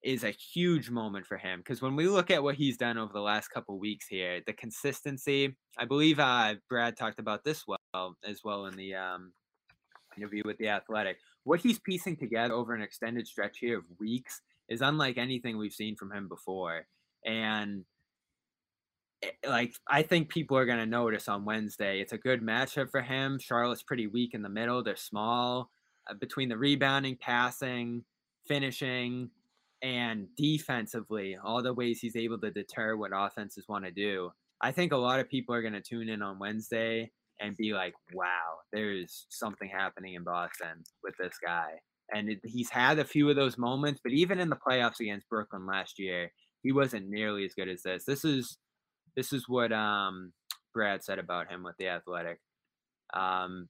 is 0.03 0.24
a 0.24 0.30
huge 0.30 0.90
moment 0.90 1.26
for 1.26 1.36
him 1.36 1.61
because 1.61 1.82
when 1.82 1.96
we 1.96 2.09
look 2.09 2.30
at 2.30 2.42
what 2.42 2.55
he's 2.55 2.76
done 2.76 2.96
over 2.96 3.12
the 3.12 3.20
last 3.20 3.48
couple 3.48 3.78
weeks 3.78 4.07
here, 4.07 4.40
the 4.46 4.53
consistency. 4.53 5.57
I 5.78 5.84
believe 5.84 6.18
uh, 6.18 6.55
Brad 6.68 6.96
talked 6.96 7.18
about 7.18 7.42
this 7.42 7.64
well 7.66 8.16
as 8.24 8.40
well 8.44 8.66
in 8.66 8.76
the 8.76 8.94
um, 8.94 9.32
interview 10.20 10.42
with 10.44 10.58
The 10.58 10.68
Athletic. 10.68 11.18
What 11.44 11.60
he's 11.60 11.78
piecing 11.78 12.16
together 12.16 12.54
over 12.54 12.74
an 12.74 12.82
extended 12.82 13.26
stretch 13.26 13.58
here 13.58 13.78
of 13.78 13.84
weeks 13.98 14.42
is 14.68 14.82
unlike 14.82 15.18
anything 15.18 15.56
we've 15.56 15.72
seen 15.72 15.96
from 15.96 16.12
him 16.12 16.28
before. 16.28 16.86
And 17.24 17.84
eh, 19.22 19.30
like 19.46 19.74
I 19.88 20.02
think 20.02 20.28
people 20.28 20.56
are 20.56 20.66
going 20.66 20.78
to 20.78 20.86
notice 20.86 21.28
on 21.28 21.44
Wednesday. 21.44 22.00
It's 22.00 22.12
a 22.12 22.18
good 22.18 22.42
matchup 22.42 22.90
for 22.90 23.02
him. 23.02 23.38
Charlotte's 23.38 23.82
pretty 23.82 24.06
weak 24.06 24.34
in 24.34 24.42
the 24.42 24.48
middle. 24.48 24.82
They're 24.82 24.96
small 24.96 25.70
uh, 26.08 26.14
between 26.14 26.48
the 26.48 26.58
rebounding, 26.58 27.16
passing, 27.16 28.04
finishing, 28.46 29.30
and 29.82 30.28
defensively. 30.36 31.36
All 31.42 31.62
the 31.62 31.74
ways 31.74 32.00
he's 32.00 32.16
able 32.16 32.38
to 32.40 32.50
deter 32.50 32.96
what 32.96 33.12
offenses 33.14 33.68
want 33.68 33.84
to 33.86 33.90
do. 33.90 34.30
I 34.60 34.72
think 34.72 34.92
a 34.92 34.96
lot 34.96 35.20
of 35.20 35.28
people 35.28 35.54
are 35.54 35.62
going 35.62 35.72
to 35.72 35.80
tune 35.80 36.10
in 36.10 36.20
on 36.20 36.38
Wednesday 36.38 37.10
and 37.41 37.57
be 37.57 37.72
like, 37.72 37.95
wow, 38.12 38.59
there's 38.72 39.26
something 39.30 39.68
happening 39.68 40.14
in 40.14 40.24
Boston 40.24 40.84
with 41.03 41.14
this 41.18 41.34
guy. 41.43 41.70
And 42.12 42.28
it, 42.28 42.41
he's 42.45 42.70
had 42.70 42.99
a 42.99 43.05
few 43.05 43.28
of 43.30 43.36
those 43.36 43.57
moments, 43.57 44.01
but 44.03 44.12
even 44.12 44.41
in 44.41 44.51
the 44.51 44.57
playoffs 44.57 45.01
against 45.01 45.28
Brooklyn 45.28 45.66
last 45.66 45.99
year, 45.99 46.30
he 46.62 46.72
wasn't 46.72 47.09
nearly 47.09 47.45
as 47.45 47.55
good 47.55 47.68
as 47.68 47.82
this. 47.82 48.05
This 48.05 48.24
is 48.24 48.59
this 49.16 49.32
is 49.32 49.49
what 49.49 49.72
um, 49.72 50.32
Brad 50.74 51.03
said 51.03 51.18
about 51.18 51.51
him 51.51 51.62
with 51.64 51.76
the 51.78 51.88
Athletic. 51.88 52.38
Um, 53.14 53.68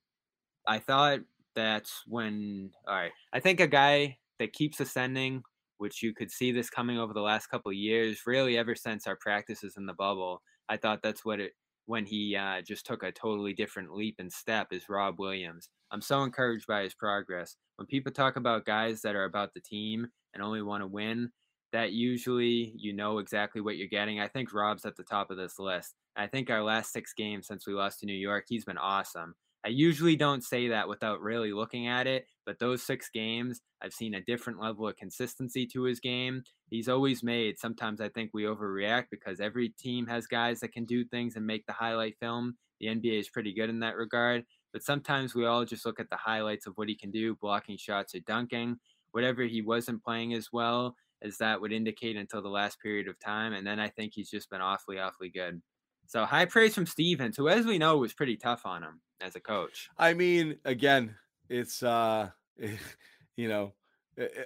I 0.66 0.79
thought 0.79 1.21
that's 1.55 2.03
when 2.07 2.71
all 2.89 2.95
right. 2.95 3.12
I 3.33 3.41
think 3.41 3.61
a 3.61 3.66
guy 3.66 4.18
that 4.39 4.53
keeps 4.53 4.81
ascending, 4.81 5.43
which 5.79 6.03
you 6.03 6.14
could 6.14 6.31
see 6.31 6.51
this 6.51 6.71
coming 6.71 6.99
over 6.99 7.12
the 7.12 7.21
last 7.21 7.47
couple 7.47 7.71
of 7.71 7.77
years, 7.77 8.23
really 8.27 8.59
ever 8.59 8.75
since 8.75 9.07
our 9.07 9.16
practices 9.16 9.75
in 9.77 9.87
the 9.87 9.95
bubble. 9.95 10.43
I 10.68 10.77
thought 10.77 11.01
that's 11.03 11.25
what 11.25 11.41
it 11.41 11.53
when 11.91 12.07
he 12.07 12.36
uh, 12.36 12.62
just 12.62 12.86
took 12.86 13.03
a 13.03 13.11
totally 13.11 13.53
different 13.53 13.93
leap 13.93 14.14
and 14.20 14.32
step 14.32 14.68
is 14.70 14.88
Rob 14.88 15.18
Williams. 15.18 15.70
I'm 15.91 16.01
so 16.01 16.22
encouraged 16.22 16.68
by 16.68 16.84
his 16.84 16.95
progress. 16.95 17.57
When 17.78 17.86
people 17.86 18.12
talk 18.12 18.36
about 18.36 18.64
guys 18.64 19.03
that 19.03 19.16
are 19.16 19.24
about 19.24 19.53
the 19.55 19.61
team 19.61 20.07
and 20.32 20.41
only 20.41 20.62
want 20.62 20.84
to 20.84 20.86
win, 20.86 21.32
that 21.72 21.91
usually 21.91 22.72
you 22.76 22.93
know 22.93 23.18
exactly 23.18 23.61
what 23.61 23.76
you're 23.76 23.88
getting. 23.88 24.20
I 24.20 24.28
think 24.28 24.55
Rob's 24.55 24.84
at 24.84 24.95
the 24.97 25.03
top 25.03 25.32
of 25.32 25.36
this 25.36 25.59
list. 25.59 25.97
I 26.14 26.28
think 26.28 26.49
our 26.49 26.62
last 26.62 26.93
six 26.93 27.12
games 27.12 27.49
since 27.49 27.66
we 27.66 27.74
lost 27.74 27.99
to 28.01 28.07
New 28.07 28.12
York, 28.12 28.45
he's 28.49 28.64
been 28.64 28.78
awesome. 28.78 29.34
I 29.62 29.68
usually 29.68 30.16
don't 30.16 30.42
say 30.42 30.68
that 30.68 30.88
without 30.88 31.20
really 31.20 31.52
looking 31.52 31.86
at 31.86 32.06
it, 32.06 32.26
but 32.46 32.58
those 32.58 32.82
six 32.82 33.11
games, 33.12 33.61
I've 33.82 33.92
seen 33.92 34.14
a 34.14 34.22
different 34.22 34.58
level 34.58 34.88
of 34.88 34.96
consistency 34.96 35.66
to 35.66 35.82
his 35.82 36.00
game. 36.00 36.44
He's 36.70 36.88
always 36.88 37.22
made. 37.22 37.58
Sometimes 37.58 38.00
I 38.00 38.08
think 38.08 38.30
we 38.32 38.44
overreact 38.44 39.06
because 39.11 39.38
every 39.38 39.68
team 39.68 40.06
has 40.06 40.26
guys 40.26 40.61
that 40.61 40.72
can 40.72 40.86
do 40.86 41.04
things 41.04 41.36
and 41.36 41.46
make 41.46 41.66
the 41.66 41.74
highlight 41.74 42.16
film. 42.18 42.56
The 42.80 42.86
NBA 42.86 43.20
is 43.20 43.28
pretty 43.28 43.52
good 43.52 43.68
in 43.68 43.80
that 43.80 43.96
regard, 43.96 44.44
but 44.72 44.82
sometimes 44.82 45.34
we 45.34 45.44
all 45.44 45.66
just 45.66 45.84
look 45.84 46.00
at 46.00 46.08
the 46.08 46.16
highlights 46.16 46.66
of 46.66 46.72
what 46.76 46.88
he 46.88 46.96
can 46.96 47.11
do, 47.11 47.36
blocking 47.36 47.76
shots 47.76 48.14
or 48.14 48.20
dunking, 48.20 48.78
whatever 49.12 49.42
he 49.42 49.61
wasn't 49.61 50.02
playing 50.02 50.32
as 50.32 50.48
well 50.50 50.96
as 51.22 51.36
that 51.36 51.61
would 51.61 51.72
indicate 51.72 52.16
until 52.16 52.40
the 52.40 52.48
last 52.48 52.80
period 52.80 53.08
of 53.08 53.20
time. 53.20 53.52
And 53.52 53.66
then 53.66 53.78
I 53.78 53.90
think 53.90 54.14
he's 54.14 54.30
just 54.30 54.48
been 54.48 54.62
awfully, 54.62 54.98
awfully 54.98 55.28
good. 55.28 55.61
So 56.06 56.24
high 56.24 56.46
praise 56.46 56.74
from 56.74 56.86
Stevens, 56.86 57.36
who, 57.36 57.50
as 57.50 57.66
we 57.66 57.76
know, 57.76 57.98
was 57.98 58.14
pretty 58.14 58.38
tough 58.38 58.62
on 58.64 58.82
him 58.82 59.02
as 59.21 59.37
a 59.37 59.41
coach. 59.41 59.89
I 59.99 60.14
mean, 60.14 60.57
again, 60.64 61.14
it's 61.49 61.83
uh, 61.83 62.31
you 63.37 63.49
know, 63.49 63.73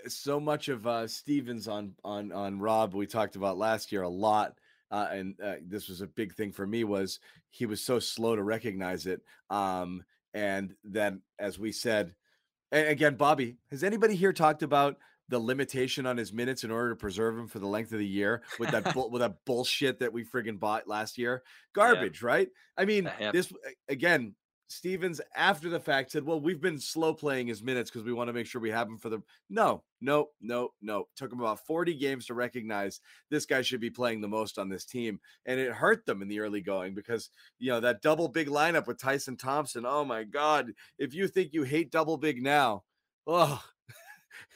so 0.09 0.41
much 0.41 0.69
of 0.69 0.87
uh, 0.87 1.07
Stevens 1.07 1.69
on 1.69 1.95
on 2.05 2.33
on 2.33 2.59
Rob 2.59 2.95
we 2.95 3.07
talked 3.07 3.37
about 3.37 3.59
last 3.59 3.93
year 3.93 4.03
a 4.03 4.09
lot. 4.09 4.55
Uh, 4.91 5.09
and 5.11 5.35
uh, 5.43 5.55
this 5.67 5.89
was 5.89 6.03
a 6.03 6.07
big 6.07 6.35
thing 6.35 6.53
for 6.53 6.67
me 6.67 6.85
was 6.85 7.19
he 7.51 7.67
was 7.67 7.81
so 7.81 7.99
slow 7.99 8.37
to 8.37 8.43
recognize 8.45 9.07
it 9.07 9.23
um, 9.51 10.05
and 10.35 10.75
then 10.85 11.21
as 11.39 11.59
we 11.59 11.73
said 11.73 12.15
again 12.71 13.17
bobby 13.17 13.57
has 13.73 13.83
anybody 13.83 14.15
here 14.15 14.33
talked 14.33 14.63
about 14.63 14.99
the 15.29 15.39
limitation 15.39 16.07
on 16.07 16.17
his 16.17 16.33
minutes 16.33 16.65
in 16.65 16.71
order 16.71 16.91
to 16.91 16.97
preserve 16.97 17.37
him 17.39 17.49
for 17.49 17.59
the 17.59 17.67
length 17.67 17.93
of 17.93 17.99
the 17.99 18.07
year 18.07 18.43
with 18.59 18.71
that 18.71 18.85
bull, 18.95 19.11
with 19.11 19.21
that 19.21 19.45
bullshit 19.45 19.99
that 19.99 20.13
we 20.13 20.25
friggin' 20.25 20.59
bought 20.61 20.87
last 20.87 21.17
year. 21.17 21.43
Garbage, 21.73 22.23
yeah. 22.23 22.29
right? 22.29 22.49
I 22.77 22.85
mean, 22.85 23.11
this 23.33 23.53
again. 23.89 24.35
Stevens, 24.67 25.21
after 25.37 25.69
the 25.69 25.79
fact, 25.79 26.11
said, 26.11 26.25
"Well, 26.25 26.41
we've 26.41 26.61
been 26.61 26.79
slow 26.79 27.13
playing 27.15 27.49
his 27.49 27.63
minutes 27.63 27.91
because 27.91 28.05
we 28.05 28.13
want 28.13 28.29
to 28.29 28.33
make 28.33 28.47
sure 28.47 28.61
we 28.61 28.71
have 28.71 28.89
him 28.89 28.99
for 28.99 29.11
the." 29.11 29.21
No, 29.51 29.85
no, 30.01 30.31
no, 30.41 30.71
no. 30.81 31.07
Took 31.17 31.33
him 31.33 31.41
about 31.41 31.67
forty 31.67 31.95
games 31.95 32.27
to 32.27 32.35
recognize 32.35 33.01
this 33.31 33.47
guy 33.47 33.63
should 33.63 33.81
be 33.81 33.91
playing 33.91 34.21
the 34.21 34.29
most 34.29 34.59
on 34.59 34.69
this 34.69 34.85
team, 34.85 35.21
and 35.47 35.61
it 35.61 35.73
hurt 35.73 36.07
them 36.07 36.23
in 36.23 36.29
the 36.29 36.41
early 36.41 36.61
going 36.61 36.95
because 36.95 37.31
you 37.59 37.71
know 37.71 37.81
that 37.81 38.03
double 38.03 38.29
big 38.29 38.49
lineup 38.49 38.87
with 38.87 38.99
Tristan 38.99 39.37
Thompson. 39.37 39.85
Oh 39.87 40.05
my 40.05 40.25
God! 40.25 40.73
If 40.99 41.15
you 41.15 41.29
think 41.29 41.53
you 41.53 41.63
hate 41.65 41.91
double 41.93 42.17
big 42.17 42.43
now, 42.43 42.85
oh, 43.27 43.63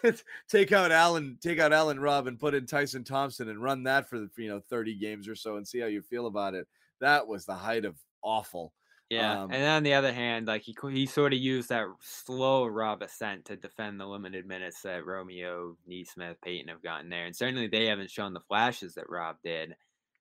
take 0.49 0.73
out 0.73 0.93
Allen, 0.93 1.39
take 1.41 1.59
out 1.59 1.73
Allen 1.73 2.01
Robb 2.01 2.27
and 2.27 2.39
put 2.39 2.55
in 2.55 2.67
Tristan 2.67 3.05
Thompson 3.05 3.49
and 3.49 3.63
run 3.63 3.83
that 3.85 4.09
for, 4.09 4.19
the, 4.19 4.31
you 4.37 4.49
know 4.49 4.61
30 4.69 4.95
games 4.97 5.29
or 5.29 5.35
so 5.35 5.57
and 5.57 5.67
see 5.67 5.81
how 5.81 5.87
you 5.87 6.03
feel 6.03 6.27
about 6.27 6.55
it. 6.55 6.67
That 7.01 7.27
was 7.27 7.45
the 7.45 7.55
height 7.55 7.85
of 7.85 7.97
awful. 8.23 8.73
Yeah, 9.11 9.39
um, 9.43 9.49
and 9.49 9.65
on 9.65 9.85
the 9.85 9.95
other 9.95 10.13
hand, 10.13 10.47
like 10.47 10.63
he 10.63 10.77
he 10.91 11.07
sort 11.07 11.33
of 11.33 11.39
used 11.39 11.71
that 11.71 11.87
slow 12.01 12.67
Rob 12.67 13.01
ascent 13.03 13.47
to 13.47 13.57
defend 13.57 13.99
the 13.99 14.07
limited 14.07 14.45
minutes 14.47 14.83
that 14.83 15.07
Romeo, 15.07 15.79
Nesmith, 15.87 16.39
Payton 16.43 16.69
have 16.69 16.83
gotten 16.83 17.09
there, 17.09 17.25
and 17.25 17.35
certainly 17.35 17.69
they 17.69 17.87
haven't 17.87 18.11
shown 18.11 18.35
the 18.35 18.41
flashes 18.41 18.95
that 18.95 19.09
Rob 19.09 19.39
did. 19.43 19.77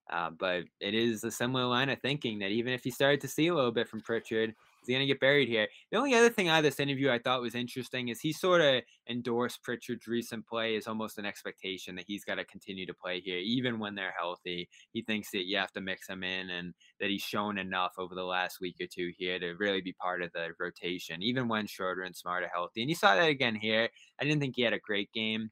Uh, 0.09 0.31
but 0.31 0.65
it 0.79 0.93
is 0.95 1.23
a 1.23 1.31
similar 1.31 1.65
line 1.65 1.89
of 1.89 2.01
thinking 2.01 2.39
that 2.39 2.51
even 2.51 2.73
if 2.73 2.83
he 2.83 2.91
started 2.91 3.21
to 3.21 3.27
see 3.29 3.47
a 3.47 3.55
little 3.55 3.71
bit 3.73 3.89
from 3.89 4.01
Pritchard, 4.01 4.55
he 4.87 4.93
going 4.93 5.05
to 5.05 5.13
get 5.13 5.19
buried 5.19 5.47
here? 5.47 5.67
The 5.91 5.97
only 5.97 6.15
other 6.15 6.29
thing 6.29 6.47
out 6.47 6.59
of 6.59 6.63
this 6.63 6.79
interview 6.79 7.09
I 7.09 7.19
thought 7.19 7.41
was 7.41 7.55
interesting 7.55 8.07
is 8.07 8.19
he 8.19 8.33
sort 8.33 8.61
of 8.61 8.81
endorsed 9.09 9.63
Pritchard's 9.63 10.07
recent 10.07 10.47
play 10.47 10.75
as 10.75 10.87
almost 10.87 11.17
an 11.17 11.25
expectation 11.25 11.95
that 11.95 12.05
he's 12.07 12.23
got 12.23 12.35
to 12.35 12.45
continue 12.45 12.85
to 12.85 12.93
play 12.93 13.19
here, 13.19 13.37
even 13.37 13.79
when 13.79 13.95
they're 13.95 14.13
healthy. 14.17 14.69
He 14.93 15.01
thinks 15.01 15.31
that 15.31 15.47
you 15.47 15.57
have 15.57 15.71
to 15.73 15.81
mix 15.81 16.07
him 16.07 16.23
in 16.23 16.49
and 16.49 16.73
that 16.99 17.09
he's 17.09 17.21
shown 17.21 17.57
enough 17.57 17.93
over 17.97 18.15
the 18.15 18.23
last 18.23 18.59
week 18.59 18.77
or 18.81 18.87
two 18.87 19.11
here 19.17 19.39
to 19.39 19.53
really 19.53 19.81
be 19.81 19.93
part 19.93 20.21
of 20.21 20.31
the 20.33 20.49
rotation, 20.59 21.21
even 21.21 21.47
when 21.47 21.67
Schroeder 21.67 22.03
and 22.03 22.15
Smart 22.15 22.43
are 22.43 22.51
healthy. 22.53 22.81
And 22.81 22.89
you 22.89 22.95
saw 22.95 23.15
that 23.15 23.29
again 23.29 23.55
here. 23.55 23.89
I 24.19 24.23
didn't 24.23 24.39
think 24.39 24.55
he 24.55 24.63
had 24.63 24.73
a 24.73 24.79
great 24.79 25.11
game. 25.11 25.51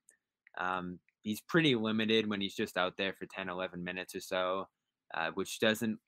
Um, 0.57 0.99
he's 1.25 1.41
pretty 1.41 1.75
limited 1.75 2.29
when 2.29 2.39
he's 2.39 2.55
just 2.55 2.77
out 2.77 2.97
there 2.97 3.13
for 3.13 3.25
10, 3.25 3.49
11 3.49 3.83
minutes 3.83 4.15
or 4.15 4.21
so, 4.21 4.67
uh, 5.13 5.31
which 5.33 5.59
doesn't 5.59 5.99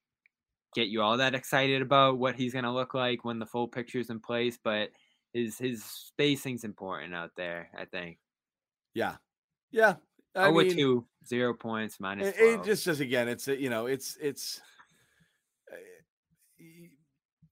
get 0.77 0.89
you 0.89 1.01
all 1.01 1.17
that 1.17 1.33
excited 1.33 1.81
about 1.81 2.19
what 2.19 2.35
he's 2.35 2.53
going 2.53 2.63
to 2.63 2.71
look 2.71 2.93
like 2.93 3.25
when 3.25 3.39
the 3.39 3.45
full 3.45 3.67
picture's 3.67 4.11
in 4.11 4.19
place, 4.19 4.59
but 4.63 4.89
his 5.33 5.57
his 5.57 5.83
spacing's 5.83 6.63
important 6.63 7.15
out 7.15 7.31
there, 7.35 7.69
I 7.75 7.85
think. 7.85 8.19
Yeah. 8.93 9.15
Yeah. 9.71 9.95
I 10.35 10.47
oh, 10.47 10.53
mean, 10.53 10.75
two, 10.75 11.05
zero 11.25 11.55
points, 11.55 11.99
minus 11.99 12.27
it, 12.27 12.35
it 12.39 12.63
just 12.63 12.83
says 12.83 12.99
again, 12.99 13.27
it's 13.27 13.47
you 13.47 13.71
know, 13.71 13.87
it's 13.87 14.17
it's 14.21 14.61
uh, 15.71 15.77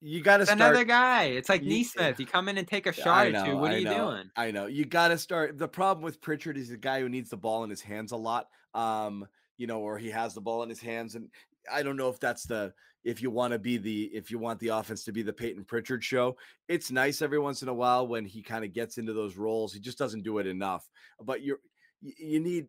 you 0.01 0.21
got 0.21 0.37
to 0.37 0.45
start 0.45 0.59
another 0.59 0.83
guy. 0.83 1.23
It's 1.23 1.49
like 1.49 1.63
Ye- 1.63 1.79
Nesmith. 1.79 2.19
You 2.19 2.27
come 2.27 2.47
in 2.47 2.59
and 2.59 2.67
take 2.67 2.85
a 2.85 2.93
shot 2.93 3.25
I 3.25 3.27
or 3.29 3.45
two. 3.45 3.57
What 3.57 3.71
I 3.71 3.75
are 3.75 3.77
you 3.79 3.85
know, 3.85 4.11
doing? 4.11 4.29
I 4.35 4.51
know. 4.51 4.67
You 4.67 4.85
got 4.85 5.07
to 5.07 5.17
start. 5.17 5.57
The 5.57 5.67
problem 5.67 6.03
with 6.03 6.21
Pritchard 6.21 6.57
is 6.57 6.69
a 6.69 6.77
guy 6.77 6.99
who 6.99 7.09
needs 7.09 7.31
the 7.31 7.37
ball 7.37 7.63
in 7.63 7.71
his 7.71 7.81
hands 7.81 8.11
a 8.11 8.17
lot. 8.17 8.49
Um, 8.75 9.25
you 9.57 9.65
know, 9.65 9.79
or 9.79 9.97
he 9.97 10.11
has 10.11 10.35
the 10.35 10.41
ball 10.41 10.61
in 10.61 10.69
his 10.69 10.81
hands, 10.81 11.15
and 11.15 11.29
I 11.71 11.81
don't 11.81 11.97
know 11.97 12.09
if 12.09 12.19
that's 12.19 12.43
the 12.43 12.71
if 13.05 13.21
you 13.21 13.29
want 13.29 13.53
to 13.53 13.59
be 13.59 13.77
the 13.77 14.05
if 14.05 14.29
you 14.31 14.39
want 14.39 14.59
the 14.59 14.69
offense 14.69 15.05
to 15.05 15.13
be 15.13 15.21
the 15.21 15.31
Payton 15.31 15.63
Pritchard 15.63 16.03
show. 16.03 16.35
It's 16.67 16.91
nice 16.91 17.21
every 17.21 17.39
once 17.39 17.61
in 17.61 17.69
a 17.69 17.73
while 17.73 18.07
when 18.07 18.25
he 18.25 18.41
kind 18.41 18.65
of 18.65 18.73
gets 18.73 18.97
into 18.97 19.13
those 19.13 19.37
roles. 19.37 19.71
He 19.71 19.79
just 19.79 19.97
doesn't 19.97 20.23
do 20.23 20.39
it 20.39 20.47
enough. 20.47 20.89
But 21.21 21.43
you're 21.43 21.59
you 22.01 22.39
need 22.39 22.67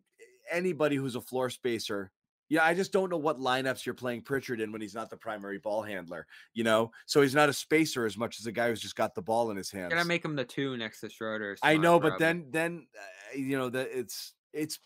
anybody 0.49 0.95
who's 0.95 1.15
a 1.15 1.21
floor 1.21 1.49
spacer. 1.49 2.11
Yeah, 2.49 2.63
I 2.63 2.73
just 2.75 2.93
don't 2.93 3.09
know 3.09 3.17
what 3.17 3.39
lineups 3.39 3.85
you're 3.85 3.95
playing 3.95 4.21
Pritchard 4.21 4.61
in 4.61 4.71
when 4.71 4.79
he's 4.79 4.95
not 4.95 5.09
the 5.09 5.17
primary 5.17 5.57
ball 5.57 5.81
handler, 5.81 6.25
you 6.53 6.63
know? 6.63 6.91
So 7.05 7.21
he's 7.21 7.35
not 7.35 7.49
a 7.49 7.53
spacer 7.53 8.05
as 8.05 8.17
much 8.17 8.39
as 8.39 8.45
a 8.45 8.53
guy 8.53 8.69
who's 8.69 8.79
just 8.79 8.95
got 8.95 9.13
the 9.15 9.21
ball 9.21 9.51
in 9.51 9.57
his 9.57 9.69
hands. 9.69 9.93
Gotta 9.93 10.07
make 10.07 10.23
him 10.23 10.37
the 10.37 10.45
two 10.45 10.77
next 10.77 11.01
to 11.01 11.09
Schroeder. 11.09 11.57
I 11.61 11.75
know, 11.75 11.99
but 11.99 12.17
probably. 12.17 12.25
then 12.25 12.45
then 12.51 12.87
uh, 12.97 13.37
you 13.37 13.57
know 13.57 13.69
that 13.69 13.89
it's 13.91 14.33
it's 14.53 14.79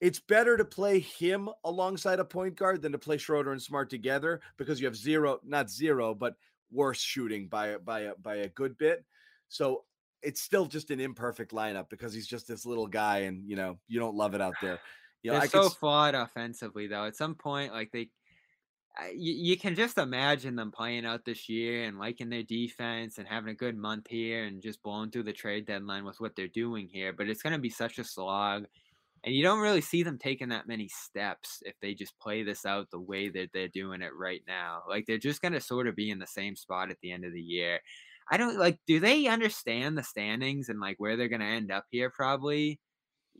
it's 0.00 0.18
better 0.18 0.56
to 0.56 0.64
play 0.64 1.00
him 1.00 1.48
alongside 1.64 2.20
a 2.20 2.24
point 2.24 2.56
guard 2.56 2.82
than 2.82 2.92
to 2.92 2.98
play 2.98 3.18
Schroeder 3.18 3.52
and 3.52 3.62
Smart 3.62 3.90
together 3.90 4.40
because 4.56 4.80
you 4.80 4.86
have 4.86 4.96
zero, 4.96 5.40
not 5.44 5.70
zero, 5.70 6.14
but 6.14 6.36
worse 6.72 7.00
shooting 7.00 7.48
by 7.48 7.68
a 7.68 7.78
by 7.78 8.00
a 8.00 8.14
by 8.16 8.36
a 8.36 8.48
good 8.48 8.78
bit. 8.78 9.04
So 9.48 9.84
it's 10.22 10.40
still 10.40 10.66
just 10.66 10.90
an 10.90 11.00
imperfect 11.00 11.52
lineup 11.52 11.88
because 11.90 12.12
he's 12.12 12.26
just 12.26 12.46
this 12.48 12.64
little 12.64 12.86
guy, 12.86 13.18
and 13.20 13.48
you 13.48 13.56
know 13.56 13.78
you 13.88 14.00
don't 14.00 14.16
love 14.16 14.34
it 14.34 14.40
out 14.40 14.54
there. 14.62 14.78
You 15.22 15.30
know, 15.30 15.34
They're 15.34 15.44
I 15.44 15.48
so 15.48 15.68
could, 15.68 15.78
flawed 15.78 16.14
offensively, 16.14 16.86
though. 16.86 17.04
At 17.04 17.16
some 17.16 17.34
point, 17.34 17.72
like 17.72 17.90
they, 17.92 18.08
uh, 18.98 19.08
you, 19.14 19.34
you 19.34 19.58
can 19.58 19.74
just 19.74 19.98
imagine 19.98 20.56
them 20.56 20.72
playing 20.72 21.04
out 21.04 21.24
this 21.24 21.48
year 21.48 21.84
and 21.84 21.98
liking 21.98 22.30
their 22.30 22.42
defense 22.42 23.18
and 23.18 23.28
having 23.28 23.50
a 23.50 23.54
good 23.54 23.76
month 23.76 24.06
here 24.08 24.44
and 24.44 24.62
just 24.62 24.82
blowing 24.82 25.10
through 25.10 25.24
the 25.24 25.32
trade 25.32 25.66
deadline 25.66 26.04
with 26.04 26.20
what 26.20 26.34
they're 26.36 26.48
doing 26.48 26.88
here. 26.88 27.12
But 27.12 27.28
it's 27.28 27.42
going 27.42 27.52
to 27.52 27.58
be 27.58 27.68
such 27.68 27.98
a 27.98 28.04
slog, 28.04 28.64
and 29.24 29.34
you 29.34 29.42
don't 29.42 29.60
really 29.60 29.80
see 29.80 30.02
them 30.02 30.18
taking 30.18 30.48
that 30.48 30.68
many 30.68 30.88
steps 30.88 31.62
if 31.62 31.74
they 31.80 31.94
just 31.94 32.18
play 32.18 32.42
this 32.42 32.64
out 32.64 32.90
the 32.90 33.00
way 33.00 33.28
that 33.28 33.50
they're 33.52 33.68
doing 33.68 34.02
it 34.02 34.12
right 34.18 34.42
now. 34.46 34.82
Like 34.88 35.04
they're 35.06 35.18
just 35.18 35.42
going 35.42 35.52
to 35.52 35.60
sort 35.60 35.86
of 35.86 35.96
be 35.96 36.10
in 36.10 36.18
the 36.18 36.26
same 36.26 36.56
spot 36.56 36.90
at 36.90 36.96
the 37.02 37.12
end 37.12 37.24
of 37.24 37.32
the 37.32 37.40
year. 37.40 37.80
I 38.30 38.36
don't 38.36 38.58
like. 38.58 38.78
Do 38.86 39.00
they 39.00 39.26
understand 39.26 39.98
the 39.98 40.02
standings 40.04 40.68
and 40.68 40.80
like 40.80 40.96
where 40.98 41.16
they're 41.16 41.28
going 41.28 41.40
to 41.40 41.46
end 41.46 41.72
up 41.72 41.84
here? 41.90 42.10
Probably 42.10 42.78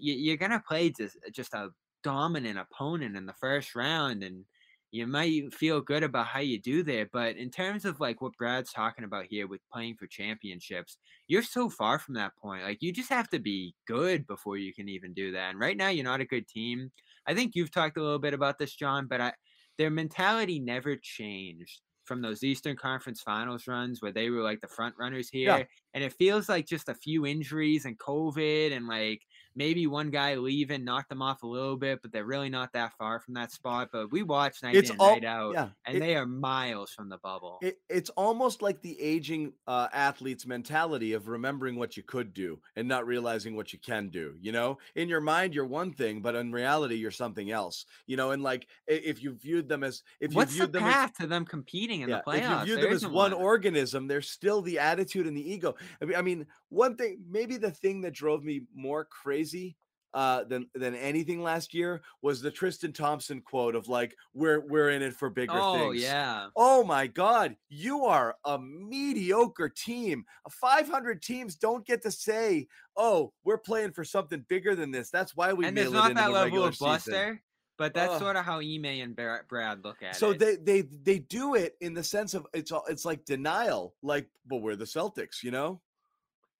you, 0.01 0.15
you're 0.15 0.37
gonna 0.37 0.63
play 0.67 0.91
just 0.91 1.17
just 1.33 1.55
a 1.55 1.71
dominant 2.03 2.59
opponent 2.59 3.17
in 3.17 3.27
the 3.27 3.35
first 3.35 3.75
round, 3.75 4.23
and 4.23 4.45
you 4.91 5.07
might 5.07 5.55
feel 5.55 5.81
good 5.81 6.03
about 6.03 6.27
how 6.27 6.41
you 6.41 6.61
do 6.61 6.83
there. 6.83 7.09
But 7.13 7.37
in 7.37 7.51
terms 7.51 7.85
of 7.85 8.01
like 8.01 8.21
what 8.21 8.37
Brad's 8.37 8.73
talking 8.73 9.05
about 9.05 9.27
here 9.29 9.47
with 9.47 9.61
playing 9.73 9.97
for 9.97 10.07
championships, 10.07 10.99
you're 11.29 11.43
so 11.43 11.69
far 11.69 11.99
from 11.99 12.15
that 12.15 12.37
point. 12.37 12.65
Like 12.65 12.79
you 12.81 12.93
just 12.93 13.11
have 13.11 13.29
to 13.31 13.39
be 13.39 13.75
good 13.87 14.27
before 14.27 14.57
you 14.57 14.75
can 14.75 14.89
even 14.89 15.15
do 15.15 15.33
that. 15.33 15.51
And 15.51 15.61
right 15.61 15.77
now, 15.77 15.89
you're 15.89 16.05
not 16.05 16.21
a 16.21 16.27
good 16.27 16.49
team. 16.49 16.91
I 17.27 17.35
think 17.35 17.55
you've 17.55 17.71
talked 17.71 17.97
a 17.97 18.03
little 18.03 18.19
bit 18.19 18.35
about 18.35 18.59
this, 18.59 18.75
John, 18.75 19.07
but 19.07 19.21
I 19.21 19.33
their 19.79 19.91
mentality 19.91 20.59
never 20.59 20.97
changed 20.97 21.81
from 22.05 22.21
those 22.21 22.43
Eastern 22.43 22.77
Conference 22.77 23.23
Finals 23.23 23.69
runs 23.69 24.03
where 24.03 24.13
they 24.13 24.31
were 24.31 24.43
like 24.43 24.61
the 24.61 24.69
front 24.69 24.95
runners 24.99 25.29
here. 25.31 25.59
Yeah. 25.59 25.65
And 25.95 26.03
it 26.03 26.13
feels 26.13 26.49
like 26.49 26.67
just 26.67 26.89
a 26.89 26.95
few 26.95 27.25
injuries 27.25 27.85
and 27.85 27.99
COVID 27.99 28.77
and 28.77 28.89
like 28.89 29.23
maybe 29.55 29.87
one 29.87 30.11
guy 30.11 30.35
leaving 30.35 30.85
knocked 30.85 31.09
them 31.09 31.23
off 31.23 31.43
a 31.43 31.47
little 31.47 31.77
bit, 31.77 32.01
but 32.03 32.13
they're 32.13 32.25
really 32.25 32.51
not 32.51 32.73
that 32.73 32.93
far 32.99 33.21
from 33.21 33.35
that 33.35 33.53
spot. 33.53 33.91
But 33.93 34.11
we 34.13 34.23
watch 34.23 34.63
night 34.63 34.77
it's 34.77 34.91
in, 34.91 34.97
all 34.99 35.15
night 35.15 35.25
out, 35.25 35.55
yeah. 35.55 35.69
and 35.85 35.97
it- 35.97 36.01
they 36.01 36.17
are 36.17 36.27
miles 36.27 36.93
from 36.93 37.09
the 37.09 37.19
bubble. 37.19 37.59
It, 37.63 37.81
it's 37.89 38.11
almost 38.11 38.63
like 38.63 38.81
the 38.83 39.01
aging 39.01 39.53
uh, 39.67 39.89
athlete's 39.93 40.47
mentality 40.47 41.13
of 41.13 41.29
remembering 41.29 41.77
what 41.77 41.97
you 41.97 42.03
could 42.03 42.33
do 42.33 42.59
and 42.77 42.87
not 42.87 43.07
realizing 43.07 43.57
what 43.57 43.73
you 43.73 43.79
can 43.79 44.09
do. 44.09 44.35
You 44.41 44.53
know, 44.53 44.79
in 44.95 45.09
your 45.09 45.21
mind, 45.21 45.55
you're 45.55 45.67
one 45.67 45.93
thing, 45.93 46.21
but 46.21 46.35
in 46.35 46.53
reality, 46.53 46.97
you're 46.97 47.11
something 47.11 47.51
else. 47.51 47.87
You 48.07 48.17
know, 48.17 48.31
and 48.31 48.43
like 48.43 48.67
if 48.87 49.23
you 49.23 49.33
viewed 49.33 49.69
them 49.69 49.83
as 49.83 50.03
if 50.21 50.31
you 50.31 50.37
What's 50.37 50.53
the 50.53 50.59
viewed 50.59 50.73
them 50.73 50.85
as 50.85 50.95
path 50.95 51.15
to 51.19 51.27
them 51.27 51.45
competing 51.45 52.03
in 52.03 52.09
yeah, 52.09 52.21
the 52.25 52.31
playoffs? 52.31 52.63
if 52.63 52.69
you 52.69 52.75
view 52.75 52.77
There 52.77 52.85
them 52.85 52.95
as 52.95 53.07
one 53.07 53.33
organism, 53.33 54.07
there's 54.07 54.31
still 54.31 54.63
the 54.63 54.79
attitude 54.79 55.27
and 55.27 55.37
the 55.37 55.53
ego. 55.53 55.75
I 56.01 56.05
mean, 56.05 56.17
I 56.17 56.23
mean, 56.23 56.47
one 56.69 56.97
thing, 56.97 57.19
maybe 57.29 57.57
the 57.57 57.71
thing 57.71 58.01
that 58.03 58.13
drove 58.13 58.45
me 58.45 58.63
more 58.75 59.05
crazy 59.05 59.40
uh, 60.13 60.45
than 60.45 60.69
than 60.75 60.95
anything 60.95 61.43
last 61.43 61.73
year 61.73 62.03
was 62.23 62.41
the 62.43 62.51
Tristan 62.51 62.93
Thompson 62.93 63.41
quote 63.41 63.75
of 63.77 63.89
like, 63.89 64.17
"We're 64.35 64.61
we're 64.61 64.91
in 64.91 65.03
it 65.03 65.15
for 65.15 65.31
bigger 65.31 65.53
Oh 65.55 65.93
things." 65.93 66.03
yeah. 66.03 66.49
Oh 66.57 66.83
my 66.85 67.07
God, 67.07 67.57
you 67.69 68.05
are 68.05 68.37
a 68.45 68.59
mediocre 68.59 69.69
team. 69.69 70.25
500 70.51 71.23
teams 71.23 71.55
don't 71.57 71.87
get 71.87 72.03
to 72.03 72.11
say, 72.11 72.67
"Oh, 72.97 73.33
we're 73.45 73.59
playing 73.59 73.93
for 73.93 74.05
something 74.05 74.45
bigger 74.49 74.75
than 74.75 74.91
this." 74.91 75.11
That's 75.11 75.37
why 75.37 75.53
we 75.53 75.67
and 75.67 75.75
mail 75.75 75.93
there's 75.93 75.93
it 75.93 75.95
not 75.95 76.11
into 76.11 76.23
that 76.23 76.27
the 76.27 76.33
level 76.33 76.45
regular 76.45 76.69
of 76.69 76.75
season. 76.77 76.87
bluster, 76.87 77.43
but 77.79 77.95
that's 77.95 78.15
Ugh. 78.15 78.21
sort 78.21 78.37
of 78.37 78.45
how 78.45 78.59
Ime 78.61 78.85
and 78.87 79.15
Brad 79.17 79.85
look 79.85 80.03
at 80.03 80.17
So 80.17 80.31
it. 80.31 80.41
So 80.41 80.45
they 80.47 80.57
they 80.57 80.81
they 80.83 81.19
do 81.21 81.55
it 81.55 81.77
in 81.81 81.95
the 81.95 82.03
sense 82.05 82.35
of 82.35 82.47
it's 82.53 82.73
all 82.73 82.85
it's 82.89 83.05
like 83.05 83.25
denial, 83.25 83.95
like, 84.03 84.29
but 84.47 84.59
we're 84.59 84.77
the 84.77 84.85
Celtics, 84.85 85.43
you 85.43 85.51
know? 85.51 85.81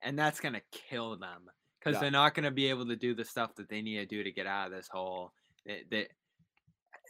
and 0.03 0.19
that's 0.19 0.41
gonna 0.41 0.63
kill 0.73 1.17
them 1.17 1.51
because 1.81 1.95
Yeah. 1.95 2.01
they're 2.03 2.11
not 2.11 2.35
gonna 2.35 2.51
be 2.51 2.67
able 2.69 2.87
to 2.87 2.97
do 2.97 3.15
the 3.15 3.25
stuff 3.25 3.55
that 3.57 3.69
they 3.69 3.83
need 3.83 3.97
to 3.99 4.07
do 4.07 4.23
to 4.23 4.31
get 4.31 4.47
out 4.47 4.67
of 4.67 4.73
this 4.73 4.89
hole. 4.89 5.33
They, 5.67 5.83
they- 5.91 6.09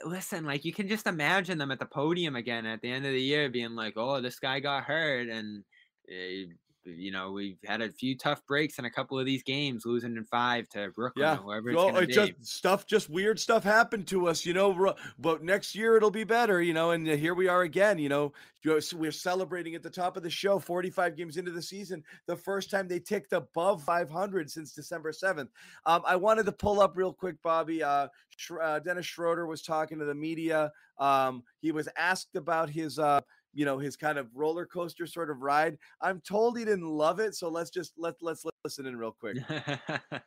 listen, 0.05 0.45
like 0.45 0.65
you 0.65 0.73
can 0.73 0.89
just 0.89 1.07
imagine 1.07 1.59
them 1.59 1.71
at 1.71 1.79
the 1.79 1.87
podium 1.87 2.37
again 2.37 2.65
at 2.67 2.81
the 2.81 2.91
end 2.91 3.05
of 3.05 3.13
the 3.13 3.21
year, 3.21 3.49
being 3.51 3.75
like, 3.75 3.95
"Oh, 3.97 4.21
this 4.21 4.39
guy 4.39 4.61
got 4.61 4.85
hurt," 4.85 5.29
and 5.29 5.65
eh, 6.09 6.45
you 6.85 7.11
know 7.13 7.31
we've 7.33 7.59
had 7.65 7.83
a 7.83 7.91
few 7.91 8.17
tough 8.17 8.45
breaks 8.47 8.79
in 8.79 8.85
a 8.85 8.91
couple 8.91 9.19
of 9.19 9.27
these 9.27 9.43
games, 9.43 9.85
losing 9.85 10.17
in 10.17 10.25
five 10.25 10.69
to 10.71 10.91
Brooklyn 10.95 11.23
Yeah. 11.25 11.35
or 11.35 11.43
whoever 11.43 11.71
it's 11.71 11.77
Well, 11.77 11.97
it 11.99 12.07
be. 12.09 12.13
just 12.15 12.33
stuff, 12.47 12.87
just 12.87 13.11
weird 13.11 13.39
stuff 13.39 13.63
happened 13.65 14.07
to 14.09 14.29
us, 14.29 14.47
you 14.47 14.55
know. 14.55 14.95
But 15.19 15.43
next 15.43 15.75
year 15.75 15.97
it'll 15.97 16.11
be 16.11 16.25
better, 16.25 16.63
you 16.63 16.73
know. 16.73 16.93
And 16.93 17.09
uh, 17.09 17.17
here 17.17 17.35
we 17.35 17.49
are 17.49 17.63
again, 17.63 17.99
you 17.99 18.09
know. 18.09 18.33
you 18.63 18.71
know, 18.71 18.77
s- 18.79 18.93
We're 18.95 19.13
celebrating 19.13 19.75
at 19.75 19.83
the 19.83 19.91
top 19.91 20.17
of 20.17 20.23
the 20.23 20.31
show, 20.31 20.59
45 20.59 21.17
games 21.17 21.37
into 21.37 21.51
the 21.51 21.63
season, 21.63 22.03
the 22.27 22.37
first 22.37 22.71
time 22.71 22.89
they 22.89 22.99
ticked 23.01 23.33
above 23.33 23.83
500 23.85 24.51
since 24.51 24.73
December 24.73 25.13
7th. 25.13 25.49
Um, 25.87 26.03
I 26.07 26.17
wanted 26.17 26.47
to 26.47 26.53
pull 26.53 26.81
up 26.81 26.97
real 26.97 27.13
quick, 27.13 27.37
Bobby. 27.43 27.83
Uh, 27.83 28.09
Sch- 28.37 28.53
uh, 28.61 28.79
Dennis 28.81 29.07
Schroeder 29.07 29.47
was 29.47 29.63
talking 29.63 29.99
to 29.99 30.05
the 30.07 30.15
media. 30.15 30.73
Um, 30.99 31.43
he 31.61 31.73
was 31.73 31.89
asked 31.97 32.37
about 32.37 32.69
his. 32.71 32.99
Uh, 32.99 33.21
you 33.53 33.65
know 33.65 33.79
his 33.79 33.97
kind 33.97 34.19
of 34.19 34.29
roller 34.35 34.67
coaster 34.67 35.07
sort 35.07 35.31
of 35.31 35.43
ride. 35.43 35.79
I'm 36.01 36.21
told 36.21 36.59
he 36.59 36.65
didn't 36.65 36.87
love 36.87 37.21
it, 37.21 37.35
so 37.35 37.49
let's 37.49 37.71
just 37.71 37.93
let 37.97 38.15
let's 38.21 38.45
listen 38.65 38.87
in 38.87 38.97
real 38.97 39.13
quick. 39.13 39.39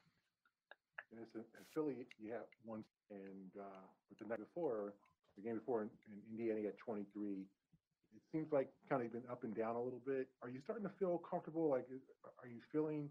It's 1.22 1.36
in, 1.36 1.42
in 1.42 1.66
Philly, 1.74 1.94
you 2.20 2.32
have 2.34 2.50
one, 2.66 2.84
and 3.12 3.52
uh, 3.60 3.86
but 4.10 4.18
the 4.18 4.26
night 4.26 4.40
before, 4.40 4.94
the 5.38 5.44
game 5.44 5.58
before 5.58 5.84
in, 5.84 5.90
in 6.10 6.20
Indiana, 6.32 6.60
you 6.60 6.66
had 6.68 6.78
23. 6.78 7.06
It 8.16 8.22
seems 8.32 8.52
like 8.52 8.70
kind 8.90 9.02
of 9.04 9.12
been 9.12 9.24
up 9.30 9.44
and 9.44 9.56
down 9.56 9.76
a 9.76 9.82
little 9.82 10.02
bit. 10.06 10.28
Are 10.42 10.50
you 10.50 10.60
starting 10.64 10.84
to 10.86 10.94
feel 11.00 11.22
comfortable? 11.30 11.70
Like, 11.70 11.88
are 12.42 12.48
you 12.48 12.62
feeling 12.72 13.10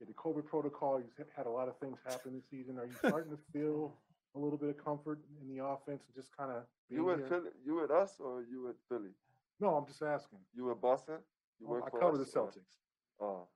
the 0.00 0.12
COVID 0.14 0.46
protocol? 0.46 1.00
You've 1.00 1.26
had 1.36 1.46
a 1.46 1.50
lot 1.50 1.68
of 1.68 1.78
things 1.78 1.98
happen 2.06 2.34
this 2.34 2.44
season. 2.50 2.78
Are 2.78 2.86
you 2.86 2.96
starting 2.98 3.30
to 3.30 3.38
feel 3.52 3.94
a 4.34 4.38
little 4.38 4.58
bit 4.58 4.70
of 4.70 4.82
comfort 4.82 5.20
in 5.42 5.48
the 5.48 5.64
offense 5.64 6.02
and 6.06 6.14
just 6.14 6.34
kind 6.36 6.50
of 6.50 6.62
You 6.88 7.04
with 7.04 7.28
Philly? 7.28 7.50
You 7.64 7.80
with 7.80 7.90
us 7.90 8.14
or 8.20 8.44
you 8.50 8.64
with 8.64 8.76
Philly? 8.88 9.12
No, 9.60 9.74
I'm 9.76 9.86
just 9.86 10.02
asking. 10.02 10.38
You 10.54 10.66
with 10.66 10.80
Boston? 10.80 11.18
You 11.58 11.66
Oh, 11.66 11.70
work 11.70 11.84
I 11.86 11.90
for 11.90 12.00
cover 12.00 12.16
the 12.16 12.22
us, 12.22 12.36
or- 12.36 12.46
Celtics. 12.48 12.74
Oh, 13.20 13.48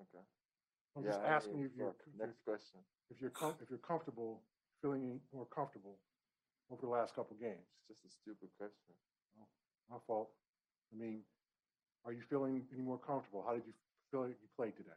okay. 0.00 0.24
I'm 0.96 1.02
Yeah, 1.04 1.10
just 1.10 1.20
I 1.20 1.24
hear 1.26 1.32
asking 1.36 1.58
you 1.58 1.66
if 1.66 1.76
you're, 1.76 1.88
if 2.06 2.14
you're 2.16 2.26
Next 2.26 2.44
question. 2.44 2.80
if 3.10 3.20
you're 3.20 3.30
com- 3.30 3.56
if 3.62 3.70
you're 3.70 3.78
comfortable 3.78 4.42
feeling 4.82 5.02
any 5.04 5.20
more 5.32 5.46
comfortable 5.46 5.98
over 6.70 6.80
the 6.82 6.88
last 6.88 7.14
couple 7.14 7.36
games. 7.36 7.66
It's 7.88 8.00
just 8.00 8.04
a 8.04 8.10
stupid 8.10 8.50
question. 8.58 8.94
Oh, 9.38 9.46
my 9.90 9.96
fault. 10.06 10.30
I 10.92 10.96
mean, 10.96 11.22
are 12.04 12.12
you 12.12 12.22
feeling 12.28 12.66
any 12.72 12.82
more 12.82 12.98
comfortable? 12.98 13.42
How 13.46 13.54
did 13.54 13.66
you 13.66 13.72
feel 14.10 14.28
you 14.28 14.34
played 14.56 14.76
today? 14.76 14.90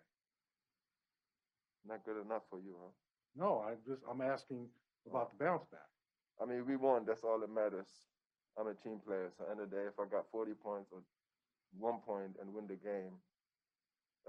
Not 1.86 2.04
good 2.06 2.20
enough 2.22 2.44
for 2.50 2.60
you, 2.60 2.76
huh? 2.82 2.92
No, 3.36 3.60
I 3.60 3.76
just 3.88 4.02
I'm 4.10 4.22
asking 4.22 4.68
about 5.08 5.32
oh. 5.32 5.38
the 5.38 5.44
bounce 5.46 5.66
back. 5.72 5.88
I 6.42 6.46
mean, 6.46 6.66
we 6.66 6.76
won. 6.76 7.06
That's 7.06 7.24
all 7.24 7.40
that 7.40 7.50
matters. 7.54 7.88
I'm 8.60 8.68
a 8.68 8.74
team 8.74 9.00
player. 9.06 9.32
So 9.38 9.46
end 9.50 9.60
of 9.60 9.70
the 9.70 9.76
day, 9.76 9.84
if 9.88 10.00
I 10.00 10.06
got 10.06 10.30
40 10.32 10.54
points 10.54 10.92
or 10.92 11.00
one 11.80 12.00
point 12.06 12.38
and 12.40 12.54
win 12.54 12.68
the 12.68 12.76
game, 12.76 13.18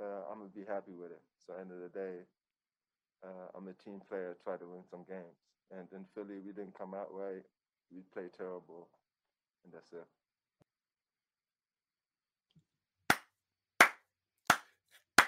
uh, 0.00 0.30
I'm 0.30 0.38
gonna 0.38 0.50
be 0.54 0.64
happy 0.66 0.92
with 0.92 1.12
it. 1.12 1.22
So 1.46 1.54
end 1.54 1.70
of 1.70 1.78
the 1.78 1.88
day, 1.88 2.24
uh, 3.22 3.56
I'm 3.56 3.68
a 3.68 3.72
team 3.84 4.00
player. 4.08 4.36
Try 4.42 4.56
to 4.56 4.64
win 4.64 4.82
some 4.90 5.04
games. 5.08 5.38
And 5.70 5.86
in 5.92 6.04
Philly, 6.14 6.40
we 6.44 6.52
didn't 6.52 6.76
come 6.76 6.94
out 6.94 7.08
right. 7.10 7.42
We 7.92 8.00
played 8.12 8.32
terrible, 8.36 8.88
and 9.64 9.72
that's 9.72 9.92
it. 9.92 10.06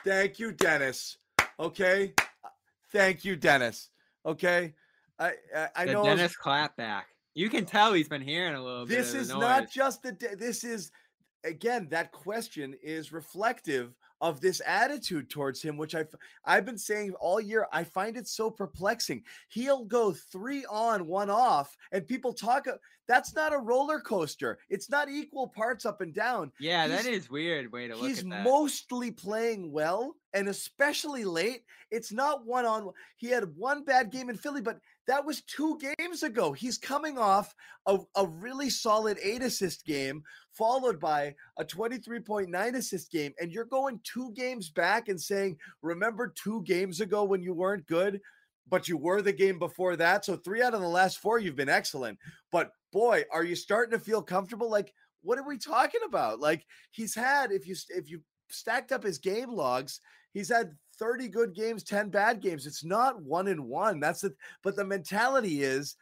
Thank 0.05 0.39
you, 0.39 0.53
Dennis. 0.53 1.19
Okay. 1.59 2.15
Thank 2.93 3.25
you, 3.25 3.37
Dennis. 3.37 3.91
Okay. 4.25 4.75
I 5.19 5.33
I, 5.55 5.69
I 5.75 5.85
know 5.87 6.05
Dennis 6.05 6.23
was, 6.23 6.37
clap 6.37 6.77
back. 6.77 7.09
You 7.37 7.51
can 7.51 7.67
tell 7.67 7.93
he's 7.93 8.09
been 8.09 8.23
hearing 8.23 8.55
a 8.55 8.65
little 8.65 8.87
bit. 8.87 8.97
this 8.97 9.13
is 9.15 9.29
not 9.29 9.71
just 9.71 10.03
the 10.03 10.17
this 10.39 10.65
is 10.65 10.91
again 11.45 11.87
that 11.91 12.11
question 12.11 12.75
is 12.83 13.13
reflective 13.13 13.95
of 14.23 14.41
this 14.41 14.63
attitude 14.67 15.29
towards 15.29 15.61
him 15.61 15.77
which 15.77 15.95
i've 15.95 16.09
i've 16.47 16.65
been 16.65 16.79
saying 16.79 17.13
all 17.21 17.39
year 17.39 17.67
i 17.71 17.85
find 17.85 18.17
it 18.17 18.27
so 18.27 18.51
perplexing 18.51 19.23
he'll 19.51 19.85
go 19.85 20.11
three 20.33 20.65
on 20.71 21.07
one 21.07 21.29
off 21.29 21.77
and 21.93 22.07
people 22.09 22.33
talk 22.33 22.65
that's 23.07 23.35
not 23.35 23.53
a 23.53 23.59
roller 23.59 24.01
coaster 24.01 24.59
it's 24.71 24.89
not 24.89 25.11
equal 25.11 25.47
parts 25.47 25.85
up 25.85 26.01
and 26.01 26.15
down 26.15 26.51
Yeah, 26.59 26.89
that 26.89 27.05
he's- 27.05 27.25
is 27.25 27.31
weird 27.31 27.71
way 27.71 27.87
to 27.89 27.95
look 27.95 28.07
he's 28.09 28.21
at 28.21 28.31
that. 28.31 28.43
mostly 28.43 29.11
playing 29.11 29.71
well 29.71 30.17
and 30.33 30.49
especially 30.49 31.27
late 31.27 31.65
it's 31.91 32.11
not 32.11 32.47
one 32.47 32.65
on 32.65 32.91
he 33.19 33.29
had 33.29 33.55
one 33.55 33.85
bad 33.85 34.11
game 34.11 34.31
in 34.31 34.37
philly 34.39 34.63
but 34.63 34.81
that 35.07 35.25
was 35.25 35.43
two 35.43 35.79
games 35.99 36.23
ago. 36.23 36.53
He's 36.53 36.79
coming 36.79 37.19
off 37.19 37.55
a, 37.87 37.99
a 38.17 38.27
really 38.27 38.71
solid 38.71 39.19
eight 39.23 39.43
assist 39.43 39.85
game 39.85 40.23
followed 40.53 40.99
by 40.99 41.35
a 41.59 41.65
23.9 41.65 42.75
assist 42.75 43.11
game 43.11 43.33
and 43.41 43.53
you're 43.53 43.65
going 43.65 44.01
two 44.05 44.33
games 44.33 44.71
back 44.71 45.09
and 45.09 45.21
saying 45.21 45.57
remember 45.83 46.33
two 46.37 46.63
games 46.63 47.01
ago 47.01 47.25
when 47.25 47.43
you 47.43 47.55
weren't 47.55 47.87
good 47.87 48.21
but 48.69 48.89
you 48.89 48.97
were 48.97 49.23
the 49.23 49.33
game 49.33 49.61
before 49.61 49.95
that? 49.95 50.25
So 50.25 50.37
three 50.37 50.61
out 50.61 50.75
of 50.75 50.81
the 50.81 50.89
last 50.89 51.19
four 51.19 51.39
you've 51.39 51.55
been 51.55 51.69
excellent. 51.69 52.19
But 52.51 52.73
boy 52.93 53.25
are 53.33 53.45
you 53.45 53.55
starting 53.55 53.97
to 53.97 54.05
feel 54.05 54.23
comfortable? 54.23 54.71
Like 54.71 54.93
what 55.23 55.39
are 55.39 55.47
we 55.47 55.59
talking 55.59 56.01
about? 56.07 56.41
Like 56.41 56.65
he's 56.91 57.15
had 57.15 57.53
if 57.53 57.67
you 57.67 57.77
if 57.91 58.11
you 58.11 58.23
stacked 58.51 58.93
up 58.93 59.03
his 59.03 59.19
game 59.19 59.51
logs 59.51 60.01
he's 60.37 60.51
had 60.51 60.77
30 60.99 61.29
good 61.29 61.55
games 61.55 61.83
10 61.83 62.09
bad 62.11 62.41
games. 62.41 62.67
It's 62.67 62.85
not 62.85 63.23
one 63.23 63.49
in 63.49 63.65
one. 63.65 64.01
That's 64.01 64.25
it 64.25 64.33
but 64.63 64.77
the 64.77 64.85
mentality 64.85 65.63
is 65.63 65.97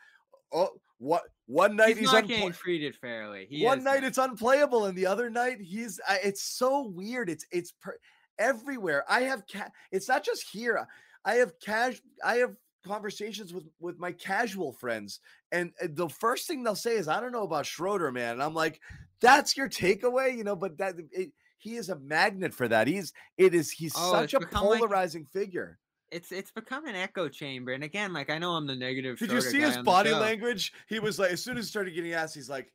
oh 0.53 0.71
what 0.99 1.25
one 1.47 1.77
night 1.77 1.89
he's, 1.89 1.99
he's, 1.99 2.13
not 2.13 2.27
getting 2.27 2.53
treated 2.53 2.95
fairly. 2.97 3.47
He 3.49 3.65
one 3.65 3.85
night 3.85 4.05
it's 4.05 4.19
unplayable 4.19 4.87
and 4.87 4.97
the 4.97 5.07
other 5.07 5.29
night 5.29 5.59
he's 5.61 6.01
it's 6.23 6.43
so 6.43 6.89
weird. 6.89 7.29
It's 7.29 7.47
it's 7.51 7.73
per, 7.81 7.97
everywhere. 8.39 9.05
I 9.09 9.23
have 9.23 9.43
ca- 9.51 9.71
it's 9.91 10.09
not 10.09 10.25
just 10.25 10.49
here. 10.51 10.87
I 11.25 11.35
have 11.37 11.59
cash 11.61 12.01
i 12.25 12.37
have 12.37 12.55
conversations 12.87 13.55
with 13.55 13.65
with 13.81 13.99
my 13.99 14.13
casual 14.13 14.73
friends 14.73 15.21
and 15.53 15.73
the 15.93 16.09
first 16.09 16.47
thing 16.47 16.63
they'll 16.63 16.75
say 16.75 16.97
is 16.97 17.09
i 17.09 17.19
don't 17.19 17.33
know 17.33 17.45
about 17.45 17.65
schroeder 17.65 18.13
man. 18.13 18.35
And 18.35 18.43
i'm 18.43 18.55
like 18.55 18.81
that's 19.21 19.57
your 19.57 19.69
takeaway? 19.69 20.37
You 20.37 20.45
know 20.45 20.57
but 20.57 20.77
that 20.79 20.97
it, 21.11 21.31
he 21.65 21.77
is 21.77 21.89
a 21.89 21.97
magnet 21.97 22.53
for 22.55 22.69
that 22.69 22.87
he's 22.87 23.13
it 23.39 23.55
is 23.55 23.71
he's 23.71 23.95
Oh, 23.97 24.13
such 24.13 24.35
a 24.35 24.41
become 24.41 24.67
like- 24.67 24.81
polarizing 24.81 25.25
figure 25.25 25.79
it's 26.11 26.31
it's 26.31 26.53
become 26.53 26.87
an 26.87 26.95
echo 26.95 27.29
chamber. 27.29 27.73
And 27.73 27.83
again, 27.83 28.13
like 28.13 28.31
I 28.31 28.39
know 28.39 28.53
I'm 28.53 28.69
the 28.69 28.77
negative. 28.77 29.19
did 29.19 29.33
you 29.33 29.41
see 29.41 29.61
his 29.61 29.79
body 29.79 30.13
language 30.13 30.73
he 30.89 31.01
was 31.01 31.19
like 31.19 31.33
as 31.33 31.43
soon 31.43 31.57
as 31.59 31.65
he 31.65 31.71
started 31.71 31.93
getting 31.93 32.13
asked 32.13 32.37
he's 32.37 32.49
like 32.51 32.73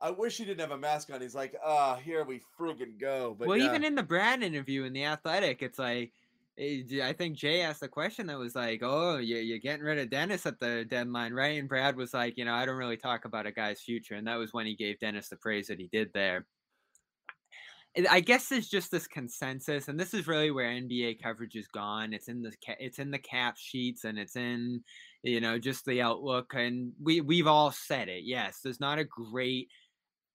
I 0.00 0.10
wish 0.10 0.38
he 0.38 0.44
didn't 0.44 0.60
have 0.60 0.70
a 0.70 0.78
mask 0.78 1.12
on. 1.12 1.20
He's 1.20 1.34
like, 1.34 1.54
ah, 1.62 1.96
here 1.96 2.24
we 2.24 2.40
friggin' 2.58 2.98
go. 2.98 3.36
But 3.38 3.48
well, 3.48 3.58
yeah. 3.58 3.66
even 3.66 3.84
in 3.84 3.94
the 3.94 4.02
Brad 4.02 4.42
interview 4.42 4.84
in 4.84 4.94
the 4.94 5.04
Athletic, 5.04 5.60
it's 5.62 5.78
like 5.78 6.12
I 6.58 7.14
think 7.16 7.36
Jay 7.36 7.62
asked 7.62 7.80
the 7.80 7.88
question 7.88 8.26
that 8.26 8.38
was 8.38 8.54
like, 8.54 8.80
"Oh, 8.82 9.16
you're 9.16 9.58
getting 9.58 9.84
rid 9.84 9.98
of 9.98 10.10
Dennis 10.10 10.44
at 10.44 10.58
the 10.58 10.84
deadline, 10.88 11.32
right?" 11.32 11.58
And 11.58 11.68
Brad 11.68 11.96
was 11.96 12.12
like, 12.12 12.36
"You 12.36 12.44
know, 12.44 12.52
I 12.54 12.66
don't 12.66 12.76
really 12.76 12.98
talk 12.98 13.24
about 13.24 13.46
a 13.46 13.52
guy's 13.52 13.80
future," 13.80 14.14
and 14.14 14.26
that 14.26 14.36
was 14.36 14.52
when 14.52 14.66
he 14.66 14.74
gave 14.74 14.98
Dennis 15.00 15.28
the 15.28 15.36
praise 15.36 15.68
that 15.68 15.78
he 15.78 15.88
did 15.90 16.12
there. 16.12 16.46
I 18.08 18.20
guess 18.20 18.48
there's 18.48 18.68
just 18.68 18.90
this 18.90 19.08
consensus, 19.08 19.88
and 19.88 19.98
this 19.98 20.14
is 20.14 20.28
really 20.28 20.52
where 20.52 20.70
NBA 20.70 21.20
coverage 21.20 21.56
is 21.56 21.66
gone. 21.66 22.12
It's 22.12 22.28
in 22.28 22.40
the 22.40 22.52
it's 22.78 23.00
in 23.00 23.10
the 23.10 23.18
cap 23.18 23.56
sheets, 23.58 24.04
and 24.04 24.18
it's 24.18 24.36
in 24.36 24.82
you 25.22 25.40
know 25.40 25.58
just 25.58 25.84
the 25.84 26.00
outlook, 26.00 26.54
and 26.54 26.92
we 27.02 27.20
we've 27.20 27.48
all 27.48 27.72
said 27.72 28.08
it. 28.08 28.22
Yes, 28.24 28.60
there's 28.62 28.80
not 28.80 29.00
a 29.00 29.04
great 29.04 29.68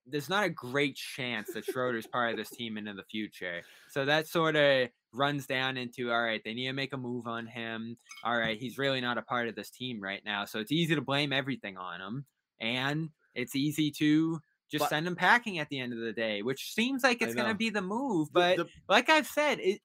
there's 0.06 0.28
not 0.28 0.44
a 0.44 0.50
great 0.50 0.96
chance 0.96 1.52
that 1.52 1.64
Schroeder's 1.64 2.06
part 2.06 2.30
of 2.30 2.36
this 2.36 2.50
team 2.50 2.76
into 2.78 2.92
the 2.92 3.02
future. 3.04 3.62
So 3.90 4.04
that 4.04 4.28
sort 4.28 4.54
of 4.54 4.88
runs 5.12 5.46
down 5.46 5.76
into 5.76 6.12
all 6.12 6.22
right, 6.22 6.42
they 6.44 6.54
need 6.54 6.66
to 6.66 6.72
make 6.72 6.92
a 6.92 6.98
move 6.98 7.26
on 7.26 7.46
him. 7.46 7.96
All 8.22 8.38
right, 8.38 8.58
he's 8.58 8.78
really 8.78 9.00
not 9.00 9.18
a 9.18 9.22
part 9.22 9.48
of 9.48 9.54
this 9.54 9.70
team 9.70 10.00
right 10.00 10.22
now. 10.24 10.44
So 10.44 10.58
it's 10.60 10.72
easy 10.72 10.94
to 10.94 11.00
blame 11.00 11.32
everything 11.32 11.76
on 11.76 12.00
him. 12.00 12.26
And 12.60 13.10
it's 13.34 13.56
easy 13.56 13.90
to 13.92 14.40
just 14.70 14.82
But- 14.82 14.88
send 14.90 15.06
him 15.06 15.16
packing 15.16 15.58
at 15.58 15.68
the 15.68 15.78
end 15.78 15.92
of 15.92 16.00
the 16.00 16.12
day, 16.12 16.42
which 16.42 16.72
seems 16.74 17.02
like 17.02 17.22
it's 17.22 17.34
going 17.34 17.48
to 17.48 17.54
be 17.54 17.70
the 17.70 17.82
move. 17.82 18.28
The- 18.28 18.32
But 18.32 18.56
the- 18.58 18.68
like 18.88 19.08
I've 19.08 19.26
said, 19.26 19.60
it, 19.60 19.80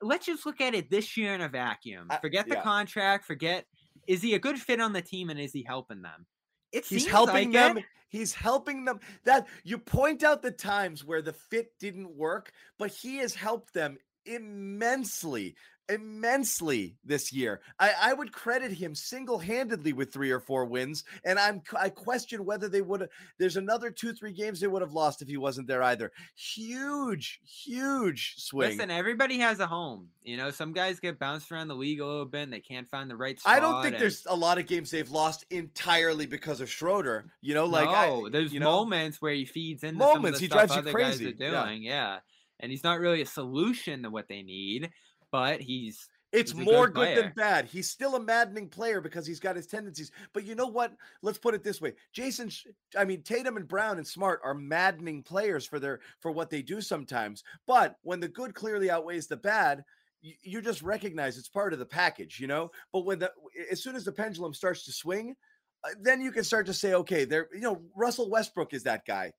let's 0.00 0.26
just 0.26 0.44
look 0.46 0.60
at 0.60 0.74
it 0.74 0.90
this 0.90 1.16
year 1.16 1.34
in 1.34 1.40
a 1.40 1.48
vacuum. 1.48 2.08
I- 2.10 2.18
Forget 2.18 2.48
the 2.48 2.56
yeah. 2.56 2.62
contract. 2.62 3.24
Forget 3.24 3.66
is 4.06 4.22
he 4.22 4.34
a 4.34 4.38
good 4.38 4.58
fit 4.58 4.80
on 4.80 4.92
the 4.92 5.02
team 5.02 5.30
and 5.30 5.40
is 5.40 5.52
he 5.52 5.62
helping 5.62 6.02
them? 6.02 6.26
It 6.72 6.84
he's 6.84 7.06
helping 7.06 7.50
like 7.50 7.52
them 7.52 7.78
it. 7.78 7.84
he's 8.08 8.34
helping 8.34 8.84
them 8.84 9.00
that 9.24 9.46
you 9.64 9.78
point 9.78 10.22
out 10.22 10.42
the 10.42 10.50
times 10.50 11.02
where 11.04 11.22
the 11.22 11.32
fit 11.32 11.72
didn't 11.80 12.10
work 12.14 12.52
but 12.78 12.90
he 12.90 13.16
has 13.16 13.34
helped 13.34 13.72
them 13.72 13.96
immensely 14.26 15.56
immensely 15.88 16.96
this 17.04 17.32
year 17.32 17.60
i, 17.78 17.92
I 18.00 18.12
would 18.12 18.32
credit 18.32 18.72
him 18.72 18.94
single-handedly 18.94 19.92
with 19.92 20.12
three 20.12 20.30
or 20.30 20.40
four 20.40 20.64
wins 20.64 21.04
and 21.24 21.38
i'm 21.38 21.62
i 21.78 21.88
question 21.88 22.44
whether 22.44 22.68
they 22.68 22.82
would 22.82 23.02
have 23.02 23.10
there's 23.38 23.56
another 23.56 23.90
two 23.90 24.12
three 24.12 24.32
games 24.32 24.60
they 24.60 24.66
would 24.66 24.82
have 24.82 24.92
lost 24.92 25.22
if 25.22 25.28
he 25.28 25.36
wasn't 25.36 25.68
there 25.68 25.82
either 25.82 26.12
huge 26.34 27.40
huge 27.44 28.34
swing 28.38 28.76
Listen, 28.76 28.90
everybody 28.90 29.38
has 29.38 29.60
a 29.60 29.66
home. 29.66 30.08
You 30.22 30.36
know, 30.36 30.50
some 30.50 30.72
guys 30.72 31.00
get 31.00 31.18
bounced 31.18 31.50
around 31.52 31.68
the 31.68 31.74
league 31.74 32.00
a 32.00 32.06
little 32.06 32.24
bit 32.24 32.42
and 32.42 32.52
they 32.52 32.60
can't 32.60 32.88
find 32.88 33.08
the 33.10 33.16
right 33.16 33.38
spot. 33.38 33.54
I 33.54 33.60
don't 33.60 33.82
think 33.82 33.94
and- 33.94 34.02
there's 34.02 34.26
a 34.26 34.34
lot 34.36 34.58
of 34.58 34.66
games 34.66 34.90
they've 34.90 35.10
lost 35.10 35.44
entirely 35.50 36.26
because 36.26 36.60
of 36.60 36.70
Schroeder. 36.70 37.26
You 37.40 37.54
know, 37.54 37.66
like 37.66 37.88
I- 37.88 38.28
there's 38.30 38.52
you 38.52 38.60
know, 38.60 38.66
moments 38.70 39.22
where 39.22 39.32
he 39.32 39.44
feeds 39.44 39.84
into 39.84 39.98
Moments, 39.98 40.38
the 40.38 40.44
he 40.44 40.48
drives 40.48 40.74
you 40.74 40.82
crazy, 40.82 41.32
guys 41.32 41.34
yeah. 41.38 41.64
doing. 41.64 41.82
Yeah. 41.82 42.18
and 42.60 42.70
he's 42.72 42.82
not 42.84 43.00
really 43.00 43.20
a 43.20 43.26
solution 43.26 44.02
to 44.02 44.10
what 44.10 44.28
they 44.28 44.42
need, 44.42 44.90
but 45.30 45.60
he's 45.60 46.08
It's 46.32 46.52
He's 46.52 46.64
more 46.64 46.88
good 46.88 47.14
good, 47.14 47.16
than 47.16 47.32
bad. 47.36 47.66
He's 47.66 47.88
still 47.88 48.16
a 48.16 48.20
maddening 48.20 48.68
player 48.68 49.00
because 49.00 49.26
he's 49.26 49.40
got 49.40 49.56
his 49.56 49.66
tendencies. 49.66 50.10
But 50.32 50.44
you 50.44 50.54
know 50.54 50.66
what? 50.66 50.92
Let's 51.22 51.38
put 51.38 51.54
it 51.54 51.62
this 51.62 51.80
way: 51.80 51.94
Jayson, 52.14 52.52
I 52.98 53.04
mean 53.04 53.22
Tatum 53.22 53.56
and 53.56 53.68
Brown 53.68 53.98
and 53.98 54.06
Smart 54.06 54.40
are 54.44 54.54
maddening 54.54 55.22
players 55.22 55.64
for 55.64 55.78
their 55.78 56.00
for 56.20 56.30
what 56.32 56.50
they 56.50 56.62
do 56.62 56.80
sometimes. 56.80 57.42
But 57.66 57.96
when 58.02 58.20
the 58.20 58.28
good 58.28 58.54
clearly 58.54 58.90
outweighs 58.90 59.28
the 59.28 59.36
bad, 59.36 59.84
you, 60.20 60.34
you 60.42 60.60
just 60.60 60.82
recognize 60.82 61.38
it's 61.38 61.48
part 61.48 61.72
of 61.72 61.78
the 61.78 61.86
package, 61.86 62.40
you 62.40 62.48
know. 62.48 62.70
But 62.92 63.06
when 63.06 63.18
the 63.18 63.30
as 63.70 63.82
soon 63.82 63.96
as 63.96 64.04
the 64.04 64.12
pendulum 64.12 64.52
starts 64.52 64.84
to 64.86 64.92
swing, 64.92 65.36
uh, 65.84 65.90
then 66.00 66.20
you 66.20 66.32
can 66.32 66.44
start 66.44 66.66
to 66.66 66.74
say, 66.74 66.94
okay, 66.94 67.24
there. 67.24 67.48
You 67.54 67.60
know, 67.60 67.82
Russell 67.94 68.28
Westbrook 68.28 68.74
is 68.74 68.82
that 68.82 69.06
guy. 69.06 69.32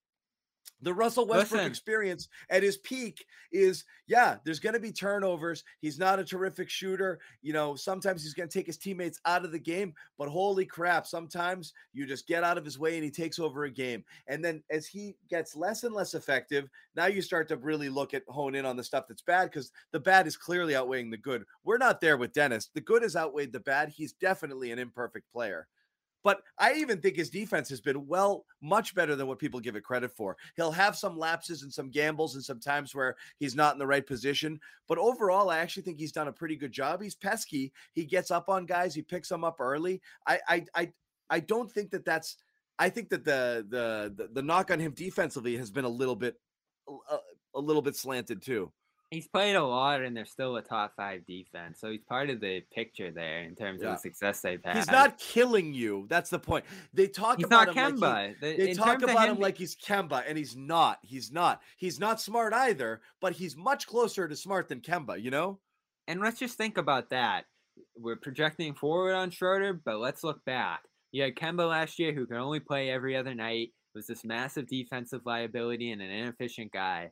The 0.81 0.93
Russell 0.93 1.25
Westbrook 1.25 1.59
Listen. 1.59 1.71
experience 1.71 2.27
at 2.49 2.61
his 2.61 2.77
peak 2.77 3.25
is 3.51 3.83
yeah, 4.07 4.37
there's 4.43 4.59
going 4.59 4.73
to 4.73 4.79
be 4.79 4.91
turnovers. 4.91 5.63
He's 5.81 5.99
not 5.99 6.19
a 6.19 6.23
terrific 6.23 6.69
shooter. 6.69 7.19
You 7.41 7.53
know, 7.53 7.75
sometimes 7.75 8.23
he's 8.23 8.33
going 8.33 8.47
to 8.47 8.57
take 8.57 8.67
his 8.67 8.77
teammates 8.77 9.19
out 9.25 9.43
of 9.43 9.51
the 9.51 9.59
game, 9.59 9.93
but 10.17 10.29
holy 10.29 10.65
crap, 10.65 11.05
sometimes 11.05 11.73
you 11.93 12.05
just 12.05 12.27
get 12.27 12.43
out 12.43 12.57
of 12.57 12.65
his 12.65 12.79
way 12.79 12.95
and 12.95 13.03
he 13.03 13.11
takes 13.11 13.39
over 13.39 13.65
a 13.65 13.71
game. 13.71 14.03
And 14.27 14.43
then 14.43 14.63
as 14.69 14.87
he 14.87 15.17
gets 15.29 15.55
less 15.55 15.83
and 15.83 15.93
less 15.93 16.13
effective, 16.13 16.69
now 16.95 17.07
you 17.07 17.21
start 17.21 17.47
to 17.49 17.57
really 17.57 17.89
look 17.89 18.13
at 18.13 18.23
hone 18.27 18.55
in 18.55 18.65
on 18.65 18.77
the 18.77 18.83
stuff 18.83 19.05
that's 19.07 19.21
bad 19.21 19.45
because 19.45 19.71
the 19.91 19.99
bad 19.99 20.27
is 20.27 20.37
clearly 20.37 20.75
outweighing 20.75 21.09
the 21.09 21.17
good. 21.17 21.43
We're 21.63 21.77
not 21.77 21.99
there 21.99 22.17
with 22.17 22.33
Dennis. 22.33 22.69
The 22.73 22.81
good 22.81 23.01
has 23.01 23.15
outweighed 23.15 23.51
the 23.51 23.59
bad. 23.61 23.89
He's 23.89 24.13
definitely 24.13 24.71
an 24.71 24.79
imperfect 24.79 25.31
player. 25.31 25.67
But 26.23 26.41
I 26.57 26.73
even 26.73 26.99
think 26.99 27.15
his 27.15 27.29
defense 27.29 27.69
has 27.69 27.79
been 27.79 28.07
well, 28.07 28.45
much 28.61 28.95
better 28.95 29.15
than 29.15 29.27
what 29.27 29.39
people 29.39 29.59
give 29.59 29.75
it 29.75 29.83
credit 29.83 30.11
for. 30.11 30.35
He'll 30.55 30.71
have 30.71 30.95
some 30.95 31.17
lapses 31.17 31.63
and 31.63 31.71
some 31.71 31.89
gambles 31.89 32.35
and 32.35 32.43
some 32.43 32.59
times 32.59 32.93
where 32.93 33.15
he's 33.39 33.55
not 33.55 33.73
in 33.73 33.79
the 33.79 33.87
right 33.87 34.05
position. 34.05 34.59
But 34.87 34.97
overall, 34.97 35.49
I 35.49 35.59
actually 35.59 35.83
think 35.83 35.99
he's 35.99 36.11
done 36.11 36.27
a 36.27 36.33
pretty 36.33 36.55
good 36.55 36.71
job. 36.71 37.01
He's 37.01 37.15
pesky. 37.15 37.71
He 37.93 38.05
gets 38.05 38.31
up 38.31 38.49
on 38.49 38.65
guys. 38.65 38.93
He 38.93 39.01
picks 39.01 39.29
them 39.29 39.43
up 39.43 39.57
early. 39.59 40.01
I, 40.25 40.39
I, 40.47 40.65
I, 40.75 40.91
I 41.29 41.39
don't 41.39 41.71
think 41.71 41.91
that 41.91 42.05
that's. 42.05 42.37
I 42.79 42.89
think 42.89 43.09
that 43.09 43.25
the 43.25 43.65
the 43.69 44.13
the, 44.15 44.27
the 44.33 44.41
knock 44.41 44.69
on 44.69 44.79
him 44.79 44.91
defensively 44.91 45.57
has 45.57 45.71
been 45.71 45.85
a 45.85 45.89
little 45.89 46.15
bit, 46.15 46.35
a, 46.87 47.17
a 47.55 47.59
little 47.59 47.81
bit 47.81 47.95
slanted 47.95 48.41
too. 48.41 48.71
He's 49.11 49.27
played 49.27 49.55
a 49.55 49.63
lot 49.63 50.01
and 50.01 50.15
they're 50.15 50.25
still 50.25 50.55
a 50.57 50.61
top 50.61 50.93
five 50.95 51.25
defense. 51.25 51.79
So 51.79 51.89
he's 51.91 52.03
part 52.03 52.29
of 52.29 52.39
the 52.41 52.61
picture 52.73 53.09
there 53.11 53.43
in 53.43 53.55
terms 53.55 53.81
Yeah. 53.81 53.89
of 53.89 53.95
the 53.95 53.99
success 54.01 54.41
they've 54.41 54.63
had. 54.63 54.75
He's 54.75 54.91
not 54.91 55.17
killing 55.17 55.73
you. 55.73 56.05
That's 56.09 56.29
the 56.29 56.39
point. 56.39 56.65
They 56.93 57.07
talk 57.07 57.37
he's 57.37 57.45
about 57.45 57.67
not 57.67 57.75
him 57.75 57.97
like 57.99 58.29
he- 58.29 58.33
Kemba. 58.35 58.39
The- 58.41 58.57
They 58.63 58.69
in 58.71 58.77
talk 58.77 59.01
about 59.01 59.29
him 59.29 59.35
be- 59.37 59.41
like 59.43 59.57
he's 59.57 59.75
Kemba, 59.75 60.23
and 60.27 60.37
he's 60.37 60.55
not. 60.55 60.99
He's 61.03 61.31
not. 61.31 61.61
He's 61.77 61.99
not 61.99 62.19
smart 62.19 62.53
either, 62.53 63.01
but 63.21 63.33
he's 63.33 63.55
much 63.55 63.87
closer 63.87 64.27
to 64.27 64.35
smart 64.35 64.67
than 64.67 64.81
Kemba, 64.81 65.21
you 65.21 65.31
know? 65.31 65.59
And 66.07 66.19
let's 66.19 66.39
just 66.39 66.57
think 66.57 66.77
about 66.77 67.09
that. 67.11 67.45
We're 67.95 68.15
projecting 68.17 68.73
forward 68.73 69.13
on 69.13 69.29
Schroeder, 69.29 69.73
but 69.73 69.99
let's 69.99 70.23
look 70.23 70.43
back. 70.45 70.83
You 71.11 71.23
had 71.23 71.35
Kemba 71.35 71.69
last 71.69 71.97
year 71.99 72.11
who 72.13 72.25
could 72.25 72.37
only 72.37 72.59
play 72.59 72.89
every 72.89 73.15
other 73.15 73.33
night, 73.33 73.71
was 73.95 74.07
this 74.07 74.23
massive 74.25 74.67
defensive 74.67 75.21
liability 75.25 75.91
and 75.91 76.01
an 76.01 76.09
inefficient 76.09 76.71
guy. 76.73 77.11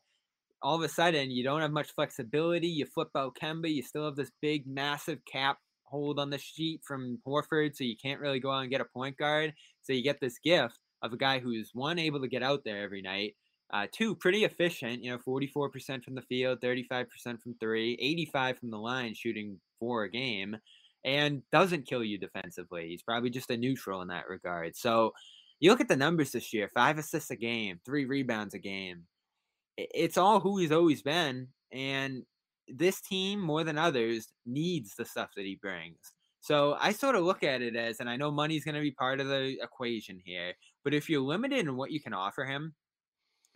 All 0.66 0.76
of 0.76 0.82
a 0.82 0.90
sudden 0.90 1.30
you 1.30 1.44
don't 1.44 1.62
have 1.62 1.72
much 1.72 1.92
flexibility. 1.92 2.68
You 2.68 2.88
flip 2.88 3.10
out 3.16 3.38
Kemba, 3.40 3.72
you 3.72 3.84
still 3.84 4.06
have 4.06 4.16
this 4.16 4.32
big, 4.42 4.66
massive 4.66 5.20
cap 5.32 5.60
hold 5.84 6.20
on 6.20 6.32
the 6.32 6.40
sheet 6.40 6.82
from 6.84 7.20
Horford, 7.26 7.76
so 7.76 7.84
you 7.84 7.96
can't 7.96 8.20
really 8.20 8.40
go 8.40 8.52
out 8.52 8.62
and 8.62 8.72
get 8.72 8.82
a 8.82 8.86
point 8.86 9.16
guard. 9.18 9.54
So 9.84 9.94
you 9.94 10.04
get 10.04 10.20
this 10.20 10.40
gift 10.40 10.80
of 11.04 11.14
a 11.14 11.18
guy 11.18 11.38
who's 11.38 11.70
one 11.74 12.00
able 12.00 12.20
to 12.22 12.28
get 12.28 12.42
out 12.42 12.64
there 12.66 12.82
every 12.82 13.04
night, 13.04 13.36
uh, 13.72 13.86
two 13.92 14.16
pretty 14.16 14.44
efficient. 14.44 15.04
You 15.04 15.12
know, 15.12 15.20
forty 15.20 15.48
four 15.48 15.70
percent 15.70 16.04
from 16.04 16.16
the 16.16 16.24
field, 16.24 16.62
thirty 16.62 16.84
five 16.84 17.10
percent 17.10 17.42
from 17.42 17.56
three, 17.60 17.98
85 18.02 18.58
from 18.58 18.72
the 18.72 18.80
line, 18.80 19.14
shooting 19.14 19.60
four 19.80 20.04
a 20.04 20.10
game, 20.10 20.58
and 21.04 21.44
doesn't 21.52 21.88
kill 21.88 22.04
you 22.04 22.18
defensively. 22.18 22.90
He's 22.90 23.04
probably 23.04 23.30
just 23.30 23.52
a 23.52 23.58
neutral 23.58 24.02
in 24.02 24.08
that 24.08 24.28
regard. 24.28 24.76
So 24.76 25.14
you 25.60 25.70
look 25.70 25.82
at 25.82 25.88
the 25.88 25.96
numbers 25.96 26.32
this 26.32 26.52
year: 26.54 26.70
five 26.74 26.98
assists 26.98 27.30
a 27.30 27.36
game, 27.36 27.80
three 27.86 28.06
rebounds 28.06 28.56
a 28.56 28.60
game. 28.60 29.04
It's 29.78 30.18
all 30.18 30.40
who 30.40 30.58
he's 30.58 30.72
always 30.72 31.02
been, 31.02 31.50
and 31.72 32.24
this 32.68 33.02
team 33.02 33.40
more 33.40 33.64
than 33.64 33.78
others 33.78 34.28
needs 34.46 34.96
the 34.96 35.06
stuff 35.06 35.32
that 35.36 35.46
he 35.46 35.56
brings. 35.56 35.98
So 36.40 36.78
I 36.80 36.92
sort 36.92 37.16
of 37.16 37.24
look 37.24 37.44
at 37.44 37.62
it 37.62 37.76
as, 37.76 38.00
and 38.00 38.10
I 38.10 38.18
know 38.18 38.32
money's 38.32 38.64
going 38.64 38.76
to 38.76 38.82
be 38.82 38.92
part 38.92 39.20
of 39.20 39.28
the 39.28 39.58
equation 39.62 40.20
here, 40.24 40.54
but 40.84 40.94
if 40.94 41.10
you're 41.10 41.22
limited 41.22 41.60
in 41.60 41.76
what 41.76 41.92
you 41.92 42.00
can 42.00 42.14
offer 42.14 42.46
him, 42.46 42.76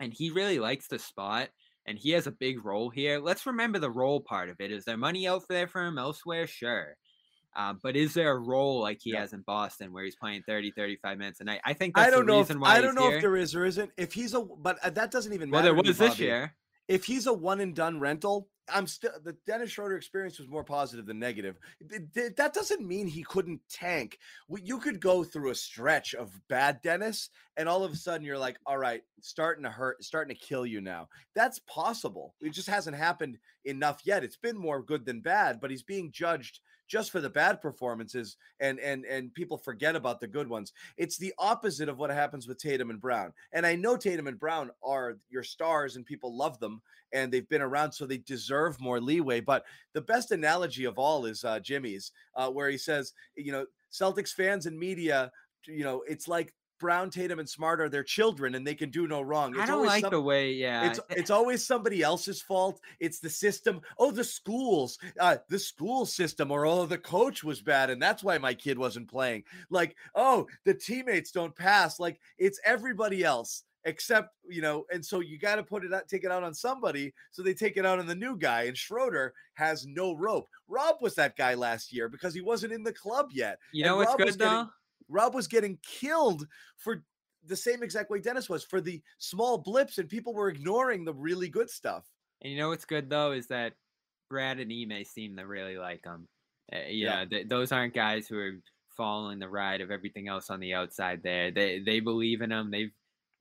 and 0.00 0.12
he 0.12 0.30
really 0.30 0.58
likes 0.58 0.88
the 0.88 0.98
spot, 0.98 1.50
and 1.86 1.98
he 1.98 2.10
has 2.10 2.26
a 2.26 2.32
big 2.32 2.64
role 2.64 2.90
here, 2.90 3.18
let's 3.18 3.46
remember 3.46 3.78
the 3.78 3.90
role 3.90 4.20
part 4.20 4.48
of 4.48 4.56
it. 4.60 4.72
Is 4.72 4.84
there 4.84 4.96
money 4.96 5.26
out 5.26 5.42
there 5.48 5.68
for 5.68 5.84
him 5.84 5.98
elsewhere? 5.98 6.46
Sure. 6.46 6.96
Uh, 7.56 7.74
but 7.82 7.96
is 7.96 8.14
there 8.14 8.30
a 8.30 8.38
role 8.38 8.80
like 8.80 8.98
he 9.00 9.12
yeah. 9.12 9.20
has 9.20 9.32
in 9.32 9.40
Boston 9.42 9.92
where 9.92 10.04
he's 10.04 10.16
playing 10.16 10.42
30, 10.42 10.70
35 10.72 11.18
minutes 11.18 11.40
a 11.40 11.44
night? 11.44 11.60
I 11.64 11.72
think 11.72 11.98
I 11.98 12.10
don't 12.10 12.26
know. 12.26 12.40
If, 12.40 12.50
I 12.62 12.80
don't 12.80 12.94
know 12.94 13.08
here. 13.08 13.16
if 13.16 13.22
there 13.22 13.36
is 13.36 13.54
or 13.54 13.64
isn't. 13.64 13.90
If 13.96 14.12
he's 14.12 14.34
a, 14.34 14.40
but 14.40 14.78
uh, 14.84 14.90
that 14.90 15.10
doesn't 15.10 15.32
even 15.32 15.50
matter. 15.50 15.74
Well, 15.74 15.82
there 15.82 15.90
was 15.90 15.98
this 15.98 16.18
year 16.18 16.54
if 16.90 17.04
he's 17.04 17.28
a 17.28 17.32
one 17.32 17.60
and 17.60 17.72
done 17.72 18.00
rental, 18.00 18.48
I'm 18.68 18.88
still 18.88 19.12
the 19.22 19.36
Dennis 19.46 19.70
Schroeder 19.70 19.96
experience 19.96 20.40
was 20.40 20.48
more 20.48 20.64
positive 20.64 21.06
than 21.06 21.20
negative. 21.20 21.56
That 21.80 22.52
doesn't 22.52 22.84
mean 22.84 23.06
he 23.06 23.22
couldn't 23.22 23.60
tank. 23.70 24.18
You 24.48 24.78
could 24.78 25.00
go 25.00 25.22
through 25.22 25.50
a 25.50 25.54
stretch 25.54 26.14
of 26.14 26.32
bad 26.48 26.82
Dennis, 26.82 27.30
and 27.56 27.68
all 27.68 27.84
of 27.84 27.92
a 27.92 27.96
sudden 27.96 28.26
you're 28.26 28.38
like, 28.38 28.58
all 28.66 28.76
right, 28.76 29.02
starting 29.20 29.62
to 29.62 29.70
hurt, 29.70 30.02
starting 30.02 30.34
to 30.34 30.44
kill 30.44 30.66
you 30.66 30.80
now. 30.80 31.08
That's 31.36 31.60
possible. 31.60 32.34
It 32.40 32.50
just 32.50 32.68
hasn't 32.68 32.96
happened 32.96 33.38
enough 33.64 34.00
yet. 34.04 34.24
It's 34.24 34.36
been 34.36 34.58
more 34.58 34.82
good 34.82 35.06
than 35.06 35.20
bad, 35.20 35.60
but 35.60 35.70
he's 35.70 35.84
being 35.84 36.10
judged 36.10 36.58
just 36.90 37.12
for 37.12 37.20
the 37.20 37.30
bad 37.30 37.62
performances 37.62 38.36
and 38.58 38.80
and 38.80 39.04
and 39.04 39.32
people 39.32 39.56
forget 39.56 39.94
about 39.94 40.18
the 40.18 40.26
good 40.26 40.48
ones. 40.48 40.72
It's 40.96 41.16
the 41.16 41.32
opposite 41.38 41.88
of 41.88 41.98
what 41.98 42.10
happens 42.10 42.48
with 42.48 42.58
Tatum 42.58 42.90
and 42.90 43.00
Brown. 43.00 43.32
And 43.52 43.64
I 43.64 43.76
know 43.76 43.96
Tatum 43.96 44.26
and 44.26 44.38
Brown 44.38 44.70
are 44.82 45.16
your 45.30 45.44
stars 45.44 45.94
and 45.94 46.04
people 46.04 46.36
love 46.36 46.58
them 46.58 46.82
and 47.12 47.32
they've 47.32 47.48
been 47.48 47.62
around 47.62 47.92
so 47.92 48.06
they 48.06 48.18
deserve 48.18 48.80
more 48.80 49.00
leeway, 49.00 49.40
but 49.40 49.64
the 49.92 50.00
best 50.00 50.32
analogy 50.32 50.84
of 50.84 50.98
all 50.98 51.26
is 51.26 51.44
uh, 51.44 51.60
Jimmy's 51.60 52.10
uh, 52.34 52.50
where 52.50 52.68
he 52.68 52.78
says, 52.78 53.12
you 53.36 53.52
know, 53.52 53.66
Celtics 53.92 54.32
fans 54.34 54.66
and 54.66 54.78
media 54.78 55.30
you 55.66 55.84
know, 55.84 56.02
it's 56.08 56.28
like 56.28 56.54
Brown, 56.80 57.10
Tatum, 57.10 57.38
and 57.38 57.48
Smart 57.48 57.80
are 57.80 57.88
their 57.88 58.02
children, 58.02 58.54
and 58.54 58.66
they 58.66 58.74
can 58.74 58.90
do 58.90 59.06
no 59.06 59.20
wrong. 59.20 59.52
It's 59.52 59.60
I 59.60 59.66
don't 59.66 59.86
like 59.86 60.00
some, 60.00 60.10
the 60.10 60.20
way, 60.20 60.52
yeah. 60.52 60.86
It's 60.86 61.00
it's 61.10 61.30
always 61.30 61.64
somebody 61.64 62.02
else's 62.02 62.42
fault. 62.42 62.80
It's 62.98 63.20
the 63.20 63.30
system. 63.30 63.80
Oh, 63.98 64.10
the 64.10 64.24
schools, 64.24 64.98
uh, 65.20 65.36
the 65.48 65.58
school 65.58 66.06
system, 66.06 66.50
or 66.50 66.66
oh, 66.66 66.86
the 66.86 66.98
coach 66.98 67.44
was 67.44 67.62
bad, 67.62 67.90
and 67.90 68.02
that's 68.02 68.24
why 68.24 68.38
my 68.38 68.54
kid 68.54 68.78
wasn't 68.78 69.08
playing. 69.10 69.44
Like, 69.68 69.96
oh, 70.14 70.46
the 70.64 70.74
teammates 70.74 71.30
don't 71.30 71.54
pass. 71.54 72.00
Like, 72.00 72.18
it's 72.38 72.60
everybody 72.64 73.22
else 73.22 73.64
except 73.84 74.34
you 74.48 74.60
know 74.60 74.84
and 74.92 75.04
so 75.04 75.20
you 75.20 75.38
got 75.38 75.56
to 75.56 75.62
put 75.62 75.84
it 75.84 75.92
out 75.92 76.06
take 76.06 76.24
it 76.24 76.30
out 76.30 76.42
on 76.42 76.52
somebody 76.52 77.14
so 77.30 77.42
they 77.42 77.54
take 77.54 77.76
it 77.76 77.86
out 77.86 77.98
on 77.98 78.06
the 78.06 78.14
new 78.14 78.36
guy 78.36 78.64
and 78.64 78.76
schroeder 78.76 79.32
has 79.54 79.86
no 79.86 80.14
rope 80.14 80.46
rob 80.68 80.96
was 81.00 81.14
that 81.14 81.34
guy 81.36 81.54
last 81.54 81.92
year 81.92 82.08
because 82.08 82.34
he 82.34 82.42
wasn't 82.42 82.70
in 82.70 82.82
the 82.82 82.92
club 82.92 83.28
yet 83.32 83.58
you 83.72 83.82
know 83.84 83.96
what's 83.96 84.14
good 84.16 84.38
though 84.38 84.68
Rob 85.10 85.34
was 85.34 85.46
getting 85.46 85.78
killed 85.82 86.46
for 86.76 87.04
the 87.46 87.56
same 87.56 87.82
exact 87.82 88.10
way 88.10 88.20
Dennis 88.20 88.48
was 88.48 88.64
for 88.64 88.80
the 88.80 89.02
small 89.18 89.58
blips, 89.58 89.98
and 89.98 90.08
people 90.08 90.34
were 90.34 90.48
ignoring 90.48 91.04
the 91.04 91.14
really 91.14 91.48
good 91.48 91.70
stuff. 91.70 92.04
And 92.42 92.52
you 92.52 92.58
know 92.58 92.68
what's 92.68 92.84
good 92.84 93.10
though 93.10 93.32
is 93.32 93.48
that 93.48 93.74
Brad 94.28 94.60
and 94.60 94.72
Ime 94.72 95.04
seem 95.04 95.36
to 95.36 95.46
really 95.46 95.76
like 95.76 96.04
him. 96.04 96.28
Uh, 96.72 96.88
yeah, 96.88 97.24
th- 97.24 97.48
those 97.48 97.72
aren't 97.72 97.94
guys 97.94 98.28
who 98.28 98.38
are 98.38 98.52
following 98.96 99.38
the 99.38 99.48
ride 99.48 99.80
of 99.80 99.90
everything 99.90 100.28
else 100.28 100.50
on 100.50 100.60
the 100.60 100.74
outside. 100.74 101.22
There, 101.22 101.50
they 101.50 101.80
they 101.80 102.00
believe 102.00 102.40
in 102.40 102.52
him. 102.52 102.70
They've 102.70 102.92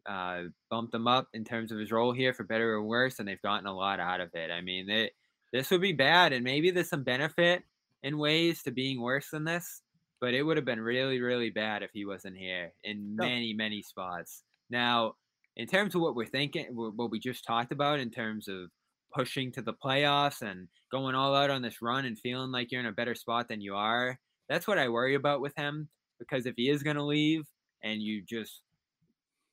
uh, 0.05 0.43
bumped 0.69 0.93
him 0.93 1.07
up 1.07 1.27
in 1.33 1.43
terms 1.43 1.71
of 1.71 1.77
his 1.77 1.91
role 1.91 2.11
here 2.11 2.33
for 2.33 2.43
better 2.43 2.73
or 2.73 2.83
worse, 2.83 3.19
and 3.19 3.27
they've 3.27 3.41
gotten 3.41 3.67
a 3.67 3.75
lot 3.75 3.99
out 3.99 4.21
of 4.21 4.33
it. 4.33 4.49
I 4.49 4.61
mean, 4.61 4.87
they, 4.87 5.11
this 5.53 5.69
would 5.69 5.81
be 5.81 5.93
bad, 5.93 6.33
and 6.33 6.43
maybe 6.43 6.71
there's 6.71 6.89
some 6.89 7.03
benefit 7.03 7.63
in 8.01 8.17
ways 8.17 8.63
to 8.63 8.71
being 8.71 9.01
worse 9.01 9.29
than 9.29 9.43
this 9.43 9.81
but 10.21 10.33
it 10.33 10.43
would 10.43 10.57
have 10.57 10.65
been 10.65 10.81
really, 10.81 11.21
really 11.21 11.49
bad 11.49 11.83
if 11.83 11.91
he 11.93 12.05
wasn't 12.05 12.37
here 12.37 12.73
in 12.83 13.15
many, 13.15 13.53
many 13.53 13.81
spots. 13.81 14.43
Now, 14.69 15.13
in 15.55 15.67
terms 15.67 15.95
of 15.95 16.01
what 16.01 16.15
we're 16.15 16.25
thinking, 16.25 16.67
what 16.73 17.11
we 17.11 17.19
just 17.19 17.45
talked 17.45 17.71
about 17.71 17.99
in 17.99 18.11
terms 18.11 18.47
of 18.47 18.69
pushing 19.13 19.51
to 19.53 19.61
the 19.61 19.73
playoffs 19.73 20.41
and 20.41 20.67
going 20.91 21.15
all 21.15 21.35
out 21.35 21.49
on 21.49 21.61
this 21.61 21.81
run 21.81 22.05
and 22.05 22.19
feeling 22.19 22.51
like 22.51 22.71
you're 22.71 22.81
in 22.81 22.87
a 22.87 22.91
better 22.91 23.15
spot 23.15 23.47
than 23.47 23.61
you 23.61 23.75
are, 23.75 24.17
that's 24.47 24.67
what 24.67 24.77
I 24.77 24.89
worry 24.89 25.15
about 25.15 25.41
with 25.41 25.55
him. 25.55 25.89
Because 26.19 26.45
if 26.45 26.55
he 26.57 26.69
is 26.69 26.83
going 26.83 26.97
to 26.97 27.03
leave 27.03 27.43
and 27.83 28.01
you 28.01 28.21
just 28.27 28.61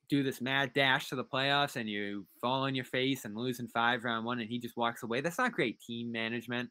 do 0.09 0.23
this 0.23 0.41
mad 0.41 0.71
dash 0.73 1.09
to 1.09 1.15
the 1.15 1.23
playoffs 1.23 1.75
and 1.75 1.89
you 1.89 2.25
fall 2.39 2.63
on 2.63 2.75
your 2.75 2.85
face 2.85 3.25
and 3.25 3.35
lose 3.35 3.59
in 3.59 3.67
five 3.67 4.03
round 4.03 4.25
one 4.25 4.39
and 4.39 4.49
he 4.49 4.59
just 4.59 4.77
walks 4.77 5.03
away, 5.03 5.21
that's 5.21 5.37
not 5.37 5.51
great 5.51 5.79
team 5.81 6.11
management. 6.11 6.69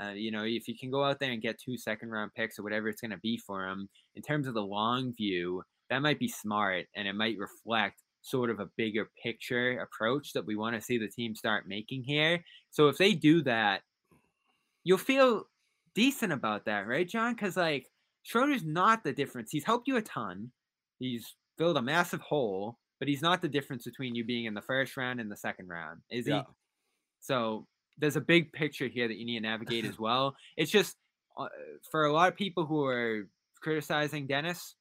Uh, 0.00 0.10
you 0.10 0.30
know, 0.30 0.44
if 0.44 0.68
you 0.68 0.76
can 0.78 0.90
go 0.90 1.02
out 1.02 1.18
there 1.18 1.32
and 1.32 1.42
get 1.42 1.58
two 1.58 1.76
second 1.76 2.10
round 2.10 2.32
picks 2.34 2.58
or 2.58 2.62
whatever 2.62 2.88
it's 2.88 3.00
going 3.00 3.10
to 3.10 3.18
be 3.18 3.36
for 3.36 3.66
him, 3.66 3.88
in 4.14 4.22
terms 4.22 4.46
of 4.46 4.54
the 4.54 4.62
long 4.62 5.12
view, 5.14 5.62
that 5.90 6.02
might 6.02 6.18
be 6.18 6.28
smart 6.28 6.86
and 6.94 7.08
it 7.08 7.14
might 7.14 7.38
reflect 7.38 8.02
sort 8.20 8.50
of 8.50 8.60
a 8.60 8.68
bigger 8.76 9.10
picture 9.22 9.80
approach 9.80 10.32
that 10.32 10.46
we 10.46 10.56
want 10.56 10.74
to 10.74 10.82
see 10.82 10.98
the 10.98 11.08
team 11.08 11.34
start 11.34 11.68
making 11.68 12.04
here. 12.04 12.44
So 12.70 12.88
if 12.88 12.98
they 12.98 13.14
do 13.14 13.42
that, 13.42 13.82
you'll 14.84 14.98
feel 14.98 15.44
decent 15.94 16.32
about 16.32 16.64
that, 16.66 16.86
right, 16.86 17.08
John? 17.08 17.34
Because 17.34 17.56
like 17.56 17.86
Schroeder's 18.22 18.64
not 18.64 19.02
the 19.02 19.12
difference. 19.12 19.50
He's 19.50 19.64
helped 19.64 19.88
you 19.88 19.96
a 19.96 20.02
ton. 20.02 20.50
He's 20.98 21.34
filled 21.56 21.76
a 21.76 21.82
massive 21.82 22.20
hole, 22.20 22.78
but 22.98 23.08
he's 23.08 23.22
not 23.22 23.42
the 23.42 23.48
difference 23.48 23.84
between 23.84 24.14
you 24.14 24.24
being 24.24 24.44
in 24.44 24.54
the 24.54 24.62
first 24.62 24.96
round 24.96 25.20
and 25.20 25.30
the 25.30 25.36
second 25.36 25.68
round, 25.68 26.00
is 26.10 26.26
yeah. 26.26 26.40
he? 26.40 26.42
So 27.20 27.66
there's 27.98 28.16
a 28.16 28.20
big 28.20 28.52
picture 28.52 28.88
here 28.88 29.08
that 29.08 29.16
you 29.16 29.26
need 29.26 29.40
to 29.40 29.46
navigate 29.46 29.84
as 29.84 29.98
well. 29.98 30.36
It's 30.56 30.70
just 30.70 30.96
uh, 31.36 31.48
for 31.90 32.04
a 32.04 32.12
lot 32.12 32.28
of 32.28 32.36
people 32.36 32.66
who 32.66 32.84
are 32.84 33.28
criticizing 33.60 34.26
Dennis, 34.26 34.74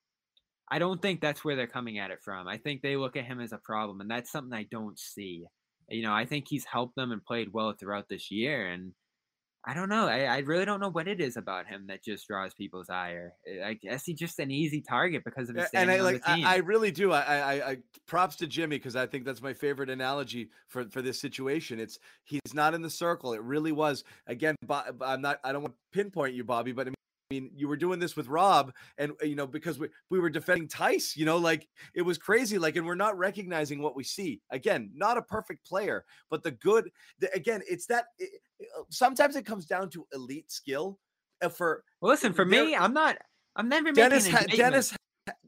I 0.69 0.79
don't 0.79 1.01
think 1.01 1.21
that's 1.21 1.43
where 1.45 1.55
they're 1.55 1.67
coming 1.67 1.97
at 1.99 2.11
it 2.11 2.19
from. 2.23 2.47
I 2.47 2.57
think 2.57 2.81
they 2.81 2.97
look 2.97 3.15
at 3.15 3.25
him 3.25 3.39
as 3.39 3.53
a 3.53 3.57
problem, 3.57 4.01
and 4.01 4.09
that's 4.09 4.31
something 4.31 4.53
I 4.53 4.65
don't 4.69 4.99
see. 4.99 5.45
You 5.89 6.03
know, 6.03 6.13
I 6.13 6.25
think 6.25 6.45
he's 6.49 6.65
helped 6.65 6.95
them 6.95 7.11
and 7.11 7.23
played 7.23 7.53
well 7.53 7.73
throughout 7.73 8.09
this 8.09 8.29
year, 8.31 8.67
and 8.67 8.91
I 9.65 9.73
don't 9.73 9.89
know. 9.89 10.07
I, 10.07 10.21
I 10.21 10.37
really 10.39 10.63
don't 10.63 10.79
know 10.79 10.89
what 10.89 11.07
it 11.07 11.19
is 11.19 11.35
about 11.35 11.67
him 11.67 11.87
that 11.87 12.03
just 12.03 12.27
draws 12.27 12.53
people's 12.53 12.89
ire. 12.89 13.33
Eh, 13.45 13.65
I 13.65 13.73
guess 13.73 14.05
he's 14.05 14.17
just 14.17 14.39
an 14.39 14.49
easy 14.49 14.81
target 14.81 15.23
because 15.25 15.49
of 15.49 15.57
his 15.57 15.67
standing 15.67 15.95
and 15.95 16.01
I 16.01 16.05
like 16.05 16.21
I, 16.25 16.55
I, 16.55 16.57
really 16.57 16.91
do. 16.91 17.11
I, 17.11 17.21
I, 17.21 17.69
I 17.71 17.77
props 18.05 18.37
to 18.37 18.47
Jimmy 18.47 18.77
because 18.77 18.95
I 18.95 19.07
think 19.07 19.25
that's 19.25 19.41
my 19.41 19.53
favorite 19.53 19.89
analogy 19.89 20.49
for 20.67 20.85
for 20.89 21.01
this 21.01 21.19
situation. 21.19 21.79
It's 21.79 21.99
he's 22.23 22.53
not 22.53 22.73
in 22.73 22.81
the 22.81 22.89
circle. 22.89 23.33
It 23.33 23.41
really 23.41 23.71
was 23.71 24.03
again. 24.27 24.55
I'm 24.69 25.21
not. 25.21 25.39
I 25.43 25.51
don't 25.51 25.63
want 25.63 25.73
to 25.73 25.97
pinpoint 25.97 26.33
you, 26.33 26.43
Bobby, 26.43 26.71
but 26.71 26.87
I 26.87 26.89
mean, 26.91 26.96
you 27.29 27.67
were 27.67 27.75
doing 27.75 27.99
this 27.99 28.15
with 28.15 28.27
Rob, 28.27 28.73
and 28.97 29.11
you 29.21 29.35
know, 29.35 29.47
because 29.47 29.77
we 29.77 29.89
we 30.09 30.19
were 30.19 30.29
defending 30.29 30.67
Tice, 30.67 31.15
you 31.17 31.25
know, 31.25 31.37
like 31.37 31.67
it 31.93 32.01
was 32.01 32.17
crazy. 32.17 32.57
Like, 32.57 32.75
and 32.75 32.85
we're 32.85 32.95
not 32.95 33.17
recognizing 33.17 33.81
what 33.81 33.95
we 33.95 34.03
see. 34.03 34.41
Again, 34.49 34.91
not 34.93 35.17
a 35.17 35.21
perfect 35.21 35.65
player, 35.65 36.05
but 36.29 36.43
the 36.43 36.51
good. 36.51 36.89
The, 37.19 37.33
again, 37.33 37.61
it's 37.69 37.85
that. 37.87 38.05
It, 38.17 38.29
uh, 38.61 38.83
sometimes 38.89 39.35
it 39.35 39.45
comes 39.45 39.65
down 39.65 39.89
to 39.91 40.07
elite 40.13 40.51
skill. 40.51 40.99
Uh, 41.41 41.49
for 41.49 41.83
well, 42.01 42.11
listen, 42.11 42.33
for 42.33 42.45
me, 42.45 42.75
I'm 42.75 42.93
not. 42.93 43.17
I'm 43.55 43.67
never 43.67 43.91
making. 43.91 44.09
Dennis. 44.09 44.27
Ha, 44.29 44.43
Dennis. 44.55 44.95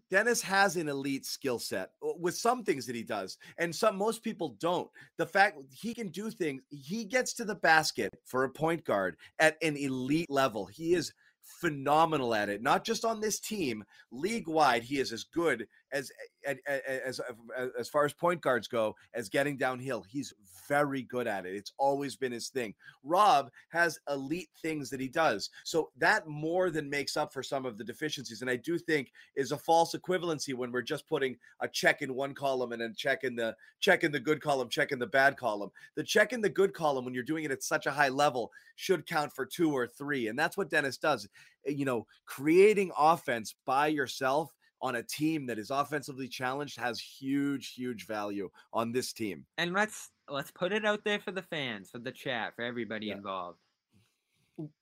Dennis 0.10 0.42
has 0.42 0.76
an 0.76 0.90
elite 0.90 1.24
skill 1.24 1.60
set 1.60 1.92
uh, 2.04 2.10
with 2.20 2.36
some 2.36 2.64
things 2.64 2.88
that 2.88 2.96
he 2.96 3.04
does, 3.04 3.38
and 3.58 3.74
some 3.74 3.96
most 3.96 4.24
people 4.24 4.58
don't. 4.60 4.90
The 5.18 5.26
fact 5.26 5.60
he 5.72 5.94
can 5.94 6.10
do 6.10 6.32
things, 6.32 6.62
he 6.70 7.06
gets 7.06 7.34
to 7.36 7.46
the 7.46 7.56
basket 7.56 8.10
for 8.26 8.44
a 8.44 8.50
point 8.50 8.84
guard 8.84 9.18
at 9.38 9.56
an 9.62 9.78
elite 9.78 10.30
level. 10.30 10.66
He 10.66 10.96
is 10.96 11.14
phenomenal 11.62 12.34
at 12.34 12.50
it. 12.50 12.62
Not 12.62 12.86
just 12.86 13.04
on 13.06 13.20
this 13.20 13.40
team, 13.40 13.84
league 14.12 14.48
wide, 14.48 14.84
he 14.84 15.00
is 15.00 15.12
as 15.12 15.24
good 15.24 15.68
as 15.92 16.12
eh, 16.46 16.56
eh, 16.68 16.80
eh, 16.88 17.00
as 17.06 17.20
as 17.58 17.70
as 17.80 17.90
far 17.90 18.06
as 18.06 18.14
point 18.14 18.42
guards 18.42 18.68
go 18.68 18.96
as 19.14 19.30
getting 19.30 19.58
downhill. 19.58 20.04
He's 20.10 20.34
very 20.68 21.02
good 21.02 21.28
at 21.28 21.46
it. 21.46 21.56
It's 21.56 21.74
always 21.78 22.16
been 22.16 22.32
his 22.32 22.50
thing. 22.50 22.74
Rob 23.04 23.50
has 23.70 24.00
elite 24.10 24.50
things 24.62 24.90
that 24.90 25.00
he 25.00 25.08
does. 25.08 25.50
So 25.64 25.90
that 25.98 26.28
more 26.28 26.70
than 26.70 26.90
makes 26.90 27.18
up 27.18 27.34
for 27.34 27.44
some 27.44 27.66
of 27.66 27.78
the 27.78 27.84
deficiencies 27.84 28.42
and 28.42 28.50
I 28.50 28.56
do 28.56 28.78
think 28.78 29.12
is 29.36 29.52
a 29.52 29.58
false 29.58 29.96
equivalency 29.96 30.54
when 30.54 30.72
we're 30.72 30.82
just 30.82 31.08
putting 31.08 31.38
a 31.62 31.68
check 31.68 32.02
in 32.02 32.14
one 32.14 32.34
column 32.34 32.72
and 32.72 32.82
then 32.82 32.94
check 32.96 33.24
in 33.24 33.36
the 33.36 33.56
check 33.80 34.04
in 34.04 34.12
the 34.12 34.20
good 34.20 34.42
column, 34.42 34.70
check 34.70 34.92
in 34.92 35.00
the 35.00 35.08
bad 35.08 35.38
column. 35.38 35.72
The 35.96 36.04
check 36.04 36.34
in 36.34 36.42
the 36.42 36.50
good 36.50 36.74
column 36.74 37.06
when 37.06 37.14
you're 37.14 37.24
doing 37.24 37.44
it 37.44 37.52
at 37.52 37.64
such 37.64 37.86
a 37.86 37.92
high 37.92 38.10
level 38.10 38.52
should 38.76 39.06
count 39.06 39.34
for 39.34 39.46
2 39.46 39.72
or 39.76 39.88
3 39.88 40.28
and 40.28 40.38
that's 40.38 40.58
what 40.58 40.70
Dennis 40.70 40.98
does. 40.98 41.28
Eh, 41.68 41.72
you 41.72 41.86
know, 41.86 42.06
creating 42.26 42.92
offense 42.98 43.56
by 43.66 43.88
yourself 43.88 44.54
on 44.82 44.96
a 44.96 45.04
team 45.04 45.46
that 45.48 45.60
is 45.60 45.70
offensively 45.72 46.28
challenged 46.28 46.78
has 46.78 47.00
huge 47.00 47.74
huge 47.74 48.06
value 48.08 48.50
on 48.74 48.92
this 48.92 49.14
team. 49.14 49.46
And 49.58 49.74
let's 49.74 50.12
let's 50.28 50.52
put 50.52 50.72
it 50.72 50.86
out 50.86 51.04
there 51.04 51.20
for 51.20 51.32
the 51.32 51.44
fans, 51.44 51.90
for 51.90 52.00
the 52.00 52.12
chat, 52.12 52.56
for 52.56 52.64
everybody 52.64 53.08
Yeah. 53.08 53.16
involved. 53.16 53.60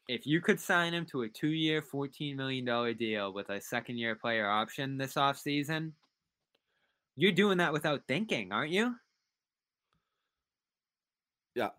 If 0.08 0.26
you 0.26 0.42
could 0.42 0.60
sign 0.60 0.94
him 0.94 1.06
to 1.08 1.24
a 1.24 1.30
2-year, 1.30 1.82
14 1.84 2.36
million 2.36 2.66
dollar 2.66 2.94
deal 2.94 3.32
with 3.34 3.50
a 3.50 3.62
second 3.62 3.98
year 3.98 4.16
player 4.16 4.50
option 4.50 4.98
this 4.98 5.14
offseason, 5.14 5.94
you're 7.16 7.32
doing 7.32 7.58
that 7.60 7.74
without 7.74 8.08
thinking, 8.08 8.52
aren't 8.52 8.72
you? 8.72 8.96
Yeah. 11.56 11.72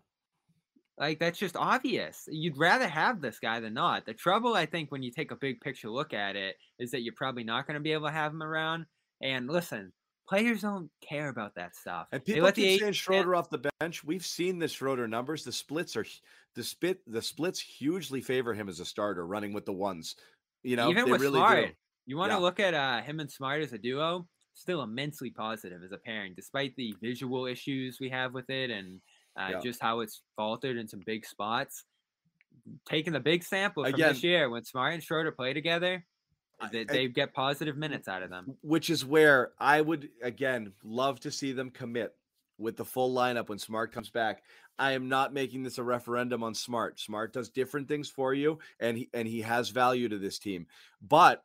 Like 0.99 1.19
that's 1.19 1.39
just 1.39 1.55
obvious. 1.55 2.27
You'd 2.27 2.57
rather 2.57 2.87
have 2.87 3.21
this 3.21 3.39
guy 3.39 3.59
than 3.61 3.73
not. 3.73 4.05
The 4.05 4.13
trouble, 4.13 4.53
I 4.55 4.65
think, 4.65 4.91
when 4.91 5.01
you 5.01 5.11
take 5.11 5.31
a 5.31 5.35
big 5.37 5.61
picture 5.61 5.89
look 5.89 6.13
at 6.13 6.35
it, 6.35 6.55
is 6.77 6.91
that 6.91 7.01
you're 7.03 7.13
probably 7.15 7.43
not 7.45 7.65
going 7.65 7.75
to 7.75 7.79
be 7.83 7.93
able 7.93 8.07
to 8.07 8.13
have 8.13 8.33
him 8.33 8.43
around. 8.43 8.85
And 9.21 9.47
listen, 9.47 9.93
players 10.27 10.61
don't 10.61 10.89
care 11.01 11.29
about 11.29 11.55
that 11.55 11.75
stuff. 11.75 12.07
And 12.11 12.23
people 12.23 12.43
let 12.43 12.55
the 12.55 12.63
keep 12.63 12.71
eight- 12.71 12.79
saying 12.81 12.93
Schroeder 12.93 13.33
off 13.35 13.49
the 13.49 13.69
bench. 13.79 14.03
We've 14.03 14.25
seen 14.25 14.59
the 14.59 14.67
Schroeder 14.67 15.07
numbers. 15.07 15.45
The 15.45 15.53
splits 15.53 15.95
are 15.95 16.05
the 16.55 16.63
spit 16.63 16.99
the 17.07 17.21
splits 17.21 17.59
hugely 17.61 18.19
favor 18.21 18.53
him 18.53 18.67
as 18.67 18.79
a 18.81 18.85
starter, 18.85 19.25
running 19.25 19.53
with 19.53 19.65
the 19.65 19.73
ones. 19.73 20.15
You 20.63 20.75
know, 20.75 20.89
even 20.89 21.05
they 21.05 21.11
with 21.11 21.21
really 21.21 21.39
Smart, 21.39 21.67
do. 21.67 21.73
you 22.07 22.17
want 22.17 22.31
to 22.31 22.35
Yeah. 22.35 22.41
look 22.41 22.59
at 22.59 22.73
uh, 22.73 23.01
him 23.01 23.21
and 23.21 23.31
Smart 23.31 23.61
as 23.61 23.71
a 23.71 23.77
duo. 23.77 24.27
Still 24.53 24.81
immensely 24.81 25.29
positive 25.29 25.81
as 25.81 25.93
a 25.93 25.97
pairing, 25.97 26.33
despite 26.35 26.75
the 26.75 26.93
visual 27.01 27.45
issues 27.45 27.99
we 28.01 28.09
have 28.09 28.33
with 28.33 28.49
it 28.49 28.69
and 28.69 28.99
uh, 29.39 29.47
Yeah. 29.53 29.59
just 29.61 29.81
how 29.81 30.01
it's 30.01 30.21
faltered 30.35 30.77
in 30.77 30.87
some 30.87 30.99
big 31.05 31.25
spots. 31.25 31.85
Taking 32.85 33.13
the 33.13 33.19
big 33.19 33.43
sample 33.43 33.83
from 33.83 33.93
Again- 33.93 34.13
this 34.13 34.23
year, 34.23 34.49
when 34.49 34.63
Smart 34.63 34.93
and 34.93 35.03
Schroeder 35.03 35.31
play 35.31 35.53
together, 35.53 36.05
they, 36.71 36.83
they 36.83 37.07
get 37.07 37.33
positive 37.33 37.77
minutes 37.77 38.07
out 38.09 38.21
of 38.21 38.29
them. 38.29 38.57
which 38.61 38.89
is 38.89 39.05
where 39.05 39.53
I 39.57 39.79
would 39.79 40.09
again 40.21 40.73
love 40.83 41.19
to 41.21 41.31
see 41.31 41.53
them 41.53 41.71
commit 41.71 42.13
with 42.57 42.75
the 42.75 42.83
full 42.83 43.15
lineup 43.15 43.47
when 43.47 43.57
Smart 43.59 43.93
comes 43.93 44.09
back. 44.09 44.43
I 44.77 44.91
am 44.91 45.07
not 45.07 45.33
making 45.33 45.63
this 45.63 45.77
a 45.77 45.83
referendum 45.83 46.43
on 46.43 46.53
Smart. 46.53 46.99
Smart 46.99 47.31
does 47.33 47.49
different 47.49 47.87
things 47.87 48.09
for 48.09 48.33
you, 48.33 48.59
and 48.79 48.97
he 48.97 49.09
and 49.13 49.27
he 49.27 49.41
has 49.41 49.69
value 49.69 50.09
to 50.09 50.17
this 50.17 50.37
team. 50.37 50.67
But 51.01 51.43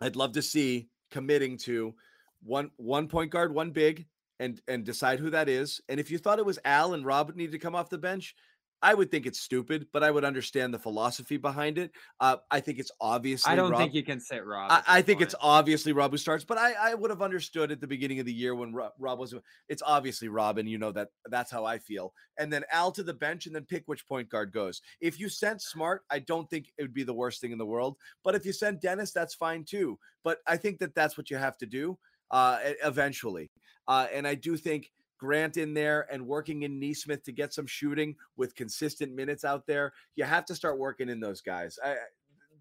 I'd 0.00 0.16
love 0.16 0.32
to 0.32 0.42
see 0.42 0.88
committing 1.10 1.56
to 1.58 1.94
one 2.42 2.70
one 2.76 3.08
point 3.08 3.30
guard, 3.30 3.54
one 3.54 3.70
big, 3.70 4.06
and 4.40 4.60
and 4.66 4.84
decide 4.84 5.20
who 5.20 5.30
that 5.30 5.48
is. 5.48 5.80
And 5.88 6.00
if 6.00 6.10
you 6.10 6.18
thought 6.18 6.40
it 6.40 6.46
was 6.46 6.58
Al 6.64 6.94
and 6.94 7.06
Rob 7.06 7.36
needed 7.36 7.52
to 7.52 7.58
come 7.58 7.76
off 7.76 7.90
the 7.90 7.98
bench, 7.98 8.34
I 8.82 8.94
would 8.94 9.10
think 9.10 9.26
it's 9.26 9.40
stupid, 9.40 9.86
but 9.92 10.02
I 10.02 10.10
would 10.10 10.24
understand 10.24 10.72
the 10.72 10.78
philosophy 10.78 11.36
behind 11.36 11.76
it. 11.76 11.90
Uh, 12.18 12.36
I 12.50 12.60
think 12.60 12.78
it's 12.78 12.90
obviously 12.98 13.52
I 13.52 13.56
don't 13.56 13.72
Rob- 13.72 13.80
think 13.80 13.92
you 13.92 14.02
can 14.02 14.20
sit 14.20 14.44
Rob. 14.44 14.72
I, 14.72 14.82
I 14.86 15.02
think 15.02 15.20
it's 15.20 15.34
obviously 15.40 15.92
Rob 15.92 16.12
who 16.12 16.16
starts, 16.16 16.44
but 16.44 16.56
I, 16.56 16.72
I 16.72 16.94
would 16.94 17.10
have 17.10 17.20
understood 17.20 17.70
at 17.70 17.80
the 17.80 17.86
beginning 17.86 18.20
of 18.20 18.26
the 18.26 18.32
year 18.32 18.54
when 18.54 18.72
Rob, 18.72 18.92
Rob 18.98 19.18
was. 19.18 19.34
It's 19.68 19.82
obviously 19.84 20.28
Rob, 20.28 20.56
and 20.56 20.68
you 20.68 20.78
know 20.78 20.92
that 20.92 21.08
that's 21.26 21.50
how 21.50 21.66
I 21.66 21.78
feel. 21.78 22.14
And 22.38 22.50
then 22.50 22.64
Al 22.72 22.90
to 22.92 23.02
the 23.02 23.12
bench, 23.12 23.44
and 23.44 23.54
then 23.54 23.64
pick 23.64 23.82
which 23.84 24.06
point 24.06 24.30
guard 24.30 24.50
goes. 24.50 24.80
If 25.00 25.20
you 25.20 25.28
sent 25.28 25.60
Smart, 25.60 26.02
I 26.10 26.20
don't 26.20 26.48
think 26.48 26.72
it 26.78 26.82
would 26.82 26.94
be 26.94 27.04
the 27.04 27.12
worst 27.12 27.42
thing 27.42 27.52
in 27.52 27.58
the 27.58 27.66
world. 27.66 27.96
But 28.24 28.34
if 28.34 28.46
you 28.46 28.52
send 28.52 28.80
Dennis, 28.80 29.12
that's 29.12 29.34
fine 29.34 29.64
too. 29.64 29.98
But 30.24 30.38
I 30.46 30.56
think 30.56 30.78
that 30.78 30.94
that's 30.94 31.18
what 31.18 31.30
you 31.30 31.36
have 31.36 31.58
to 31.58 31.66
do 31.66 31.98
uh, 32.30 32.58
eventually. 32.84 33.50
Uh, 33.88 34.06
and 34.12 34.26
I 34.26 34.34
do 34.34 34.56
think 34.56 34.92
Grant 35.18 35.56
in 35.56 35.74
there 35.74 36.06
and 36.10 36.26
working 36.26 36.62
in 36.62 36.78
Nesmith 36.80 37.22
to 37.24 37.32
get 37.32 37.52
some 37.52 37.66
shooting 37.66 38.16
with 38.36 38.54
consistent 38.54 39.14
minutes 39.14 39.44
out 39.44 39.66
there. 39.66 39.92
You 40.16 40.24
have 40.24 40.44
to 40.46 40.54
start 40.54 40.78
working 40.78 41.08
in 41.08 41.20
those 41.20 41.40
guys. 41.40 41.78
I, 41.84 41.96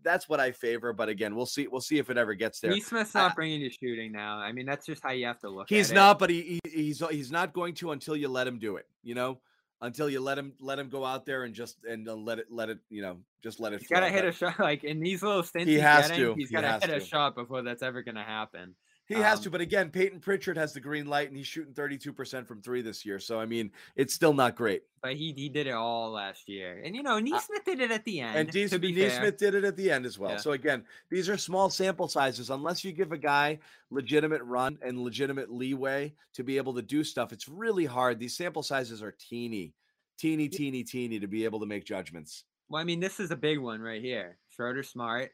that's 0.03 0.27
what 0.29 0.39
I 0.39 0.51
favor. 0.51 0.93
But 0.93 1.09
again, 1.09 1.35
we'll 1.35 1.45
see. 1.45 1.67
We'll 1.67 1.81
see 1.81 1.97
if 1.99 2.09
it 2.09 2.17
ever 2.17 2.33
gets 2.33 2.59
there. 2.59 2.71
Nesmith's 2.71 3.13
not 3.13 3.35
bringing 3.35 3.61
you 3.61 3.69
shooting 3.69 4.11
now. 4.11 4.37
I 4.37 4.51
mean, 4.51 4.65
that's 4.65 4.85
just 4.85 5.03
how 5.03 5.11
you 5.11 5.25
have 5.25 5.39
to 5.39 5.49
look. 5.49 5.69
He's 5.69 5.91
not, 5.91 6.19
but 6.19 6.29
he, 6.29 6.59
he 6.63 6.71
he's 6.83 7.03
he's 7.11 7.31
not 7.31 7.53
going 7.53 7.73
to 7.75 7.91
until 7.91 8.15
you 8.15 8.27
let 8.27 8.47
him 8.47 8.59
do 8.59 8.77
it. 8.77 8.87
You 9.03 9.15
know, 9.15 9.39
until 9.81 10.09
you 10.09 10.19
let 10.21 10.37
him 10.37 10.53
let 10.59 10.79
him 10.79 10.89
go 10.89 11.05
out 11.05 11.25
there 11.25 11.43
and 11.43 11.53
just 11.53 11.77
and 11.85 12.07
uh, 12.07 12.15
let 12.15 12.39
it 12.39 12.47
let 12.49 12.69
it 12.69 12.79
you 12.89 13.01
know 13.01 13.17
just 13.43 13.59
let 13.59 13.73
it. 13.73 13.77
It. 13.77 13.81
He's 13.81 13.89
got 13.89 14.01
to 14.01 14.09
hit 14.09 14.23
But 14.23 14.29
a 14.29 14.31
shot. 14.31 14.59
Like 14.59 14.83
in 14.83 14.99
these 14.99 15.21
little 15.23 15.43
stints, 15.43 15.67
He 15.67 15.79
has 15.79 16.07
getting, 16.09 16.25
to. 16.25 16.33
He's 16.35 16.49
He 16.49 16.55
got 16.55 16.61
to 16.81 16.87
hit 16.87 16.95
a 16.95 16.99
to. 16.99 17.05
shot 17.05 17.35
before 17.35 17.61
that's 17.61 17.83
ever 17.83 18.01
going 18.01 18.15
to 18.15 18.23
happen. 18.23 18.75
He 19.09 19.15
has 19.15 19.39
um, 19.39 19.43
to, 19.45 19.49
but 19.49 19.61
again, 19.61 19.89
Payton 19.89 20.19
Pritchard 20.19 20.55
has 20.55 20.71
the 20.71 20.79
green 20.79 21.07
light 21.07 21.29
and 21.29 21.35
he's 21.35 21.47
shooting 21.47 21.73
thirty 21.73 21.97
two 21.97 22.13
percent 22.13 22.47
from 22.47 22.61
three 22.61 22.83
this 22.83 23.03
year. 23.03 23.19
So 23.19 23.39
I 23.39 23.45
mean, 23.47 23.71
it's 23.95 24.13
still 24.13 24.33
not 24.33 24.55
great. 24.55 24.83
But 25.01 25.15
he 25.15 25.33
he 25.35 25.49
did 25.49 25.65
it 25.65 25.73
all 25.73 26.11
last 26.11 26.47
year, 26.47 26.79
and 26.85 26.95
you 26.95 27.01
know 27.01 27.17
Nesmith 27.17 27.65
did 27.65 27.79
it 27.79 27.89
at 27.89 28.05
the 28.05 28.19
end. 28.19 28.37
And 28.37 28.69
to 28.69 28.77
be 28.77 28.91
Nesmith 28.91 29.37
did 29.37 29.55
it 29.55 29.63
at 29.63 29.75
the 29.75 29.89
end 29.89 30.05
as 30.05 30.19
well. 30.19 30.31
Yeah. 30.31 30.37
So 30.37 30.51
again, 30.51 30.83
these 31.09 31.27
are 31.27 31.37
small 31.37 31.71
sample 31.71 32.07
sizes. 32.07 32.51
Unless 32.51 32.83
you 32.83 32.91
give 32.91 33.11
a 33.11 33.17
guy 33.17 33.57
legitimate 33.89 34.43
run 34.43 34.77
and 34.83 34.99
legitimate 34.99 35.51
leeway 35.51 36.13
to 36.35 36.43
be 36.43 36.57
able 36.57 36.75
to 36.75 36.83
do 36.83 37.03
stuff, 37.03 37.33
it's 37.33 37.49
really 37.49 37.85
hard. 37.85 38.19
These 38.19 38.37
sample 38.37 38.61
sizes 38.61 39.01
are 39.01 39.15
teeny, 39.19 39.73
teeny, 40.19 40.47
teeny, 40.49 40.83
teeny 40.83 41.19
to 41.19 41.27
be 41.27 41.45
able 41.45 41.59
to 41.61 41.65
make 41.65 41.83
judgments. 41.83 42.43
Well, 42.69 42.79
I 42.79 42.85
mean, 42.85 42.99
this 42.99 43.19
is 43.19 43.31
a 43.31 43.35
big 43.35 43.57
one 43.57 43.81
right 43.81 44.03
here. 44.03 44.37
Schroeder 44.49 44.83
Smart, 44.83 45.31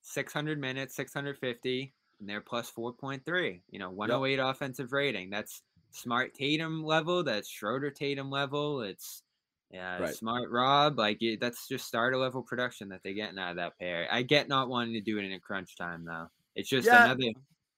600 0.00 0.58
minutes, 0.58 0.96
650, 0.96 1.92
and 2.22 2.30
they're 2.30 2.40
plus 2.40 2.70
4.3. 2.70 3.60
You 3.68 3.78
know, 3.80 3.90
108 3.90 4.38
offensive 4.38 4.92
rating. 4.92 5.28
That's 5.28 5.62
Smart 5.90 6.34
Tatum 6.34 6.84
level. 6.84 7.24
That's 7.24 7.48
Schroeder 7.48 7.90
Tatum 7.90 8.30
level. 8.30 8.80
It's 8.82 9.24
yeah, 9.72 9.98
Right. 9.98 10.14
Smart 10.14 10.50
Rob. 10.50 10.98
Like 10.98 11.20
that's 11.40 11.66
just 11.66 11.86
starter 11.86 12.16
level 12.16 12.42
production 12.42 12.88
that 12.90 13.00
they're 13.02 13.12
getting 13.12 13.38
out 13.38 13.50
of 13.50 13.56
that 13.56 13.78
pair. 13.78 14.06
I 14.10 14.22
get 14.22 14.48
not 14.48 14.68
wanting 14.68 14.94
to 14.94 15.00
do 15.00 15.18
it 15.18 15.24
in 15.24 15.32
a 15.32 15.40
crunch 15.40 15.76
time 15.76 16.04
though. 16.04 16.28
It's 16.54 16.68
just 16.68 16.86
Yeah. 16.86 17.04
another. 17.04 17.32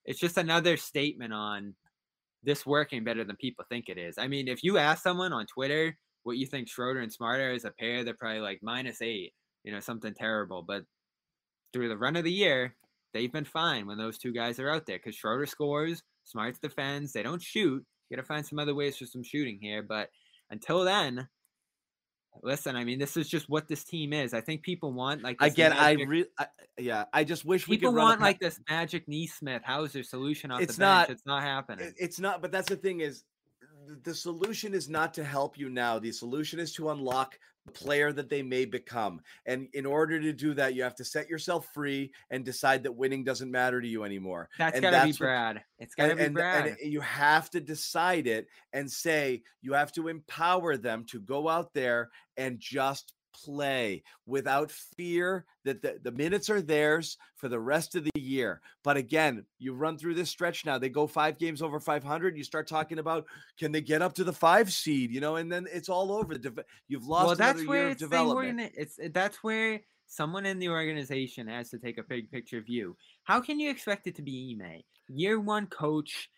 It's 0.05 0.21
just 0.21 0.37
another 0.37 0.77
statement 0.77 1.33
on 1.33 1.75
this 2.43 2.67
working 2.67 3.05
better 3.05 3.25
than 3.25 3.37
people 3.37 3.65
think 3.69 3.89
it 3.89 3.97
is. 3.97 4.19
I 4.19 4.29
mean, 4.29 4.49
if 4.49 4.63
you 4.63 4.77
ask 4.77 5.03
someone 5.03 5.33
on 5.33 5.47
Twitter 5.47 5.97
what 6.25 6.37
you 6.37 6.47
think 6.47 6.69
Schroeder 6.69 7.01
and 7.01 7.13
Smart 7.13 7.41
are 7.41 7.53
as 7.53 7.65
a 7.65 7.71
pair, 7.71 8.05
they're 8.05 8.13
probably 8.13 8.41
like 8.41 8.61
minus 8.63 9.01
eight, 9.01 9.33
you 9.63 9.73
know, 9.73 9.81
something 9.81 10.13
terrible. 10.13 10.63
But 10.63 10.85
through 11.73 11.89
the 11.89 11.97
run 11.97 12.17
of 12.17 12.25
the 12.25 12.33
year, 12.33 12.77
they've 13.15 13.33
been 13.33 13.45
fine 13.47 13.87
when 13.87 13.97
those 13.97 14.19
two 14.19 14.33
guys 14.33 14.59
are 14.59 14.69
out 14.69 14.85
there 14.85 14.99
because 14.99 15.15
Schroeder 15.15 15.47
scores, 15.47 16.03
Smart's 16.25 16.59
defends. 16.59 17.13
They 17.13 17.23
don't 17.23 17.41
shoot. 17.41 17.83
You 18.11 18.17
got 18.17 18.23
to 18.23 18.27
find 18.27 18.45
some 18.45 18.59
other 18.59 18.75
ways 18.75 18.99
for 18.99 19.07
some 19.07 19.23
shooting 19.23 19.59
here. 19.61 19.83
But 19.83 20.11
until 20.51 20.85
then, 20.85 21.27
listen, 22.43 22.77
I 22.77 22.85
mean, 22.85 22.99
this 22.99 23.17
is 23.17 23.29
just 23.29 23.49
what 23.49 23.69
this 23.69 23.85
team 23.85 24.13
is. 24.13 24.35
I 24.35 24.41
think 24.41 24.63
people 24.63 24.93
want 24.93 25.23
like 25.23 25.39
this 25.39 25.53
Again, 25.53 25.73
I 25.73 25.93
really, 25.93 26.27
yeah, 26.79 27.05
I 27.13 27.25
just 27.25 27.45
wish 27.45 27.67
we 27.69 27.77
people 27.77 27.93
could 27.93 27.97
run 27.97 28.07
a 28.07 28.09
want 28.11 28.21
like 28.21 28.41
this 28.41 28.61
magic 28.69 29.05
Nesmith 29.09 29.63
Hauser 29.65 30.03
solution 30.03 30.51
off 30.51 30.61
It's 30.61 30.75
the 30.77 30.81
bench. 30.81 31.09
not- 31.09 31.11
it's 31.11 31.27
not 31.27 31.43
happening. 31.43 31.95
It's 31.97 32.21
not, 32.21 32.43
but 32.43 32.53
that's 32.53 32.69
the 32.69 32.77
thing 32.77 33.01
is 33.01 33.25
the 34.03 34.15
solution 34.15 34.75
is 34.75 34.89
not 34.89 35.15
to 35.15 35.25
help 35.25 35.59
you 35.59 35.69
now. 35.69 35.99
The 35.99 36.13
solution 36.13 36.59
is 36.59 36.73
to 36.75 36.91
unlock 36.91 37.39
the 37.67 37.73
player 37.73 38.13
that 38.13 38.29
they 38.29 38.43
may 38.43 38.65
become. 38.67 39.21
And 39.47 39.69
in 39.73 39.87
order 39.87 40.21
to 40.21 40.33
do 40.33 40.53
that, 40.55 40.75
you 40.75 40.83
have 40.83 40.95
to 40.97 41.05
set 41.05 41.29
yourself 41.31 41.67
free 41.73 42.13
and 42.31 42.45
decide 42.45 42.83
that 42.83 42.93
winning 42.93 43.25
doesn't 43.25 43.51
matter 43.51 43.81
to 43.81 43.89
you 43.89 44.05
anymore. 44.05 44.51
That's 44.59 44.75
and 44.75 44.83
got 44.83 44.91
to 44.91 44.97
be 44.97 45.11
that's 45.11 45.21
what- 45.21 45.27
Brad. 45.27 45.65
It's 45.79 45.95
got 45.95 46.05
to 46.07 46.11
and, 46.11 46.19
be 46.19 46.25
and, 46.27 46.35
Brad. 46.35 46.67
and 46.67 46.93
you 46.93 47.01
have 47.01 47.49
to 47.51 47.61
decide 47.61 48.27
it 48.27 48.49
and 48.73 48.91
say 48.91 49.43
you 49.63 49.73
have 49.73 49.93
to 49.93 50.09
empower 50.09 50.77
them 50.77 51.05
to 51.11 51.21
go 51.21 51.49
out 51.49 51.73
there 51.73 52.11
and 52.37 52.59
just 52.61 53.14
play 53.35 54.03
without 54.27 54.71
fear 54.71 55.45
that 55.65 55.83
the, 55.83 55.99
the 56.03 56.13
minutes 56.13 56.49
are 56.49 56.63
theirs 56.63 57.19
for 57.37 57.49
the 57.49 57.59
rest 57.59 57.95
of 57.95 58.05
the 58.05 58.21
year. 58.21 58.61
But 58.83 58.97
again, 58.97 59.45
you 59.59 59.75
run 59.75 59.99
through 59.99 60.15
this 60.15 60.31
stretch 60.31 60.65
now. 60.65 60.79
They 60.79 60.89
go 60.89 61.07
five 61.07 61.39
games 61.39 61.63
over 61.63 61.81
500. 61.81 62.37
You 62.37 62.45
start 62.45 62.67
talking 62.67 62.99
about 62.99 63.27
can 63.59 63.73
they 63.73 63.81
get 63.81 64.03
up 64.03 64.15
to 64.15 64.25
the 64.25 64.33
five 64.33 64.73
seed, 64.73 65.11
you 65.11 65.21
know, 65.21 65.37
and 65.37 65.51
then 65.51 65.67
it's 65.73 65.89
all 65.89 66.13
over. 66.13 66.35
You've 66.89 67.07
lost 67.07 67.27
well, 67.27 67.37
that's 67.37 67.61
another 67.61 67.69
where 67.69 67.83
year 67.83 67.91
it's 67.91 68.01
development. 68.01 68.61
organ- 68.61 68.73
it's 68.75 68.99
that's 69.13 69.43
where 69.43 69.81
someone 70.07 70.47
in 70.47 70.59
the 70.59 70.69
organization 70.69 71.49
has 71.49 71.71
to 71.71 71.79
take 71.79 71.99
a 71.99 72.03
big 72.03 72.31
picture 72.31 72.61
view. 72.61 72.97
How 73.25 73.41
can 73.41 73.59
you 73.59 73.71
expect 73.71 74.07
it 74.07 74.15
to 74.17 74.23
be 74.23 74.59
Ime, 74.61 74.83
year 75.09 75.41
one 75.41 75.67
coach, 75.67 76.29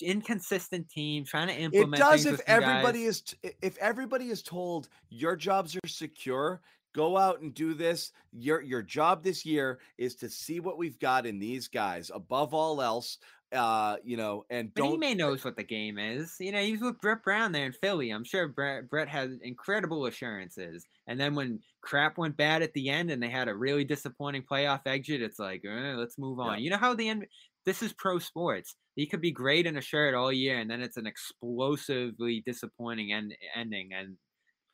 inconsistent 0.00 0.88
team, 0.88 1.24
trying 1.24 1.48
to 1.48 1.54
implement. 1.54 1.94
It 1.94 1.98
does 1.98 2.26
if 2.26 2.40
everybody 2.46 3.00
guys? 3.04 3.08
is 3.08 3.20
t- 3.22 3.50
if 3.60 3.76
everybody 3.78 4.28
is 4.28 4.42
told 4.42 4.88
your 5.08 5.36
jobs 5.36 5.76
are 5.76 5.88
secure. 5.88 6.60
Go 6.94 7.16
out 7.16 7.40
and 7.40 7.54
do 7.54 7.72
this. 7.72 8.12
Your 8.32 8.60
your 8.60 8.82
job 8.82 9.24
this 9.24 9.46
year 9.46 9.78
is 9.96 10.14
to 10.16 10.28
see 10.28 10.60
what 10.60 10.76
we've 10.76 10.98
got 10.98 11.24
in 11.24 11.38
these 11.38 11.66
guys. 11.66 12.10
Above 12.14 12.52
all 12.52 12.82
else, 12.82 13.16
uh, 13.52 13.96
you 14.02 14.16
know, 14.16 14.44
and 14.50 14.72
But 14.74 14.84
he 14.84 14.88
don't 14.90 14.98
may 14.98 15.14
knows 15.14 15.44
what 15.44 15.56
the 15.56 15.62
game 15.62 15.98
is. 15.98 16.36
You 16.40 16.52
know, 16.52 16.60
he 16.62 16.72
was 16.72 16.80
with 16.80 17.00
Brett 17.00 17.22
Brown 17.22 17.52
there 17.52 17.66
in 17.66 17.72
Philly. 17.72 18.10
I'm 18.10 18.24
sure 18.24 18.48
Brett, 18.48 18.88
Brett 18.88 19.08
had 19.08 19.38
incredible 19.42 20.06
assurances. 20.06 20.86
And 21.06 21.20
then 21.20 21.34
when 21.34 21.60
crap 21.82 22.16
went 22.16 22.36
bad 22.36 22.62
at 22.62 22.72
the 22.72 22.88
end 22.88 23.10
and 23.10 23.22
they 23.22 23.28
had 23.28 23.48
a 23.48 23.54
really 23.54 23.84
disappointing 23.84 24.44
playoff 24.50 24.80
exit, 24.86 25.20
it's 25.20 25.38
like, 25.38 25.62
eh, 25.66 25.94
let's 25.94 26.18
move 26.18 26.40
on. 26.40 26.58
Yeah. 26.58 26.64
You 26.64 26.70
know 26.70 26.78
how 26.78 26.94
the 26.94 27.08
end. 27.08 27.26
This 27.64 27.82
is 27.82 27.92
pro 27.92 28.18
sports. 28.18 28.74
He 28.96 29.06
could 29.06 29.20
be 29.20 29.30
great 29.30 29.66
in 29.66 29.76
a 29.76 29.80
shirt 29.80 30.14
all 30.14 30.32
year, 30.32 30.58
and 30.58 30.70
then 30.70 30.82
it's 30.82 30.96
an 30.96 31.06
explosively 31.06 32.42
disappointing 32.44 33.12
end, 33.12 33.34
ending, 33.54 33.90
and 33.92 34.16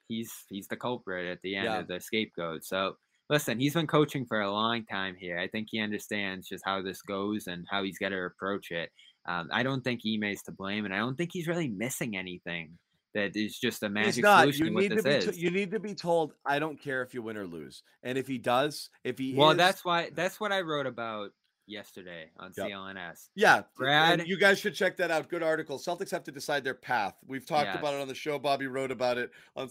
he's 0.09 0.33
he's 0.49 0.69
the 0.69 0.77
culprit 0.77 1.27
at 1.31 1.41
the 1.43 1.57
end 1.57 1.67
Yeah. 1.67 1.79
of 1.81 1.89
the 1.89 2.01
scapegoat. 2.01 2.65
So 2.65 2.97
listen, 3.31 3.61
he's 3.61 3.75
been 3.75 3.87
coaching 3.87 4.25
for 4.27 4.41
a 4.41 4.51
long 4.51 4.85
time 4.87 5.17
here. 5.19 5.39
I 5.39 5.49
think 5.49 5.69
he 5.71 5.81
understands 5.81 6.49
just 6.49 6.65
how 6.65 6.83
this 6.83 7.03
goes 7.03 7.47
and 7.47 7.67
how 7.71 7.83
he's 7.85 7.99
got 7.99 8.09
to 8.11 8.25
approach 8.25 8.71
it. 8.71 8.91
Um, 9.29 9.49
I 9.53 9.63
don't 9.63 9.83
think 9.83 10.01
Ime's 10.07 10.43
to 10.45 10.53
blame, 10.53 10.85
and 10.87 10.95
I 10.95 10.99
don't 10.99 11.17
think 11.17 11.31
he's 11.33 11.47
really 11.47 11.69
missing 11.69 12.17
anything 12.17 12.79
that 13.15 13.37
is 13.37 13.59
just 13.59 13.83
a 13.83 13.89
magic 13.89 14.25
solution 14.25 14.67
You 14.67 14.73
need 14.79 14.97
to 14.97 15.03
be. 15.03 15.11
is. 15.11 15.25
To, 15.27 15.39
you 15.39 15.51
need 15.51 15.71
to 15.73 15.81
be 15.81 15.95
told. 15.95 16.33
I 16.47 16.59
don't 16.59 16.81
care 16.81 17.03
if 17.03 17.13
you 17.15 17.23
win 17.23 17.37
or 17.37 17.47
lose. 17.47 17.83
And 18.03 18.17
if 18.17 18.27
he 18.27 18.39
does, 18.39 18.89
if 19.05 19.19
he 19.19 19.35
well, 19.35 19.51
is, 19.51 19.57
that's 19.57 19.85
why 19.85 20.11
that's 20.15 20.41
what 20.41 20.53
I 20.53 20.63
wrote 20.63 20.87
about 20.87 21.31
yesterday 21.69 22.31
on 22.39 22.53
Yep. 22.57 22.67
CLNS. 22.69 23.29
yeah. 23.35 23.57
and 23.57 23.65
Brad- 23.77 24.27
you 24.29 24.39
guys 24.39 24.59
should 24.59 24.75
check 24.75 24.97
that 24.99 25.11
out. 25.11 25.29
Good 25.29 25.43
article. 25.43 25.79
Celtics 25.79 26.11
have 26.11 26.25
to 26.25 26.33
decide 26.33 26.65
their 26.65 26.75
path. 26.75 27.17
We've 27.27 27.47
talked 27.47 27.75
about 27.79 27.95
it 27.95 28.01
on 28.01 28.09
the 28.09 28.15
show. 28.15 28.39
Bobby 28.39 28.67
wrote 28.67 28.91
about 28.91 29.19
it 29.19 29.31
on 29.57 29.69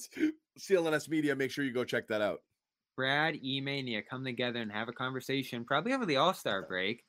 CLNS 0.59 1.09
Media. 1.09 1.35
Make 1.35 1.51
sure 1.51 1.65
you 1.65 1.73
go 1.73 1.83
check 1.83 2.07
that 2.07 2.21
out. 2.21 2.41
Brad, 2.95 3.35
need 3.41 3.93
to 3.95 4.01
come 4.01 4.23
together 4.23 4.59
and 4.59 4.71
have 4.71 4.89
a 4.89 4.93
conversation, 4.93 5.65
probably 5.65 5.93
over 5.93 6.05
the 6.05 6.17
All 6.17 6.33
Star 6.33 6.63
break. 6.63 7.03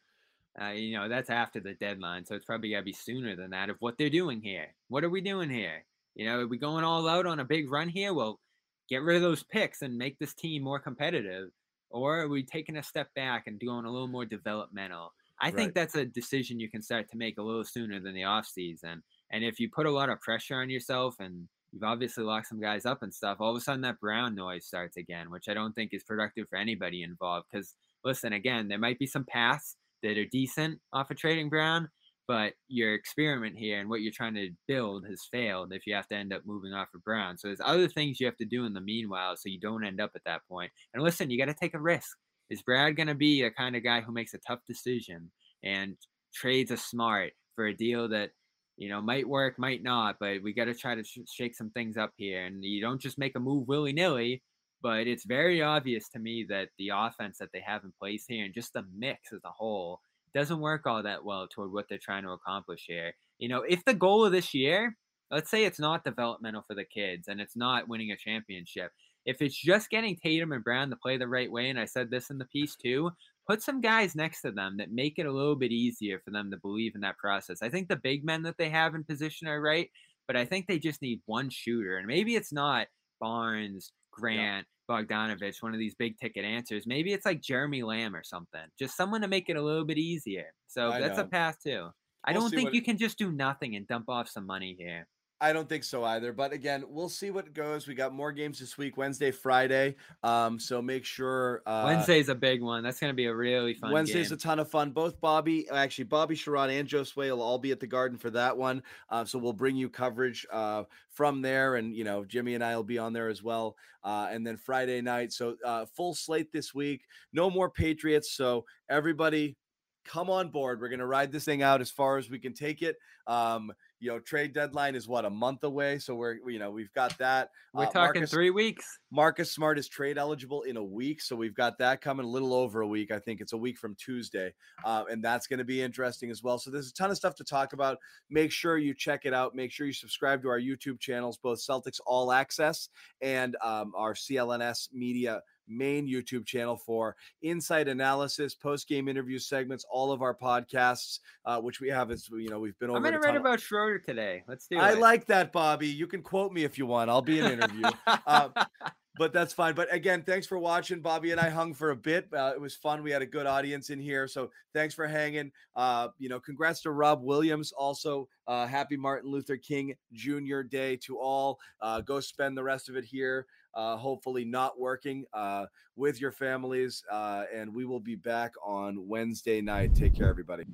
Uh, 0.60 0.70
you 0.70 0.96
know, 0.96 1.08
that's 1.08 1.30
after 1.30 1.60
the 1.60 1.74
deadline, 1.74 2.24
so 2.24 2.34
it's 2.34 2.44
probably 2.44 2.70
got 2.70 2.78
to 2.78 2.84
be 2.84 2.92
sooner 2.92 3.36
than 3.36 3.50
that 3.50 3.70
of 3.70 3.76
what 3.80 3.96
they're 3.96 4.10
doing 4.10 4.42
here. 4.42 4.74
What 4.88 5.04
are 5.04 5.08
we 5.10 5.20
doing 5.20 5.48
here? 5.48 5.84
You 6.16 6.26
know, 6.26 6.40
are 6.40 6.46
we 6.48 6.58
going 6.58 6.82
all 6.84 7.08
out 7.08 7.26
on 7.26 7.38
a 7.38 7.44
big 7.44 7.70
run 7.70 7.88
here? 7.88 8.12
Well, 8.12 8.40
get 8.88 9.02
rid 9.02 9.16
of 9.16 9.22
those 9.22 9.44
picks 9.44 9.82
and 9.82 9.96
make 9.96 10.18
this 10.18 10.34
team 10.34 10.62
more 10.64 10.80
competitive. 10.80 11.50
Or 11.90 12.20
are 12.20 12.28
we 12.28 12.42
taking 12.44 12.76
a 12.76 12.82
step 12.82 13.12
back 13.14 13.46
and 13.46 13.58
doing 13.58 13.84
a 13.84 13.90
little 13.90 14.08
more 14.08 14.24
developmental? 14.26 15.14
I 15.40 15.50
Right. 15.50 15.52
think 15.52 15.74
that's 15.74 15.94
a 15.94 16.04
decision 16.04 16.60
you 16.60 16.70
can 16.70 16.82
start 16.82 17.08
to 17.10 17.16
make 17.16 17.38
a 17.38 17.42
little 17.42 17.64
sooner 17.64 18.00
than 18.00 18.14
the 18.14 18.24
off 18.24 18.46
season. 18.46 19.02
And 19.30 19.44
if 19.44 19.60
you 19.60 19.70
put 19.70 19.86
a 19.86 19.90
lot 19.90 20.10
of 20.10 20.20
pressure 20.20 20.56
on 20.56 20.70
yourself 20.70 21.16
and 21.20 21.48
you've 21.70 21.84
obviously 21.84 22.24
locked 22.24 22.48
some 22.48 22.60
guys 22.60 22.84
up 22.84 23.02
and 23.02 23.14
stuff, 23.14 23.38
all 23.40 23.50
of 23.50 23.56
a 23.56 23.60
sudden 23.60 23.82
that 23.82 24.00
Brown 24.00 24.34
noise 24.34 24.66
starts 24.66 24.96
again, 24.96 25.30
which 25.30 25.48
I 25.48 25.54
don't 25.54 25.74
think 25.74 25.92
is 25.94 26.02
productive 26.04 26.48
for 26.48 26.56
anybody 26.56 27.02
involved. 27.02 27.46
Because 27.50 27.74
listen, 28.04 28.32
again, 28.32 28.68
there 28.68 28.78
might 28.78 28.98
be 28.98 29.06
some 29.06 29.24
paths 29.24 29.76
that 30.02 30.16
are 30.18 30.24
decent 30.26 30.80
off 30.92 31.10
of 31.10 31.16
trading 31.16 31.48
Brown, 31.48 31.88
but 32.28 32.52
your 32.68 32.92
experiment 32.92 33.56
here 33.56 33.80
and 33.80 33.88
what 33.88 34.02
you're 34.02 34.12
trying 34.12 34.34
to 34.34 34.50
build 34.68 35.06
has 35.06 35.26
failed 35.32 35.72
if 35.72 35.86
you 35.86 35.94
have 35.94 36.06
to 36.08 36.14
end 36.14 36.30
up 36.30 36.42
moving 36.44 36.74
off 36.74 36.88
of 36.94 37.02
Brown. 37.02 37.38
So 37.38 37.48
there's 37.48 37.60
other 37.64 37.88
things 37.88 38.20
you 38.20 38.26
have 38.26 38.36
to 38.36 38.44
do 38.44 38.66
in 38.66 38.74
the 38.74 38.82
meanwhile 38.82 39.34
so 39.34 39.48
you 39.48 39.58
don't 39.58 39.84
end 39.84 39.98
up 39.98 40.10
at 40.14 40.22
that 40.26 40.42
point. 40.46 40.70
And 40.92 41.02
listen, 41.02 41.30
you 41.30 41.38
got 41.38 41.46
to 41.46 41.54
take 41.54 41.72
a 41.72 41.80
risk. 41.80 42.18
Is 42.50 42.62
Brad 42.62 42.96
going 42.96 43.08
to 43.08 43.14
be 43.14 43.42
a 43.42 43.50
kind 43.50 43.76
of 43.76 43.82
guy 43.82 44.02
who 44.02 44.12
makes 44.12 44.34
a 44.34 44.38
tough 44.46 44.60
decision 44.68 45.30
and 45.64 45.96
trades 46.34 46.70
a 46.70 46.76
smart 46.76 47.32
for 47.56 47.66
a 47.66 47.74
deal 47.74 48.08
that 48.08 48.30
you 48.76 48.90
know 48.90 49.00
might 49.00 49.26
work, 49.26 49.58
might 49.58 49.82
not, 49.82 50.16
but 50.20 50.42
we 50.42 50.52
got 50.52 50.66
to 50.66 50.74
try 50.74 50.94
to 50.94 51.04
sh- 51.04 51.18
shake 51.26 51.54
some 51.54 51.70
things 51.70 51.96
up 51.96 52.12
here. 52.16 52.44
And 52.44 52.62
you 52.62 52.80
don't 52.80 53.00
just 53.00 53.18
make 53.18 53.36
a 53.36 53.40
move 53.40 53.68
willy 53.68 53.92
nilly. 53.92 54.42
But 54.80 55.08
it's 55.08 55.24
very 55.24 55.60
obvious 55.60 56.08
to 56.10 56.20
me 56.20 56.46
that 56.50 56.68
the 56.78 56.90
offense 56.94 57.38
that 57.38 57.48
they 57.52 57.60
have 57.66 57.82
in 57.84 57.92
place 57.98 58.26
here 58.28 58.44
and 58.44 58.54
just 58.54 58.72
the 58.74 58.84
mix 58.96 59.32
as 59.32 59.40
a 59.44 59.50
whole 59.50 60.00
doesn't 60.38 60.60
work 60.60 60.86
all 60.86 61.02
that 61.02 61.24
well 61.24 61.48
toward 61.48 61.72
what 61.72 61.86
they're 61.88 61.98
trying 61.98 62.22
to 62.22 62.30
accomplish 62.30 62.84
here. 62.86 63.12
You 63.38 63.48
know, 63.48 63.62
if 63.68 63.84
the 63.84 63.94
goal 63.94 64.24
of 64.24 64.32
this 64.32 64.54
year, 64.54 64.96
let's 65.30 65.50
say 65.50 65.64
it's 65.64 65.80
not 65.80 66.04
developmental 66.04 66.62
for 66.66 66.74
the 66.74 66.84
kids 66.84 67.26
and 67.26 67.40
it's 67.40 67.56
not 67.56 67.88
winning 67.88 68.12
a 68.12 68.16
championship, 68.16 68.92
if 69.26 69.42
it's 69.42 69.60
just 69.60 69.90
getting 69.90 70.16
Tatum 70.16 70.52
and 70.52 70.62
Brown 70.62 70.90
to 70.90 70.96
play 70.96 71.16
the 71.16 71.26
right 71.26 71.50
way, 71.50 71.70
and 71.70 71.78
I 71.78 71.84
said 71.84 72.10
this 72.10 72.30
in 72.30 72.38
the 72.38 72.44
piece 72.46 72.76
too, 72.76 73.10
put 73.48 73.62
some 73.62 73.80
guys 73.80 74.14
next 74.14 74.42
to 74.42 74.52
them 74.52 74.76
that 74.76 74.92
make 74.92 75.18
it 75.18 75.26
a 75.26 75.32
little 75.32 75.56
bit 75.56 75.72
easier 75.72 76.20
for 76.24 76.30
them 76.30 76.50
to 76.50 76.56
believe 76.56 76.94
in 76.94 77.00
that 77.00 77.18
process. 77.18 77.60
I 77.60 77.68
think 77.68 77.88
the 77.88 77.96
big 77.96 78.24
men 78.24 78.42
that 78.44 78.56
they 78.58 78.70
have 78.70 78.94
in 78.94 79.02
position 79.02 79.48
are 79.48 79.60
right, 79.60 79.90
but 80.28 80.36
I 80.36 80.44
think 80.44 80.66
they 80.66 80.78
just 80.78 81.02
need 81.02 81.20
one 81.26 81.50
shooter. 81.50 81.98
And 81.98 82.06
maybe 82.06 82.36
it's 82.36 82.52
not 82.52 82.86
Barnes, 83.20 83.92
Grant, 84.12 84.66
Bogdanovich, 84.88 85.62
one 85.62 85.72
of 85.72 85.78
these 85.78 85.94
big 85.94 86.18
ticket 86.18 86.44
answers. 86.44 86.86
Maybe 86.86 87.12
it's 87.12 87.26
like 87.26 87.40
Jeremy 87.40 87.82
Lamb 87.82 88.16
or 88.16 88.22
something. 88.24 88.62
Just 88.78 88.96
someone 88.96 89.20
to 89.20 89.28
make 89.28 89.48
it 89.48 89.56
a 89.56 89.62
little 89.62 89.84
bit 89.84 89.98
easier. 89.98 90.52
So 90.66 90.90
I 90.90 91.00
that's 91.00 91.18
a 91.18 91.22
know. 91.22 91.28
path 91.28 91.58
too. 91.62 91.88
I 92.24 92.32
We'll 92.32 92.42
don't 92.42 92.50
think 92.50 92.74
you 92.74 92.82
can 92.82 92.98
just 92.98 93.18
do 93.18 93.30
nothing 93.30 93.76
and 93.76 93.86
dump 93.86 94.08
off 94.08 94.28
some 94.28 94.46
money 94.46 94.74
here. 94.78 95.06
I 95.40 95.52
don't 95.52 95.68
think 95.68 95.84
so 95.84 96.04
either. 96.04 96.32
But 96.32 96.52
again, 96.52 96.84
we'll 96.88 97.08
see 97.08 97.30
what 97.30 97.54
goes. 97.54 97.86
We 97.86 97.94
got 97.94 98.12
more 98.12 98.32
games 98.32 98.58
this 98.58 98.76
week, 98.76 98.96
Wednesday, 98.96 99.30
Friday. 99.30 99.94
Um, 100.24 100.58
so 100.58 100.82
make 100.82 101.04
sure 101.04 101.62
uh, 101.64 101.84
Wednesday's 101.86 102.28
a 102.28 102.34
big 102.34 102.60
one. 102.60 102.82
That's 102.82 102.98
going 102.98 103.12
to 103.12 103.16
be 103.16 103.26
a 103.26 103.34
really 103.34 103.74
fun 103.74 103.92
Wednesday's 103.92 104.30
game. 104.30 104.36
a 104.36 104.40
ton 104.40 104.58
of 104.58 104.68
fun. 104.68 104.90
Both 104.90 105.20
Bobby, 105.20 105.68
actually 105.70 106.04
Bobby 106.04 106.34
Sherrod 106.34 106.76
and 106.76 106.88
Joe 106.88 107.04
Sway 107.04 107.30
will 107.30 107.40
all 107.40 107.58
be 107.58 107.70
at 107.70 107.78
the 107.78 107.86
Garden 107.86 108.18
for 108.18 108.30
that 108.30 108.56
one. 108.56 108.82
Uh, 109.10 109.24
so 109.24 109.38
we'll 109.38 109.52
bring 109.52 109.76
you 109.76 109.88
coverage 109.88 110.44
uh, 110.52 110.84
from 111.10 111.40
there, 111.40 111.76
and 111.76 111.94
you 111.94 112.02
know 112.04 112.24
Jimmy 112.24 112.54
and 112.54 112.64
I 112.64 112.74
will 112.74 112.82
be 112.82 112.98
on 112.98 113.12
there 113.12 113.28
as 113.28 113.42
well. 113.42 113.76
Uh, 114.02 114.28
and 114.30 114.44
then 114.44 114.56
Friday 114.56 115.00
night, 115.00 115.32
so 115.32 115.56
uh, 115.64 115.86
full 115.86 116.14
slate 116.14 116.52
this 116.52 116.74
week. 116.74 117.02
No 117.32 117.48
more 117.48 117.70
Patriots. 117.70 118.32
So 118.32 118.64
everybody, 118.88 119.56
come 120.04 120.30
on 120.30 120.48
board. 120.48 120.80
We're 120.80 120.88
gonna 120.88 121.06
ride 121.06 121.30
this 121.30 121.44
thing 121.44 121.62
out 121.62 121.80
as 121.80 121.90
far 121.90 122.18
as 122.18 122.28
we 122.28 122.40
can 122.40 122.54
take 122.54 122.82
it. 122.82 122.96
Um, 123.28 123.72
you 124.00 124.10
know, 124.10 124.18
trade 124.20 124.52
deadline 124.52 124.94
is 124.94 125.08
what 125.08 125.24
a 125.24 125.30
month 125.30 125.64
away, 125.64 125.98
so 125.98 126.14
we're 126.14 126.38
you 126.48 126.58
know 126.58 126.70
we've 126.70 126.92
got 126.92 127.16
that. 127.18 127.50
We're 127.74 127.84
Uh, 127.84 127.90
talking 127.90 128.20
Marcus- 128.20 128.30
three 128.30 128.50
weeks. 128.50 128.98
Marcus 129.10 129.50
Smart 129.52 129.78
is 129.78 129.88
trade 129.88 130.18
eligible 130.18 130.62
in 130.62 130.76
a 130.76 130.84
week, 130.84 131.20
so 131.20 131.34
we've 131.34 131.54
got 131.54 131.78
that 131.78 132.00
coming 132.00 132.24
a 132.24 132.28
little 132.28 132.54
over 132.54 132.80
a 132.82 132.86
week. 132.86 133.10
I 133.10 133.18
think 133.18 133.40
it's 133.40 133.52
a 133.52 133.56
week 133.56 133.78
from 133.78 133.94
Tuesday, 133.96 134.52
uh, 134.84 135.04
and 135.10 135.22
that's 135.24 135.46
going 135.46 135.58
to 135.58 135.64
be 135.64 135.82
interesting 135.82 136.30
as 136.30 136.42
well. 136.42 136.58
So 136.58 136.70
there's 136.70 136.88
a 136.90 136.94
ton 136.94 137.10
of 137.10 137.16
stuff 137.16 137.34
to 137.36 137.44
talk 137.44 137.72
about. 137.72 137.98
Make 138.30 138.52
sure 138.52 138.78
you 138.78 138.94
check 138.94 139.24
it 139.24 139.34
out. 139.34 139.54
Make 139.54 139.72
sure 139.72 139.86
you 139.86 139.92
subscribe 139.92 140.42
to 140.42 140.48
our 140.48 140.60
YouTube 140.60 141.00
channels, 141.00 141.36
both 141.38 141.58
Celtics 141.58 142.00
All 142.06 142.30
Access 142.32 142.88
and 143.20 143.56
um, 143.64 143.92
our 143.96 144.14
CLNS 144.14 144.88
Media 144.92 145.42
main 145.68 146.06
YouTube 146.08 146.46
channel 146.46 146.76
for 146.76 147.16
insight 147.42 147.88
analysis, 147.88 148.54
post 148.54 148.88
game 148.88 149.08
interview 149.08 149.38
segments, 149.38 149.84
all 149.90 150.12
of 150.12 150.22
our 150.22 150.34
podcasts, 150.34 151.20
uh, 151.44 151.60
which 151.60 151.80
we 151.80 151.88
have. 151.88 152.10
Is 152.10 152.28
you 152.30 152.48
know 152.48 152.58
we've 152.58 152.78
been 152.78 152.90
over. 152.90 152.96
I'm 152.96 153.02
going 153.02 153.14
to 153.14 153.20
write 153.20 153.36
about 153.36 153.60
Schroeder 153.60 153.98
today. 153.98 154.44
Let's 154.46 154.66
do 154.66 154.76
it. 154.76 154.80
I 154.80 154.92
it. 154.92 154.98
like 154.98 155.26
that, 155.26 155.52
Bobby. 155.52 155.88
You 155.88 156.06
can 156.06 156.22
quote 156.22 156.52
me 156.52 156.64
if 156.64 156.78
you 156.78 156.86
want. 156.86 157.10
I'll 157.10 157.22
be 157.22 157.40
an 157.40 157.52
interview. 157.52 157.84
um, 158.26 158.52
but 159.18 159.32
that's 159.32 159.52
fine. 159.52 159.74
But 159.74 159.92
again, 159.92 160.22
thanks 160.22 160.46
for 160.46 160.58
watching. 160.58 161.00
Bobby 161.00 161.32
and 161.32 161.40
I 161.40 161.50
hung 161.50 161.74
for 161.74 161.90
a 161.90 161.96
bit. 161.96 162.28
Uh, 162.32 162.52
it 162.54 162.60
was 162.60 162.74
fun. 162.74 163.02
We 163.02 163.10
had 163.10 163.22
a 163.22 163.26
good 163.26 163.46
audience 163.46 163.90
in 163.90 163.98
here. 163.98 164.28
So 164.28 164.50
thanks 164.72 164.94
for 164.94 165.06
hanging. 165.06 165.50
Uh, 165.76 166.08
you 166.18 166.28
know, 166.28 166.40
congrats 166.40 166.80
to 166.82 166.92
Rob 166.92 167.22
Williams. 167.22 167.72
Also, 167.72 168.28
uh, 168.46 168.66
happy 168.66 168.96
Martin 168.96 169.30
Luther 169.30 169.56
King 169.56 169.94
Jr. 170.12 170.62
Day 170.62 170.96
to 170.96 171.18
all. 171.18 171.58
Uh, 171.80 172.00
go 172.00 172.20
spend 172.20 172.56
the 172.56 172.62
rest 172.62 172.88
of 172.88 172.96
it 172.96 173.04
here. 173.04 173.46
Uh, 173.74 173.96
hopefully, 173.96 174.44
not 174.44 174.78
working 174.78 175.24
uh, 175.32 175.66
with 175.96 176.20
your 176.20 176.32
families. 176.32 177.02
And 177.12 177.74
we 177.74 177.84
will 177.84 178.00
be 178.00 178.14
back 178.14 178.54
on 178.64 179.06
Wednesday 179.08 179.60
night. 179.60 179.94
Take 179.94 180.14
care, 180.14 180.28
everybody. 180.28 180.64